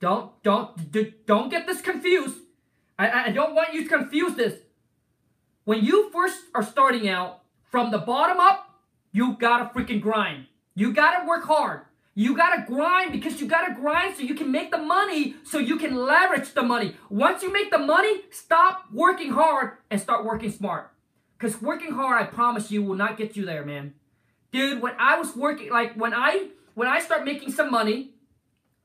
don't 0.00 0.42
don't 0.42 1.26
don't 1.26 1.50
get 1.50 1.66
this 1.66 1.80
confused. 1.80 2.36
I, 2.98 3.26
I 3.26 3.30
don't 3.30 3.54
want 3.54 3.74
you 3.74 3.82
to 3.82 3.88
confuse 3.88 4.34
this. 4.34 4.54
When 5.68 5.84
you 5.84 6.08
first 6.12 6.44
are 6.54 6.62
starting 6.62 7.10
out 7.10 7.42
from 7.70 7.90
the 7.90 7.98
bottom 7.98 8.40
up, 8.40 8.80
you 9.12 9.36
gotta 9.38 9.66
freaking 9.66 10.00
grind. 10.00 10.46
You 10.74 10.94
gotta 10.94 11.26
work 11.26 11.44
hard. 11.44 11.82
You 12.14 12.34
gotta 12.34 12.64
grind 12.66 13.12
because 13.12 13.38
you 13.38 13.46
gotta 13.46 13.74
grind 13.74 14.16
so 14.16 14.22
you 14.22 14.34
can 14.34 14.50
make 14.50 14.70
the 14.70 14.78
money 14.78 15.34
so 15.44 15.58
you 15.58 15.76
can 15.76 15.94
leverage 15.94 16.54
the 16.54 16.62
money. 16.62 16.96
Once 17.10 17.42
you 17.42 17.52
make 17.52 17.70
the 17.70 17.76
money, 17.76 18.22
stop 18.30 18.84
working 18.90 19.32
hard 19.32 19.72
and 19.90 20.00
start 20.00 20.24
working 20.24 20.50
smart. 20.50 20.90
Because 21.36 21.60
working 21.60 21.92
hard, 21.92 22.22
I 22.22 22.24
promise 22.24 22.70
you, 22.70 22.82
will 22.82 22.96
not 22.96 23.18
get 23.18 23.36
you 23.36 23.44
there, 23.44 23.62
man. 23.62 23.92
Dude, 24.50 24.80
when 24.80 24.94
I 24.98 25.18
was 25.18 25.36
working, 25.36 25.68
like 25.70 25.92
when 25.96 26.14
I 26.14 26.48
when 26.76 26.88
I 26.88 26.98
start 26.98 27.26
making 27.26 27.52
some 27.52 27.70
money, 27.70 28.14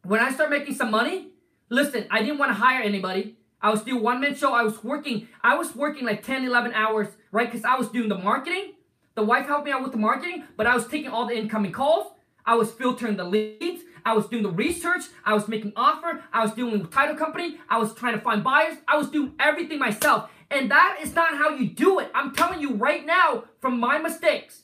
when 0.04 0.20
I 0.20 0.34
start 0.34 0.50
making 0.50 0.76
some 0.76 0.92
money, 0.92 1.30
listen, 1.70 2.08
I 2.12 2.20
didn't 2.20 2.40
want 2.40 2.50
to 2.50 2.56
hire 2.56 2.82
anybody. 2.82 3.38
I 3.64 3.72
was 3.72 3.82
doing 3.82 4.04
one 4.04 4.20
man 4.20 4.36
show. 4.36 4.54
I 4.54 4.64
was 4.64 4.84
working, 4.84 5.30
I 5.42 5.56
was 5.56 5.74
working 5.74 6.06
like 6.06 6.22
10, 6.22 6.44
11 6.44 6.74
hours, 6.74 7.08
right? 7.32 7.50
Because 7.50 7.64
I 7.64 7.78
was 7.78 7.88
doing 7.88 8.10
the 8.10 8.18
marketing. 8.18 8.74
The 9.16 9.24
wife 9.24 9.46
helped 9.46 9.66
me 9.66 9.72
out 9.72 9.82
with 9.82 9.94
the 9.94 9.98
marketing, 9.98 10.44
but 10.58 10.68
I 10.68 10.76
was 10.76 10.86
taking 10.86 11.10
all 11.10 11.26
the 11.26 11.38
incoming 11.38 11.72
calls. 11.72 12.12
I 12.46 12.56
was 12.56 12.72
filtering 12.72 13.16
the 13.16 13.24
leads. 13.24 13.84
I 14.06 14.14
was 14.14 14.28
doing 14.28 14.44
the 14.44 14.52
research. 14.52 15.04
I 15.24 15.34
was 15.34 15.48
making 15.48 15.72
offer. 15.78 16.22
I 16.34 16.44
was 16.44 16.54
doing 16.54 16.78
the 16.78 16.90
title 16.90 17.16
company. 17.16 17.58
I 17.70 17.78
was 17.78 17.96
trying 17.96 18.16
to 18.16 18.20
find 18.20 18.44
buyers. 18.44 18.78
I 18.86 18.98
was 18.98 19.10
doing 19.10 19.34
everything 19.40 19.80
myself. 19.80 20.30
And 20.52 20.70
that 20.70 20.98
is 21.02 21.16
not 21.16 21.38
how 21.38 21.52
you 21.52 21.70
do 21.70 22.00
it. 22.00 22.12
I'm 22.14 22.36
telling 22.36 22.60
you 22.60 22.74
right 22.74 23.06
now 23.06 23.46
from 23.62 23.80
my 23.80 23.98
mistakes. 23.98 24.64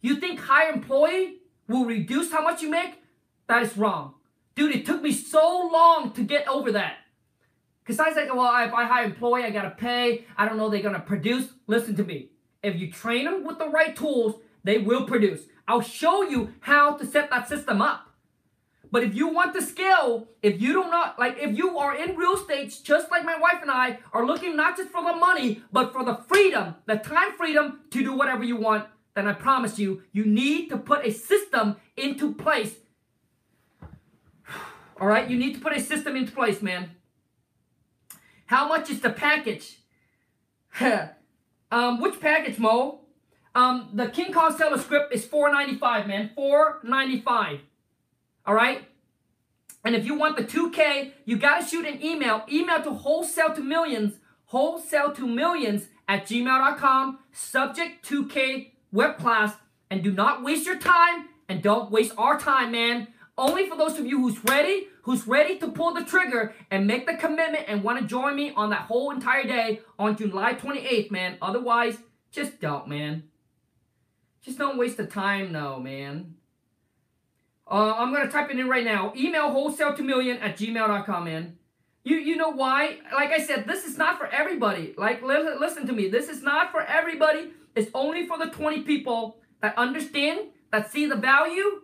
You 0.00 0.16
think 0.16 0.40
higher 0.40 0.72
employee 0.72 1.40
will 1.68 1.84
reduce 1.84 2.32
how 2.32 2.42
much 2.42 2.62
you 2.62 2.70
make? 2.70 3.02
That 3.48 3.62
is 3.62 3.76
wrong. 3.76 4.14
Dude, 4.54 4.74
it 4.74 4.86
took 4.86 5.02
me 5.02 5.12
so 5.12 5.68
long 5.70 6.12
to 6.12 6.22
get 6.22 6.48
over 6.48 6.72
that. 6.72 6.96
Because 7.90 8.06
I 8.06 8.08
was 8.08 8.16
like, 8.16 8.32
well, 8.32 8.64
if 8.64 8.72
I 8.72 8.84
hire 8.84 9.04
employee, 9.04 9.42
I 9.42 9.50
got 9.50 9.62
to 9.62 9.70
pay. 9.70 10.24
I 10.36 10.46
don't 10.46 10.56
know 10.56 10.68
they're 10.68 10.80
going 10.80 10.94
to 10.94 11.00
produce. 11.00 11.48
Listen 11.66 11.96
to 11.96 12.04
me. 12.04 12.28
If 12.62 12.76
you 12.76 12.92
train 12.92 13.24
them 13.24 13.42
with 13.42 13.58
the 13.58 13.68
right 13.68 13.96
tools, 13.96 14.36
they 14.62 14.78
will 14.78 15.06
produce. 15.06 15.40
I'll 15.66 15.80
show 15.80 16.22
you 16.22 16.54
how 16.60 16.96
to 16.98 17.04
set 17.04 17.30
that 17.30 17.48
system 17.48 17.82
up. 17.82 18.08
But 18.92 19.02
if 19.02 19.16
you 19.16 19.26
want 19.26 19.54
to 19.54 19.62
scale, 19.62 20.28
if 20.40 20.60
you 20.60 20.72
do 20.72 20.84
not, 20.88 21.18
like 21.18 21.38
if 21.40 21.58
you 21.58 21.78
are 21.78 21.96
in 21.96 22.14
real 22.14 22.34
estate, 22.34 22.78
just 22.84 23.10
like 23.10 23.24
my 23.24 23.36
wife 23.36 23.58
and 23.60 23.72
I, 23.72 23.98
are 24.12 24.24
looking 24.24 24.54
not 24.54 24.76
just 24.76 24.90
for 24.90 25.02
the 25.02 25.16
money, 25.16 25.60
but 25.72 25.92
for 25.92 26.04
the 26.04 26.14
freedom, 26.28 26.76
the 26.86 26.94
time 26.94 27.32
freedom 27.36 27.80
to 27.90 28.04
do 28.04 28.16
whatever 28.16 28.44
you 28.44 28.54
want, 28.54 28.86
then 29.16 29.26
I 29.26 29.32
promise 29.32 29.80
you, 29.80 30.02
you 30.12 30.24
need 30.24 30.68
to 30.68 30.78
put 30.78 31.04
a 31.04 31.10
system 31.10 31.74
into 31.96 32.34
place. 32.34 32.76
All 35.00 35.08
right, 35.08 35.28
you 35.28 35.36
need 35.36 35.54
to 35.54 35.60
put 35.60 35.76
a 35.76 35.80
system 35.80 36.14
into 36.14 36.30
place, 36.30 36.62
man. 36.62 36.90
How 38.50 38.66
much 38.66 38.90
is 38.90 38.98
the 38.98 39.10
package? 39.10 39.78
um, 41.70 42.00
which 42.00 42.18
package, 42.18 42.58
Mo? 42.58 43.02
Um, 43.54 43.90
the 43.94 44.08
King 44.08 44.32
Kong 44.32 44.58
seller 44.58 44.76
script 44.76 45.14
is 45.14 45.24
$4.95, 45.24 46.08
man. 46.08 46.30
$4.95. 46.36 47.60
All 48.44 48.54
right? 48.54 48.88
And 49.84 49.94
if 49.94 50.04
you 50.04 50.16
want 50.16 50.36
the 50.36 50.42
2K, 50.42 51.12
you 51.26 51.36
got 51.36 51.60
to 51.60 51.64
shoot 51.64 51.86
an 51.86 52.04
email. 52.04 52.42
Email 52.50 52.82
to 52.82 52.90
wholesale 52.90 53.54
to 53.54 53.60
millions, 53.60 54.14
wholesale 54.46 55.12
to 55.12 55.28
millions 55.28 55.86
at 56.08 56.26
gmail.com, 56.26 57.20
subject 57.30 58.04
2K 58.08 58.72
web 58.90 59.16
class. 59.16 59.54
And 59.92 60.02
do 60.02 60.10
not 60.10 60.42
waste 60.42 60.66
your 60.66 60.78
time 60.78 61.28
and 61.48 61.62
don't 61.62 61.92
waste 61.92 62.14
our 62.18 62.36
time, 62.36 62.72
man. 62.72 63.06
Only 63.38 63.68
for 63.68 63.76
those 63.76 63.96
of 63.96 64.06
you 64.06 64.20
who's 64.20 64.42
ready, 64.44 64.88
who's 65.10 65.26
ready 65.26 65.58
to 65.58 65.66
pull 65.66 65.92
the 65.92 66.04
trigger 66.04 66.54
and 66.70 66.86
make 66.86 67.04
the 67.04 67.14
commitment 67.14 67.64
and 67.66 67.82
want 67.82 67.98
to 67.98 68.06
join 68.06 68.36
me 68.36 68.52
on 68.54 68.70
that 68.70 68.82
whole 68.82 69.10
entire 69.10 69.42
day 69.42 69.80
on 69.98 70.16
July 70.16 70.54
28th, 70.54 71.10
man. 71.10 71.36
Otherwise, 71.42 71.98
just 72.30 72.60
don't, 72.60 72.86
man. 72.86 73.24
Just 74.40 74.56
don't 74.56 74.78
waste 74.78 74.98
the 74.98 75.06
time 75.06 75.50
no, 75.50 75.80
man. 75.80 76.36
Uh, 77.68 77.92
I'm 77.96 78.14
going 78.14 78.24
to 78.24 78.32
type 78.32 78.50
it 78.50 78.58
in 78.60 78.68
right 78.68 78.84
now. 78.84 79.12
Email 79.16 79.50
wholesale 79.50 79.96
to 79.96 80.02
million 80.04 80.36
at 80.36 80.56
gmail.com, 80.56 81.24
man. 81.24 81.58
You, 82.04 82.16
you 82.18 82.36
know 82.36 82.50
why? 82.50 82.98
Like 83.12 83.32
I 83.32 83.38
said, 83.38 83.66
this 83.66 83.84
is 83.84 83.98
not 83.98 84.16
for 84.16 84.28
everybody. 84.28 84.94
Like, 84.96 85.22
listen, 85.24 85.58
listen 85.58 85.86
to 85.88 85.92
me. 85.92 86.06
This 86.06 86.28
is 86.28 86.40
not 86.40 86.70
for 86.70 86.82
everybody. 86.82 87.50
It's 87.74 87.90
only 87.94 88.28
for 88.28 88.38
the 88.38 88.46
20 88.46 88.82
people 88.82 89.38
that 89.60 89.76
understand, 89.76 90.50
that 90.70 90.92
see 90.92 91.06
the 91.06 91.16
value, 91.16 91.80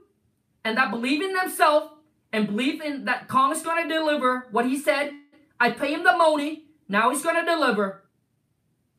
and 0.64 0.78
that 0.78 0.92
believe 0.92 1.22
in 1.22 1.32
themselves, 1.32 1.90
and 2.36 2.46
believe 2.46 2.80
in 2.80 3.06
that 3.06 3.28
Kong 3.28 3.50
is 3.50 3.62
going 3.62 3.88
to 3.88 3.92
deliver 3.92 4.46
what 4.50 4.66
he 4.66 4.78
said. 4.78 5.12
I 5.58 5.70
pay 5.70 5.94
him 5.94 6.04
the 6.04 6.16
money. 6.16 6.66
Now 6.88 7.10
he's 7.10 7.22
going 7.22 7.36
to 7.36 7.44
deliver 7.44 8.02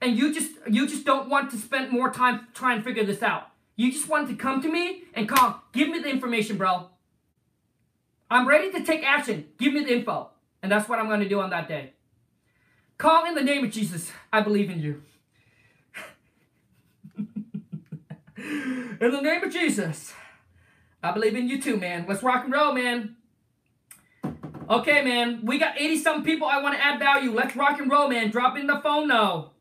and 0.01 0.17
you 0.17 0.33
just 0.33 0.51
you 0.69 0.87
just 0.87 1.05
don't 1.05 1.29
want 1.29 1.51
to 1.51 1.57
spend 1.57 1.91
more 1.91 2.11
time 2.11 2.47
trying 2.53 2.77
to 2.79 2.83
figure 2.83 3.03
this 3.03 3.23
out. 3.23 3.49
You 3.75 3.91
just 3.91 4.07
want 4.07 4.29
to 4.29 4.35
come 4.35 4.61
to 4.61 4.71
me 4.71 5.03
and 5.13 5.27
call, 5.29 5.63
give 5.71 5.89
me 5.89 5.99
the 5.99 6.09
information, 6.09 6.57
bro. 6.57 6.89
I'm 8.29 8.47
ready 8.47 8.71
to 8.71 8.83
take 8.83 9.03
action. 9.03 9.47
Give 9.57 9.73
me 9.73 9.83
the 9.83 9.93
info. 9.93 10.31
And 10.61 10.71
that's 10.71 10.89
what 10.89 10.99
I'm 10.99 11.07
going 11.07 11.19
to 11.21 11.29
do 11.29 11.39
on 11.39 11.51
that 11.51 11.67
day. 11.67 11.93
Call 12.97 13.25
in 13.25 13.35
the 13.35 13.43
name 13.43 13.63
of 13.63 13.71
Jesus. 13.71 14.11
I 14.33 14.41
believe 14.41 14.69
in 14.69 14.79
you. 14.79 15.03
in 18.37 18.97
the 18.99 19.21
name 19.21 19.43
of 19.43 19.53
Jesus. 19.53 20.13
I 21.03 21.11
believe 21.11 21.35
in 21.35 21.47
you 21.47 21.61
too, 21.61 21.77
man. 21.77 22.05
Let's 22.07 22.23
rock 22.23 22.43
and 22.43 22.53
roll, 22.53 22.73
man. 22.73 23.15
Okay, 24.69 25.01
man. 25.03 25.45
We 25.45 25.59
got 25.59 25.79
80 25.79 25.97
some 25.97 26.23
people 26.23 26.47
I 26.47 26.61
want 26.61 26.75
to 26.75 26.83
add 26.83 26.99
value. 26.99 27.31
Let's 27.31 27.55
rock 27.55 27.79
and 27.79 27.89
roll, 27.89 28.09
man. 28.09 28.29
Drop 28.31 28.57
in 28.57 28.67
the 28.67 28.79
phone 28.81 29.07
now. 29.07 29.51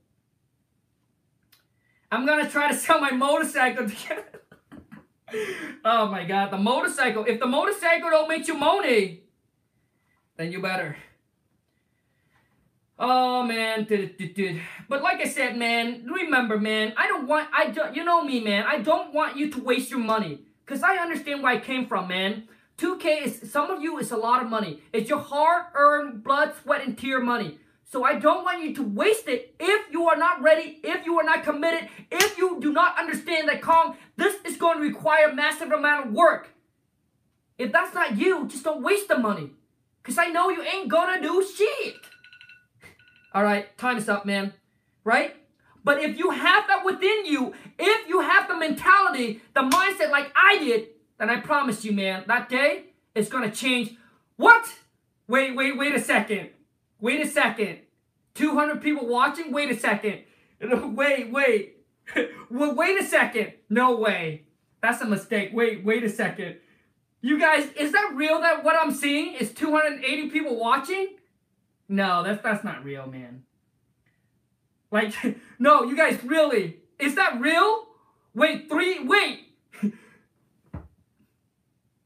I'm 2.10 2.26
going 2.26 2.44
to 2.44 2.50
try 2.50 2.70
to 2.70 2.76
sell 2.76 3.00
my 3.00 3.10
motorcycle 3.10 3.88
oh 5.84 6.06
my 6.06 6.24
god, 6.24 6.50
the 6.50 6.58
motorcycle. 6.58 7.24
If 7.24 7.40
the 7.40 7.46
motorcycle 7.46 8.10
don't 8.10 8.28
make 8.28 8.46
you 8.46 8.54
money, 8.54 9.22
then 10.36 10.52
you 10.52 10.62
better. 10.62 10.96
Oh 12.98 13.42
man, 13.42 13.86
but 14.88 15.02
like 15.02 15.20
I 15.20 15.28
said, 15.28 15.58
man, 15.58 16.06
remember, 16.06 16.58
man, 16.58 16.94
I 16.96 17.06
don't 17.08 17.26
want, 17.26 17.48
I 17.52 17.68
don't, 17.68 17.94
you 17.94 18.02
know 18.04 18.24
me, 18.24 18.42
man, 18.42 18.64
I 18.66 18.78
don't 18.78 19.12
want 19.12 19.36
you 19.36 19.50
to 19.50 19.62
waste 19.62 19.90
your 19.90 20.00
money, 20.00 20.46
cause 20.64 20.82
I 20.82 20.96
understand 20.96 21.42
where 21.42 21.52
I 21.52 21.58
came 21.58 21.86
from, 21.86 22.08
man. 22.08 22.48
2K 22.78 23.24
is, 23.24 23.50
some 23.50 23.70
of 23.70 23.82
you, 23.82 23.98
is 23.98 24.10
a 24.10 24.16
lot 24.16 24.42
of 24.42 24.50
money. 24.50 24.82
It's 24.92 25.08
your 25.08 25.20
hard-earned 25.20 26.22
blood, 26.22 26.52
sweat, 26.62 26.86
and 26.86 26.96
tear 26.96 27.20
money. 27.20 27.58
So 27.84 28.04
I 28.04 28.18
don't 28.18 28.44
want 28.44 28.62
you 28.62 28.74
to 28.74 28.82
waste 28.82 29.28
it 29.28 29.54
if 29.60 29.92
you 29.92 30.08
are 30.08 30.16
not 30.16 30.42
ready, 30.42 30.80
if 30.82 31.06
you 31.06 31.18
are 31.18 31.24
not 31.24 31.44
committed, 31.44 31.88
if 32.10 32.36
you 32.36 32.58
do 32.60 32.72
not 32.72 32.98
understand 32.98 33.48
that 33.48 33.62
Kong, 33.62 33.96
this 34.16 34.36
is 34.44 34.56
going 34.56 34.78
to 34.78 34.82
require 34.82 35.32
massive 35.32 35.70
amount 35.70 36.08
of 36.08 36.12
work. 36.12 36.48
If 37.58 37.72
that's 37.72 37.94
not 37.94 38.18
you, 38.18 38.46
just 38.48 38.64
don't 38.64 38.82
waste 38.82 39.08
the 39.08 39.18
money. 39.18 39.50
Because 40.02 40.18
I 40.18 40.26
know 40.26 40.50
you 40.50 40.62
ain't 40.62 40.88
gonna 40.88 41.20
do 41.20 41.44
shit. 41.56 41.96
All 43.32 43.42
right, 43.42 43.76
time 43.78 43.96
is 43.96 44.08
up, 44.08 44.26
man. 44.26 44.52
Right? 45.04 45.36
But 45.82 46.02
if 46.02 46.18
you 46.18 46.30
have 46.30 46.66
that 46.68 46.84
within 46.84 47.26
you, 47.26 47.54
if 47.78 48.08
you 48.08 48.20
have 48.20 48.48
the 48.48 48.56
mentality, 48.56 49.40
the 49.54 49.62
mindset 49.62 50.10
like 50.10 50.32
I 50.34 50.58
did, 50.58 50.88
then 51.18 51.30
I 51.30 51.40
promise 51.40 51.84
you, 51.84 51.92
man, 51.92 52.24
that 52.26 52.48
day 52.48 52.86
is 53.14 53.28
gonna 53.28 53.50
change. 53.50 53.96
What? 54.36 54.68
Wait, 55.28 55.56
wait, 55.56 55.76
wait 55.76 55.94
a 55.94 56.00
second. 56.00 56.50
Wait 57.00 57.20
a 57.20 57.26
second. 57.28 57.80
200 58.34 58.82
people 58.82 59.06
watching? 59.06 59.52
Wait 59.52 59.70
a 59.70 59.78
second. 59.78 60.22
Wait, 60.60 61.30
wait. 61.30 61.76
well, 62.50 62.74
wait 62.74 62.98
a 62.98 63.04
second. 63.04 63.52
No 63.68 63.96
way. 63.96 64.44
That's 64.80 65.02
a 65.02 65.04
mistake. 65.04 65.50
Wait, 65.52 65.84
wait 65.84 66.02
a 66.02 66.08
second. 66.08 66.56
You 67.20 67.38
guys, 67.38 67.68
is 67.72 67.92
that 67.92 68.12
real 68.14 68.40
that 68.40 68.64
what 68.64 68.76
I'm 68.76 68.92
seeing 68.92 69.34
is 69.34 69.52
280 69.52 70.30
people 70.30 70.58
watching? 70.58 71.16
No, 71.88 72.22
that's 72.22 72.42
that's 72.42 72.64
not 72.64 72.84
real, 72.84 73.06
man. 73.06 73.42
Like, 74.90 75.12
no, 75.58 75.84
you 75.84 75.96
guys, 75.96 76.22
really? 76.24 76.78
Is 76.98 77.14
that 77.16 77.40
real? 77.40 77.86
Wait, 78.34 78.68
three, 78.68 79.04
wait. 79.04 79.45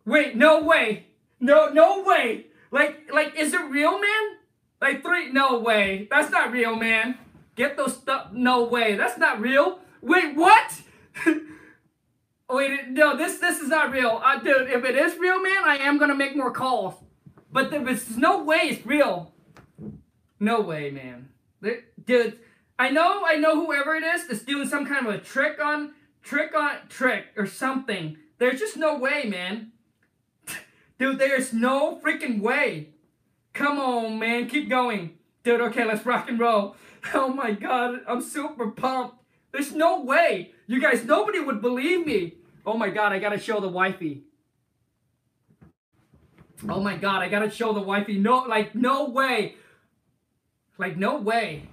Wait, 0.04 0.36
no 0.36 0.62
way. 0.62 1.06
No, 1.40 1.68
no 1.68 2.02
way. 2.02 2.46
Like, 2.70 3.10
like, 3.12 3.34
is 3.36 3.54
it 3.54 3.70
real, 3.70 4.00
man? 4.00 4.36
Like 4.80 5.02
three, 5.02 5.30
no 5.30 5.58
way. 5.58 6.08
That's 6.10 6.30
not 6.30 6.52
real, 6.52 6.76
man. 6.76 7.18
Get 7.56 7.76
those 7.76 7.96
stuff, 7.96 8.32
no 8.32 8.64
way. 8.64 8.96
That's 8.96 9.18
not 9.18 9.40
real. 9.40 9.80
Wait, 10.00 10.34
what? 10.34 10.80
Wait, 12.50 12.88
no, 12.88 13.16
this 13.16 13.38
this 13.38 13.60
is 13.60 13.68
not 13.68 13.92
real. 13.92 14.20
Uh, 14.24 14.38
dude, 14.40 14.70
if 14.70 14.84
it 14.84 14.96
is 14.96 15.18
real, 15.18 15.40
man, 15.42 15.62
I 15.64 15.76
am 15.76 15.98
gonna 15.98 16.14
make 16.14 16.34
more 16.34 16.50
calls. 16.50 16.94
But 17.52 17.70
there's 17.70 18.16
no 18.16 18.42
way 18.42 18.58
it's 18.62 18.86
real. 18.86 19.32
No 20.38 20.60
way, 20.60 20.90
man. 20.90 21.28
Dude, 22.04 22.38
I 22.78 22.90
know, 22.90 23.22
I 23.26 23.36
know 23.36 23.64
whoever 23.66 23.94
it 23.94 24.02
is 24.02 24.26
that's 24.26 24.42
doing 24.42 24.66
some 24.66 24.86
kind 24.86 25.06
of 25.06 25.14
a 25.14 25.18
trick 25.18 25.62
on, 25.62 25.92
trick 26.22 26.54
on, 26.56 26.76
trick 26.88 27.26
or 27.36 27.46
something. 27.46 28.16
There's 28.38 28.58
just 28.58 28.76
no 28.76 28.96
way, 28.96 29.24
man. 29.24 29.72
Dude, 31.00 31.18
there's 31.18 31.54
no 31.54 31.98
freaking 32.04 32.42
way. 32.42 32.90
Come 33.54 33.78
on, 33.80 34.18
man. 34.18 34.48
Keep 34.48 34.68
going. 34.68 35.16
Dude, 35.42 35.62
okay, 35.62 35.86
let's 35.86 36.04
rock 36.04 36.28
and 36.28 36.38
roll. 36.38 36.76
Oh 37.14 37.32
my 37.32 37.52
god, 37.52 38.00
I'm 38.06 38.20
super 38.20 38.72
pumped. 38.72 39.16
There's 39.52 39.72
no 39.72 40.02
way. 40.02 40.52
You 40.66 40.82
guys, 40.82 41.02
nobody 41.02 41.40
would 41.40 41.62
believe 41.62 42.04
me. 42.04 42.34
Oh 42.66 42.76
my 42.76 42.90
god, 42.90 43.14
I 43.14 43.18
gotta 43.18 43.38
show 43.38 43.58
the 43.58 43.68
wifey. 43.68 44.24
Oh 46.68 46.82
my 46.82 46.98
god, 46.98 47.22
I 47.22 47.28
gotta 47.30 47.50
show 47.50 47.72
the 47.72 47.80
wifey. 47.80 48.18
No, 48.18 48.40
like, 48.40 48.74
no 48.74 49.08
way. 49.08 49.54
Like, 50.76 50.98
no 50.98 51.16
way. 51.22 51.70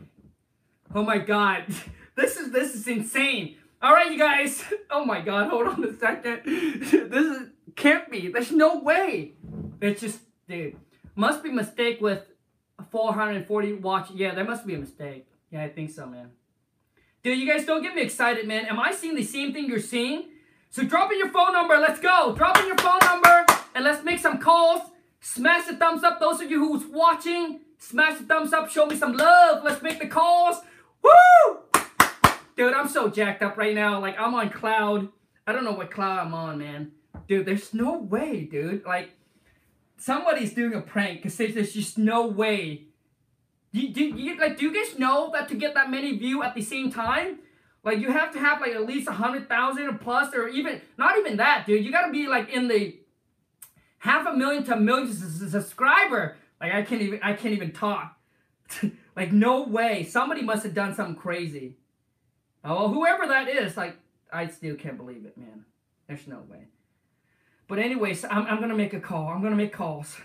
Oh 0.95 1.03
my 1.03 1.17
god. 1.17 1.65
This 2.15 2.37
is, 2.37 2.51
this 2.51 2.73
is 2.73 2.87
insane. 2.87 3.57
All 3.79 3.93
right, 3.93 4.11
you 4.11 4.17
guys. 4.17 4.63
Oh 4.89 5.03
my 5.03 5.19
god, 5.19 5.49
hold 5.49 5.67
on 5.67 5.83
a 5.83 5.93
second. 5.97 6.41
This 6.45 6.93
is, 6.93 7.49
can't 7.77 8.11
be. 8.11 8.27
There's 8.27 8.51
no 8.51 8.79
way. 8.79 9.35
It's 9.79 10.01
just, 10.01 10.19
dude. 10.49 10.75
Must 11.15 11.41
be 11.41 11.49
mistake 11.49 12.01
with 12.01 12.23
440 12.91 13.73
watch. 13.73 14.09
Yeah, 14.13 14.35
there 14.35 14.43
must 14.43 14.67
be 14.67 14.75
a 14.75 14.79
mistake. 14.79 15.27
Yeah, 15.51 15.63
I 15.63 15.69
think 15.69 15.91
so, 15.91 16.05
man. 16.05 16.31
Dude, 17.23 17.37
you 17.37 17.47
guys 17.47 17.65
don't 17.65 17.81
get 17.81 17.95
me 17.95 18.01
excited, 18.01 18.47
man. 18.47 18.65
Am 18.65 18.79
I 18.79 18.91
seeing 18.91 19.15
the 19.15 19.23
same 19.23 19.53
thing 19.53 19.67
you're 19.67 19.79
seeing? 19.79 20.25
So 20.69 20.83
drop 20.83 21.11
in 21.11 21.17
your 21.17 21.29
phone 21.29 21.53
number. 21.53 21.77
Let's 21.77 21.99
go. 21.99 22.35
Drop 22.35 22.57
in 22.59 22.67
your 22.67 22.77
phone 22.77 22.99
number 23.03 23.45
and 23.73 23.83
let's 23.85 24.03
make 24.03 24.19
some 24.19 24.37
calls. 24.39 24.81
Smash 25.19 25.67
the 25.67 25.75
thumbs 25.75 26.03
up. 26.03 26.19
Those 26.19 26.41
of 26.41 26.51
you 26.51 26.59
who's 26.59 26.85
watching, 26.85 27.61
smash 27.77 28.17
the 28.19 28.25
thumbs 28.25 28.53
up. 28.53 28.69
Show 28.69 28.85
me 28.85 28.95
some 28.95 29.13
love. 29.13 29.63
Let's 29.63 29.81
make 29.81 29.99
the 29.99 30.07
calls. 30.07 30.57
Woo! 31.01 31.59
Dude, 32.55 32.73
I'm 32.73 32.87
so 32.87 33.09
jacked 33.09 33.41
up 33.43 33.57
right 33.57 33.75
now. 33.75 33.99
Like, 33.99 34.19
I'm 34.19 34.33
on 34.35 34.49
cloud. 34.49 35.09
I 35.45 35.51
don't 35.51 35.63
know 35.63 35.73
what 35.73 35.91
cloud 35.91 36.19
I'm 36.19 36.33
on, 36.33 36.57
man. 36.59 36.91
Dude, 37.27 37.45
there's 37.45 37.73
no 37.73 37.97
way, 37.97 38.45
dude. 38.45 38.85
Like, 38.85 39.11
somebody's 39.97 40.53
doing 40.53 40.73
a 40.73 40.81
prank 40.81 41.21
because 41.21 41.37
there's 41.37 41.73
just 41.73 41.97
no 41.97 42.27
way. 42.27 42.83
Do, 43.73 43.81
you, 43.81 44.39
like, 44.39 44.57
do 44.57 44.65
you 44.65 44.73
guys 44.73 44.97
know 44.97 45.29
that 45.33 45.49
to 45.49 45.55
get 45.55 45.73
that 45.75 45.91
many 45.91 46.17
view 46.17 46.41
at 46.41 46.55
the 46.55 46.61
same 46.61 46.91
time, 46.91 47.39
like 47.87 47.99
you 47.99 48.11
have 48.11 48.33
to 48.33 48.39
have 48.39 48.59
like 48.59 48.71
at 48.71 48.85
least 48.85 49.07
a 49.07 49.13
hundred 49.13 49.47
thousand 49.47 49.99
plus, 49.99 50.35
or 50.35 50.49
even 50.49 50.81
not 50.97 51.17
even 51.17 51.37
that, 51.37 51.65
dude. 51.65 51.85
You 51.85 51.89
gotta 51.89 52.11
be 52.11 52.27
like 52.27 52.49
in 52.49 52.67
the 52.67 52.99
half 53.99 54.27
a 54.27 54.33
million 54.33 54.65
to 54.65 54.73
a 54.73 54.79
million 54.79 55.13
subscriber. 55.13 56.35
Like 56.59 56.73
I 56.73 56.81
can't 56.81 57.01
even 57.01 57.21
I 57.23 57.31
can't 57.31 57.53
even 57.53 57.71
talk. 57.71 58.17
like 59.15 59.31
no 59.31 59.63
way. 59.63 60.03
Somebody 60.03 60.41
must 60.41 60.63
have 60.63 60.73
done 60.73 60.95
something 60.95 61.15
crazy. 61.15 61.77
Oh, 62.61 62.89
whoever 62.89 63.25
that 63.27 63.47
is, 63.47 63.77
like 63.77 63.95
I 64.33 64.47
still 64.47 64.75
can't 64.75 64.97
believe 64.97 65.25
it, 65.25 65.37
man. 65.37 65.63
There's 66.07 66.27
no 66.27 66.39
way. 66.49 66.67
But 67.67 67.79
anyways, 67.79 68.23
I'm, 68.25 68.45
I'm 68.45 68.59
gonna 68.59 68.75
make 68.75 68.93
a 68.93 68.99
call. 68.99 69.27
I'm 69.27 69.41
gonna 69.41 69.55
make 69.55 69.73
calls. 69.73 70.17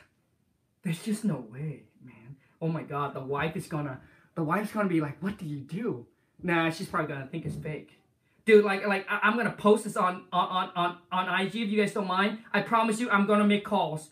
There's 0.83 1.03
just 1.03 1.25
no 1.25 1.45
way, 1.53 1.83
man. 2.05 2.37
Oh 2.61 2.69
my 2.69 2.83
god, 2.83 3.15
the 3.15 3.21
wife 3.21 3.57
is 3.57 3.67
gonna 3.67 4.01
the 4.35 4.43
wife's 4.43 4.73
gonna 4.73 4.89
be 4.89 5.01
like, 5.01 5.23
what 5.23 5.39
do 5.39 5.47
you 5.47 5.59
do? 5.59 6.07
Nah, 6.43 6.71
she's 6.71 6.89
probably 6.89 7.13
gonna 7.13 7.27
think 7.27 7.45
it's 7.45 7.57
fake. 7.57 7.99
Dude, 8.45 8.65
like 8.65 8.87
like 8.87 9.07
I, 9.09 9.29
am 9.29 9.37
gonna 9.37 9.53
post 9.53 9.85
this 9.85 9.97
on 9.97 10.25
on 10.33 10.71
on 10.75 10.99
on 11.11 11.41
IG 11.41 11.57
if 11.57 11.69
you 11.69 11.81
guys 11.81 11.93
don't 11.93 12.07
mind. 12.07 12.39
I 12.53 12.63
promise 12.63 13.01
you 13.01 13.11
I'm 13.11 13.27
gonna 13.27 13.47
make 13.47 13.65
calls. 13.65 14.11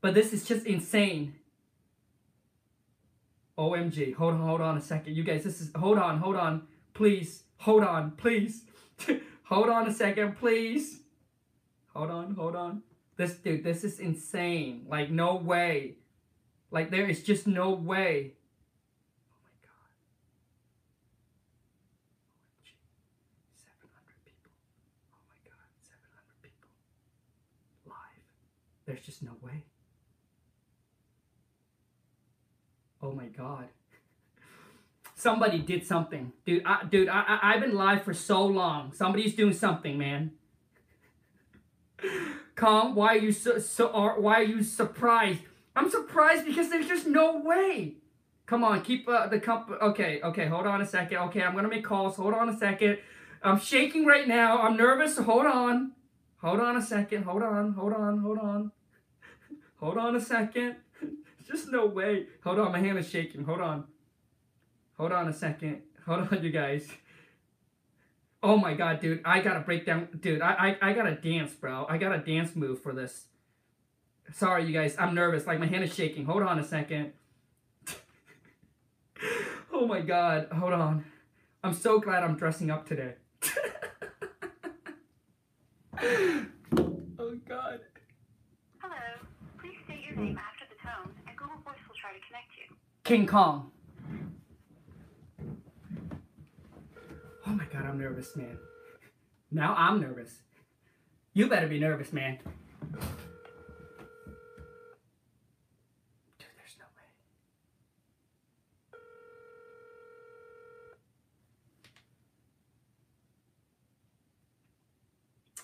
But 0.00 0.14
this 0.14 0.32
is 0.32 0.44
just 0.44 0.66
insane. 0.66 1.34
OMG. 3.58 4.14
Hold 4.14 4.34
on, 4.34 4.40
hold 4.40 4.60
on 4.60 4.76
a 4.76 4.80
second. 4.80 5.16
You 5.16 5.24
guys, 5.24 5.44
this 5.44 5.60
is 5.60 5.70
hold 5.74 5.98
on, 5.98 6.18
hold 6.18 6.36
on. 6.36 6.62
Please. 6.94 7.44
Hold 7.58 7.82
on, 7.82 8.12
please. 8.12 8.64
hold 9.44 9.68
on 9.68 9.88
a 9.88 9.92
second, 9.92 10.36
please. 10.36 11.00
Hold 11.96 12.10
on, 12.10 12.34
hold 12.34 12.54
on. 12.54 12.82
This 13.16 13.36
dude, 13.36 13.64
this 13.64 13.82
is 13.82 14.00
insane. 14.00 14.84
Like, 14.86 15.10
no 15.10 15.36
way. 15.36 15.94
Like, 16.70 16.90
there 16.90 17.08
is 17.08 17.22
just 17.22 17.46
no 17.46 17.70
way. 17.70 18.34
Oh 19.30 19.40
my 19.40 19.56
god. 19.64 19.88
OMG. 22.28 22.76
700 23.56 24.24
people. 24.26 24.52
Oh 25.10 25.24
my 25.26 25.40
god, 25.48 25.64
700 25.80 26.42
people. 26.42 26.68
Live. 27.86 28.24
There's 28.84 29.00
just 29.00 29.22
no 29.22 29.32
way. 29.40 29.62
Oh 33.00 33.12
my 33.12 33.28
god. 33.28 33.68
Somebody 35.14 35.60
did 35.60 35.86
something. 35.86 36.30
Dude, 36.44 36.62
I, 36.66 36.84
dude, 36.84 37.08
I, 37.08 37.22
I, 37.26 37.54
I've 37.54 37.62
been 37.62 37.74
live 37.74 38.02
for 38.02 38.12
so 38.12 38.44
long. 38.44 38.92
Somebody's 38.92 39.34
doing 39.34 39.54
something, 39.54 39.96
man. 39.96 40.32
Kong, 42.54 42.94
why 42.94 43.14
are 43.14 43.18
you 43.18 43.32
so, 43.32 43.58
so 43.58 43.88
why 44.18 44.40
are 44.40 44.42
you 44.42 44.62
surprised? 44.62 45.40
I'm 45.74 45.90
surprised 45.90 46.46
because 46.46 46.70
there's 46.70 46.88
just 46.88 47.06
no 47.06 47.38
way. 47.38 47.96
Come 48.46 48.64
on, 48.64 48.82
keep 48.82 49.08
uh, 49.08 49.26
the 49.26 49.40
comp. 49.40 49.70
Okay, 49.70 50.20
okay, 50.22 50.46
hold 50.46 50.66
on 50.66 50.80
a 50.80 50.86
second. 50.86 51.18
Okay, 51.18 51.42
I'm 51.42 51.54
gonna 51.54 51.68
make 51.68 51.84
calls. 51.84 52.16
Hold 52.16 52.34
on 52.34 52.48
a 52.48 52.56
second. 52.56 52.98
I'm 53.42 53.60
shaking 53.60 54.06
right 54.06 54.26
now. 54.26 54.62
I'm 54.62 54.76
nervous. 54.76 55.18
Hold 55.18 55.46
on. 55.46 55.92
Hold 56.38 56.60
on 56.60 56.76
a 56.76 56.82
second. 56.82 57.24
Hold 57.24 57.42
on. 57.42 57.72
Hold 57.72 57.92
on. 57.92 58.18
Hold 58.18 58.38
on. 58.38 58.72
Hold 59.80 59.98
on 59.98 60.16
a 60.16 60.20
second. 60.20 60.76
Just 61.46 61.70
no 61.70 61.86
way. 61.86 62.26
Hold 62.44 62.58
on, 62.58 62.72
my 62.72 62.78
hand 62.78 62.98
is 62.98 63.08
shaking. 63.08 63.44
Hold 63.44 63.60
on. 63.60 63.84
Hold 64.96 65.12
on 65.12 65.28
a 65.28 65.32
second. 65.32 65.82
Hold 66.06 66.32
on, 66.32 66.42
you 66.42 66.50
guys. 66.50 66.88
Oh 68.46 68.56
my 68.56 68.74
god, 68.74 69.00
dude. 69.00 69.22
I 69.24 69.40
gotta 69.40 69.58
break 69.58 69.84
down. 69.84 70.06
Dude, 70.20 70.40
I, 70.40 70.76
I, 70.80 70.90
I 70.90 70.92
gotta 70.92 71.16
dance, 71.16 71.52
bro. 71.52 71.84
I 71.88 71.98
got 71.98 72.12
a 72.14 72.18
dance 72.18 72.54
move 72.54 72.80
for 72.80 72.92
this. 72.92 73.24
Sorry, 74.32 74.64
you 74.64 74.72
guys. 74.72 74.94
I'm 75.00 75.16
nervous. 75.16 75.48
Like, 75.48 75.58
my 75.58 75.66
hand 75.66 75.82
is 75.82 75.92
shaking. 75.92 76.26
Hold 76.26 76.44
on 76.44 76.60
a 76.60 76.64
second. 76.64 77.12
oh 79.72 79.88
my 79.88 80.00
god. 80.00 80.46
Hold 80.52 80.74
on. 80.74 81.04
I'm 81.64 81.74
so 81.74 81.98
glad 81.98 82.22
I'm 82.22 82.36
dressing 82.36 82.70
up 82.70 82.86
today. 82.86 83.14
oh 86.00 87.34
god. 87.48 87.80
Hello. 88.78 89.26
Please 89.58 89.74
state 89.86 90.04
your 90.06 90.14
name 90.14 90.38
after 90.38 90.66
the 90.70 90.76
tone, 90.80 91.12
and 91.26 91.36
Google 91.36 91.56
Voice 91.64 91.82
will 91.88 91.96
try 92.00 92.12
to 92.12 92.20
connect 92.28 92.52
you. 92.56 92.76
King 93.02 93.26
Kong. 93.26 93.72
Oh 97.48 97.52
my 97.52 97.64
god, 97.72 97.86
I'm 97.86 97.96
nervous, 97.98 98.34
man. 98.34 98.58
Now 99.52 99.74
I'm 99.78 100.00
nervous. 100.00 100.42
You 101.32 101.46
better 101.48 101.68
be 101.68 101.78
nervous, 101.78 102.12
man. 102.12 102.38
Dude, 102.40 103.00
there's 106.56 106.76
no 106.80 106.86
way. 106.96 107.06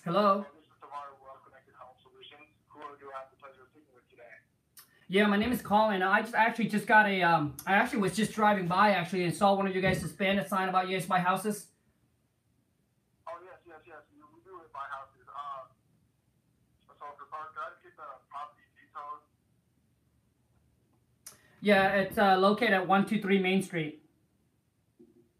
Hello? 0.05 0.45
This 0.55 0.63
is 0.63 0.69
Tamara 0.79 1.11
Well 1.21 1.35
Connected 1.43 1.73
Home 1.79 1.97
Solutions. 2.01 2.47
Who 2.69 2.79
do 2.79 3.11
I 3.11 3.19
have 3.19 3.27
the 3.29 3.35
pleasure 3.35 3.63
of 3.63 3.67
speaking 3.67 3.91
with 3.93 4.09
today? 4.09 4.23
Yeah, 5.09 5.27
my 5.27 5.35
name 5.35 5.51
is 5.51 5.61
Colin. 5.61 6.01
I 6.01 6.21
just 6.21 6.33
actually 6.33 6.69
just 6.69 6.87
got 6.87 7.09
a 7.09 7.21
um 7.23 7.57
I 7.67 7.73
actually 7.73 7.99
was 7.99 8.15
just 8.15 8.31
driving 8.31 8.67
by 8.67 8.91
actually 8.91 9.25
and 9.25 9.35
saw 9.35 9.53
one 9.53 9.67
of 9.67 9.75
you 9.75 9.81
guys' 9.81 10.01
banner 10.13 10.47
sign 10.47 10.69
about 10.69 10.87
you 10.87 10.97
guys 10.97 11.05
buy 11.05 11.19
houses. 11.19 11.67
Oh, 13.27 13.39
yes, 13.43 13.59
yes, 13.65 13.81
yes. 13.87 14.03
You, 14.13 14.23
we 14.35 14.41
do 14.45 14.61
it 14.61 14.71
by 14.71 14.85
houses. 14.93 15.25
Uh, 15.25 15.65
so, 17.43 17.51
for 17.51 17.59
start, 17.59 17.83
get 17.83 17.91
the 17.99 18.07
property 18.31 18.63
details? 18.79 19.19
Yeah, 21.59 21.99
it's 21.99 22.15
uh, 22.15 22.39
located 22.39 22.71
at 22.71 22.87
one 22.87 23.03
two 23.03 23.19
three 23.19 23.39
Main 23.39 23.59
Street. 23.59 23.99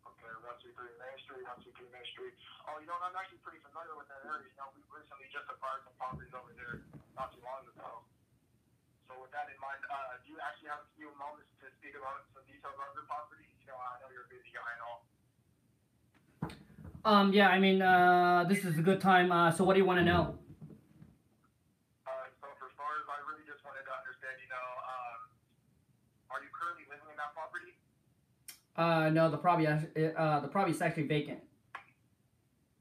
Okay, 0.04 0.28
123 0.44 0.76
Main 1.00 1.16
Street, 1.24 1.44
123 1.48 1.96
Main 1.96 2.08
Street. 2.12 2.36
Oh, 2.68 2.80
you 2.84 2.88
know, 2.88 3.00
I'm 3.00 3.16
actually 3.16 3.40
pretty 3.44 3.64
familiar 3.64 3.96
with 3.96 4.12
that 4.12 4.24
area. 4.28 4.48
You 4.48 4.56
know, 4.60 4.68
we 4.76 4.84
recently 4.92 5.32
just 5.32 5.48
acquired 5.48 5.88
some 5.88 5.96
properties 5.96 6.32
over 6.36 6.52
there 6.60 6.84
not 7.16 7.32
too 7.32 7.44
long 7.44 7.64
ago. 7.68 8.04
So, 9.08 9.16
with 9.20 9.32
that 9.32 9.48
in 9.48 9.60
mind, 9.64 9.80
uh, 9.88 10.20
do 10.24 10.36
you 10.36 10.40
actually 10.44 10.72
have 10.72 10.84
a 10.84 10.92
few 11.00 11.08
moments 11.16 11.52
to 11.64 11.72
speak 11.80 11.96
about 11.96 12.28
some 12.36 12.44
details 12.52 12.76
on 12.80 12.92
your 12.96 13.08
property? 13.08 13.48
You 13.64 13.72
know, 13.72 13.80
I 13.80 14.00
know 14.04 14.12
you're 14.12 14.28
a 14.28 14.32
busy 14.32 14.52
guy 14.52 14.68
and 14.76 14.84
all. 14.84 15.00
Um, 17.04 17.36
yeah, 17.36 17.52
I 17.52 17.60
mean, 17.60 17.84
uh, 17.84 18.48
this 18.48 18.64
is 18.64 18.80
a 18.80 18.84
good 18.84 19.04
time. 19.04 19.28
Uh, 19.32 19.52
so 19.52 19.68
what 19.68 19.76
do 19.76 19.80
you 19.84 19.88
want 19.88 20.00
to 20.00 20.08
know? 20.08 20.40
Uh, 22.08 22.32
so 22.40 22.48
for 22.56 22.72
starters, 22.72 23.04
I 23.12 23.20
really 23.28 23.44
just 23.44 23.60
wanted 23.68 23.84
to 23.84 23.92
understand, 23.92 24.40
you 24.40 24.48
know, 24.48 24.68
um, 24.88 25.20
are 26.32 26.40
you 26.40 26.48
currently 26.56 26.88
living 26.88 27.12
in 27.12 27.20
that 27.20 27.36
property? 27.36 27.76
Uh, 28.76 29.10
no, 29.14 29.30
the 29.30 29.38
property, 29.38 29.68
uh, 29.68 30.40
the 30.42 30.50
property 30.50 30.74
is 30.74 30.82
actually 30.82 31.06
vacant. 31.06 31.38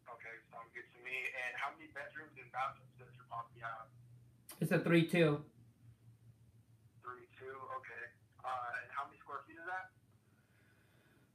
Okay, 0.08 0.34
sounds 0.48 0.72
good 0.72 0.88
to 0.88 0.98
me. 1.04 1.12
And 1.12 1.52
how 1.60 1.68
many 1.76 1.92
bedrooms 1.92 2.32
and 2.40 2.48
bathrooms 2.48 2.96
does 2.96 3.12
your 3.12 3.28
property 3.28 3.60
have? 3.60 3.92
It's 4.56 4.72
a 4.72 4.80
three 4.80 5.04
two. 5.04 5.44
Three, 7.04 7.28
two, 7.36 7.52
okay. 7.76 8.04
Uh, 8.40 8.80
and 8.80 8.88
how 8.88 9.04
many 9.04 9.20
square 9.20 9.44
feet 9.44 9.60
is 9.60 9.68
that? 9.68 9.92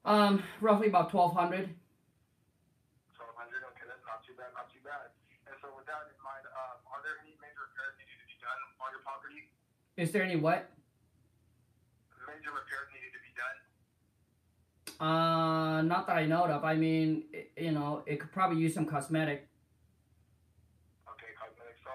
Um, 0.09 0.41
roughly 0.57 0.89
about 0.89 1.13
twelve 1.13 1.37
hundred. 1.37 1.69
Twelve 3.13 3.37
hundred, 3.37 3.61
okay, 3.77 3.85
that's 3.85 4.01
not 4.09 4.25
too 4.25 4.33
bad, 4.33 4.57
not 4.57 4.73
too 4.73 4.81
bad. 4.81 5.13
And 5.45 5.53
so 5.61 5.69
with 5.77 5.85
that 5.85 6.09
in 6.09 6.17
mind, 6.25 6.49
um, 6.49 6.81
are 6.89 7.05
there 7.05 7.21
any 7.21 7.37
major 7.37 7.61
repairs 7.61 7.93
needed 8.01 8.17
to 8.17 8.25
be 8.25 8.41
done 8.41 8.57
on 8.81 8.89
your 8.89 9.05
property? 9.05 9.53
Is 10.01 10.09
there 10.09 10.25
any 10.25 10.41
what? 10.41 10.65
Major 12.25 12.57
repairs 12.57 12.89
needed 12.89 13.13
to 13.13 13.21
be 13.21 13.29
done? 13.37 13.57
Uh, 14.99 15.85
not 15.85 16.07
that 16.09 16.17
I 16.17 16.25
know 16.25 16.45
of. 16.49 16.65
I 16.65 16.73
mean, 16.73 17.29
i 17.29 17.45
you 17.61 17.71
know, 17.71 18.01
it 18.09 18.17
could 18.19 18.31
probably 18.33 18.57
use 18.57 18.73
some 18.73 18.85
cosmetic. 18.85 19.45
Okay, 21.05 21.31
cosmetic. 21.37 21.77
So 21.85 21.93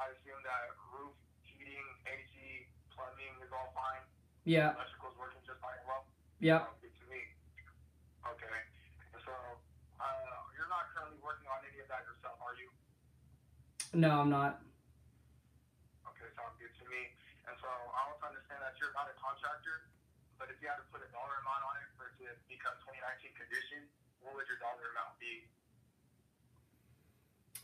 I 0.00 0.08
assume 0.08 0.40
that 0.48 0.72
roof, 0.88 1.12
heating, 1.44 1.84
AC, 2.08 2.64
plumbing 2.96 3.36
is 3.44 3.52
all 3.52 3.68
fine? 3.76 4.00
Yeah. 4.48 4.72
Electrical's 4.72 5.20
working 5.20 5.44
just 5.44 5.60
fine 5.60 5.84
well? 5.84 6.08
Sounds 6.64 6.80
good 6.80 6.96
to 6.96 7.04
me. 7.12 7.20
Okay. 8.24 8.56
So, 9.20 9.32
uh, 10.00 10.40
you're 10.56 10.72
not 10.72 10.88
currently 10.96 11.20
working 11.20 11.44
on 11.52 11.60
any 11.68 11.84
of 11.84 11.92
that 11.92 12.08
yourself, 12.08 12.40
are 12.40 12.56
you? 12.56 12.72
No, 13.92 14.24
I'm 14.24 14.32
not. 14.32 14.64
Okay, 16.08 16.28
sounds 16.32 16.56
good 16.56 16.72
to 16.72 16.84
me. 16.88 17.12
And 17.44 17.52
so, 17.60 17.68
I 17.68 18.00
also 18.08 18.32
understand 18.32 18.64
that 18.64 18.80
you're 18.80 18.96
not 18.96 19.12
a 19.12 19.16
contractor, 19.20 19.92
but 20.40 20.48
if 20.48 20.56
you 20.64 20.72
had 20.72 20.80
to 20.80 20.88
put 20.88 21.04
a 21.04 21.10
dollar 21.12 21.36
amount 21.44 21.60
on 21.68 21.76
it 21.84 21.92
for 22.00 22.08
it 22.08 22.16
to 22.24 22.32
become 22.48 22.72
2019 22.88 23.36
condition, 23.36 23.84
what 24.24 24.32
would 24.32 24.48
your 24.48 24.56
dollar 24.56 24.88
amount 24.96 25.20
be? 25.20 25.44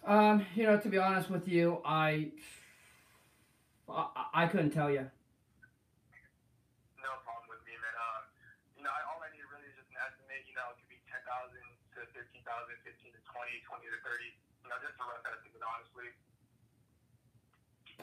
Um, 0.05 0.45
you 0.53 0.69
know, 0.69 0.77
to 0.77 0.89
be 0.93 1.01
honest 1.01 1.33
with 1.33 1.49
you, 1.49 1.81
I, 1.83 2.37
I, 3.89 4.45
I 4.45 4.53
couldn't 4.53 4.77
tell 4.77 4.93
you. 4.93 5.09
No 7.01 7.17
problem 7.25 7.49
with 7.49 7.65
me, 7.65 7.75
man. 7.81 7.97
Um, 7.97 8.23
you 8.77 8.85
know, 8.85 8.93
I, 8.93 9.01
all 9.09 9.25
I 9.25 9.33
need 9.33 9.43
really 9.49 9.67
is 9.73 9.75
just 9.81 9.89
an 9.89 9.99
estimate. 9.99 10.45
You 10.45 10.55
know, 10.55 10.77
it 10.77 10.79
could 10.85 10.93
be 10.93 11.01
10,000 11.09 11.25
to 11.97 12.01
15,000, 12.13 12.45
15 12.85 13.17
to 13.17 13.21
20, 13.25 13.57
20 13.73 13.89
to 13.89 13.99
30. 14.05 14.37
You 14.63 14.69
know, 14.69 14.79
just 14.85 15.01
a 15.01 15.05
rough 15.09 15.25
estimate, 15.25 15.65
honestly. 15.65 16.13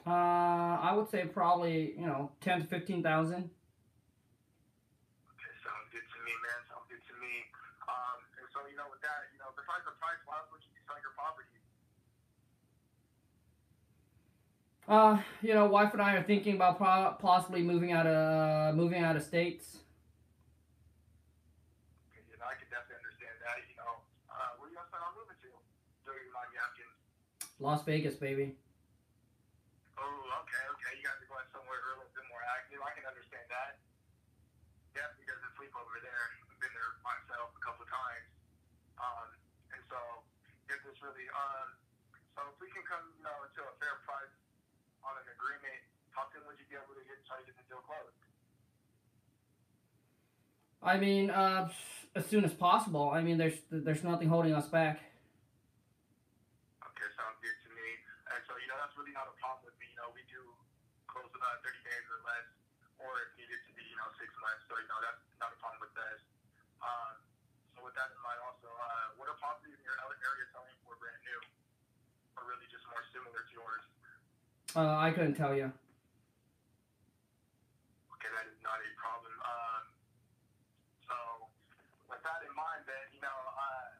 Uh, 0.04 0.84
I 0.84 0.92
would 0.96 1.08
say 1.08 1.24
probably 1.26 1.96
you 1.96 2.06
know 2.06 2.32
ten 2.42 2.60
to 2.60 2.68
fifteen 2.68 3.02
thousand. 3.02 3.48
Okay, 5.32 5.52
sounds 5.64 5.88
good 5.96 6.04
to 6.04 6.13
me, 6.24 6.34
man. 6.42 6.60
Sounds 6.72 6.88
good 6.88 7.04
to 7.04 7.16
me. 7.20 7.34
Um, 7.86 8.18
and 8.40 8.48
so, 8.56 8.64
you 8.66 8.80
know, 8.80 8.88
with 8.88 9.04
that, 9.04 9.28
you 9.36 9.40
know, 9.44 9.52
besides 9.54 9.84
the 9.84 9.94
price, 10.00 10.20
why 10.24 10.40
would 10.50 10.64
you 10.64 10.74
your 11.04 11.16
property? 11.20 11.60
Uh, 14.88 15.20
you 15.44 15.54
know, 15.56 15.68
wife 15.68 15.94
and 15.94 16.02
I 16.02 16.16
are 16.20 16.24
thinking 16.24 16.56
about 16.56 16.78
pro- 16.80 17.16
possibly 17.20 17.64
moving 17.64 17.92
out 17.92 18.08
of 18.08 18.76
moving 18.76 19.04
out 19.04 19.16
of 19.16 19.24
states. 19.24 19.80
Okay, 22.12 22.20
you 22.28 22.36
know, 22.36 22.48
I 22.48 22.60
can 22.60 22.68
definitely 22.68 23.00
understand 23.00 23.36
that. 23.40 23.64
You 23.72 23.80
know, 23.80 24.04
uh, 24.28 24.60
where 24.60 24.68
you 24.68 24.76
guys 24.76 24.92
plan 24.92 25.04
on 25.08 25.16
moving 25.16 25.40
to? 25.40 25.50
Do 26.04 26.12
you 26.12 26.32
mind 26.36 26.52
me 26.52 26.60
asking? 26.60 26.92
Las 27.64 27.80
Vegas, 27.88 28.20
baby. 28.20 28.60
Oh, 29.96 30.04
okay, 30.44 30.64
okay. 30.76 31.00
You 31.00 31.04
guys 31.08 31.16
are 31.24 31.32
going 31.32 31.48
somewhere 31.56 31.80
a 31.80 32.04
little 32.04 32.12
bit 32.12 32.28
more 32.28 32.44
active. 32.44 32.84
I 32.84 32.92
can 32.92 33.08
understand 33.08 33.48
that. 33.48 33.80
Definitely 34.92 35.32
doesn't 35.32 35.54
sleep 35.56 35.72
over 35.80 35.96
there. 36.04 36.28
I've 36.44 36.60
been 36.60 36.76
there 36.76 37.00
myself 37.08 37.56
a 37.56 37.62
couple 37.64 37.88
of 37.88 37.92
times. 37.92 38.28
Um, 39.04 39.28
and 39.76 39.84
so, 39.92 40.00
get 40.72 40.80
this 40.88 40.96
really, 41.04 41.28
um, 41.36 41.76
so 42.40 42.48
if 42.48 42.56
we 42.64 42.72
can 42.72 42.88
come, 42.88 43.04
you 43.20 43.24
know, 43.28 43.36
to 43.36 43.62
a 43.68 43.74
fair 43.84 44.00
price 44.08 44.32
on 45.04 45.20
an 45.20 45.28
agreement, 45.28 45.84
how 46.16 46.24
soon 46.32 46.48
would 46.48 46.56
you 46.56 46.68
be 46.72 46.80
able 46.80 46.96
to 46.96 47.04
get, 47.04 47.20
try 47.28 47.44
to 47.44 47.46
get 47.46 47.60
the 47.60 47.66
deal 47.68 47.84
closed? 47.84 48.16
I 50.80 50.96
mean, 51.00 51.32
uh, 51.32 51.68
as 52.16 52.26
soon 52.28 52.46
as 52.46 52.54
possible. 52.54 53.10
I 53.10 53.22
mean, 53.26 53.38
there's 53.38 53.58
there's 53.72 54.04
nothing 54.04 54.30
holding 54.30 54.54
us 54.54 54.68
back. 54.70 55.02
Okay, 56.84 57.08
sounds 57.18 57.40
good 57.42 57.58
to 57.66 57.70
me. 57.74 57.88
And 58.30 58.42
so, 58.46 58.54
you 58.62 58.68
know, 58.70 58.78
that's 58.78 58.94
really 59.00 59.16
not 59.16 59.26
a 59.26 59.36
problem 59.42 59.66
with 59.66 59.78
me. 59.82 59.90
You 59.90 59.98
know, 59.98 60.14
we 60.14 60.22
do 60.30 60.44
close 61.10 61.32
about 61.34 61.64
30 61.66 61.74
days 61.88 62.06
or 62.12 62.20
less, 62.28 62.48
or 63.02 63.10
if 63.26 63.34
needed 63.40 63.58
to 63.66 63.72
be, 63.74 63.82
you 63.88 63.98
know, 63.98 64.10
six 64.20 64.30
months. 64.38 64.68
So, 64.70 64.78
you 64.78 64.86
know, 64.92 65.00
that's 65.02 65.24
not 65.42 65.50
a 65.56 65.58
problem 65.58 65.82
with 65.82 65.96
us. 65.98 66.22
Um, 66.84 67.16
so, 67.74 67.82
with 67.82 67.96
that 67.98 68.14
in 68.14 68.20
mind, 68.22 68.40
also, 68.46 68.70
uh, 68.70 69.13
what 69.24 69.32
are 69.32 69.40
properties 69.40 69.80
in 69.80 69.88
your 69.88 69.96
area 69.96 70.44
selling 70.52 70.76
for 70.84 71.00
brand 71.00 71.16
new, 71.24 71.40
or 72.36 72.44
really 72.44 72.68
just 72.68 72.84
more 72.92 73.00
similar 73.16 73.40
to 73.40 73.52
yours? 73.56 73.84
Uh, 74.76 75.00
I 75.00 75.16
couldn't 75.16 75.40
tell 75.40 75.56
you. 75.56 75.72
Okay, 78.12 78.28
that 78.36 78.52
is 78.52 78.60
not 78.60 78.84
a 78.84 78.90
problem. 79.00 79.32
Um, 79.40 79.84
so, 81.08 81.16
with 82.12 82.20
that 82.20 82.44
in 82.44 82.52
mind, 82.52 82.84
then, 82.84 83.16
you 83.16 83.24
know, 83.24 83.40
uh, 83.56 83.96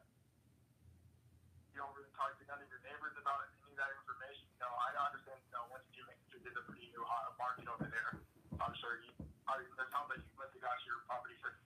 you 1.72 1.80
don't 1.80 1.96
really 1.96 2.12
talk 2.12 2.36
to 2.36 2.44
none 2.44 2.60
of 2.60 2.68
your 2.68 2.84
neighbors 2.84 3.16
about 3.16 3.48
any 3.64 3.72
of 3.72 3.80
that 3.80 3.96
information. 4.04 4.44
You 4.52 4.60
know, 4.60 4.76
I 4.76 4.92
understand, 5.08 5.40
you 5.40 5.56
know, 5.56 5.64
once 5.72 5.88
you 5.96 6.04
make 6.04 6.20
it 6.36 6.44
is 6.44 6.52
a 6.52 6.68
pretty 6.68 6.92
new 6.92 7.00
hot 7.08 7.32
market 7.40 7.64
over 7.72 7.88
there. 7.88 8.20
I'm 8.60 8.76
sure 8.76 9.00
you, 9.00 9.08
I 9.48 9.56
that 9.56 9.88
sounds 9.88 10.12
like 10.12 10.20
you 10.20 10.36
must 10.36 10.52
have 10.52 10.68
got 10.68 10.76
your 10.84 11.00
property 11.08 11.40
for 11.40 11.56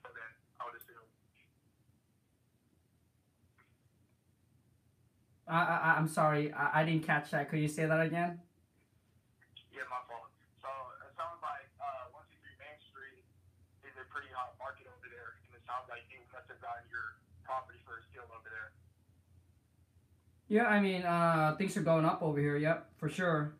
I, 5.48 5.60
I 5.60 5.88
I'm 5.96 6.08
sorry, 6.08 6.52
I, 6.52 6.80
I 6.80 6.84
didn't 6.84 7.04
catch 7.04 7.30
that. 7.32 7.48
Could 7.48 7.60
you 7.60 7.68
say 7.68 7.86
that 7.86 8.00
again? 8.00 8.40
Yeah, 9.72 9.88
my 9.88 10.00
fault. 10.04 10.28
So 10.60 10.68
it 11.02 11.12
sounds 11.16 11.40
like 11.40 11.66
uh, 11.80 12.12
123 12.12 12.60
Main 12.60 12.78
Street 12.84 13.24
is 13.88 13.96
a 13.96 14.04
pretty 14.12 14.28
hot 14.36 14.52
market 14.60 14.84
over 14.92 15.08
there, 15.08 15.40
and 15.48 15.56
it 15.56 15.64
sounds 15.64 15.88
like 15.88 16.04
you 16.12 16.20
must 16.30 16.52
have 16.52 16.60
gotten 16.60 16.84
your 16.92 17.16
property 17.48 17.80
for 17.88 17.98
a 17.98 18.02
steal 18.12 18.28
over 18.28 18.48
there. 18.52 18.76
Yeah, 20.52 20.68
I 20.68 20.80
mean, 20.80 21.02
uh, 21.04 21.56
things 21.56 21.76
are 21.76 21.84
going 21.84 22.04
up 22.04 22.20
over 22.22 22.40
here. 22.40 22.56
Yep, 22.56 23.00
for 23.00 23.08
sure. 23.08 23.56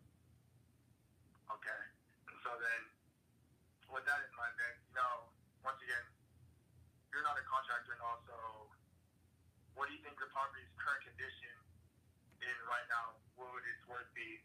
Right 12.69 12.85
now? 12.87 13.17
What 13.35 13.49
would 13.51 13.65
its 13.65 13.83
worth 13.89 14.07
be? 14.13 14.39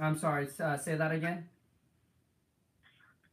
I'm 0.00 0.16
sorry. 0.16 0.48
Uh, 0.58 0.76
say 0.78 0.94
that 0.96 1.12
again. 1.12 1.44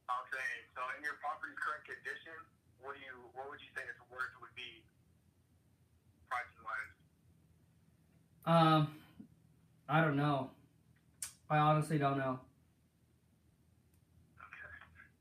I'm 0.09 0.25
saying, 0.33 0.61
so 0.73 0.81
in 0.97 1.03
your 1.05 1.15
property's 1.21 1.57
current 1.61 1.85
condition, 1.85 2.33
what 2.81 2.97
do 2.97 3.01
you, 3.05 3.15
what 3.37 3.49
would 3.49 3.61
you 3.61 3.69
say 3.77 3.85
its 3.85 4.01
worth 4.09 4.33
would 4.41 4.53
be, 4.57 4.81
pricing 6.25 6.65
wise? 6.65 6.93
Um, 8.49 8.97
I 9.87 10.01
don't 10.01 10.17
know. 10.17 10.49
I 11.49 11.61
honestly 11.61 12.01
don't 12.01 12.17
know. 12.17 12.41
Okay. 14.41 14.69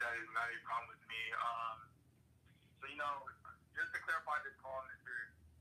That 0.00 0.16
is 0.16 0.28
not 0.32 0.48
a 0.48 0.56
problem 0.64 0.88
with 0.96 1.04
me. 1.12 1.20
Um, 1.36 1.76
so, 2.80 2.88
you 2.88 2.96
know, 2.96 3.20
just 3.76 3.92
to 3.92 4.00
clarify 4.00 4.40
this 4.48 4.56
call, 4.64 4.80
Mr. 4.88 5.12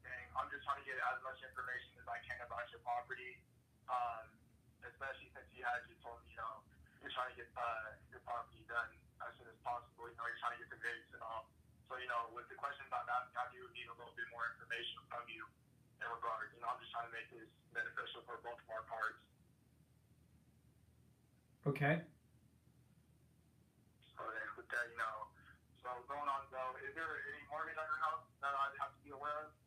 Dang, 0.07 0.31
I'm 0.39 0.47
just 0.47 0.62
trying 0.73 0.89
to 0.89 0.89
get 0.89 1.05
as 1.05 1.21
much 1.21 1.37
information 1.45 1.93
as 2.01 2.09
I 2.09 2.17
can 2.25 2.41
about 2.41 2.65
your 2.73 2.81
property. 2.81 3.37
Um, 3.85 4.25
especially 4.81 5.29
since 5.37 5.45
you 5.53 5.61
had 5.61 5.85
just 5.85 6.01
told 6.01 6.17
me, 6.25 6.33
you 6.33 6.41
know, 6.41 6.65
you're 6.97 7.13
trying 7.13 7.29
to 7.29 7.37
get 7.37 7.45
uh, 7.53 7.93
your 8.09 8.25
property 8.25 8.65
done 8.65 8.89
as 9.21 9.37
soon 9.37 9.53
as 9.53 9.59
possible. 9.61 10.09
You 10.09 10.17
know, 10.17 10.25
you're 10.25 10.41
trying 10.41 10.57
to 10.57 10.61
get 10.65 10.73
the 10.73 10.81
bids 10.81 11.13
and 11.13 11.21
all. 11.21 11.45
So, 11.85 12.01
you 12.01 12.09
know, 12.09 12.33
with 12.33 12.49
the 12.49 12.57
questions 12.57 12.89
I'm 12.89 13.05
asking, 13.05 13.37
I 13.37 13.45
do 13.53 13.61
need 13.69 13.85
a 13.85 13.93
little 14.01 14.17
bit 14.17 14.25
more 14.33 14.49
information 14.49 14.97
from 15.13 15.29
you 15.29 15.45
in 16.01 16.09
regard. 16.09 16.49
You 16.57 16.65
know, 16.65 16.73
I'm 16.73 16.81
just 16.81 16.89
trying 16.89 17.05
to 17.05 17.13
make 17.13 17.29
this 17.29 17.45
beneficial 17.69 18.25
for 18.25 18.41
both 18.41 18.57
of 18.57 18.69
our 18.73 18.85
parts. 18.89 19.21
Okay. 21.69 22.01
So 24.17 24.25
then 24.25 24.47
with 24.57 24.65
that, 24.73 24.89
you 24.89 24.97
know, 24.97 25.29
so 25.85 26.01
going 26.09 26.25
on 26.25 26.49
though, 26.49 26.73
is 26.81 26.97
there 26.97 27.13
any 27.29 27.45
mortgage 27.45 27.77
on 27.77 27.85
your 27.85 28.01
house 28.09 28.25
that 28.41 28.57
I'd 28.57 28.73
have 28.81 28.97
to 28.97 29.01
be 29.05 29.13
aware 29.13 29.37
of? 29.45 29.62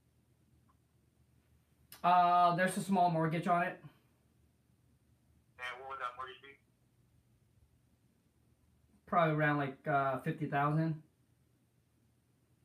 Uh, 2.07 2.55
there's 2.55 2.79
a 2.79 2.87
small 2.87 3.11
mortgage 3.11 3.51
on 3.51 3.67
it. 3.67 3.83
And 5.59 5.75
what 5.83 5.91
would 5.91 5.99
that 5.99 6.15
mortgage 6.15 6.39
be? 6.39 6.55
Probably 9.11 9.35
around 9.35 9.59
like 9.59 9.75
uh, 9.91 10.23
fifty 10.23 10.47
thousand. 10.47 11.03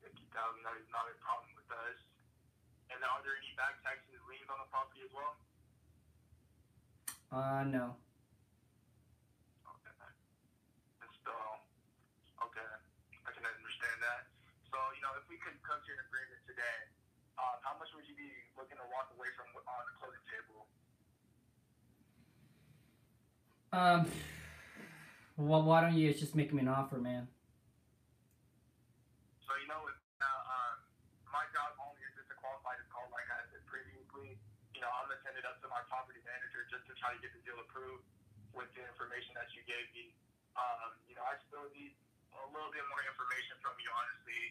Fifty 0.05 0.30
thousand, 0.30 0.61
that 0.61 0.77
is 0.77 0.85
not 0.93 1.09
a 1.09 1.18
problem 1.26 1.49
with 1.57 1.65
us. 1.73 1.97
And 2.93 3.01
are 3.01 3.18
there 3.26 3.34
any 3.34 3.49
back 3.57 3.81
taxes, 3.81 4.22
liens 4.30 4.45
on 4.45 4.61
the 4.61 4.69
property 4.69 5.01
as 5.01 5.09
well? 5.09 5.34
Uh, 7.34 7.65
no. 7.65 7.97
Okay. 9.65 10.13
And 11.01 11.09
still, 11.18 11.65
okay, 12.45 12.69
I 13.26 13.30
can 13.34 13.41
understand 13.41 13.97
that. 14.05 14.30
So, 14.69 14.77
you 14.93 15.01
know, 15.01 15.18
if 15.18 15.26
we 15.26 15.41
could 15.41 15.57
come 15.65 15.81
to 15.81 15.89
an 15.89 16.01
agreement 16.05 16.45
today, 16.45 16.93
um, 17.41 17.57
how 17.65 17.73
much 17.81 17.89
would 17.97 18.05
you 18.05 18.13
be 18.13 18.30
looking 18.53 18.77
to 18.77 18.85
walk 18.93 19.09
away 19.18 19.34
from 19.34 19.49
on 19.57 19.84
the 19.89 19.95
closing 19.97 20.26
table? 20.30 20.69
Um, 23.73 24.05
well, 25.39 25.63
why 25.65 25.81
don't 25.81 25.97
you 25.97 26.13
just 26.13 26.38
make 26.38 26.53
me 26.53 26.61
an 26.61 26.69
offer, 26.69 27.01
man? 27.01 27.26
So 29.47 29.51
you 29.57 29.68
know, 29.68 29.81
uh, 29.81 30.26
um, 30.26 30.76
my 31.34 31.43
job 31.49 31.73
only 31.81 32.03
is 32.05 32.13
just 32.13 32.30
to 32.30 32.38
qualify 32.38 32.77
this 32.77 32.88
call, 32.93 33.09
like 33.09 33.26
I 33.31 33.41
said 33.49 33.63
previously. 33.65 34.38
You 34.77 34.81
know, 34.84 34.91
I'm 34.91 35.09
gonna 35.09 35.23
send 35.26 35.39
it 35.39 35.47
up 35.47 35.57
to 35.65 35.68
my 35.72 35.81
property 35.89 36.22
manager 36.27 36.68
just 36.69 36.85
to 36.88 36.93
try 36.99 37.15
to 37.15 37.19
get 37.23 37.34
the 37.34 37.41
deal 37.41 37.57
approved 37.63 38.05
with 38.53 38.69
the 38.77 38.84
information 38.85 39.34
that 39.39 39.49
you 39.55 39.63
gave 39.65 39.88
me. 39.95 40.13
Um, 40.59 40.99
you 41.07 41.15
know, 41.15 41.23
I 41.23 41.39
still 41.47 41.65
need 41.72 41.95
a 42.35 42.43
little 42.51 42.72
bit 42.76 42.84
more 42.91 43.01
information 43.07 43.55
from 43.63 43.80
you, 43.80 43.88
honestly. 43.91 44.43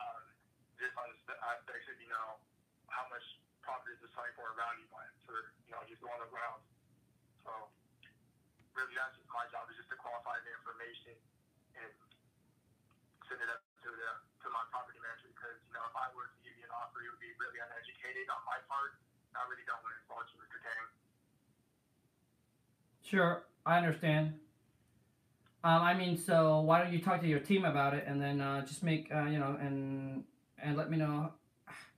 Um, 0.00 0.31
just 0.80 0.94
on 0.96 1.08
the 1.28 1.36
aspects 1.42 1.88
of 1.90 1.96
you 2.00 2.08
know 2.08 2.40
how 2.88 3.08
much 3.08 3.24
property 3.64 3.94
is 3.96 4.02
selling 4.12 4.34
for 4.36 4.52
around 4.52 4.76
you, 4.82 4.88
but 4.92 5.08
for 5.24 5.52
you 5.64 5.72
know 5.72 5.80
just 5.88 6.02
going 6.02 6.20
around. 6.32 6.60
So 7.46 7.50
really, 8.76 8.94
that's 8.96 9.16
just 9.16 9.28
my 9.30 9.46
job 9.52 9.68
is 9.72 9.78
just 9.80 9.90
to 9.92 9.98
qualify 9.98 10.38
the 10.42 10.52
information 10.52 11.16
and 11.78 11.90
send 13.28 13.40
it 13.40 13.48
up 13.48 13.62
to 13.84 13.88
the 13.90 14.10
to 14.44 14.46
my 14.50 14.64
property 14.74 14.98
manager 15.00 15.30
because 15.32 15.58
you 15.64 15.72
know 15.72 15.84
if 15.86 15.96
I 15.96 16.10
were 16.12 16.28
to 16.28 16.38
give 16.42 16.54
you 16.58 16.66
an 16.66 16.74
offer, 16.74 17.00
it 17.04 17.08
would 17.08 17.22
be 17.22 17.32
really 17.38 17.60
uneducated 17.62 18.26
on 18.28 18.42
my 18.44 18.58
part. 18.66 18.98
I 19.32 19.48
really 19.48 19.64
don't 19.64 19.80
want 19.80 19.96
to 19.96 20.00
insult 20.04 20.28
you, 20.28 20.38
Mr. 20.44 20.60
Tang. 20.60 20.86
Sure, 23.00 23.32
I 23.64 23.80
understand. 23.80 24.36
Um, 25.64 25.80
I 25.80 25.94
mean, 25.94 26.18
so 26.18 26.60
why 26.60 26.82
don't 26.82 26.92
you 26.92 26.98
talk 27.00 27.20
to 27.22 27.28
your 27.28 27.38
team 27.38 27.64
about 27.64 27.94
it 27.94 28.04
and 28.06 28.20
then 28.20 28.40
uh, 28.40 28.66
just 28.66 28.82
make 28.82 29.08
uh, 29.14 29.24
you 29.26 29.38
know 29.38 29.56
and 29.60 30.24
and 30.62 30.78
let 30.78 30.88
me 30.90 30.96
know 30.96 31.34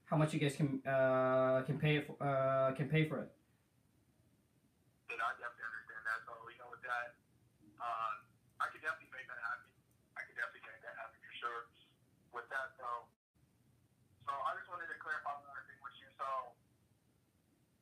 how 0.09 0.17
much 0.17 0.33
you 0.33 0.41
guys 0.41 0.57
can 0.57 0.81
uh, 0.89 1.61
can 1.69 1.77
pay 1.77 2.01
for, 2.01 2.17
uh, 2.17 2.73
can 2.73 2.89
pay 2.89 3.05
for 3.05 3.21
it. 3.21 3.29
And 5.13 5.21
I 5.21 5.29
definitely 5.37 5.69
understand 5.69 6.03
that. 6.09 6.19
So 6.25 6.33
you 6.49 6.57
know 6.57 6.69
with 6.73 6.81
that, 6.81 7.13
um, 7.77 8.13
I 8.57 8.65
could 8.73 8.81
definitely 8.81 9.13
make 9.13 9.29
that 9.29 9.37
happen. 9.37 9.69
I 10.17 10.25
could 10.25 10.37
definitely 10.37 10.65
make 10.65 10.81
that 10.81 10.97
happen 10.97 11.17
for 11.21 11.33
sure. 11.37 11.59
With 12.33 12.49
that 12.49 12.73
though, 12.81 13.05
so 14.25 14.33
I 14.33 14.57
just 14.57 14.67
wanted 14.67 14.89
to 14.89 14.97
clarify 14.97 15.37
one 15.37 15.65
thing 15.69 15.79
with 15.79 15.95
you. 16.01 16.09
So 16.17 16.27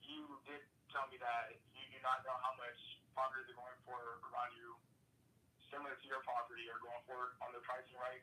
you 0.04 0.20
did 0.46 0.62
tell 0.92 1.08
me 1.10 1.18
that 1.24 1.58
you 1.74 1.84
do 1.90 2.00
not 2.04 2.22
know 2.28 2.36
how 2.44 2.54
much 2.60 2.78
properties 3.16 3.48
are 3.50 3.58
going 3.58 3.80
for 3.88 3.98
around 4.28 4.52
you, 4.60 4.76
similar 5.72 5.96
to 5.96 6.06
your 6.06 6.22
property, 6.28 6.68
are 6.70 6.78
going 6.84 7.02
for 7.08 7.40
on 7.42 7.56
the 7.56 7.64
pricing, 7.66 7.98
right? 7.98 8.22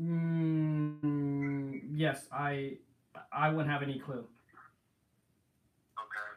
Mm, 0.00 1.82
yes, 1.94 2.26
I 2.34 2.78
I 3.30 3.50
wouldn't 3.50 3.70
have 3.70 3.82
any 3.82 4.02
clue. 4.02 4.26
Okay. 5.94 6.30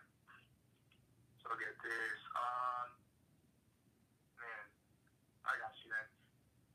So 1.41 1.49
get 1.57 1.73
this. 1.81 2.19
Um, 2.37 2.93
man, 4.37 4.63
I 5.41 5.57
got 5.57 5.73
you. 5.81 5.89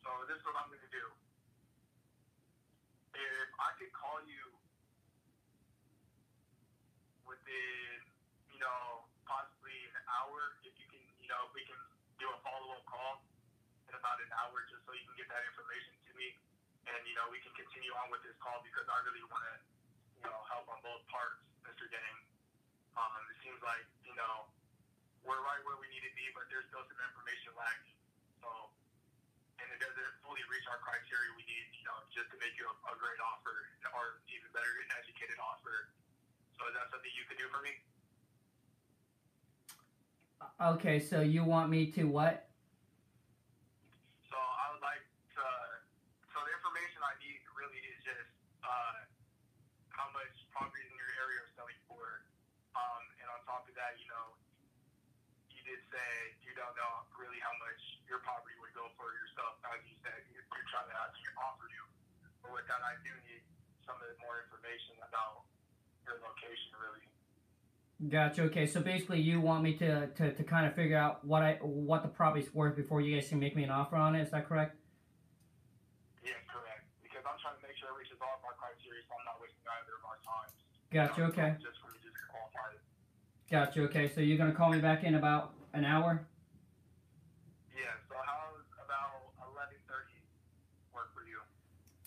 So 0.03 0.11
this 0.27 0.43
is 0.43 0.45
what 0.45 0.59
I'm 0.59 0.75
gonna 0.75 0.91
do. 0.91 1.07
If 3.15 3.49
I 3.63 3.71
could 3.79 3.95
call 3.95 4.19
you 4.27 4.43
within, 7.23 7.99
you 8.51 8.59
know, 8.59 9.07
possibly 9.23 9.79
an 9.95 10.03
hour, 10.11 10.59
if 10.67 10.75
you 10.83 10.87
can, 10.91 11.03
you 11.23 11.31
know, 11.31 11.47
we 11.55 11.63
can 11.63 11.79
do 12.19 12.27
a 12.27 12.39
follow-up 12.43 12.83
call 12.91 13.23
in 13.87 13.95
about 13.95 14.19
an 14.19 14.35
hour, 14.35 14.67
just 14.67 14.83
so 14.83 14.91
you 14.91 15.07
can 15.07 15.15
get 15.15 15.31
that 15.31 15.47
information 15.47 15.95
to 16.11 16.13
me, 16.19 16.35
and 16.89 17.01
you 17.07 17.15
know, 17.19 17.27
we 17.31 17.39
can 17.43 17.53
continue 17.55 17.93
on 17.99 18.11
with 18.11 18.23
this 18.27 18.35
call 18.43 18.59
because 18.67 18.87
I 18.91 18.99
really 19.07 19.23
want 19.29 19.45
to, 19.53 19.57
you 20.23 20.27
know, 20.27 20.41
help 20.51 20.67
on 20.71 20.79
both 20.83 21.03
parts, 21.11 21.43
Mr. 21.67 21.87
Gang. 21.91 22.17
Um, 22.99 23.23
it 23.33 23.39
seems 23.41 23.61
like, 23.65 23.85
you 24.05 24.15
know, 24.19 24.51
we're 25.25 25.41
right 25.41 25.63
where 25.65 25.79
we 25.79 25.89
need 25.89 26.05
to 26.05 26.15
be, 26.19 26.27
but 26.35 26.51
there's 26.51 26.67
still 26.69 26.85
some 26.85 27.01
information 27.01 27.55
lacking. 27.55 27.97
So, 28.43 28.51
and 29.63 29.67
it 29.71 29.79
doesn't 29.79 30.13
fully 30.27 30.43
reach 30.51 30.67
our 30.67 30.83
criteria 30.83 31.31
we 31.39 31.47
need, 31.47 31.67
you 31.79 31.87
know, 31.87 31.99
just 32.11 32.29
to 32.35 32.37
make 32.43 32.53
you 32.59 32.67
a, 32.67 32.75
a 32.91 32.95
great 32.99 33.21
offer 33.23 33.55
or 33.95 34.19
even 34.29 34.49
better, 34.51 34.71
an 34.83 34.91
educated 34.99 35.39
offer. 35.39 35.95
So 36.59 36.67
is 36.69 36.75
that 36.75 36.91
something 36.91 37.13
you 37.15 37.25
could 37.31 37.39
do 37.39 37.49
for 37.49 37.63
me? 37.63 37.75
Okay, 40.79 40.99
so 41.03 41.23
you 41.23 41.43
want 41.43 41.71
me 41.71 41.91
to 41.99 42.07
what? 42.07 42.47
So 44.31 44.39
I 44.39 44.71
would 44.75 44.83
like 44.83 45.03
to, 45.39 45.45
so 46.31 46.37
the 46.39 46.53
information 46.55 46.99
I 47.03 47.15
need 47.19 47.41
really 47.55 47.83
is 47.83 47.99
just, 48.07 48.31
uh, 48.63 49.07
how 49.91 50.07
much 50.15 50.35
properties 50.55 50.87
in 50.87 50.97
your 50.99 51.13
area 51.19 51.43
are 51.43 51.53
selling 51.59 51.79
for. 51.91 52.23
Um, 52.79 53.03
and 53.23 53.27
on 53.31 53.39
top 53.45 53.67
of 53.67 53.75
that, 53.75 53.99
you 53.99 54.07
know, 54.11 54.27
you 55.51 55.62
did 55.73 55.81
say 55.89 56.37
you 56.45 56.53
don't 56.53 56.77
know 56.77 57.09
really 57.17 57.41
how 57.41 57.57
much 57.57 57.81
your 58.05 58.21
property 58.21 58.53
would 58.61 58.77
go 58.77 58.93
for 59.01 59.09
yourself. 59.09 59.57
As 59.65 59.81
you 59.89 59.97
said, 60.05 60.21
you're, 60.29 60.45
you're 60.45 60.69
trying 60.69 60.85
to 60.93 60.97
actually 61.01 61.33
offer 61.41 61.65
you. 61.73 61.85
But 62.45 62.53
with 62.53 62.69
that, 62.69 62.85
I 62.85 63.01
do 63.01 63.13
need 63.25 63.41
some 63.89 63.97
of 63.97 64.05
the 64.05 64.21
more 64.21 64.45
information 64.45 65.01
about 65.01 65.49
your 66.05 66.21
location, 66.21 66.77
really. 66.77 67.05
Gotcha. 68.13 68.53
Okay, 68.53 68.69
so 68.69 68.85
basically, 68.85 69.25
you 69.25 69.41
want 69.41 69.65
me 69.65 69.73
to, 69.81 70.13
to, 70.13 70.37
to 70.37 70.43
kind 70.45 70.69
of 70.69 70.77
figure 70.77 70.99
out 71.01 71.25
what 71.25 71.41
I 71.41 71.57
what 71.65 72.05
the 72.05 72.13
property's 72.13 72.53
worth 72.53 72.77
before 72.77 73.01
you 73.01 73.17
guys 73.17 73.33
can 73.33 73.41
make 73.41 73.57
me 73.57 73.65
an 73.65 73.73
offer 73.73 73.97
on 73.97 74.13
it. 74.13 74.29
Is 74.29 74.31
that 74.37 74.45
correct? 74.45 74.77
Yeah, 76.21 76.37
correct. 76.53 76.85
Because 77.01 77.25
I'm 77.25 77.41
trying 77.41 77.57
to 77.57 77.65
make 77.65 77.81
sure 77.81 77.89
it 77.89 77.97
reaches 77.97 78.21
all 78.21 78.37
of 78.37 78.45
our 78.45 78.59
criteria, 78.61 79.01
so 79.09 79.17
I'm 79.17 79.25
not 79.25 79.41
wasting 79.41 79.65
either 79.65 79.97
of 79.97 80.05
our 80.05 80.21
time. 80.21 80.51
Gotcha. 80.93 81.17
You 81.17 81.25
know, 81.25 81.33
Okay. 81.33 81.51
Just 81.65 81.81
for 81.81 81.89
me 81.95 82.03
just 82.05 82.19
qualify 82.29 82.77
it. 82.77 82.83
Gotcha. 83.49 83.79
Okay, 83.89 84.11
so 84.13 84.21
you're 84.21 84.37
gonna 84.37 84.53
call 84.53 84.69
me 84.69 84.83
back 84.83 85.07
in 85.07 85.15
about 85.15 85.62
an 85.75 85.85
hour. 85.85 86.27
Yeah. 87.75 87.93
So 88.09 88.15
how's 88.25 88.65
about 88.85 89.33
eleven 89.41 89.77
thirty 89.89 90.19
work 90.95 91.11
for 91.15 91.25
you? 91.25 91.41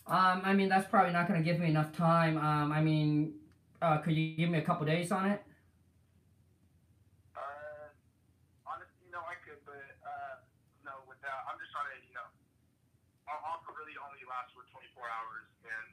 Um, 0.08 0.42
I 0.46 0.54
mean 0.54 0.70
that's 0.70 0.88
probably 0.90 1.14
not 1.14 1.28
gonna 1.28 1.42
give 1.44 1.60
me 1.60 1.68
enough 1.70 1.92
time. 1.96 2.38
Um, 2.38 2.72
I 2.72 2.82
mean, 2.82 3.34
uh, 3.82 3.98
could 4.00 4.14
you 4.14 4.36
give 4.38 4.50
me 4.50 4.60
a 4.60 4.66
couple 4.66 4.86
days 4.86 5.12
on 5.12 5.30
it? 5.32 5.42
Uh, 7.36 7.90
honestly, 8.66 9.10
no, 9.12 9.20
I 9.26 9.36
could, 9.44 9.60
but 9.66 9.82
uh, 10.06 10.36
no, 10.86 10.94
with 11.10 11.20
that, 11.26 11.44
I'm 11.50 11.58
just 11.60 11.74
trying 11.74 11.90
to, 11.92 11.98
you 12.06 12.14
know, 12.16 12.28
our 13.28 13.40
offer 13.44 13.74
really 13.76 13.98
only 14.00 14.22
lasts 14.30 14.54
for 14.54 14.64
24 14.72 15.04
hours, 15.10 15.46
and 15.66 15.88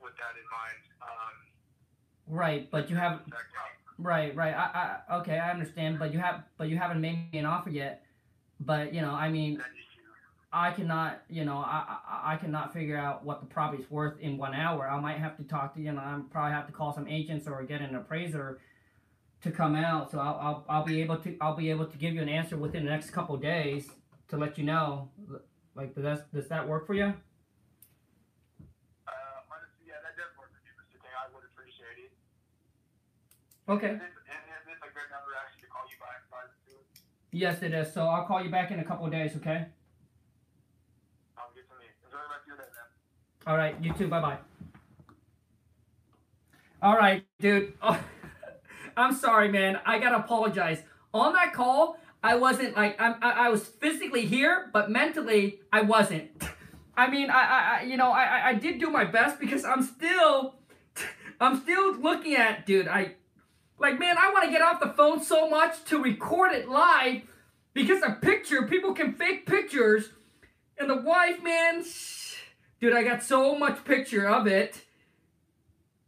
with 0.00 0.16
that 0.16 0.34
in 0.40 0.46
mind, 0.48 0.82
um, 1.04 1.36
Right, 2.26 2.64
but 2.72 2.88
you 2.88 2.96
haven't. 2.96 3.28
that, 3.28 3.44
Right, 3.98 4.34
right. 4.34 4.54
I, 4.54 5.00
I, 5.08 5.16
okay, 5.18 5.38
I 5.38 5.50
understand, 5.50 5.98
but 5.98 6.12
you 6.12 6.18
have, 6.18 6.44
but 6.58 6.68
you 6.68 6.76
haven't 6.76 7.00
made 7.00 7.32
me 7.32 7.38
an 7.38 7.46
offer 7.46 7.70
yet. 7.70 8.04
But 8.60 8.92
you 8.94 9.00
know, 9.00 9.10
I 9.12 9.28
mean. 9.30 9.60
I 10.56 10.70
cannot, 10.70 11.20
you 11.28 11.44
know, 11.44 11.56
I, 11.56 11.96
I, 12.08 12.34
I 12.34 12.36
cannot 12.36 12.72
figure 12.72 12.96
out 12.96 13.24
what 13.24 13.40
the 13.40 13.46
property's 13.46 13.90
worth 13.90 14.20
in 14.20 14.38
one 14.38 14.54
hour. 14.54 14.88
I 14.88 15.00
might 15.00 15.18
have 15.18 15.36
to 15.38 15.42
talk 15.42 15.74
to, 15.74 15.80
you 15.80 15.90
know, 15.90 15.98
I 15.98 16.20
probably 16.30 16.52
have 16.52 16.68
to 16.68 16.72
call 16.72 16.94
some 16.94 17.08
agents 17.08 17.48
or 17.48 17.60
get 17.64 17.80
an 17.80 17.96
appraiser 17.96 18.60
to 19.42 19.50
come 19.50 19.74
out. 19.74 20.12
So 20.12 20.20
I'll, 20.20 20.38
I'll, 20.40 20.64
I'll 20.68 20.84
be 20.84 21.02
able 21.02 21.16
to, 21.16 21.36
I'll 21.40 21.56
be 21.56 21.70
able 21.70 21.86
to 21.86 21.98
give 21.98 22.14
you 22.14 22.22
an 22.22 22.28
answer 22.28 22.56
within 22.56 22.84
the 22.84 22.90
next 22.92 23.10
couple 23.10 23.36
days 23.36 23.88
to 24.28 24.36
let 24.36 24.56
you 24.56 24.62
know. 24.62 25.10
Like, 25.74 25.92
does 25.96 26.04
that, 26.04 26.32
does 26.32 26.46
that 26.50 26.68
work 26.68 26.86
for 26.86 26.94
you? 26.94 27.06
Uh, 27.06 27.12
honestly, 29.50 29.88
yeah, 29.88 29.98
that 30.06 30.14
does 30.16 30.30
work 30.38 30.50
for 30.54 30.62
you, 30.62 30.70
Mr. 30.78 31.02
King. 31.02 31.10
I 31.18 31.34
would 31.34 31.42
appreciate 31.50 31.98
it. 31.98 32.12
Okay. 33.68 33.86
Is 33.86 33.98
this, 33.98 34.08
is 34.08 34.64
this 34.66 34.78
a 34.82 34.90
good 34.92 35.08
number 35.10 35.32
actually 35.40 35.62
to 35.62 35.68
call 35.68 35.82
you 35.88 35.96
back 35.98 36.28
by 36.30 36.36
the 36.44 36.70
two? 36.70 36.78
Yes, 37.32 37.62
it 37.62 37.72
is. 37.72 37.92
So 37.92 38.06
I'll 38.06 38.26
call 38.26 38.42
you 38.42 38.50
back 38.50 38.70
in 38.70 38.78
a 38.80 38.84
couple 38.84 39.08
days. 39.08 39.32
Okay. 39.36 39.66
Sounds 41.34 41.52
good 41.54 41.64
to 41.68 41.74
me. 41.80 41.86
Enjoy 42.04 42.18
the 42.18 42.30
rest 42.30 42.42
of 42.42 42.46
your 42.48 42.56
day, 42.56 42.64
man. 42.74 43.46
All 43.46 43.56
right, 43.56 43.74
you 43.82 43.92
too. 43.94 44.08
Bye 44.08 44.20
bye. 44.20 44.38
All 46.82 46.96
right, 46.96 47.24
dude. 47.40 47.72
Oh, 47.82 47.98
I'm 48.96 49.14
sorry, 49.14 49.48
man. 49.50 49.80
I 49.86 49.98
gotta 49.98 50.16
apologize. 50.18 50.82
On 51.14 51.32
that 51.32 51.54
call, 51.54 51.96
I 52.22 52.36
wasn't 52.36 52.76
like 52.76 53.00
I'm, 53.00 53.14
I, 53.22 53.46
I 53.46 53.48
was 53.48 53.64
physically 53.64 54.26
here, 54.26 54.68
but 54.72 54.90
mentally 54.90 55.60
I 55.72 55.82
wasn't. 55.82 56.30
I 56.96 57.08
mean, 57.10 57.30
I, 57.30 57.34
I, 57.42 57.78
I 57.80 57.82
you 57.84 57.96
know, 57.96 58.10
I, 58.12 58.24
I- 58.24 58.48
I 58.50 58.54
did 58.54 58.78
do 58.78 58.90
my 58.90 59.04
best 59.04 59.40
because 59.40 59.64
I'm 59.64 59.82
still, 59.82 60.56
I'm 61.40 61.60
still 61.62 61.94
looking 61.96 62.34
at, 62.36 62.66
dude. 62.66 62.86
I, 62.86 63.14
like, 63.78 63.98
man, 63.98 64.16
I 64.18 64.30
want 64.32 64.44
to 64.44 64.50
get 64.50 64.62
off 64.62 64.80
the 64.80 64.90
phone 64.90 65.22
so 65.22 65.48
much 65.48 65.84
to 65.86 66.02
record 66.02 66.52
it 66.52 66.68
live 66.68 67.22
because 67.72 68.02
a 68.02 68.12
picture, 68.12 68.62
people 68.62 68.94
can 68.94 69.14
fake 69.14 69.46
pictures, 69.46 70.10
and 70.78 70.88
the 70.88 70.96
wife, 70.96 71.42
man. 71.42 71.84
sh- 71.84 72.36
Dude, 72.80 72.94
I 72.94 73.02
got 73.02 73.22
so 73.22 73.56
much 73.58 73.84
picture 73.84 74.28
of 74.28 74.46
it. 74.46 74.82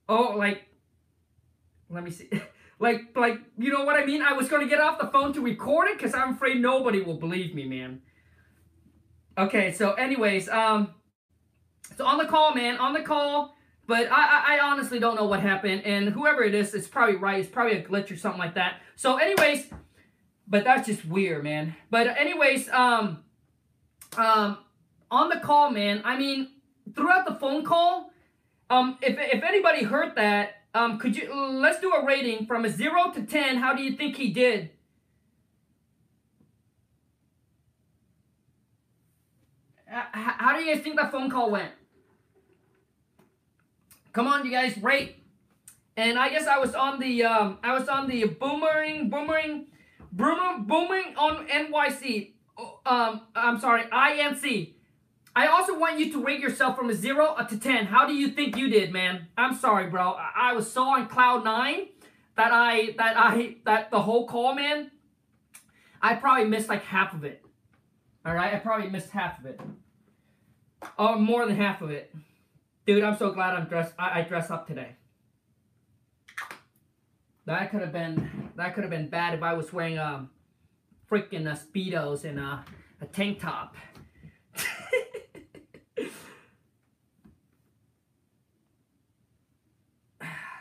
Oh, 0.09 0.35
like, 0.37 0.63
let 1.91 2.05
me 2.05 2.11
see. 2.11 2.31
Like, 2.79 3.17
like, 3.17 3.41
you 3.57 3.73
know 3.73 3.85
what 3.87 3.99
I 3.99 4.05
mean? 4.05 4.21
I 4.21 4.35
was 4.35 4.51
gonna 4.51 4.69
get 4.69 4.81
off 4.83 4.99
the 5.01 5.07
phone 5.07 5.33
to 5.33 5.41
record 5.41 5.89
it 5.89 5.97
because 5.97 6.13
I'm 6.13 6.35
afraid 6.35 6.61
nobody 6.61 7.01
will 7.01 7.17
believe 7.17 7.55
me, 7.55 7.65
man. 7.65 8.03
Okay, 9.39 9.73
so 9.73 9.93
anyways, 9.95 10.51
um, 10.51 10.91
so 11.97 12.05
on 12.05 12.19
the 12.19 12.27
call, 12.27 12.55
man, 12.55 12.77
on 12.77 12.93
the 12.93 13.01
call. 13.01 13.56
But 13.87 14.09
I, 14.11 14.57
I, 14.57 14.61
honestly 14.61 14.99
don't 14.99 15.15
know 15.15 15.27
what 15.27 15.41
happened, 15.41 15.83
and 15.85 16.09
whoever 16.09 16.43
it 16.43 16.55
is, 16.55 16.75
it's 16.75 16.89
probably 16.89 17.17
right. 17.17 17.39
It's 17.39 17.49
probably 17.49 17.77
a 17.77 17.83
glitch 17.83 18.11
or 18.11 18.17
something 18.17 18.39
like 18.39 18.55
that. 18.55 18.81
So, 18.97 19.17
anyways, 19.17 19.67
but 20.49 20.65
that's 20.65 20.89
just 20.89 21.05
weird, 21.05 21.45
man. 21.45 21.77
But 21.89 22.09
anyways, 22.09 22.69
um, 22.71 23.23
um, 24.17 24.59
on 25.11 25.29
the 25.29 25.39
call, 25.39 25.71
man. 25.71 26.03
I 26.05 26.19
mean, 26.19 26.49
throughout 26.95 27.27
the 27.27 27.35
phone 27.35 27.65
call, 27.65 28.11
um, 28.71 28.99
if 29.03 29.17
if 29.19 29.45
anybody 29.45 29.85
heard 29.85 30.17
that, 30.17 30.63
um, 30.75 30.99
could 30.99 31.17
you 31.17 31.33
let's 31.33 31.81
do 31.81 31.93
a 31.93 32.05
rating 32.05 32.47
from 32.47 32.65
a 32.65 32.69
zero 32.69 33.13
to 33.13 33.23
ten? 33.23 33.57
How 33.57 33.73
do 33.73 33.83
you 33.83 33.93
think 33.97 34.17
he 34.17 34.33
did? 34.33 34.71
How 39.89 40.57
do 40.57 40.63
you 40.63 40.75
guys 40.75 40.83
think 40.83 40.97
that 40.97 41.13
phone 41.13 41.31
call 41.31 41.51
went? 41.51 41.71
Come 44.17 44.29
on, 44.29 44.47
you 44.47 44.51
guys, 44.51 44.79
rate. 44.79 45.23
And 45.95 46.19
I 46.19 46.31
guess 46.31 46.47
I 46.47 46.57
was 46.57 46.75
on 46.75 46.99
the 46.99 47.25
um, 47.25 47.59
I 47.63 47.79
was 47.79 47.87
on 47.87 48.09
the 48.09 48.25
boomerang, 48.25 49.11
boomerang, 49.11 49.67
boomer, 50.11 50.59
booming 50.61 51.15
on 51.19 51.47
NYC. 51.47 52.33
Oh, 52.57 52.81
Um, 52.87 53.21
I'm 53.35 53.61
sorry, 53.61 53.83
INC. 53.83 54.73
I 55.35 55.49
also 55.49 55.79
want 55.79 55.99
you 55.99 56.11
to 56.13 56.25
rate 56.25 56.41
yourself 56.41 56.79
from 56.79 56.89
a 56.89 56.95
zero 56.95 57.27
up 57.27 57.51
to 57.51 57.59
ten. 57.61 57.85
How 57.85 58.07
do 58.07 58.15
you 58.15 58.29
think 58.29 58.57
you 58.57 58.71
did, 58.71 58.91
man? 58.91 59.27
I'm 59.37 59.55
sorry, 59.55 59.91
bro. 59.91 60.13
I, 60.13 60.31
I 60.35 60.53
was 60.55 60.73
so 60.73 60.85
on 60.85 61.09
cloud 61.09 61.45
nine 61.45 61.89
that 62.37 62.53
I 62.53 62.95
that 62.97 63.19
I 63.19 63.57
that 63.67 63.91
the 63.91 64.01
whole 64.01 64.27
call, 64.27 64.55
man. 64.55 64.93
I 66.01 66.15
probably 66.15 66.47
missed 66.47 66.71
like 66.71 66.85
half 66.85 67.13
of 67.13 67.25
it. 67.25 67.45
All 68.25 68.35
right, 68.35 68.55
I 68.55 68.61
probably 68.61 68.89
missed 68.89 69.11
half 69.11 69.39
of 69.41 69.45
it. 69.45 69.61
Oh, 70.99 71.19
more 71.19 71.45
than 71.45 71.57
half 71.57 71.83
of 71.83 71.91
it, 71.91 72.15
dude. 72.87 73.03
I'm 73.03 73.17
so 73.17 73.33
glad 73.33 73.55
I'm 73.55 73.67
dressed. 73.67 73.93
I, 73.99 74.21
I 74.21 74.23
dress 74.23 74.51
up 74.51 74.67
today. 74.67 74.97
That 77.45 77.71
could 77.71 77.81
have 77.81 77.93
been 77.93 78.51
that 78.57 78.75
could 78.75 78.85
have 78.85 78.91
been 78.91 79.09
bad 79.09 79.35
if 79.35 79.43
I 79.43 79.53
was 79.55 79.73
wearing 79.73 79.99
um 79.99 80.31
freaking 81.11 81.47
uh, 81.51 81.57
speedos 81.57 82.25
and 82.25 82.39
uh, 82.41 82.59
a 83.01 83.07
tank 83.07 83.41
top. 83.41 83.77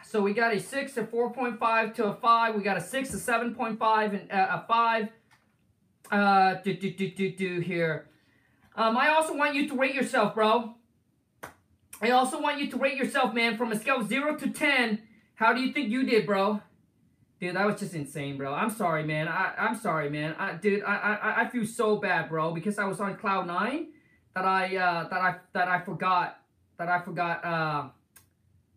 so 0.03 0.21
we 0.21 0.33
got 0.33 0.53
a 0.53 0.59
six, 0.59 0.93
to 0.93 1.05
four 1.07 1.31
point 1.33 1.59
five 1.59 1.93
to 1.95 2.05
a 2.05 2.13
five. 2.13 2.53
We 2.55 2.61
got 2.61 2.77
a 2.77 2.81
six, 2.81 3.09
to 3.11 3.17
seven 3.17 3.55
point 3.55 3.79
five, 3.79 4.13
and 4.13 4.31
uh, 4.31 4.61
a 4.61 4.65
five. 4.67 5.09
Uh, 6.11 6.55
do 6.63 6.75
do 6.75 6.91
do 6.91 7.09
do 7.09 7.31
do 7.31 7.59
here. 7.61 8.09
Um, 8.75 8.95
I 8.97 9.07
also 9.07 9.35
want 9.35 9.55
you 9.55 9.67
to 9.69 9.75
rate 9.75 9.95
yourself, 9.95 10.35
bro. 10.35 10.75
I 12.01 12.11
also 12.11 12.41
want 12.41 12.59
you 12.59 12.69
to 12.71 12.77
rate 12.77 12.97
yourself, 12.97 13.33
man, 13.33 13.57
from 13.57 13.71
a 13.71 13.79
scale 13.79 14.01
of 14.01 14.07
zero 14.07 14.35
to 14.35 14.49
ten. 14.49 15.01
How 15.35 15.53
do 15.53 15.61
you 15.61 15.71
think 15.71 15.89
you 15.89 16.05
did, 16.05 16.25
bro? 16.25 16.61
Dude, 17.39 17.55
that 17.55 17.65
was 17.65 17.79
just 17.79 17.93
insane, 17.93 18.37
bro. 18.37 18.53
I'm 18.53 18.69
sorry, 18.69 19.03
man. 19.03 19.27
I, 19.27 19.53
I'm 19.57 19.75
sorry, 19.75 20.09
man. 20.09 20.35
I, 20.39 20.53
dude, 20.53 20.83
I, 20.83 20.95
I, 20.95 21.41
I 21.41 21.49
feel 21.49 21.65
so 21.65 21.97
bad, 21.97 22.29
bro, 22.29 22.53
because 22.53 22.79
I 22.79 22.85
was 22.85 22.99
on 23.01 23.17
cloud 23.17 23.47
nine 23.47 23.87
that 24.33 24.45
I, 24.45 24.75
uh, 24.77 25.09
that 25.09 25.21
I, 25.21 25.35
that 25.53 25.67
I 25.67 25.81
forgot, 25.81 26.39
that 26.77 26.87
I 26.87 27.01
forgot, 27.01 27.43
uh, 27.43 27.89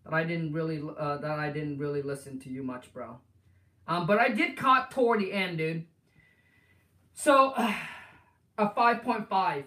that 0.05 0.13
I 0.13 0.25
didn't 0.25 0.53
really, 0.53 0.83
uh, 0.99 1.19
that 1.19 1.39
I 1.39 1.51
didn't 1.51 1.79
really 1.79 2.03
listen 2.03 2.41
to 2.41 2.51
you 2.51 2.65
much, 2.65 2.93
bro. 2.93 3.19
Um, 3.87 4.07
but 4.07 4.19
I 4.19 4.29
did 4.29 4.57
caught 4.57 4.91
toward 4.91 5.21
the 5.21 5.33
end, 5.33 5.59
dude. 5.59 5.87
So, 7.15 7.55
a 8.59 8.75
five 8.75 9.03
point 9.03 9.29
five. 9.29 9.65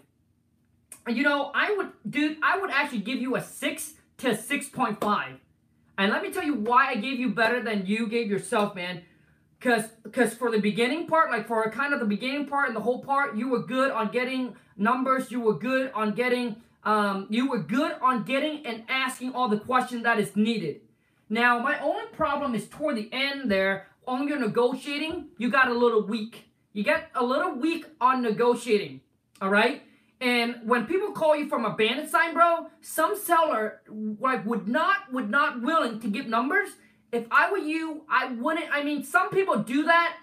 You 1.08 1.24
know, 1.24 1.52
I 1.54 1.76
would, 1.76 1.90
dude, 2.10 2.38
I 2.44 2.60
would 2.60 2.70
actually 2.70 3.00
give 3.00 3.20
you 3.20 3.36
a 3.36 3.42
six 3.42 3.94
to 4.20 4.36
six 4.36 4.70
point 4.70 5.02
five. 5.02 5.38
And 5.98 6.12
let 6.12 6.22
me 6.24 6.32
tell 6.32 6.44
you 6.44 6.56
why 6.56 6.90
I 6.90 6.96
gave 6.96 7.20
you 7.20 7.30
better 7.30 7.62
than 7.62 7.86
you 7.86 8.08
gave 8.08 8.30
yourself, 8.30 8.76
man. 8.76 9.04
Cause, 9.60 9.84
cause 10.12 10.34
for 10.34 10.50
the 10.50 10.60
beginning 10.60 11.06
part, 11.06 11.30
like 11.30 11.48
for 11.48 11.70
kind 11.70 11.94
of 11.94 12.00
the 12.00 12.06
beginning 12.06 12.48
part 12.48 12.68
and 12.68 12.76
the 12.76 12.82
whole 12.82 13.04
part, 13.04 13.36
you 13.36 13.50
were 13.50 13.62
good 13.62 13.92
on 13.92 14.12
getting 14.12 14.56
numbers. 14.78 15.32
You 15.32 15.42
were 15.42 15.54
good 15.54 15.92
on 15.94 16.14
getting, 16.14 16.56
um, 16.84 17.28
you 17.30 17.48
were 17.48 17.60
good 17.60 17.94
on 18.02 18.24
getting 18.24 18.66
and 18.66 18.84
asking 18.90 19.34
all 19.34 19.50
the 19.50 19.60
questions 19.60 20.04
that 20.04 20.20
is 20.20 20.36
needed. 20.36 20.82
Now, 21.30 21.60
my 21.60 21.80
only 21.80 22.08
problem 22.14 22.56
is 22.56 22.68
toward 22.68 22.96
the 22.96 23.10
end 23.12 23.52
there, 23.52 23.88
on 24.08 24.28
your 24.28 24.40
negotiating, 24.40 25.28
you 25.38 25.52
got 25.52 25.68
a 25.70 25.74
little 25.74 26.02
weak. 26.02 26.46
You 26.74 26.84
get 26.84 27.12
a 27.14 27.24
little 27.24 27.54
weak 27.54 27.86
on 28.02 28.24
negotiating. 28.24 29.02
All 29.42 29.50
right. 29.50 29.84
And 30.22 30.58
when 30.66 30.86
people 30.86 31.12
call 31.14 31.36
you 31.36 31.50
from 31.50 31.66
a 31.66 31.76
bandit 31.76 32.10
sign, 32.10 32.36
bro, 32.36 32.68
some 32.80 33.18
seller 33.18 33.82
like 34.20 34.46
would 34.46 34.68
not 34.68 35.12
would 35.12 35.32
not 35.32 35.64
willing 35.64 36.00
to 36.00 36.08
give 36.08 36.28
numbers. 36.28 36.70
If 37.12 37.26
I 37.32 37.52
were 37.52 37.58
you, 37.58 38.04
I 38.08 38.28
wouldn't. 38.28 38.68
I 38.72 38.84
mean, 38.84 39.04
some 39.04 39.32
people 39.32 39.58
do 39.58 39.84
that, 39.86 40.18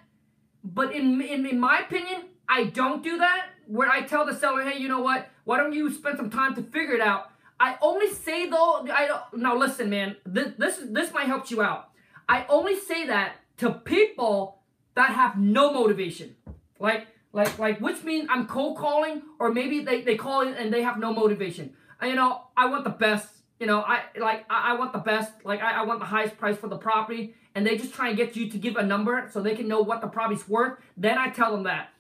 but 0.62 0.94
in 0.94 1.20
in, 1.20 1.44
in 1.44 1.58
my 1.58 1.80
opinion, 1.80 2.22
I 2.48 2.64
don't 2.64 3.02
do 3.02 3.18
that. 3.18 3.46
Where 3.66 3.90
I 3.90 4.02
tell 4.02 4.24
the 4.24 4.34
seller, 4.34 4.62
hey, 4.62 4.78
you 4.78 4.88
know 4.88 5.00
what? 5.00 5.28
Why 5.44 5.58
don't 5.58 5.72
you 5.72 5.92
spend 5.92 6.16
some 6.16 6.30
time 6.30 6.54
to 6.54 6.62
figure 6.62 6.94
it 6.94 7.00
out? 7.00 7.30
I 7.58 7.76
only 7.82 8.08
say 8.12 8.48
though. 8.48 8.86
I 8.92 9.08
don't. 9.08 9.42
Now 9.42 9.56
listen, 9.56 9.90
man. 9.90 10.14
This 10.24 10.52
this 10.56 10.78
this 10.90 11.12
might 11.12 11.26
help 11.26 11.50
you 11.50 11.60
out. 11.60 11.90
I 12.28 12.46
only 12.48 12.78
say 12.78 13.06
that 13.08 13.36
to 13.56 13.70
people 13.72 14.60
that 14.94 15.10
have 15.10 15.36
no 15.38 15.72
motivation. 15.72 16.36
Like 16.78 17.08
like 17.32 17.58
like 17.58 17.80
which 17.80 18.02
means 18.04 18.28
I'm 18.30 18.46
cold 18.46 18.78
calling 18.78 19.22
or 19.38 19.52
maybe 19.52 19.80
they, 19.80 20.02
they 20.02 20.16
call 20.16 20.42
in 20.42 20.54
and 20.54 20.72
they 20.72 20.82
have 20.82 20.98
no 20.98 21.12
motivation. 21.12 21.74
You 22.02 22.14
know, 22.14 22.42
I 22.56 22.66
want 22.66 22.84
the 22.84 22.90
best 22.90 23.38
you 23.58 23.66
know, 23.66 23.80
I 23.80 24.02
like 24.16 24.44
I, 24.48 24.72
I 24.72 24.74
want 24.74 24.92
the 24.92 24.98
best, 24.98 25.32
like 25.44 25.60
I, 25.60 25.80
I 25.80 25.82
want 25.82 26.00
the 26.00 26.06
highest 26.06 26.38
price 26.38 26.56
for 26.56 26.68
the 26.68 26.76
property, 26.76 27.34
and 27.54 27.66
they 27.66 27.76
just 27.76 27.92
try 27.92 28.08
and 28.08 28.16
get 28.16 28.36
you 28.36 28.48
to 28.50 28.58
give 28.58 28.76
a 28.76 28.82
number 28.82 29.28
so 29.32 29.42
they 29.42 29.54
can 29.54 29.66
know 29.66 29.80
what 29.80 30.00
the 30.00 30.06
property's 30.06 30.48
worth. 30.48 30.78
Then 30.96 31.18
I 31.18 31.30
tell 31.30 31.50
them 31.50 31.64
that. 31.64 31.90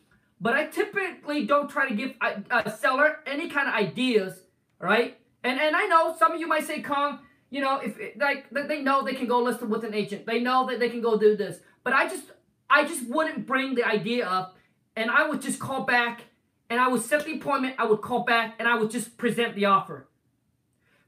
But 0.40 0.54
I 0.54 0.66
typically 0.66 1.46
don't 1.46 1.68
try 1.68 1.88
to 1.88 1.94
give 1.94 2.14
a, 2.20 2.42
a 2.50 2.70
seller 2.70 3.18
any 3.26 3.48
kind 3.48 3.68
of 3.68 3.74
ideas, 3.74 4.40
right? 4.78 5.18
And 5.42 5.58
and 5.58 5.74
I 5.74 5.86
know 5.86 6.14
some 6.16 6.32
of 6.32 6.40
you 6.40 6.46
might 6.46 6.64
say, 6.64 6.80
Kong, 6.80 7.18
you 7.50 7.60
know, 7.60 7.80
if 7.80 7.98
like 8.16 8.46
they 8.50 8.82
know 8.82 9.04
they 9.04 9.14
can 9.14 9.26
go 9.26 9.40
list 9.40 9.60
it 9.60 9.68
with 9.68 9.84
an 9.84 9.94
agent, 9.94 10.26
they 10.26 10.38
know 10.40 10.66
that 10.68 10.78
they 10.78 10.88
can 10.88 11.00
go 11.00 11.18
do 11.18 11.36
this. 11.36 11.58
But 11.82 11.92
I 11.92 12.08
just 12.08 12.24
I 12.70 12.84
just 12.84 13.08
wouldn't 13.08 13.48
bring 13.48 13.74
the 13.74 13.84
idea 13.84 14.28
up, 14.28 14.56
and 14.98 15.10
I 15.10 15.28
would 15.28 15.40
just 15.40 15.60
call 15.60 15.84
back, 15.84 16.22
and 16.68 16.80
I 16.80 16.88
would 16.88 17.02
set 17.02 17.24
the 17.24 17.34
appointment. 17.36 17.76
I 17.78 17.86
would 17.86 18.02
call 18.02 18.24
back, 18.24 18.56
and 18.58 18.66
I 18.66 18.76
would 18.76 18.90
just 18.90 19.16
present 19.16 19.54
the 19.54 19.66
offer. 19.66 20.08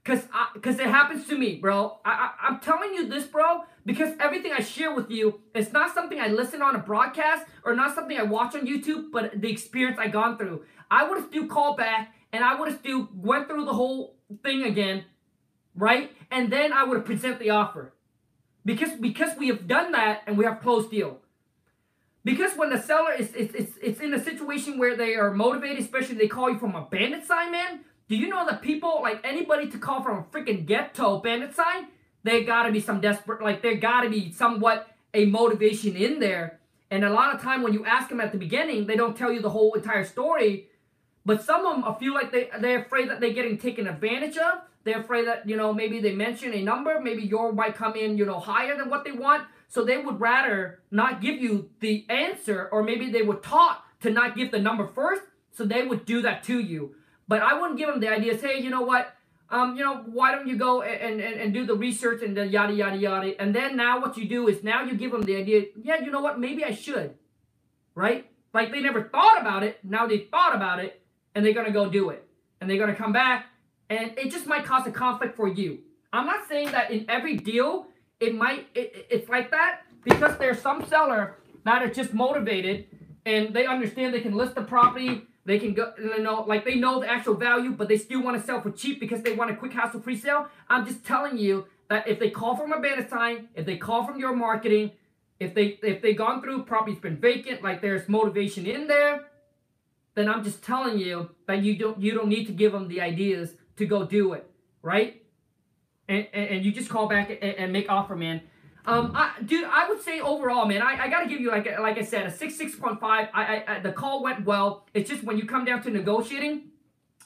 Cause, 0.03 0.23
I, 0.33 0.57
cause 0.59 0.79
it 0.79 0.87
happens 0.87 1.27
to 1.27 1.37
me, 1.37 1.57
bro. 1.57 1.99
I, 2.03 2.11
I, 2.11 2.47
I'm 2.47 2.59
telling 2.59 2.95
you 2.95 3.07
this, 3.07 3.25
bro, 3.25 3.65
because 3.85 4.15
everything 4.19 4.51
I 4.51 4.61
share 4.61 4.95
with 4.95 5.11
you 5.11 5.41
is 5.53 5.71
not 5.71 5.93
something 5.93 6.19
I 6.19 6.27
listen 6.27 6.63
on 6.63 6.75
a 6.75 6.79
broadcast 6.79 7.45
or 7.63 7.75
not 7.75 7.93
something 7.93 8.17
I 8.17 8.23
watch 8.23 8.55
on 8.55 8.65
YouTube, 8.65 9.11
but 9.11 9.39
the 9.39 9.51
experience 9.51 9.99
I 9.99 10.07
gone 10.07 10.39
through. 10.39 10.63
I 10.89 11.07
would 11.07 11.19
have 11.19 11.27
still 11.27 11.45
called 11.45 11.77
back 11.77 12.15
and 12.33 12.43
I 12.43 12.55
would 12.55 12.69
have 12.69 12.79
still 12.79 13.09
went 13.13 13.47
through 13.47 13.65
the 13.65 13.73
whole 13.73 14.15
thing 14.41 14.63
again, 14.63 15.03
right? 15.75 16.11
And 16.31 16.51
then 16.51 16.73
I 16.73 16.83
would 16.83 17.05
present 17.05 17.37
the 17.37 17.51
offer. 17.51 17.93
Because 18.65 18.99
because 18.99 19.37
we 19.37 19.49
have 19.49 19.67
done 19.67 19.91
that 19.91 20.23
and 20.25 20.35
we 20.35 20.45
have 20.45 20.61
closed 20.61 20.89
deal. 20.89 21.19
Because 22.23 22.55
when 22.55 22.69
the 22.69 22.79
seller 22.79 23.13
is 23.13 23.33
it's, 23.33 23.53
it's, 23.55 23.71
it's 23.81 23.99
in 23.99 24.13
a 24.13 24.23
situation 24.23 24.77
where 24.77 24.95
they 24.95 25.15
are 25.15 25.31
motivated, 25.31 25.79
especially 25.79 26.15
they 26.15 26.27
call 26.27 26.49
you 26.51 26.59
from 26.59 26.75
a 26.75 26.81
bandit 26.81 27.25
sign, 27.25 27.51
man. 27.51 27.81
Do 28.07 28.15
you 28.15 28.27
know 28.27 28.45
that 28.45 28.61
people, 28.61 28.99
like 29.01 29.21
anybody 29.23 29.69
to 29.69 29.77
call 29.77 30.03
from 30.03 30.19
a 30.19 30.23
freaking 30.23 30.65
ghetto 30.65 31.19
bandit 31.19 31.55
sign, 31.55 31.87
they 32.23 32.43
gotta 32.43 32.71
be 32.71 32.79
some 32.79 33.01
desperate, 33.01 33.41
like 33.41 33.61
there 33.61 33.75
gotta 33.75 34.09
be 34.09 34.31
somewhat 34.31 34.87
a 35.13 35.25
motivation 35.25 35.95
in 35.95 36.19
there. 36.19 36.59
And 36.91 37.05
a 37.05 37.09
lot 37.09 37.33
of 37.33 37.41
time 37.41 37.63
when 37.63 37.73
you 37.73 37.85
ask 37.85 38.09
them 38.09 38.19
at 38.19 38.31
the 38.31 38.37
beginning, 38.37 38.85
they 38.85 38.95
don't 38.95 39.15
tell 39.17 39.31
you 39.31 39.41
the 39.41 39.49
whole 39.49 39.73
entire 39.73 40.05
story. 40.05 40.67
But 41.25 41.43
some 41.43 41.65
of 41.65 41.83
them 41.83 41.95
feel 41.95 42.13
like 42.13 42.31
they, 42.31 42.49
they're 42.59 42.81
afraid 42.81 43.09
that 43.09 43.19
they're 43.19 43.33
getting 43.33 43.57
taken 43.57 43.87
advantage 43.87 44.37
of. 44.37 44.59
They're 44.83 44.99
afraid 44.99 45.27
that, 45.27 45.47
you 45.47 45.55
know, 45.55 45.73
maybe 45.73 45.99
they 45.99 46.13
mention 46.13 46.53
a 46.53 46.61
number, 46.61 46.99
maybe 46.99 47.23
your 47.23 47.53
might 47.53 47.75
come 47.75 47.95
in, 47.95 48.17
you 48.17 48.25
know, 48.25 48.39
higher 48.39 48.75
than 48.75 48.89
what 48.89 49.05
they 49.05 49.11
want. 49.11 49.47
So 49.71 49.85
they 49.85 49.97
would 49.97 50.19
rather 50.19 50.81
not 50.91 51.21
give 51.21 51.41
you 51.41 51.69
the 51.79 52.05
answer, 52.09 52.67
or 52.73 52.83
maybe 52.83 53.09
they 53.09 53.21
were 53.21 53.35
taught 53.35 53.81
to 54.01 54.09
not 54.09 54.35
give 54.35 54.51
the 54.51 54.59
number 54.59 54.85
first, 54.85 55.21
so 55.53 55.63
they 55.63 55.87
would 55.87 56.03
do 56.05 56.21
that 56.23 56.43
to 56.43 56.59
you. 56.59 56.93
But 57.29 57.41
I 57.41 57.57
wouldn't 57.57 57.79
give 57.79 57.87
them 57.87 58.01
the 58.01 58.09
idea, 58.09 58.37
say, 58.37 58.57
hey, 58.57 58.63
you 58.63 58.69
know 58.69 58.81
what, 58.81 59.15
um, 59.49 59.77
you 59.77 59.85
know, 59.85 60.03
why 60.07 60.33
don't 60.33 60.45
you 60.45 60.57
go 60.57 60.81
and, 60.81 61.21
and, 61.21 61.39
and 61.39 61.53
do 61.53 61.65
the 61.65 61.73
research 61.73 62.21
and 62.21 62.35
the 62.35 62.45
yada, 62.45 62.73
yada, 62.73 62.97
yada. 62.97 63.41
And 63.41 63.55
then 63.55 63.77
now 63.77 64.01
what 64.01 64.17
you 64.17 64.27
do 64.27 64.49
is 64.49 64.61
now 64.61 64.83
you 64.83 64.93
give 64.95 65.13
them 65.13 65.21
the 65.21 65.37
idea, 65.37 65.67
yeah, 65.81 66.01
you 66.01 66.11
know 66.11 66.21
what, 66.21 66.37
maybe 66.37 66.65
I 66.65 66.73
should, 66.73 67.15
right? 67.95 68.29
Like 68.53 68.73
they 68.73 68.81
never 68.81 69.03
thought 69.03 69.39
about 69.39 69.63
it, 69.63 69.79
now 69.85 70.05
they 70.05 70.17
thought 70.17 70.53
about 70.53 70.79
it, 70.79 71.01
and 71.33 71.45
they're 71.45 71.53
going 71.53 71.67
to 71.67 71.71
go 71.71 71.89
do 71.89 72.09
it. 72.09 72.27
And 72.59 72.69
they're 72.69 72.77
going 72.77 72.89
to 72.89 72.95
come 72.95 73.13
back, 73.13 73.45
and 73.89 74.17
it 74.17 74.31
just 74.31 74.47
might 74.47 74.65
cause 74.65 74.85
a 74.85 74.91
conflict 74.91 75.37
for 75.37 75.47
you. 75.47 75.79
I'm 76.11 76.25
not 76.25 76.49
saying 76.49 76.71
that 76.71 76.91
in 76.91 77.05
every 77.07 77.37
deal 77.37 77.87
it 78.21 78.35
might 78.35 78.67
it, 78.75 79.07
it's 79.09 79.29
like 79.29 79.51
that 79.51 79.81
because 80.03 80.37
there's 80.37 80.61
some 80.61 80.85
seller 80.85 81.35
that 81.65 81.81
are 81.81 81.89
just 81.89 82.13
motivated 82.13 82.87
and 83.25 83.53
they 83.53 83.65
understand 83.65 84.13
they 84.13 84.21
can 84.21 84.35
list 84.35 84.55
the 84.55 84.61
property 84.61 85.23
they 85.45 85.59
can 85.59 85.73
go 85.73 85.91
you 85.97 86.21
know 86.21 86.43
like 86.47 86.63
they 86.63 86.75
know 86.75 86.99
the 86.99 87.09
actual 87.09 87.33
value 87.33 87.71
but 87.71 87.87
they 87.87 87.97
still 87.97 88.21
want 88.21 88.39
to 88.39 88.45
sell 88.45 88.61
for 88.61 88.71
cheap 88.71 88.99
because 88.99 89.21
they 89.23 89.33
want 89.33 89.51
a 89.51 89.55
quick 89.55 89.73
hassle 89.73 89.99
free 89.99 90.17
sale. 90.17 90.47
I'm 90.69 90.85
just 90.85 91.03
telling 91.05 91.37
you 91.37 91.65
that 91.89 92.07
if 92.07 92.19
they 92.19 92.29
call 92.29 92.55
from 92.55 92.71
a 92.71 92.79
banner 92.79 93.07
sign 93.07 93.49
if 93.55 93.65
they 93.65 93.77
call 93.77 94.05
from 94.05 94.19
your 94.19 94.35
marketing 94.35 94.91
if 95.39 95.53
they 95.55 95.79
if 95.81 96.01
they 96.01 96.13
gone 96.13 96.41
through 96.41 96.63
property's 96.63 96.99
been 96.99 97.17
vacant 97.17 97.63
like 97.63 97.81
there's 97.81 98.07
motivation 98.07 98.65
in 98.65 98.87
there 98.87 99.25
then 100.15 100.29
i'm 100.29 100.43
just 100.43 100.63
telling 100.63 100.97
you 100.97 101.29
that 101.47 101.63
you 101.63 101.75
don't 101.75 101.99
you 101.99 102.13
don't 102.13 102.29
need 102.29 102.45
to 102.45 102.53
give 102.53 102.71
them 102.71 102.87
the 102.87 103.01
ideas 103.01 103.55
to 103.75 103.85
go 103.85 104.05
do 104.05 104.33
it 104.33 104.49
right 104.81 105.20
and, 106.11 106.27
and, 106.33 106.65
you 106.65 106.71
just 106.71 106.89
call 106.89 107.07
back 107.07 107.29
and, 107.29 107.55
and 107.55 107.73
make 107.73 107.89
offer, 107.89 108.15
man. 108.15 108.41
Um, 108.85 109.11
I, 109.15 109.33
dude, 109.45 109.65
I 109.65 109.87
would 109.87 110.01
say 110.01 110.19
overall, 110.19 110.65
man, 110.65 110.81
I, 110.81 111.03
I 111.03 111.09
gotta 111.09 111.27
give 111.27 111.39
you 111.39 111.51
like 111.51 111.67
like 111.79 111.97
I 111.97 112.01
said, 112.01 112.25
a 112.25 112.31
six 112.31 112.55
six 112.55 112.75
point 112.75 112.99
five. 112.99 113.29
I, 113.33 113.63
I 113.67 113.79
the 113.79 113.91
call 113.91 114.23
went 114.23 114.43
well. 114.43 114.87
It's 114.93 115.09
just 115.09 115.23
when 115.23 115.37
you 115.37 115.45
come 115.45 115.65
down 115.65 115.83
to 115.83 115.91
negotiating, 115.91 116.63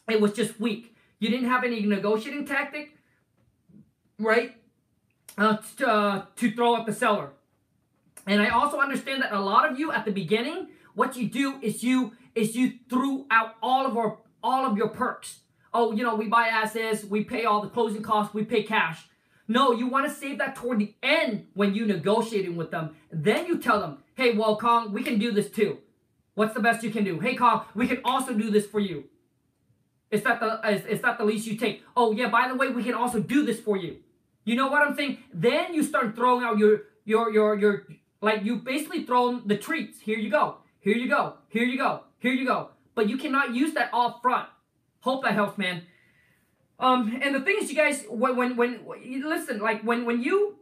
it 0.10 0.20
was 0.20 0.34
just 0.34 0.60
weak. 0.60 0.95
You 1.20 1.30
didn't 1.30 1.49
have 1.49 1.64
any 1.64 1.82
negotiating 1.86 2.45
tactic, 2.45 2.98
right? 4.20 4.56
Uh, 5.38 5.57
to, 5.78 5.88
uh, 5.88 6.26
to 6.38 6.52
throw 6.52 6.78
at 6.78 6.86
the 6.86 6.94
seller. 6.94 7.32
And 8.28 8.41
I 8.41 8.49
also 8.49 8.80
understand 8.80 9.22
that 9.22 9.34
a 9.34 9.40
lot 9.40 9.70
of 9.70 9.78
you 9.78 9.91
at 9.91 10.06
the 10.06 10.12
beginning, 10.12 10.70
what 10.94 11.16
you 11.16 11.28
do 11.28 11.60
is 11.62 11.84
you 11.84 12.14
is 12.34 12.56
you 12.56 12.74
threw 12.90 13.26
out 13.32 13.56
all 13.62 13.86
of 13.86 13.98
our 13.98 14.18
all 14.44 14.66
of 14.66 14.78
your 14.78 14.90
perks 14.90 15.40
oh, 15.76 15.91
you 15.91 16.03
know, 16.03 16.15
we 16.15 16.27
buy 16.27 16.47
assets, 16.47 17.03
we 17.03 17.23
pay 17.23 17.43
all 17.45 17.61
the 17.61 17.69
closing 17.69 18.02
costs, 18.02 18.34
we 18.34 18.43
pay 18.43 18.64
cash. 18.64 19.06
No, 19.47 19.73
you 19.73 19.88
want 19.88 20.07
to 20.07 20.14
save 20.14 20.39
that 20.39 20.56
toward 20.56 20.80
the 20.80 20.95
end 21.03 21.47
when 21.53 21.76
you 21.76 21.85
negotiating 21.85 22.56
with 22.56 22.72
them. 22.72 22.95
Then 23.11 23.45
you 23.45 23.60
tell 23.60 23.80
them, 23.80 23.99
hey, 24.15 24.34
well, 24.35 24.57
Kong, 24.57 24.91
we 24.91 25.03
can 25.03 25.19
do 25.19 25.31
this 25.31 25.52
too. 25.52 25.80
What's 26.34 26.53
the 26.53 26.61
best 26.61 26.84
you 26.84 26.89
can 26.89 27.03
do? 27.03 27.19
Hey, 27.19 27.35
Kong, 27.35 27.65
we 27.76 27.88
can 27.88 27.99
also 28.03 28.34
do 28.34 28.49
this 28.49 28.65
for 28.65 28.80
you. 28.80 29.03
Is 30.11 30.23
that 30.23 30.39
the 30.39 30.60
is, 30.69 30.85
is 30.85 31.02
that 31.02 31.18
the 31.18 31.26
least 31.26 31.45
you 31.45 31.57
take? 31.57 31.84
Oh 31.95 32.11
yeah, 32.14 32.30
by 32.30 32.47
the 32.47 32.56
way, 32.56 32.69
we 32.69 32.84
can 32.84 32.93
also 32.93 33.19
do 33.19 33.45
this 33.45 33.60
for 33.60 33.76
you. 33.76 33.97
You 34.45 34.56
know 34.56 34.68
what 34.68 34.88
I'm 34.88 34.95
saying? 34.95 35.18
Then 35.34 35.73
you 35.73 35.84
start 35.84 36.15
throwing 36.15 36.45
out 36.45 36.57
your 36.57 36.84
your 37.03 37.31
your 37.31 37.60
your 37.60 37.88
like 38.22 38.43
you 38.43 38.57
basically 38.57 39.03
throw 39.03 39.39
the 39.39 39.57
treats. 39.57 39.99
Here 39.99 40.18
you 40.18 40.30
go. 40.30 40.57
Here 40.80 40.95
you 40.95 41.10
go. 41.10 41.34
Here 41.49 41.65
you 41.65 41.77
go. 41.77 42.03
Here 42.19 42.34
you 42.34 42.45
go. 42.45 42.69
But 42.93 43.10
you 43.10 43.18
cannot 43.18 43.53
use 43.53 43.73
that 43.73 43.89
all 43.91 44.19
front. 44.22 44.47
Hope 45.06 45.23
that 45.23 45.34
helps, 45.34 45.56
man. 45.60 45.84
Um, 46.80 47.19
and 47.22 47.36
the 47.36 47.41
thing 47.41 47.57
is, 47.61 47.69
you 47.69 47.76
guys, 47.76 48.06
when 48.10 48.36
when 48.36 48.57
when 48.57 48.80
listen, 49.23 49.60
like 49.60 49.84
when 49.84 50.03
when 50.03 50.23
you, 50.23 50.56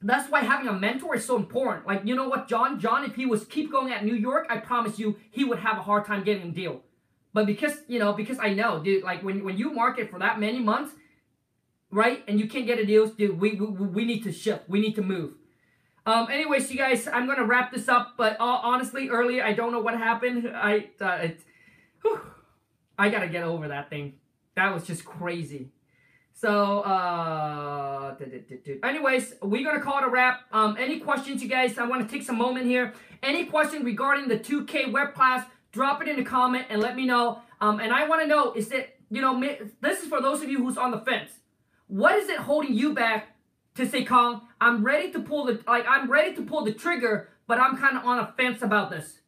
that's 0.00 0.30
why 0.30 0.40
having 0.40 0.68
a 0.68 0.72
mentor 0.72 1.14
is 1.16 1.26
so 1.26 1.36
important. 1.36 1.86
Like 1.86 2.00
you 2.06 2.16
know 2.16 2.28
what, 2.28 2.48
John, 2.48 2.80
John, 2.80 3.04
if 3.04 3.14
he 3.14 3.26
was 3.26 3.44
keep 3.44 3.70
going 3.70 3.92
at 3.92 4.06
New 4.06 4.14
York, 4.14 4.46
I 4.48 4.56
promise 4.56 4.98
you, 4.98 5.16
he 5.30 5.44
would 5.44 5.58
have 5.58 5.76
a 5.76 5.82
hard 5.82 6.06
time 6.06 6.24
getting 6.24 6.48
a 6.48 6.50
deal. 6.50 6.80
But 7.34 7.44
because 7.44 7.74
you 7.88 7.98
know, 7.98 8.14
because 8.14 8.38
I 8.38 8.54
know, 8.54 8.82
dude, 8.82 9.04
like 9.04 9.22
when 9.22 9.44
when 9.44 9.58
you 9.58 9.70
market 9.70 10.10
for 10.10 10.18
that 10.18 10.40
many 10.40 10.60
months, 10.60 10.94
right, 11.90 12.24
and 12.26 12.40
you 12.40 12.48
can't 12.48 12.66
get 12.66 12.78
a 12.78 12.86
deal, 12.86 13.06
dude, 13.06 13.38
we 13.38 13.52
we, 13.52 13.66
we 13.66 14.04
need 14.06 14.24
to 14.24 14.32
shift, 14.32 14.66
we 14.66 14.80
need 14.80 14.94
to 14.94 15.02
move. 15.02 15.34
Um, 16.06 16.28
anyways, 16.30 16.70
you 16.70 16.78
guys, 16.78 17.06
I'm 17.06 17.26
gonna 17.26 17.44
wrap 17.44 17.70
this 17.70 17.86
up. 17.86 18.14
But 18.16 18.40
uh, 18.40 18.60
honestly, 18.62 19.10
earlier 19.10 19.44
I 19.44 19.52
don't 19.52 19.72
know 19.72 19.80
what 19.80 19.98
happened. 19.98 20.50
I 20.54 20.88
uh, 21.02 21.26
it, 21.26 21.40
whew, 22.00 22.22
I 22.98 23.08
gotta 23.10 23.28
get 23.28 23.44
over 23.44 23.68
that 23.68 23.88
thing. 23.90 24.14
That 24.56 24.74
was 24.74 24.84
just 24.84 25.04
crazy. 25.04 25.70
So, 26.34 26.80
uh, 26.80 28.14
anyways, 28.82 29.34
we're 29.42 29.64
gonna 29.64 29.82
call 29.82 29.98
it 29.98 30.04
a 30.04 30.08
wrap. 30.08 30.42
Um, 30.52 30.76
any 30.78 31.00
questions, 31.00 31.42
you 31.42 31.48
guys? 31.48 31.78
I 31.78 31.84
want 31.84 32.08
to 32.08 32.12
take 32.12 32.24
some 32.24 32.38
moment 32.38 32.66
here. 32.66 32.92
Any 33.22 33.46
question 33.46 33.84
regarding 33.84 34.28
the 34.28 34.38
2K 34.38 34.92
web 34.92 35.14
class? 35.14 35.46
Drop 35.72 36.00
it 36.00 36.08
in 36.08 36.16
the 36.16 36.24
comment 36.24 36.66
and 36.70 36.80
let 36.80 36.96
me 36.96 37.06
know. 37.06 37.42
Um, 37.60 37.80
and 37.80 37.92
I 37.92 38.08
want 38.08 38.22
to 38.22 38.28
know 38.28 38.52
is 38.52 38.70
it 38.72 39.00
you 39.10 39.20
know 39.20 39.40
this 39.80 40.02
is 40.02 40.08
for 40.08 40.20
those 40.20 40.42
of 40.42 40.48
you 40.48 40.58
who's 40.58 40.76
on 40.76 40.90
the 40.90 41.00
fence. 41.00 41.30
What 41.86 42.16
is 42.16 42.28
it 42.28 42.38
holding 42.38 42.74
you 42.74 42.94
back 42.94 43.28
to 43.74 43.88
say, 43.88 44.04
Khang? 44.04 44.42
I'm 44.60 44.84
ready 44.84 45.10
to 45.12 45.20
pull 45.20 45.44
the 45.44 45.60
like 45.66 45.86
I'm 45.88 46.10
ready 46.10 46.34
to 46.36 46.42
pull 46.42 46.64
the 46.64 46.72
trigger, 46.72 47.30
but 47.46 47.58
I'm 47.58 47.76
kind 47.76 47.96
of 47.96 48.04
on 48.04 48.18
a 48.18 48.32
fence 48.36 48.62
about 48.62 48.90
this. 48.90 49.20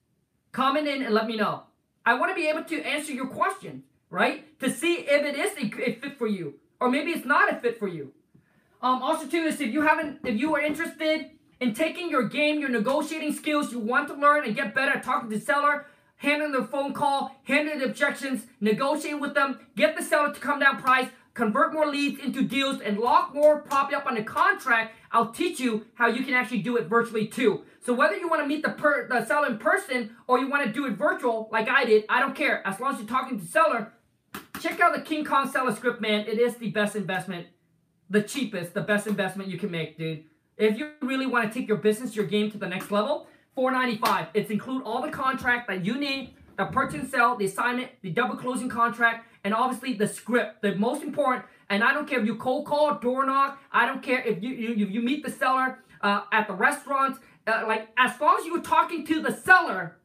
Comment 0.52 0.86
in 0.86 1.02
and 1.02 1.14
let 1.14 1.26
me 1.26 1.36
know. 1.36 1.64
I 2.10 2.14
want 2.14 2.32
to 2.32 2.34
be 2.34 2.48
able 2.48 2.64
to 2.64 2.82
answer 2.82 3.12
your 3.12 3.28
question, 3.28 3.84
right? 4.10 4.58
To 4.58 4.68
see 4.68 4.94
if 4.94 5.24
it 5.24 5.36
is 5.38 5.52
a, 5.56 5.90
a 5.90 5.92
fit 5.94 6.18
for 6.18 6.26
you, 6.26 6.54
or 6.80 6.90
maybe 6.90 7.12
it's 7.12 7.24
not 7.24 7.52
a 7.52 7.54
fit 7.54 7.78
for 7.78 7.86
you. 7.86 8.12
Um, 8.82 9.00
also, 9.00 9.28
too, 9.28 9.44
is 9.44 9.60
if 9.60 9.72
you 9.72 9.82
haven't, 9.82 10.18
if 10.24 10.36
you 10.36 10.52
are 10.56 10.60
interested 10.60 11.30
in 11.60 11.72
taking 11.72 12.10
your 12.10 12.26
game, 12.26 12.58
your 12.58 12.68
negotiating 12.68 13.32
skills, 13.32 13.70
you 13.70 13.78
want 13.78 14.08
to 14.08 14.14
learn 14.14 14.44
and 14.44 14.56
get 14.56 14.74
better 14.74 14.90
at 14.90 15.04
talking 15.04 15.30
to 15.30 15.38
the 15.38 15.40
seller, 15.40 15.86
handling 16.16 16.50
the 16.50 16.64
phone 16.64 16.94
call, 16.94 17.36
handling 17.44 17.78
the 17.78 17.84
objections, 17.84 18.44
negotiate 18.60 19.20
with 19.20 19.34
them, 19.34 19.60
get 19.76 19.96
the 19.96 20.02
seller 20.02 20.34
to 20.34 20.40
come 20.40 20.58
down 20.58 20.82
price, 20.82 21.06
convert 21.34 21.72
more 21.72 21.86
leads 21.86 22.20
into 22.20 22.42
deals, 22.42 22.80
and 22.80 22.98
lock 22.98 23.34
more 23.34 23.60
property 23.60 23.96
up 23.96 24.06
on 24.06 24.14
the 24.14 24.22
contract, 24.22 24.94
I'll 25.12 25.30
teach 25.32 25.60
you 25.60 25.86
how 25.94 26.08
you 26.08 26.24
can 26.24 26.34
actually 26.34 26.62
do 26.62 26.76
it 26.76 26.86
virtually 26.86 27.26
too. 27.26 27.62
So 27.84 27.94
whether 27.94 28.16
you 28.16 28.28
want 28.28 28.42
to 28.42 28.48
meet 28.48 28.62
the, 28.62 28.70
per, 28.70 29.08
the 29.08 29.24
seller 29.24 29.48
in 29.48 29.58
person 29.58 30.16
or 30.26 30.38
you 30.38 30.48
want 30.48 30.64
to 30.66 30.72
do 30.72 30.86
it 30.86 30.92
virtual 30.92 31.48
like 31.50 31.68
I 31.68 31.84
did, 31.84 32.04
I 32.08 32.20
don't 32.20 32.34
care. 32.34 32.66
As 32.66 32.78
long 32.78 32.94
as 32.94 33.00
you're 33.00 33.08
talking 33.08 33.40
to 33.40 33.46
seller, 33.46 33.92
check 34.60 34.80
out 34.80 34.94
the 34.94 35.00
King 35.00 35.24
Kong 35.24 35.50
seller 35.50 35.74
script, 35.74 36.00
man. 36.00 36.26
It 36.26 36.38
is 36.38 36.56
the 36.56 36.70
best 36.70 36.94
investment, 36.94 37.46
the 38.08 38.22
cheapest, 38.22 38.74
the 38.74 38.82
best 38.82 39.06
investment 39.06 39.48
you 39.48 39.58
can 39.58 39.70
make, 39.70 39.96
dude. 39.96 40.24
If 40.56 40.76
you 40.78 40.90
really 41.00 41.26
want 41.26 41.50
to 41.50 41.58
take 41.58 41.68
your 41.68 41.78
business, 41.78 42.14
your 42.14 42.26
game 42.26 42.50
to 42.50 42.58
the 42.58 42.68
next 42.68 42.90
level, 42.90 43.26
495. 43.54 44.28
It's 44.34 44.50
include 44.50 44.82
all 44.84 45.02
the 45.02 45.10
contract 45.10 45.68
that 45.68 45.84
you 45.84 45.96
need, 45.98 46.34
the 46.58 46.66
purchase 46.66 47.00
and 47.00 47.10
sell, 47.10 47.36
the 47.36 47.46
assignment, 47.46 47.90
the 48.02 48.10
double 48.10 48.36
closing 48.36 48.68
contract, 48.68 49.26
and 49.44 49.54
obviously 49.54 49.94
the 49.94 50.06
script. 50.06 50.62
The 50.62 50.74
most 50.74 51.02
important, 51.02 51.44
And 51.68 51.84
I 51.84 51.92
don't 51.94 52.08
care 52.08 52.20
if 52.20 52.26
you 52.26 52.36
cold 52.36 52.66
call, 52.66 52.98
door 52.98 53.24
knock. 53.24 53.60
I 53.72 53.86
don't 53.86 54.02
care 54.02 54.20
if 54.20 54.42
you 54.42 54.50
you, 54.50 54.86
you 54.86 55.00
meet 55.00 55.24
the 55.24 55.30
seller 55.30 55.78
uh, 56.00 56.22
at 56.32 56.46
the 56.46 56.54
restaurant. 56.54 57.18
Uh, 57.46 57.64
like 57.66 57.88
as 57.96 58.20
long 58.20 58.38
as 58.40 58.46
you're 58.46 58.60
talking 58.60 59.06
to 59.06 59.22
the 59.22 59.32
seller, 59.32 59.96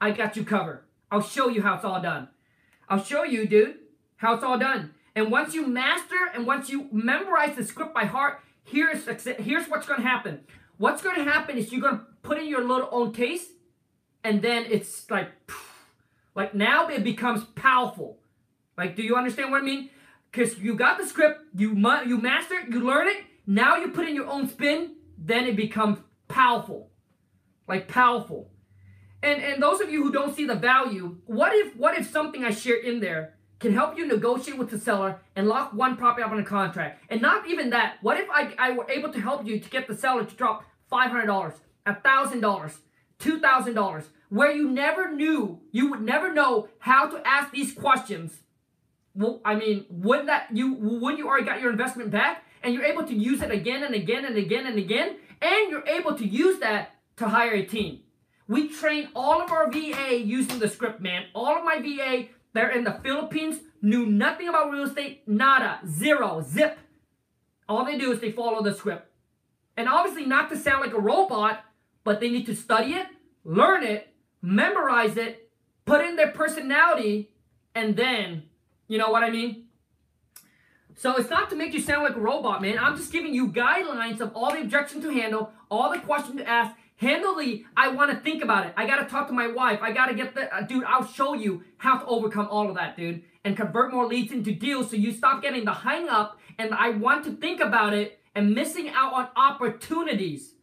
I 0.00 0.10
got 0.10 0.36
you 0.36 0.44
covered. 0.44 0.84
I'll 1.10 1.22
show 1.22 1.48
you 1.48 1.62
how 1.62 1.74
it's 1.74 1.84
all 1.84 2.00
done. 2.00 2.28
I'll 2.88 3.02
show 3.02 3.24
you, 3.24 3.46
dude, 3.46 3.76
how 4.16 4.34
it's 4.34 4.44
all 4.44 4.58
done. 4.58 4.92
And 5.14 5.30
once 5.30 5.54
you 5.54 5.66
master 5.66 6.16
and 6.34 6.46
once 6.46 6.68
you 6.68 6.88
memorize 6.90 7.54
the 7.56 7.64
script 7.64 7.94
by 7.94 8.04
heart, 8.04 8.40
here's 8.64 9.06
here's 9.38 9.68
what's 9.68 9.86
going 9.86 10.02
to 10.02 10.06
happen. 10.06 10.40
What's 10.76 11.02
going 11.02 11.16
to 11.16 11.24
happen 11.24 11.56
is 11.56 11.70
you're 11.70 11.80
going 11.80 11.98
to 11.98 12.04
put 12.22 12.38
in 12.38 12.48
your 12.48 12.64
little 12.64 12.88
own 12.90 13.12
taste, 13.12 13.50
and 14.24 14.42
then 14.42 14.66
it's 14.68 15.08
like, 15.08 15.28
like 16.34 16.54
now 16.54 16.88
it 16.88 17.04
becomes 17.04 17.44
powerful. 17.54 18.18
Like, 18.76 18.96
do 18.96 19.02
you 19.02 19.16
understand 19.16 19.50
what 19.50 19.62
I 19.62 19.64
mean? 19.64 19.90
Because 20.30 20.58
you 20.58 20.74
got 20.74 20.98
the 20.98 21.06
script, 21.06 21.40
you 21.54 21.70
you 22.06 22.18
master 22.18 22.54
it, 22.54 22.68
you 22.68 22.80
learn 22.80 23.08
it. 23.08 23.18
Now 23.46 23.76
you 23.76 23.88
put 23.88 24.08
in 24.08 24.14
your 24.14 24.26
own 24.26 24.48
spin, 24.48 24.96
then 25.16 25.46
it 25.46 25.56
becomes 25.56 25.98
powerful, 26.28 26.90
like 27.68 27.88
powerful. 27.88 28.50
And 29.22 29.42
and 29.42 29.62
those 29.62 29.80
of 29.80 29.90
you 29.90 30.02
who 30.02 30.12
don't 30.12 30.34
see 30.34 30.46
the 30.46 30.56
value, 30.56 31.18
what 31.26 31.52
if 31.54 31.76
what 31.76 31.96
if 31.96 32.10
something 32.10 32.44
I 32.44 32.50
share 32.50 32.76
in 32.76 33.00
there 33.00 33.34
can 33.60 33.72
help 33.72 33.96
you 33.96 34.06
negotiate 34.06 34.58
with 34.58 34.70
the 34.70 34.78
seller 34.78 35.20
and 35.36 35.48
lock 35.48 35.72
one 35.72 35.96
property 35.96 36.24
up 36.24 36.32
on 36.32 36.40
a 36.40 36.44
contract? 36.44 37.04
And 37.08 37.22
not 37.22 37.48
even 37.48 37.70
that. 37.70 37.96
What 38.02 38.18
if 38.18 38.28
I, 38.30 38.54
I 38.58 38.72
were 38.72 38.90
able 38.90 39.12
to 39.12 39.20
help 39.20 39.46
you 39.46 39.58
to 39.60 39.70
get 39.70 39.86
the 39.86 39.96
seller 39.96 40.24
to 40.24 40.34
drop 40.34 40.64
$500, 40.92 41.54
a 41.86 41.94
$1,000, 41.94 42.76
$2,000, 43.18 44.04
where 44.28 44.50
you 44.50 44.70
never 44.70 45.12
knew, 45.12 45.60
you 45.72 45.90
would 45.90 46.02
never 46.02 46.32
know 46.32 46.68
how 46.78 47.08
to 47.08 47.26
ask 47.26 47.52
these 47.52 47.72
questions. 47.72 48.40
Well, 49.14 49.40
I 49.44 49.54
mean, 49.54 49.86
wouldn't 49.88 50.26
that 50.26 50.48
you 50.52 50.74
wouldn't 50.74 51.18
you 51.18 51.28
already 51.28 51.46
got 51.46 51.60
your 51.60 51.70
investment 51.70 52.10
back 52.10 52.44
and 52.62 52.74
you're 52.74 52.84
able 52.84 53.04
to 53.04 53.14
use 53.14 53.42
it 53.42 53.50
again 53.50 53.84
and 53.84 53.94
again 53.94 54.24
and 54.24 54.36
again 54.36 54.66
and 54.66 54.78
again 54.78 55.16
and 55.40 55.70
you're 55.70 55.86
able 55.86 56.16
to 56.16 56.26
use 56.26 56.58
that 56.60 56.96
to 57.16 57.28
hire 57.28 57.52
a 57.52 57.64
team. 57.64 58.00
We 58.48 58.68
train 58.68 59.08
all 59.14 59.40
of 59.40 59.50
our 59.50 59.70
VA 59.70 60.16
using 60.16 60.58
the 60.58 60.68
script, 60.68 61.00
man. 61.00 61.26
All 61.34 61.56
of 61.56 61.64
my 61.64 61.80
VA, 61.80 62.28
they're 62.52 62.70
in 62.70 62.84
the 62.84 62.98
Philippines, 63.02 63.60
knew 63.80 64.04
nothing 64.06 64.48
about 64.48 64.70
real 64.70 64.84
estate, 64.84 65.22
nada, 65.26 65.80
zero, 65.86 66.44
zip. 66.46 66.78
All 67.68 67.84
they 67.84 67.96
do 67.96 68.12
is 68.12 68.20
they 68.20 68.32
follow 68.32 68.62
the 68.62 68.74
script. 68.74 69.10
And 69.76 69.88
obviously, 69.88 70.26
not 70.26 70.50
to 70.50 70.56
sound 70.56 70.82
like 70.82 70.94
a 70.94 71.00
robot, 71.00 71.64
but 72.04 72.20
they 72.20 72.30
need 72.30 72.46
to 72.46 72.54
study 72.54 72.92
it, 72.92 73.06
learn 73.44 73.82
it, 73.82 74.08
memorize 74.42 75.16
it, 75.16 75.50
put 75.84 76.04
in 76.04 76.16
their 76.16 76.30
personality, 76.30 77.30
and 77.74 77.96
then, 77.96 78.44
you 78.94 79.00
know 79.00 79.10
what 79.10 79.24
I 79.24 79.30
mean? 79.30 79.64
So 80.94 81.16
it's 81.16 81.28
not 81.28 81.50
to 81.50 81.56
make 81.56 81.74
you 81.74 81.80
sound 81.80 82.04
like 82.04 82.14
a 82.14 82.20
robot, 82.20 82.62
man. 82.62 82.78
I'm 82.78 82.96
just 82.96 83.10
giving 83.10 83.34
you 83.34 83.48
guidelines 83.48 84.20
of 84.20 84.30
all 84.36 84.52
the 84.52 84.60
objections 84.60 85.02
to 85.02 85.10
handle, 85.10 85.50
all 85.68 85.90
the 85.90 85.98
questions 85.98 86.36
to 86.38 86.48
ask, 86.48 86.76
Handily, 86.94 87.64
I 87.76 87.88
want 87.88 88.12
to 88.12 88.16
think 88.18 88.44
about 88.44 88.66
it. 88.66 88.74
I 88.76 88.86
got 88.86 89.02
to 89.02 89.06
talk 89.06 89.26
to 89.26 89.32
my 89.32 89.48
wife. 89.48 89.80
I 89.82 89.90
got 89.90 90.06
to 90.06 90.14
get 90.14 90.36
the, 90.36 90.54
uh, 90.54 90.60
dude, 90.60 90.84
I'll 90.84 91.04
show 91.04 91.34
you 91.34 91.64
how 91.76 91.98
to 91.98 92.06
overcome 92.06 92.46
all 92.48 92.68
of 92.68 92.76
that, 92.76 92.96
dude, 92.96 93.24
and 93.44 93.56
convert 93.56 93.92
more 93.92 94.06
leads 94.06 94.30
into 94.30 94.54
deals 94.54 94.90
so 94.90 94.96
you 94.96 95.10
stop 95.10 95.42
getting 95.42 95.64
the 95.64 95.72
hang 95.72 96.08
up 96.08 96.38
and 96.56 96.72
I 96.72 96.90
want 96.90 97.24
to 97.24 97.32
think 97.32 97.60
about 97.60 97.94
it 97.94 98.20
and 98.36 98.54
missing 98.54 98.90
out 98.90 99.12
on 99.12 99.28
opportunities. 99.34 100.54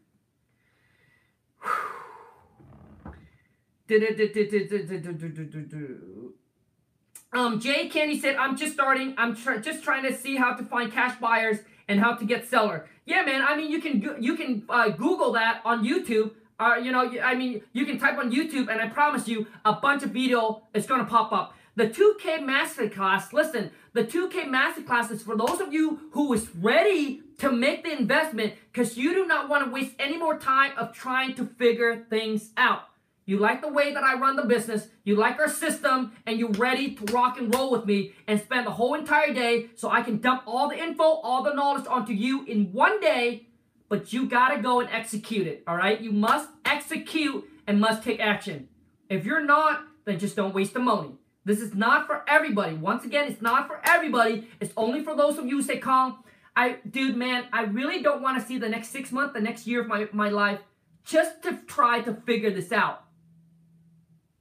Um, 7.33 7.59
Jay 7.59 7.87
Candy 7.87 8.19
said, 8.19 8.35
I'm 8.35 8.57
just 8.57 8.73
starting. 8.73 9.13
I'm 9.17 9.35
tr- 9.35 9.57
just 9.57 9.83
trying 9.83 10.03
to 10.03 10.15
see 10.15 10.35
how 10.35 10.53
to 10.53 10.63
find 10.63 10.91
cash 10.91 11.19
buyers 11.19 11.59
and 11.87 11.99
how 11.99 12.15
to 12.15 12.25
get 12.25 12.47
seller. 12.47 12.87
Yeah, 13.05 13.23
man. 13.23 13.41
I 13.41 13.55
mean, 13.55 13.71
you 13.71 13.81
can 13.81 14.17
you 14.19 14.35
can 14.35 14.63
uh, 14.69 14.89
Google 14.89 15.31
that 15.33 15.61
on 15.65 15.85
YouTube. 15.85 16.31
Uh, 16.59 16.75
you 16.75 16.91
know, 16.91 17.11
I 17.23 17.33
mean, 17.35 17.63
you 17.73 17.85
can 17.85 17.97
type 17.97 18.17
on 18.17 18.31
YouTube, 18.31 18.69
and 18.69 18.79
I 18.79 18.87
promise 18.87 19.27
you, 19.27 19.47
a 19.65 19.73
bunch 19.73 20.03
of 20.03 20.11
video 20.11 20.63
is 20.73 20.85
gonna 20.85 21.05
pop 21.05 21.31
up. 21.31 21.55
The 21.75 21.87
2K 21.87 22.39
Masterclass. 22.41 23.33
Listen, 23.33 23.71
the 23.93 24.03
2K 24.03 24.45
Masterclass 24.45 25.09
is 25.09 25.23
for 25.23 25.37
those 25.37 25.61
of 25.61 25.73
you 25.73 26.01
who 26.11 26.31
is 26.33 26.49
ready 26.55 27.21
to 27.39 27.51
make 27.51 27.83
the 27.83 27.97
investment 27.97 28.53
because 28.71 28.97
you 28.97 29.13
do 29.13 29.25
not 29.25 29.49
want 29.49 29.65
to 29.65 29.71
waste 29.71 29.93
any 29.97 30.17
more 30.17 30.37
time 30.37 30.73
of 30.77 30.93
trying 30.93 31.33
to 31.35 31.45
figure 31.45 32.05
things 32.09 32.51
out. 32.57 32.83
You 33.31 33.37
like 33.37 33.61
the 33.61 33.71
way 33.71 33.93
that 33.93 34.03
I 34.03 34.19
run 34.19 34.35
the 34.35 34.43
business, 34.43 34.89
you 35.05 35.15
like 35.15 35.39
our 35.39 35.47
system, 35.47 36.11
and 36.25 36.37
you're 36.37 36.51
ready 36.51 36.95
to 36.95 37.13
rock 37.13 37.39
and 37.39 37.55
roll 37.55 37.71
with 37.71 37.85
me 37.85 38.11
and 38.27 38.37
spend 38.41 38.67
the 38.67 38.71
whole 38.71 38.93
entire 38.93 39.33
day 39.33 39.69
so 39.75 39.89
I 39.89 40.01
can 40.01 40.17
dump 40.17 40.43
all 40.45 40.67
the 40.67 40.77
info, 40.77 41.03
all 41.03 41.41
the 41.41 41.53
knowledge 41.53 41.87
onto 41.87 42.11
you 42.11 42.43
in 42.43 42.73
one 42.73 42.99
day, 42.99 43.47
but 43.87 44.11
you 44.11 44.25
gotta 44.25 44.61
go 44.61 44.81
and 44.81 44.89
execute 44.89 45.47
it, 45.47 45.63
all 45.65 45.77
right? 45.77 46.01
You 46.01 46.11
must 46.11 46.49
execute 46.65 47.49
and 47.67 47.79
must 47.79 48.03
take 48.03 48.19
action. 48.19 48.67
If 49.09 49.25
you're 49.25 49.45
not, 49.45 49.85
then 50.03 50.19
just 50.19 50.35
don't 50.35 50.53
waste 50.53 50.73
the 50.73 50.81
money. 50.81 51.11
This 51.45 51.61
is 51.61 51.73
not 51.73 52.07
for 52.07 52.25
everybody. 52.27 52.75
Once 52.75 53.05
again, 53.05 53.31
it's 53.31 53.41
not 53.41 53.65
for 53.65 53.79
everybody. 53.85 54.49
It's 54.59 54.73
only 54.75 55.05
for 55.05 55.15
those 55.15 55.37
of 55.37 55.45
you 55.45 55.55
who 55.55 55.61
say, 55.61 55.79
Khang, 55.79 56.17
I, 56.53 56.79
dude, 56.89 57.15
man, 57.15 57.45
I 57.53 57.61
really 57.61 58.03
don't 58.03 58.21
want 58.21 58.41
to 58.41 58.45
see 58.45 58.57
the 58.57 58.67
next 58.67 58.89
six 58.89 59.09
months, 59.09 59.33
the 59.33 59.39
next 59.39 59.67
year 59.67 59.79
of 59.79 59.87
my, 59.87 60.09
my 60.11 60.27
life 60.27 60.59
just 61.05 61.41
to 61.43 61.57
try 61.65 62.01
to 62.01 62.13
figure 62.13 62.51
this 62.51 62.73
out. 62.73 63.00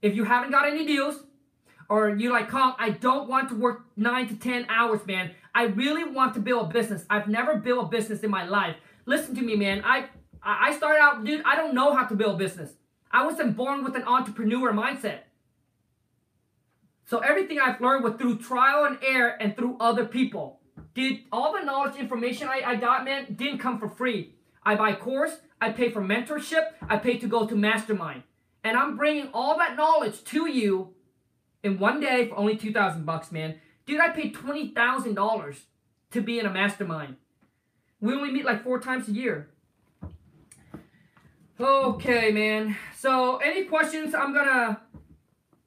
If 0.02 0.14
you 0.14 0.24
haven't 0.24 0.50
got 0.50 0.66
any 0.66 0.86
deals, 0.86 1.24
or 1.88 2.10
you're 2.10 2.32
like, 2.32 2.48
Khang, 2.48 2.74
I 2.78 2.90
don't 2.90 3.28
want 3.28 3.48
to 3.48 3.56
work 3.56 3.84
nine 3.96 4.28
to 4.28 4.36
10 4.36 4.66
hours, 4.68 5.04
man. 5.06 5.32
I 5.54 5.64
really 5.64 6.04
want 6.04 6.34
to 6.34 6.40
build 6.40 6.70
a 6.70 6.72
business. 6.72 7.04
I've 7.10 7.26
never 7.26 7.56
built 7.56 7.86
a 7.86 7.88
business 7.88 8.20
in 8.20 8.30
my 8.30 8.46
life. 8.46 8.76
Listen 9.06 9.34
to 9.34 9.42
me, 9.42 9.56
man. 9.56 9.82
I, 9.84 10.06
I 10.40 10.76
started 10.76 11.00
out, 11.00 11.24
dude, 11.24 11.42
I 11.44 11.56
don't 11.56 11.74
know 11.74 11.94
how 11.94 12.06
to 12.06 12.14
build 12.14 12.36
a 12.36 12.38
business. 12.38 12.74
I 13.10 13.26
wasn't 13.26 13.56
born 13.56 13.82
with 13.82 13.96
an 13.96 14.04
entrepreneur 14.04 14.72
mindset. 14.72 15.22
So 17.06 17.18
everything 17.18 17.58
I've 17.58 17.80
learned 17.80 18.04
was 18.04 18.14
through 18.14 18.38
trial 18.38 18.84
and 18.84 18.96
error 19.04 19.36
and 19.40 19.56
through 19.56 19.76
other 19.80 20.04
people. 20.04 20.60
Dude, 20.94 21.20
all 21.32 21.52
the 21.52 21.64
knowledge, 21.64 21.96
information 21.96 22.46
I, 22.46 22.62
I 22.64 22.76
got, 22.76 23.04
man, 23.04 23.34
didn't 23.34 23.58
come 23.58 23.80
for 23.80 23.88
free. 23.88 24.36
I 24.62 24.76
buy 24.76 24.92
course, 24.92 25.36
I 25.60 25.72
pay 25.72 25.90
for 25.90 26.00
mentorship, 26.00 26.66
I 26.88 26.98
pay 26.98 27.18
to 27.18 27.26
go 27.26 27.46
to 27.46 27.56
mastermind. 27.56 28.22
And 28.62 28.76
I'm 28.76 28.96
bringing 28.96 29.28
all 29.32 29.56
that 29.58 29.76
knowledge 29.76 30.22
to 30.24 30.48
you 30.48 30.94
in 31.62 31.78
one 31.78 32.00
day 32.00 32.28
for 32.28 32.36
only 32.36 32.56
2000 32.56 33.04
bucks, 33.04 33.32
man. 33.32 33.60
Dude, 33.86 34.00
I 34.00 34.10
paid 34.10 34.34
$20,000 34.34 35.60
to 36.12 36.20
be 36.20 36.38
in 36.38 36.46
a 36.46 36.50
mastermind. 36.50 37.16
We 38.00 38.14
only 38.14 38.30
meet 38.30 38.44
like 38.44 38.62
four 38.62 38.80
times 38.80 39.08
a 39.08 39.12
year. 39.12 39.50
Okay, 41.58 42.30
man. 42.32 42.76
So, 42.96 43.36
any 43.38 43.64
questions? 43.64 44.14
I'm 44.14 44.32
gonna 44.32 44.80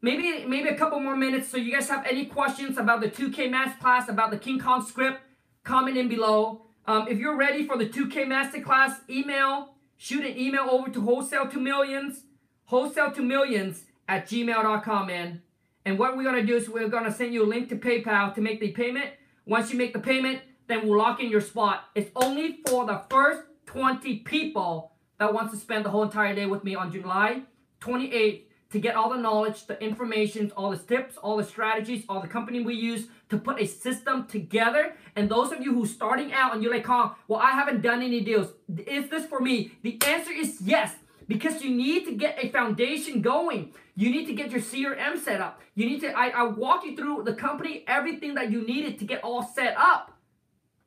maybe 0.01 0.43
maybe 0.45 0.69
a 0.69 0.75
couple 0.75 0.99
more 0.99 1.15
minutes. 1.15 1.49
So, 1.49 1.57
you 1.57 1.71
guys 1.71 1.87
have 1.89 2.03
any 2.07 2.25
questions 2.25 2.79
about 2.79 3.01
the 3.01 3.09
2K 3.09 3.51
Master 3.51 3.79
Class, 3.79 4.09
about 4.09 4.31
the 4.31 4.39
King 4.39 4.59
Kong 4.59 4.83
script? 4.83 5.21
Comment 5.63 5.95
in 5.95 6.09
below. 6.09 6.63
Um, 6.87 7.07
if 7.07 7.19
you're 7.19 7.37
ready 7.37 7.67
for 7.67 7.77
the 7.77 7.85
2K 7.85 8.27
Master 8.27 8.59
Class, 8.59 9.01
email, 9.07 9.75
shoot 9.97 10.25
an 10.25 10.35
email 10.35 10.67
over 10.69 10.89
to 10.89 10.99
wholesale 10.99 11.47
to 11.47 11.59
millions 11.59 12.23
wholesale 12.73 13.11
to 13.11 13.21
millions 13.21 13.83
at 14.07 14.27
gmail.com, 14.27 15.05
man. 15.05 15.43
And 15.85 15.99
what 15.99 16.17
we're 16.17 16.23
to 16.31 16.43
do 16.43 16.55
is 16.55 16.67
we're 16.67 16.89
to 16.89 17.11
send 17.11 17.31
you 17.31 17.43
a 17.43 17.45
link 17.45 17.69
to 17.69 17.75
PayPal 17.75 18.33
to 18.33 18.41
make 18.41 18.59
the 18.59 18.71
payment. 18.71 19.11
Once 19.45 19.71
you 19.71 19.77
make 19.77 19.93
the 19.93 19.99
payment, 19.99 20.41
then 20.65 20.87
we'll 20.87 20.97
lock 20.97 21.21
in 21.21 21.29
your 21.29 21.39
spot. 21.39 21.83
It's 21.93 22.09
only 22.15 22.61
for 22.67 22.87
the 22.87 23.03
first 23.11 23.41
20 23.67 24.21
people 24.21 24.93
that 25.19 25.31
wants 25.31 25.53
to 25.53 25.59
spend 25.59 25.85
the 25.85 25.91
whole 25.91 26.01
entire 26.01 26.33
day 26.33 26.47
with 26.47 26.63
me 26.63 26.73
on 26.73 26.91
July 26.91 27.43
28th 27.81 28.41
to 28.71 28.79
get 28.79 28.95
all 28.95 29.11
the 29.11 29.19
knowledge, 29.19 29.67
the 29.67 29.79
information, 29.79 30.51
all 30.57 30.71
the 30.71 30.77
tips, 30.77 31.15
all 31.17 31.37
the 31.37 31.43
strategies, 31.43 32.03
all 32.09 32.21
the 32.21 32.27
company 32.27 32.61
we 32.61 32.73
use 32.73 33.05
to 33.29 33.37
put 33.37 33.61
a 33.61 33.67
system 33.67 34.25
together. 34.25 34.95
And 35.15 35.29
those 35.29 35.51
of 35.51 35.61
you 35.61 35.75
who 35.75 35.85
starting 35.85 36.33
out 36.33 36.55
and 36.55 36.63
you're 36.63 36.73
like, 36.73 36.87
well, 36.87 37.39
I 37.39 37.51
haven't 37.51 37.81
done 37.81 38.01
any 38.01 38.21
deals. 38.21 38.47
Is 38.87 39.11
this 39.11 39.27
for 39.27 39.39
me? 39.39 39.73
The 39.83 40.01
answer 40.07 40.31
is 40.31 40.59
yes 40.59 40.95
because 41.27 41.61
you 41.61 41.69
need 41.69 42.05
to 42.05 42.13
get 42.13 42.37
a 42.41 42.49
foundation 42.49 43.21
going. 43.21 43.73
You 43.95 44.09
need 44.09 44.25
to 44.27 44.33
get 44.33 44.51
your 44.51 44.61
CRM 44.61 45.17
set 45.17 45.41
up. 45.41 45.61
You 45.75 45.85
need 45.85 46.01
to, 46.01 46.11
I, 46.11 46.29
I 46.29 46.43
walk 46.43 46.85
you 46.85 46.95
through 46.95 47.23
the 47.23 47.33
company, 47.33 47.83
everything 47.87 48.35
that 48.35 48.51
you 48.51 48.65
needed 48.65 48.99
to 48.99 49.05
get 49.05 49.23
all 49.23 49.43
set 49.43 49.75
up, 49.77 50.17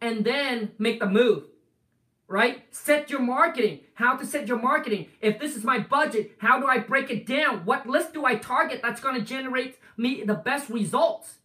and 0.01 0.25
then 0.25 0.73
make 0.79 1.01
the 1.01 1.07
move. 1.07 1.45
Right? 2.29 2.65
Set 2.75 3.09
your 3.09 3.21
marketing. 3.21 3.81
How 3.95 4.17
to 4.17 4.27
set 4.27 4.49
your 4.49 4.59
marketing. 4.59 5.07
If 5.21 5.39
this 5.39 5.55
is 5.55 5.63
my 5.63 5.79
budget, 5.79 6.33
how 6.39 6.59
do 6.59 6.67
I 6.67 6.79
break 6.79 7.09
it 7.09 7.25
down? 7.25 7.65
What 7.65 7.87
list 7.87 8.15
do 8.15 8.25
I 8.25 8.35
target 8.35 8.81
that's 8.83 9.01
to 9.15 9.25
generate 9.25 9.79
me 9.97 10.25
the 10.25 10.35
best 10.35 10.69
results? 10.69 11.37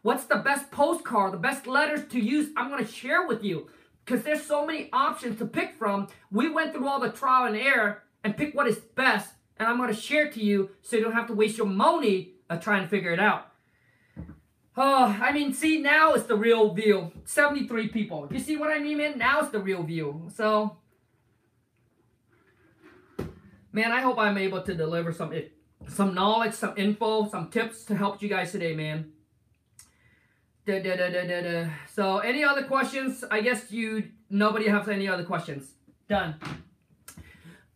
What's 0.00 0.24
the 0.24 0.36
best 0.36 0.70
postcard, 0.70 1.32
the 1.32 1.36
best 1.36 1.66
letters 1.66 2.08
to 2.08 2.18
use? 2.18 2.48
I'm 2.56 2.70
to 2.84 2.90
share 2.90 3.26
with 3.26 3.44
you 3.44 3.68
because 4.04 4.24
there's 4.24 4.44
so 4.44 4.66
many 4.66 4.88
options 4.92 5.38
to 5.38 5.46
pick 5.46 5.74
from. 5.74 6.08
We 6.30 6.48
went 6.48 6.72
through 6.72 6.88
all 6.88 6.98
the 6.98 7.10
trial 7.10 7.46
and 7.46 7.56
error 7.56 8.02
and 8.24 8.36
pick 8.36 8.54
what 8.54 8.66
is 8.66 8.76
best, 8.76 9.34
and 9.58 9.68
I'm 9.68 9.76
going 9.76 9.88
to 9.88 10.00
share 10.00 10.30
to 10.30 10.42
you 10.42 10.70
so 10.82 10.96
you 10.96 11.02
don't 11.02 11.12
have 11.12 11.26
to 11.28 11.34
waste 11.34 11.58
your 11.58 11.66
money 11.66 12.34
of 12.48 12.60
trying 12.60 12.82
to 12.82 12.88
figure 12.88 13.12
it 13.12 13.20
out. 13.20 13.48
Oh, 14.76 15.18
I 15.20 15.32
mean, 15.32 15.52
see, 15.52 15.82
now 15.82 16.14
it's 16.14 16.24
the 16.24 16.36
real 16.36 16.72
view. 16.72 17.12
73 17.24 17.88
people. 17.88 18.28
You 18.30 18.38
see 18.38 18.56
what 18.56 18.70
I 18.70 18.78
mean, 18.78 18.98
man? 18.98 19.18
Now 19.18 19.40
it's 19.40 19.50
the 19.50 19.58
real 19.58 19.82
view. 19.82 20.30
So, 20.34 20.78
man, 23.70 23.92
I 23.92 24.00
hope 24.00 24.18
I'm 24.18 24.38
able 24.38 24.62
to 24.62 24.74
deliver 24.74 25.12
some 25.12 25.32
eh, 25.32 25.42
some 25.88 26.14
knowledge, 26.14 26.54
some 26.54 26.72
info, 26.78 27.28
some 27.28 27.50
tips 27.50 27.84
to 27.84 27.96
help 27.96 28.22
you 28.22 28.28
guys 28.30 28.52
today, 28.52 28.74
man. 28.74 29.12
Da, 30.64 30.80
da, 30.80 30.96
da, 30.96 31.10
da, 31.10 31.26
da, 31.26 31.40
da. 31.42 31.70
So, 31.92 32.18
any 32.18 32.42
other 32.42 32.62
questions? 32.62 33.24
I 33.30 33.42
guess 33.42 33.70
you 33.70 34.10
nobody 34.30 34.68
has 34.68 34.88
any 34.88 35.06
other 35.06 35.24
questions. 35.24 35.70
Done. 36.08 36.36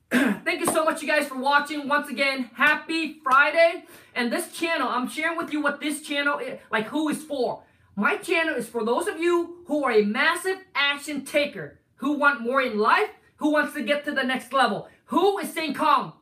Thank 0.11 0.61
you 0.61 0.67
so 0.67 0.85
much, 0.85 1.03
you 1.03 1.09
guys, 1.09 1.27
for 1.27 1.37
watching. 1.37 1.89
Once 1.89 2.09
again, 2.09 2.51
happy 2.55 3.19
Friday. 3.25 3.85
And 4.15 4.33
this 4.33 4.53
channel, 4.53 4.89
I'm 4.89 5.09
sharing 5.09 5.37
with 5.37 5.53
you 5.53 5.61
what 5.61 5.81
this 5.81 6.01
channel 6.01 6.39
is, 6.39 6.61
like 6.71 6.87
who 6.87 7.09
is 7.09 7.23
for. 7.25 7.65
My 7.97 8.17
channel 8.17 8.55
is 8.55 8.69
for 8.69 8.85
those 8.85 9.09
of 9.09 9.19
you 9.19 9.65
who 9.67 9.83
are 9.83 9.91
a 9.91 10.05
massive 10.05 10.59
action 10.77 11.25
taker, 11.25 11.81
who 11.97 12.13
want 12.13 12.41
more 12.41 12.63
in 12.63 12.79
life, 12.79 13.11
who 13.37 13.51
wants 13.51 13.75
to 13.75 13.83
get 13.83 14.05
to 14.05 14.13
the 14.13 14.23
next 14.23 14.53
level, 14.53 14.89
who 15.07 15.39
is 15.39 15.51
staying 15.51 15.75
calm. 15.75 16.13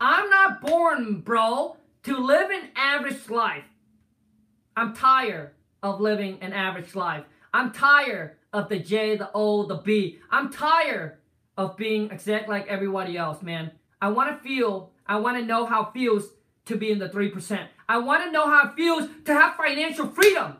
I'm 0.00 0.30
not 0.30 0.60
born, 0.60 1.20
bro, 1.20 1.76
to 2.04 2.16
live 2.16 2.50
an 2.50 2.68
average 2.76 3.28
life. 3.28 3.64
I'm 4.76 4.94
tired 4.94 5.50
of 5.82 6.00
living 6.00 6.38
an 6.42 6.52
average 6.52 6.94
life. 6.94 7.24
I'm 7.52 7.72
tired 7.72 8.36
of 8.52 8.68
the 8.68 8.78
J, 8.78 9.16
the 9.16 9.30
O, 9.34 9.66
the 9.66 9.76
B. 9.76 10.20
I'm 10.30 10.52
tired 10.52 11.18
of 11.56 11.76
being 11.76 12.10
exact 12.10 12.48
like 12.48 12.66
everybody 12.68 13.16
else, 13.16 13.42
man. 13.42 13.72
I 14.00 14.08
want 14.08 14.30
to 14.30 14.48
feel, 14.48 14.92
I 15.06 15.16
want 15.16 15.38
to 15.38 15.44
know 15.44 15.66
how 15.66 15.84
it 15.84 15.92
feels 15.92 16.30
to 16.66 16.76
be 16.76 16.90
in 16.90 16.98
the 16.98 17.08
3%. 17.08 17.66
I 17.88 17.98
want 17.98 18.24
to 18.24 18.30
know 18.30 18.46
how 18.46 18.68
it 18.68 18.74
feels 18.74 19.08
to 19.24 19.34
have 19.34 19.56
financial 19.56 20.08
freedom. 20.08 20.56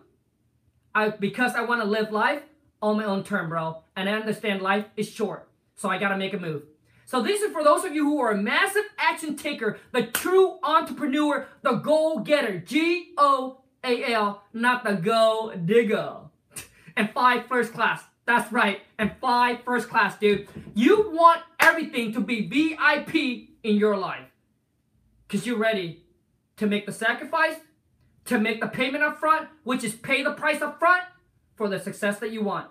I 0.95 1.09
because 1.09 1.55
I 1.55 1.63
want 1.63 1.81
to 1.81 1.87
live 1.87 2.13
life 2.13 2.43
on 2.83 2.99
my 2.99 3.05
own 3.05 3.25
term, 3.25 3.49
bro. 3.49 3.83
And 3.97 4.09
I 4.09 4.13
understand 4.13 4.61
life 4.61 4.85
is 4.97 5.09
short. 5.09 5.49
So 5.77 5.89
I 5.89 5.99
got 5.99 6.11
to 6.11 6.17
make 6.17 6.35
a 6.35 6.39
move. 6.39 6.65
So 7.07 7.23
this 7.23 7.43
is 7.43 7.53
for 7.53 7.65
those 7.65 7.85
of 7.85 7.95
you 7.95 8.05
who 8.05 8.21
are 8.21 8.33
a 8.33 8.37
massive 8.37 8.85
action 8.99 9.37
taker, 9.37 9.79
the 9.93 10.07
true 10.07 10.59
entrepreneur, 10.63 11.47
the 11.63 11.73
goal 11.73 12.21
getter. 12.21 12.59
G 12.59 13.13
O 13.19 13.63
A 13.85 14.13
L, 14.13 14.43
not 14.53 14.85
the 14.85 14.95
go 14.95 15.53
digger. 15.55 16.17
And 16.97 17.11
five 17.11 17.47
first 17.47 17.73
class. 17.73 18.03
That's 18.25 18.53
right. 18.53 18.81
And 18.99 19.13
five 19.21 19.63
first 19.65 19.89
class, 19.89 20.19
dude. 20.19 20.49
You 20.75 21.11
want 21.13 21.43
everything 21.59 22.13
to 22.13 22.21
be 22.21 22.47
VIP 22.47 23.15
in 23.63 23.77
your 23.77 23.97
life. 23.97 24.27
Because 25.27 25.47
you're 25.47 25.59
ready 25.59 26.05
to 26.57 26.67
make 26.67 26.87
the 26.87 26.93
sacrifice, 26.93 27.57
to 28.27 28.39
make 28.39 28.61
the 28.61 28.69
payment 28.69 29.03
up 29.03 29.19
front, 29.19 29.49
which 29.65 29.83
is 29.83 29.95
pay 29.95 30.23
the 30.23 30.33
price 30.33 30.63
up 30.63 30.79
front 30.79 31.03
for 31.57 31.69
the 31.69 31.81
success 31.81 32.19
that 32.19 32.31
you 32.31 32.43
want. 32.43 32.69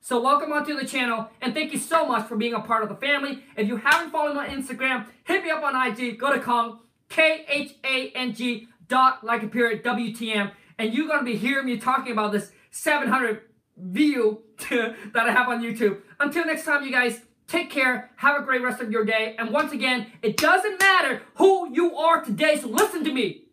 So 0.00 0.20
welcome 0.20 0.52
onto 0.52 0.74
the 0.74 0.86
channel 0.86 1.28
and 1.40 1.52
thank 1.52 1.72
you 1.72 1.78
so 1.78 2.06
much 2.06 2.26
for 2.26 2.36
being 2.36 2.54
a 2.54 2.60
part 2.60 2.82
of 2.82 2.88
the 2.88 2.94
family. 2.94 3.42
If 3.56 3.68
you 3.68 3.76
haven't 3.76 4.10
followed 4.10 4.34
me 4.34 4.40
on 4.40 4.48
Instagram, 4.48 5.06
hit 5.24 5.42
me 5.42 5.50
up 5.50 5.62
on 5.62 5.74
IG, 5.74 6.18
go 6.18 6.32
to 6.32 6.40
Khang, 6.40 6.78
K-H-A-N-G 7.08 8.68
dot 8.86 9.22
like 9.22 9.42
a 9.42 9.48
period 9.48 9.84
WTM 9.84 10.52
and 10.78 10.94
you're 10.94 11.08
to 11.18 11.24
be 11.24 11.36
hearing 11.36 11.66
me 11.66 11.76
talking 11.76 12.12
about 12.12 12.32
this 12.32 12.52
700 12.70 13.42
view 13.80 14.42
that 14.70 15.26
I 15.26 15.30
have 15.30 15.48
on 15.48 15.62
YouTube. 15.62 16.00
Until 16.20 16.46
next 16.46 16.64
time, 16.64 16.84
you 16.84 16.92
guys, 16.92 17.20
take 17.46 17.70
care. 17.70 18.10
Have 18.16 18.40
a 18.40 18.44
great 18.44 18.62
rest 18.62 18.80
of 18.80 18.90
your 18.90 19.04
day. 19.04 19.34
And 19.38 19.50
once 19.50 19.72
again, 19.72 20.06
it 20.22 20.36
doesn't 20.36 20.80
matter 20.80 21.22
who 21.36 21.72
you 21.72 21.96
are 21.96 22.22
today, 22.22 22.58
so 22.60 22.68
listen 22.68 23.04
to 23.04 23.12
me. 23.12 23.44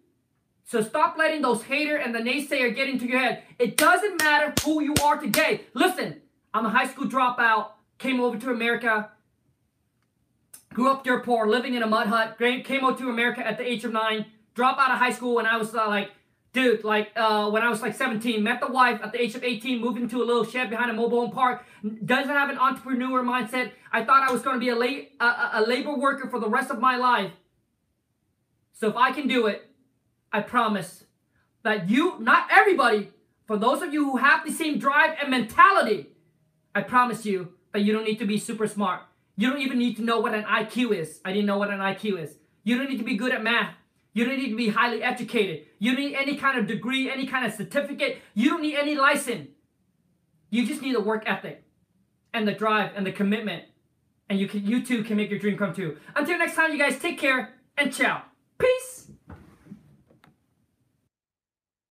So 0.66 0.82
stop 0.82 1.16
letting 1.18 1.42
those 1.42 1.64
hater 1.64 1.96
and 1.96 2.14
the 2.14 2.20
naysayer 2.20 2.76
get 2.76 2.90
into 2.90 3.06
your 3.06 3.20
head. 3.20 3.44
It 3.60 3.78
doesn't 3.78 4.22
matter 4.22 4.54
who 4.64 4.82
you 4.82 4.96
are 5.04 5.18
today. 5.18 5.62
Listen, 5.76 6.22
I'm 6.54 6.66
a 6.66 6.70
high 6.70 6.88
school 6.88 7.06
dropout, 7.06 7.70
came 8.00 8.20
over 8.20 8.38
to 8.38 8.50
America, 8.50 9.12
grew 10.74 10.92
up 10.92 11.04
dirt 11.04 11.24
poor, 11.24 11.48
living 11.48 11.76
in 11.76 11.84
a 11.84 11.88
mud 11.88 12.08
hut, 12.08 12.38
came 12.40 12.84
over 12.84 12.98
to 12.98 13.10
America 13.10 13.46
at 13.46 13.58
the 13.58 13.70
age 13.70 13.86
of 13.86 13.92
nine, 13.92 14.26
dropped 14.56 14.80
out 14.80 14.92
of 14.92 14.98
high 14.98 15.12
school 15.12 15.36
when 15.36 15.46
I 15.46 15.58
was 15.58 15.76
uh, 15.76 15.88
like 15.88 16.12
Dude, 16.56 16.86
like 16.86 17.12
uh, 17.18 17.50
when 17.50 17.64
I 17.64 17.70
was 17.70 17.82
like 17.82 17.96
17, 17.96 18.42
met 18.42 18.62
the 18.62 18.68
wife 18.68 19.02
at 19.04 19.12
the 19.12 19.22
age 19.22 19.36
of 19.36 19.44
18, 19.44 19.82
moved 19.82 20.00
into 20.00 20.24
a 20.24 20.26
little 20.26 20.46
shed 20.46 20.70
behind 20.70 20.90
a 20.90 20.94
mobile 20.94 21.20
home 21.20 21.32
park. 21.32 21.66
Doesn't 21.84 22.30
have 22.30 22.50
an 22.50 22.58
entrepreneur 22.58 23.22
mindset. 23.24 23.72
I 23.92 24.06
thought 24.06 24.24
I 24.24 24.32
was 24.32 24.42
going 24.42 24.56
to 24.56 24.60
be 24.62 24.70
a, 24.70 24.76
la- 24.76 25.04
a, 25.20 25.50
a 25.56 25.66
labor 25.68 25.94
worker 25.98 26.30
for 26.30 26.40
the 26.40 26.48
rest 26.48 26.72
of 26.72 26.80
my 26.80 26.96
life. 26.96 27.34
So 28.72 28.88
if 28.88 28.96
I 28.96 29.12
can 29.12 29.28
do 29.28 29.48
it, 29.48 29.70
I 30.32 30.40
promise 30.40 31.04
that 31.64 31.90
you, 31.90 32.16
not 32.22 32.48
everybody, 32.50 33.10
for 33.46 33.58
those 33.58 33.82
of 33.82 33.94
you 33.94 34.06
who 34.12 34.18
have 34.18 34.46
the 34.46 34.52
same 34.54 34.80
drive 34.80 35.18
and 35.22 35.30
mentality, 35.30 36.08
I 36.74 36.84
promise 36.84 37.26
you 37.26 37.50
that 37.74 37.82
you 37.82 37.92
don't 37.92 38.06
need 38.06 38.20
to 38.20 38.26
be 38.26 38.38
super 38.38 38.66
smart. 38.66 39.02
You 39.36 39.50
don't 39.50 39.60
even 39.60 39.78
need 39.78 39.98
to 39.98 40.04
know 40.04 40.22
what 40.22 40.34
an 40.34 40.46
IQ 40.46 40.96
is. 40.96 41.20
I 41.26 41.34
didn't 41.34 41.48
know 41.48 41.58
what 41.58 41.70
an 41.70 41.82
IQ 41.82 42.24
is. 42.24 42.36
You 42.64 42.78
don't 42.78 42.90
need 42.90 43.00
to 43.00 43.04
be 43.04 43.18
good 43.18 43.34
at 43.34 43.44
math. 43.44 43.76
You 44.16 44.24
don't 44.24 44.38
need 44.38 44.50
to 44.50 44.56
be 44.56 44.70
highly 44.70 45.04
educated. 45.04 45.66
You 45.78 45.92
don't 45.92 46.00
need 46.00 46.16
any 46.16 46.38
kind 46.38 46.58
of 46.58 46.68
degree, 46.68 47.12
any 47.12 47.28
kind 47.28 47.46
of 47.46 47.54
certificate. 47.54 48.20
You 48.34 48.50
don't 48.50 48.62
need 48.62 48.78
any 48.78 48.96
license. 48.96 49.50
You 50.50 50.66
just 50.66 50.82
need 50.82 50.96
a 50.96 51.02
work 51.02 51.24
ethic 51.26 51.66
and 52.34 52.48
the 52.48 52.54
drive 52.54 52.92
and 52.96 53.06
the 53.06 53.12
commitment. 53.12 53.66
And 54.30 54.40
you 54.40 54.48
can 54.48 54.66
you 54.66 54.86
too 54.86 55.04
can 55.04 55.18
make 55.18 55.30
your 55.30 55.40
dream 55.40 55.58
come 55.58 55.74
true. 55.74 55.98
Until 56.16 56.38
next 56.38 56.56
time, 56.56 56.72
you 56.72 56.80
guys 56.80 56.98
take 56.98 57.20
care 57.20 57.56
and 57.78 57.94
ciao. 57.94 58.24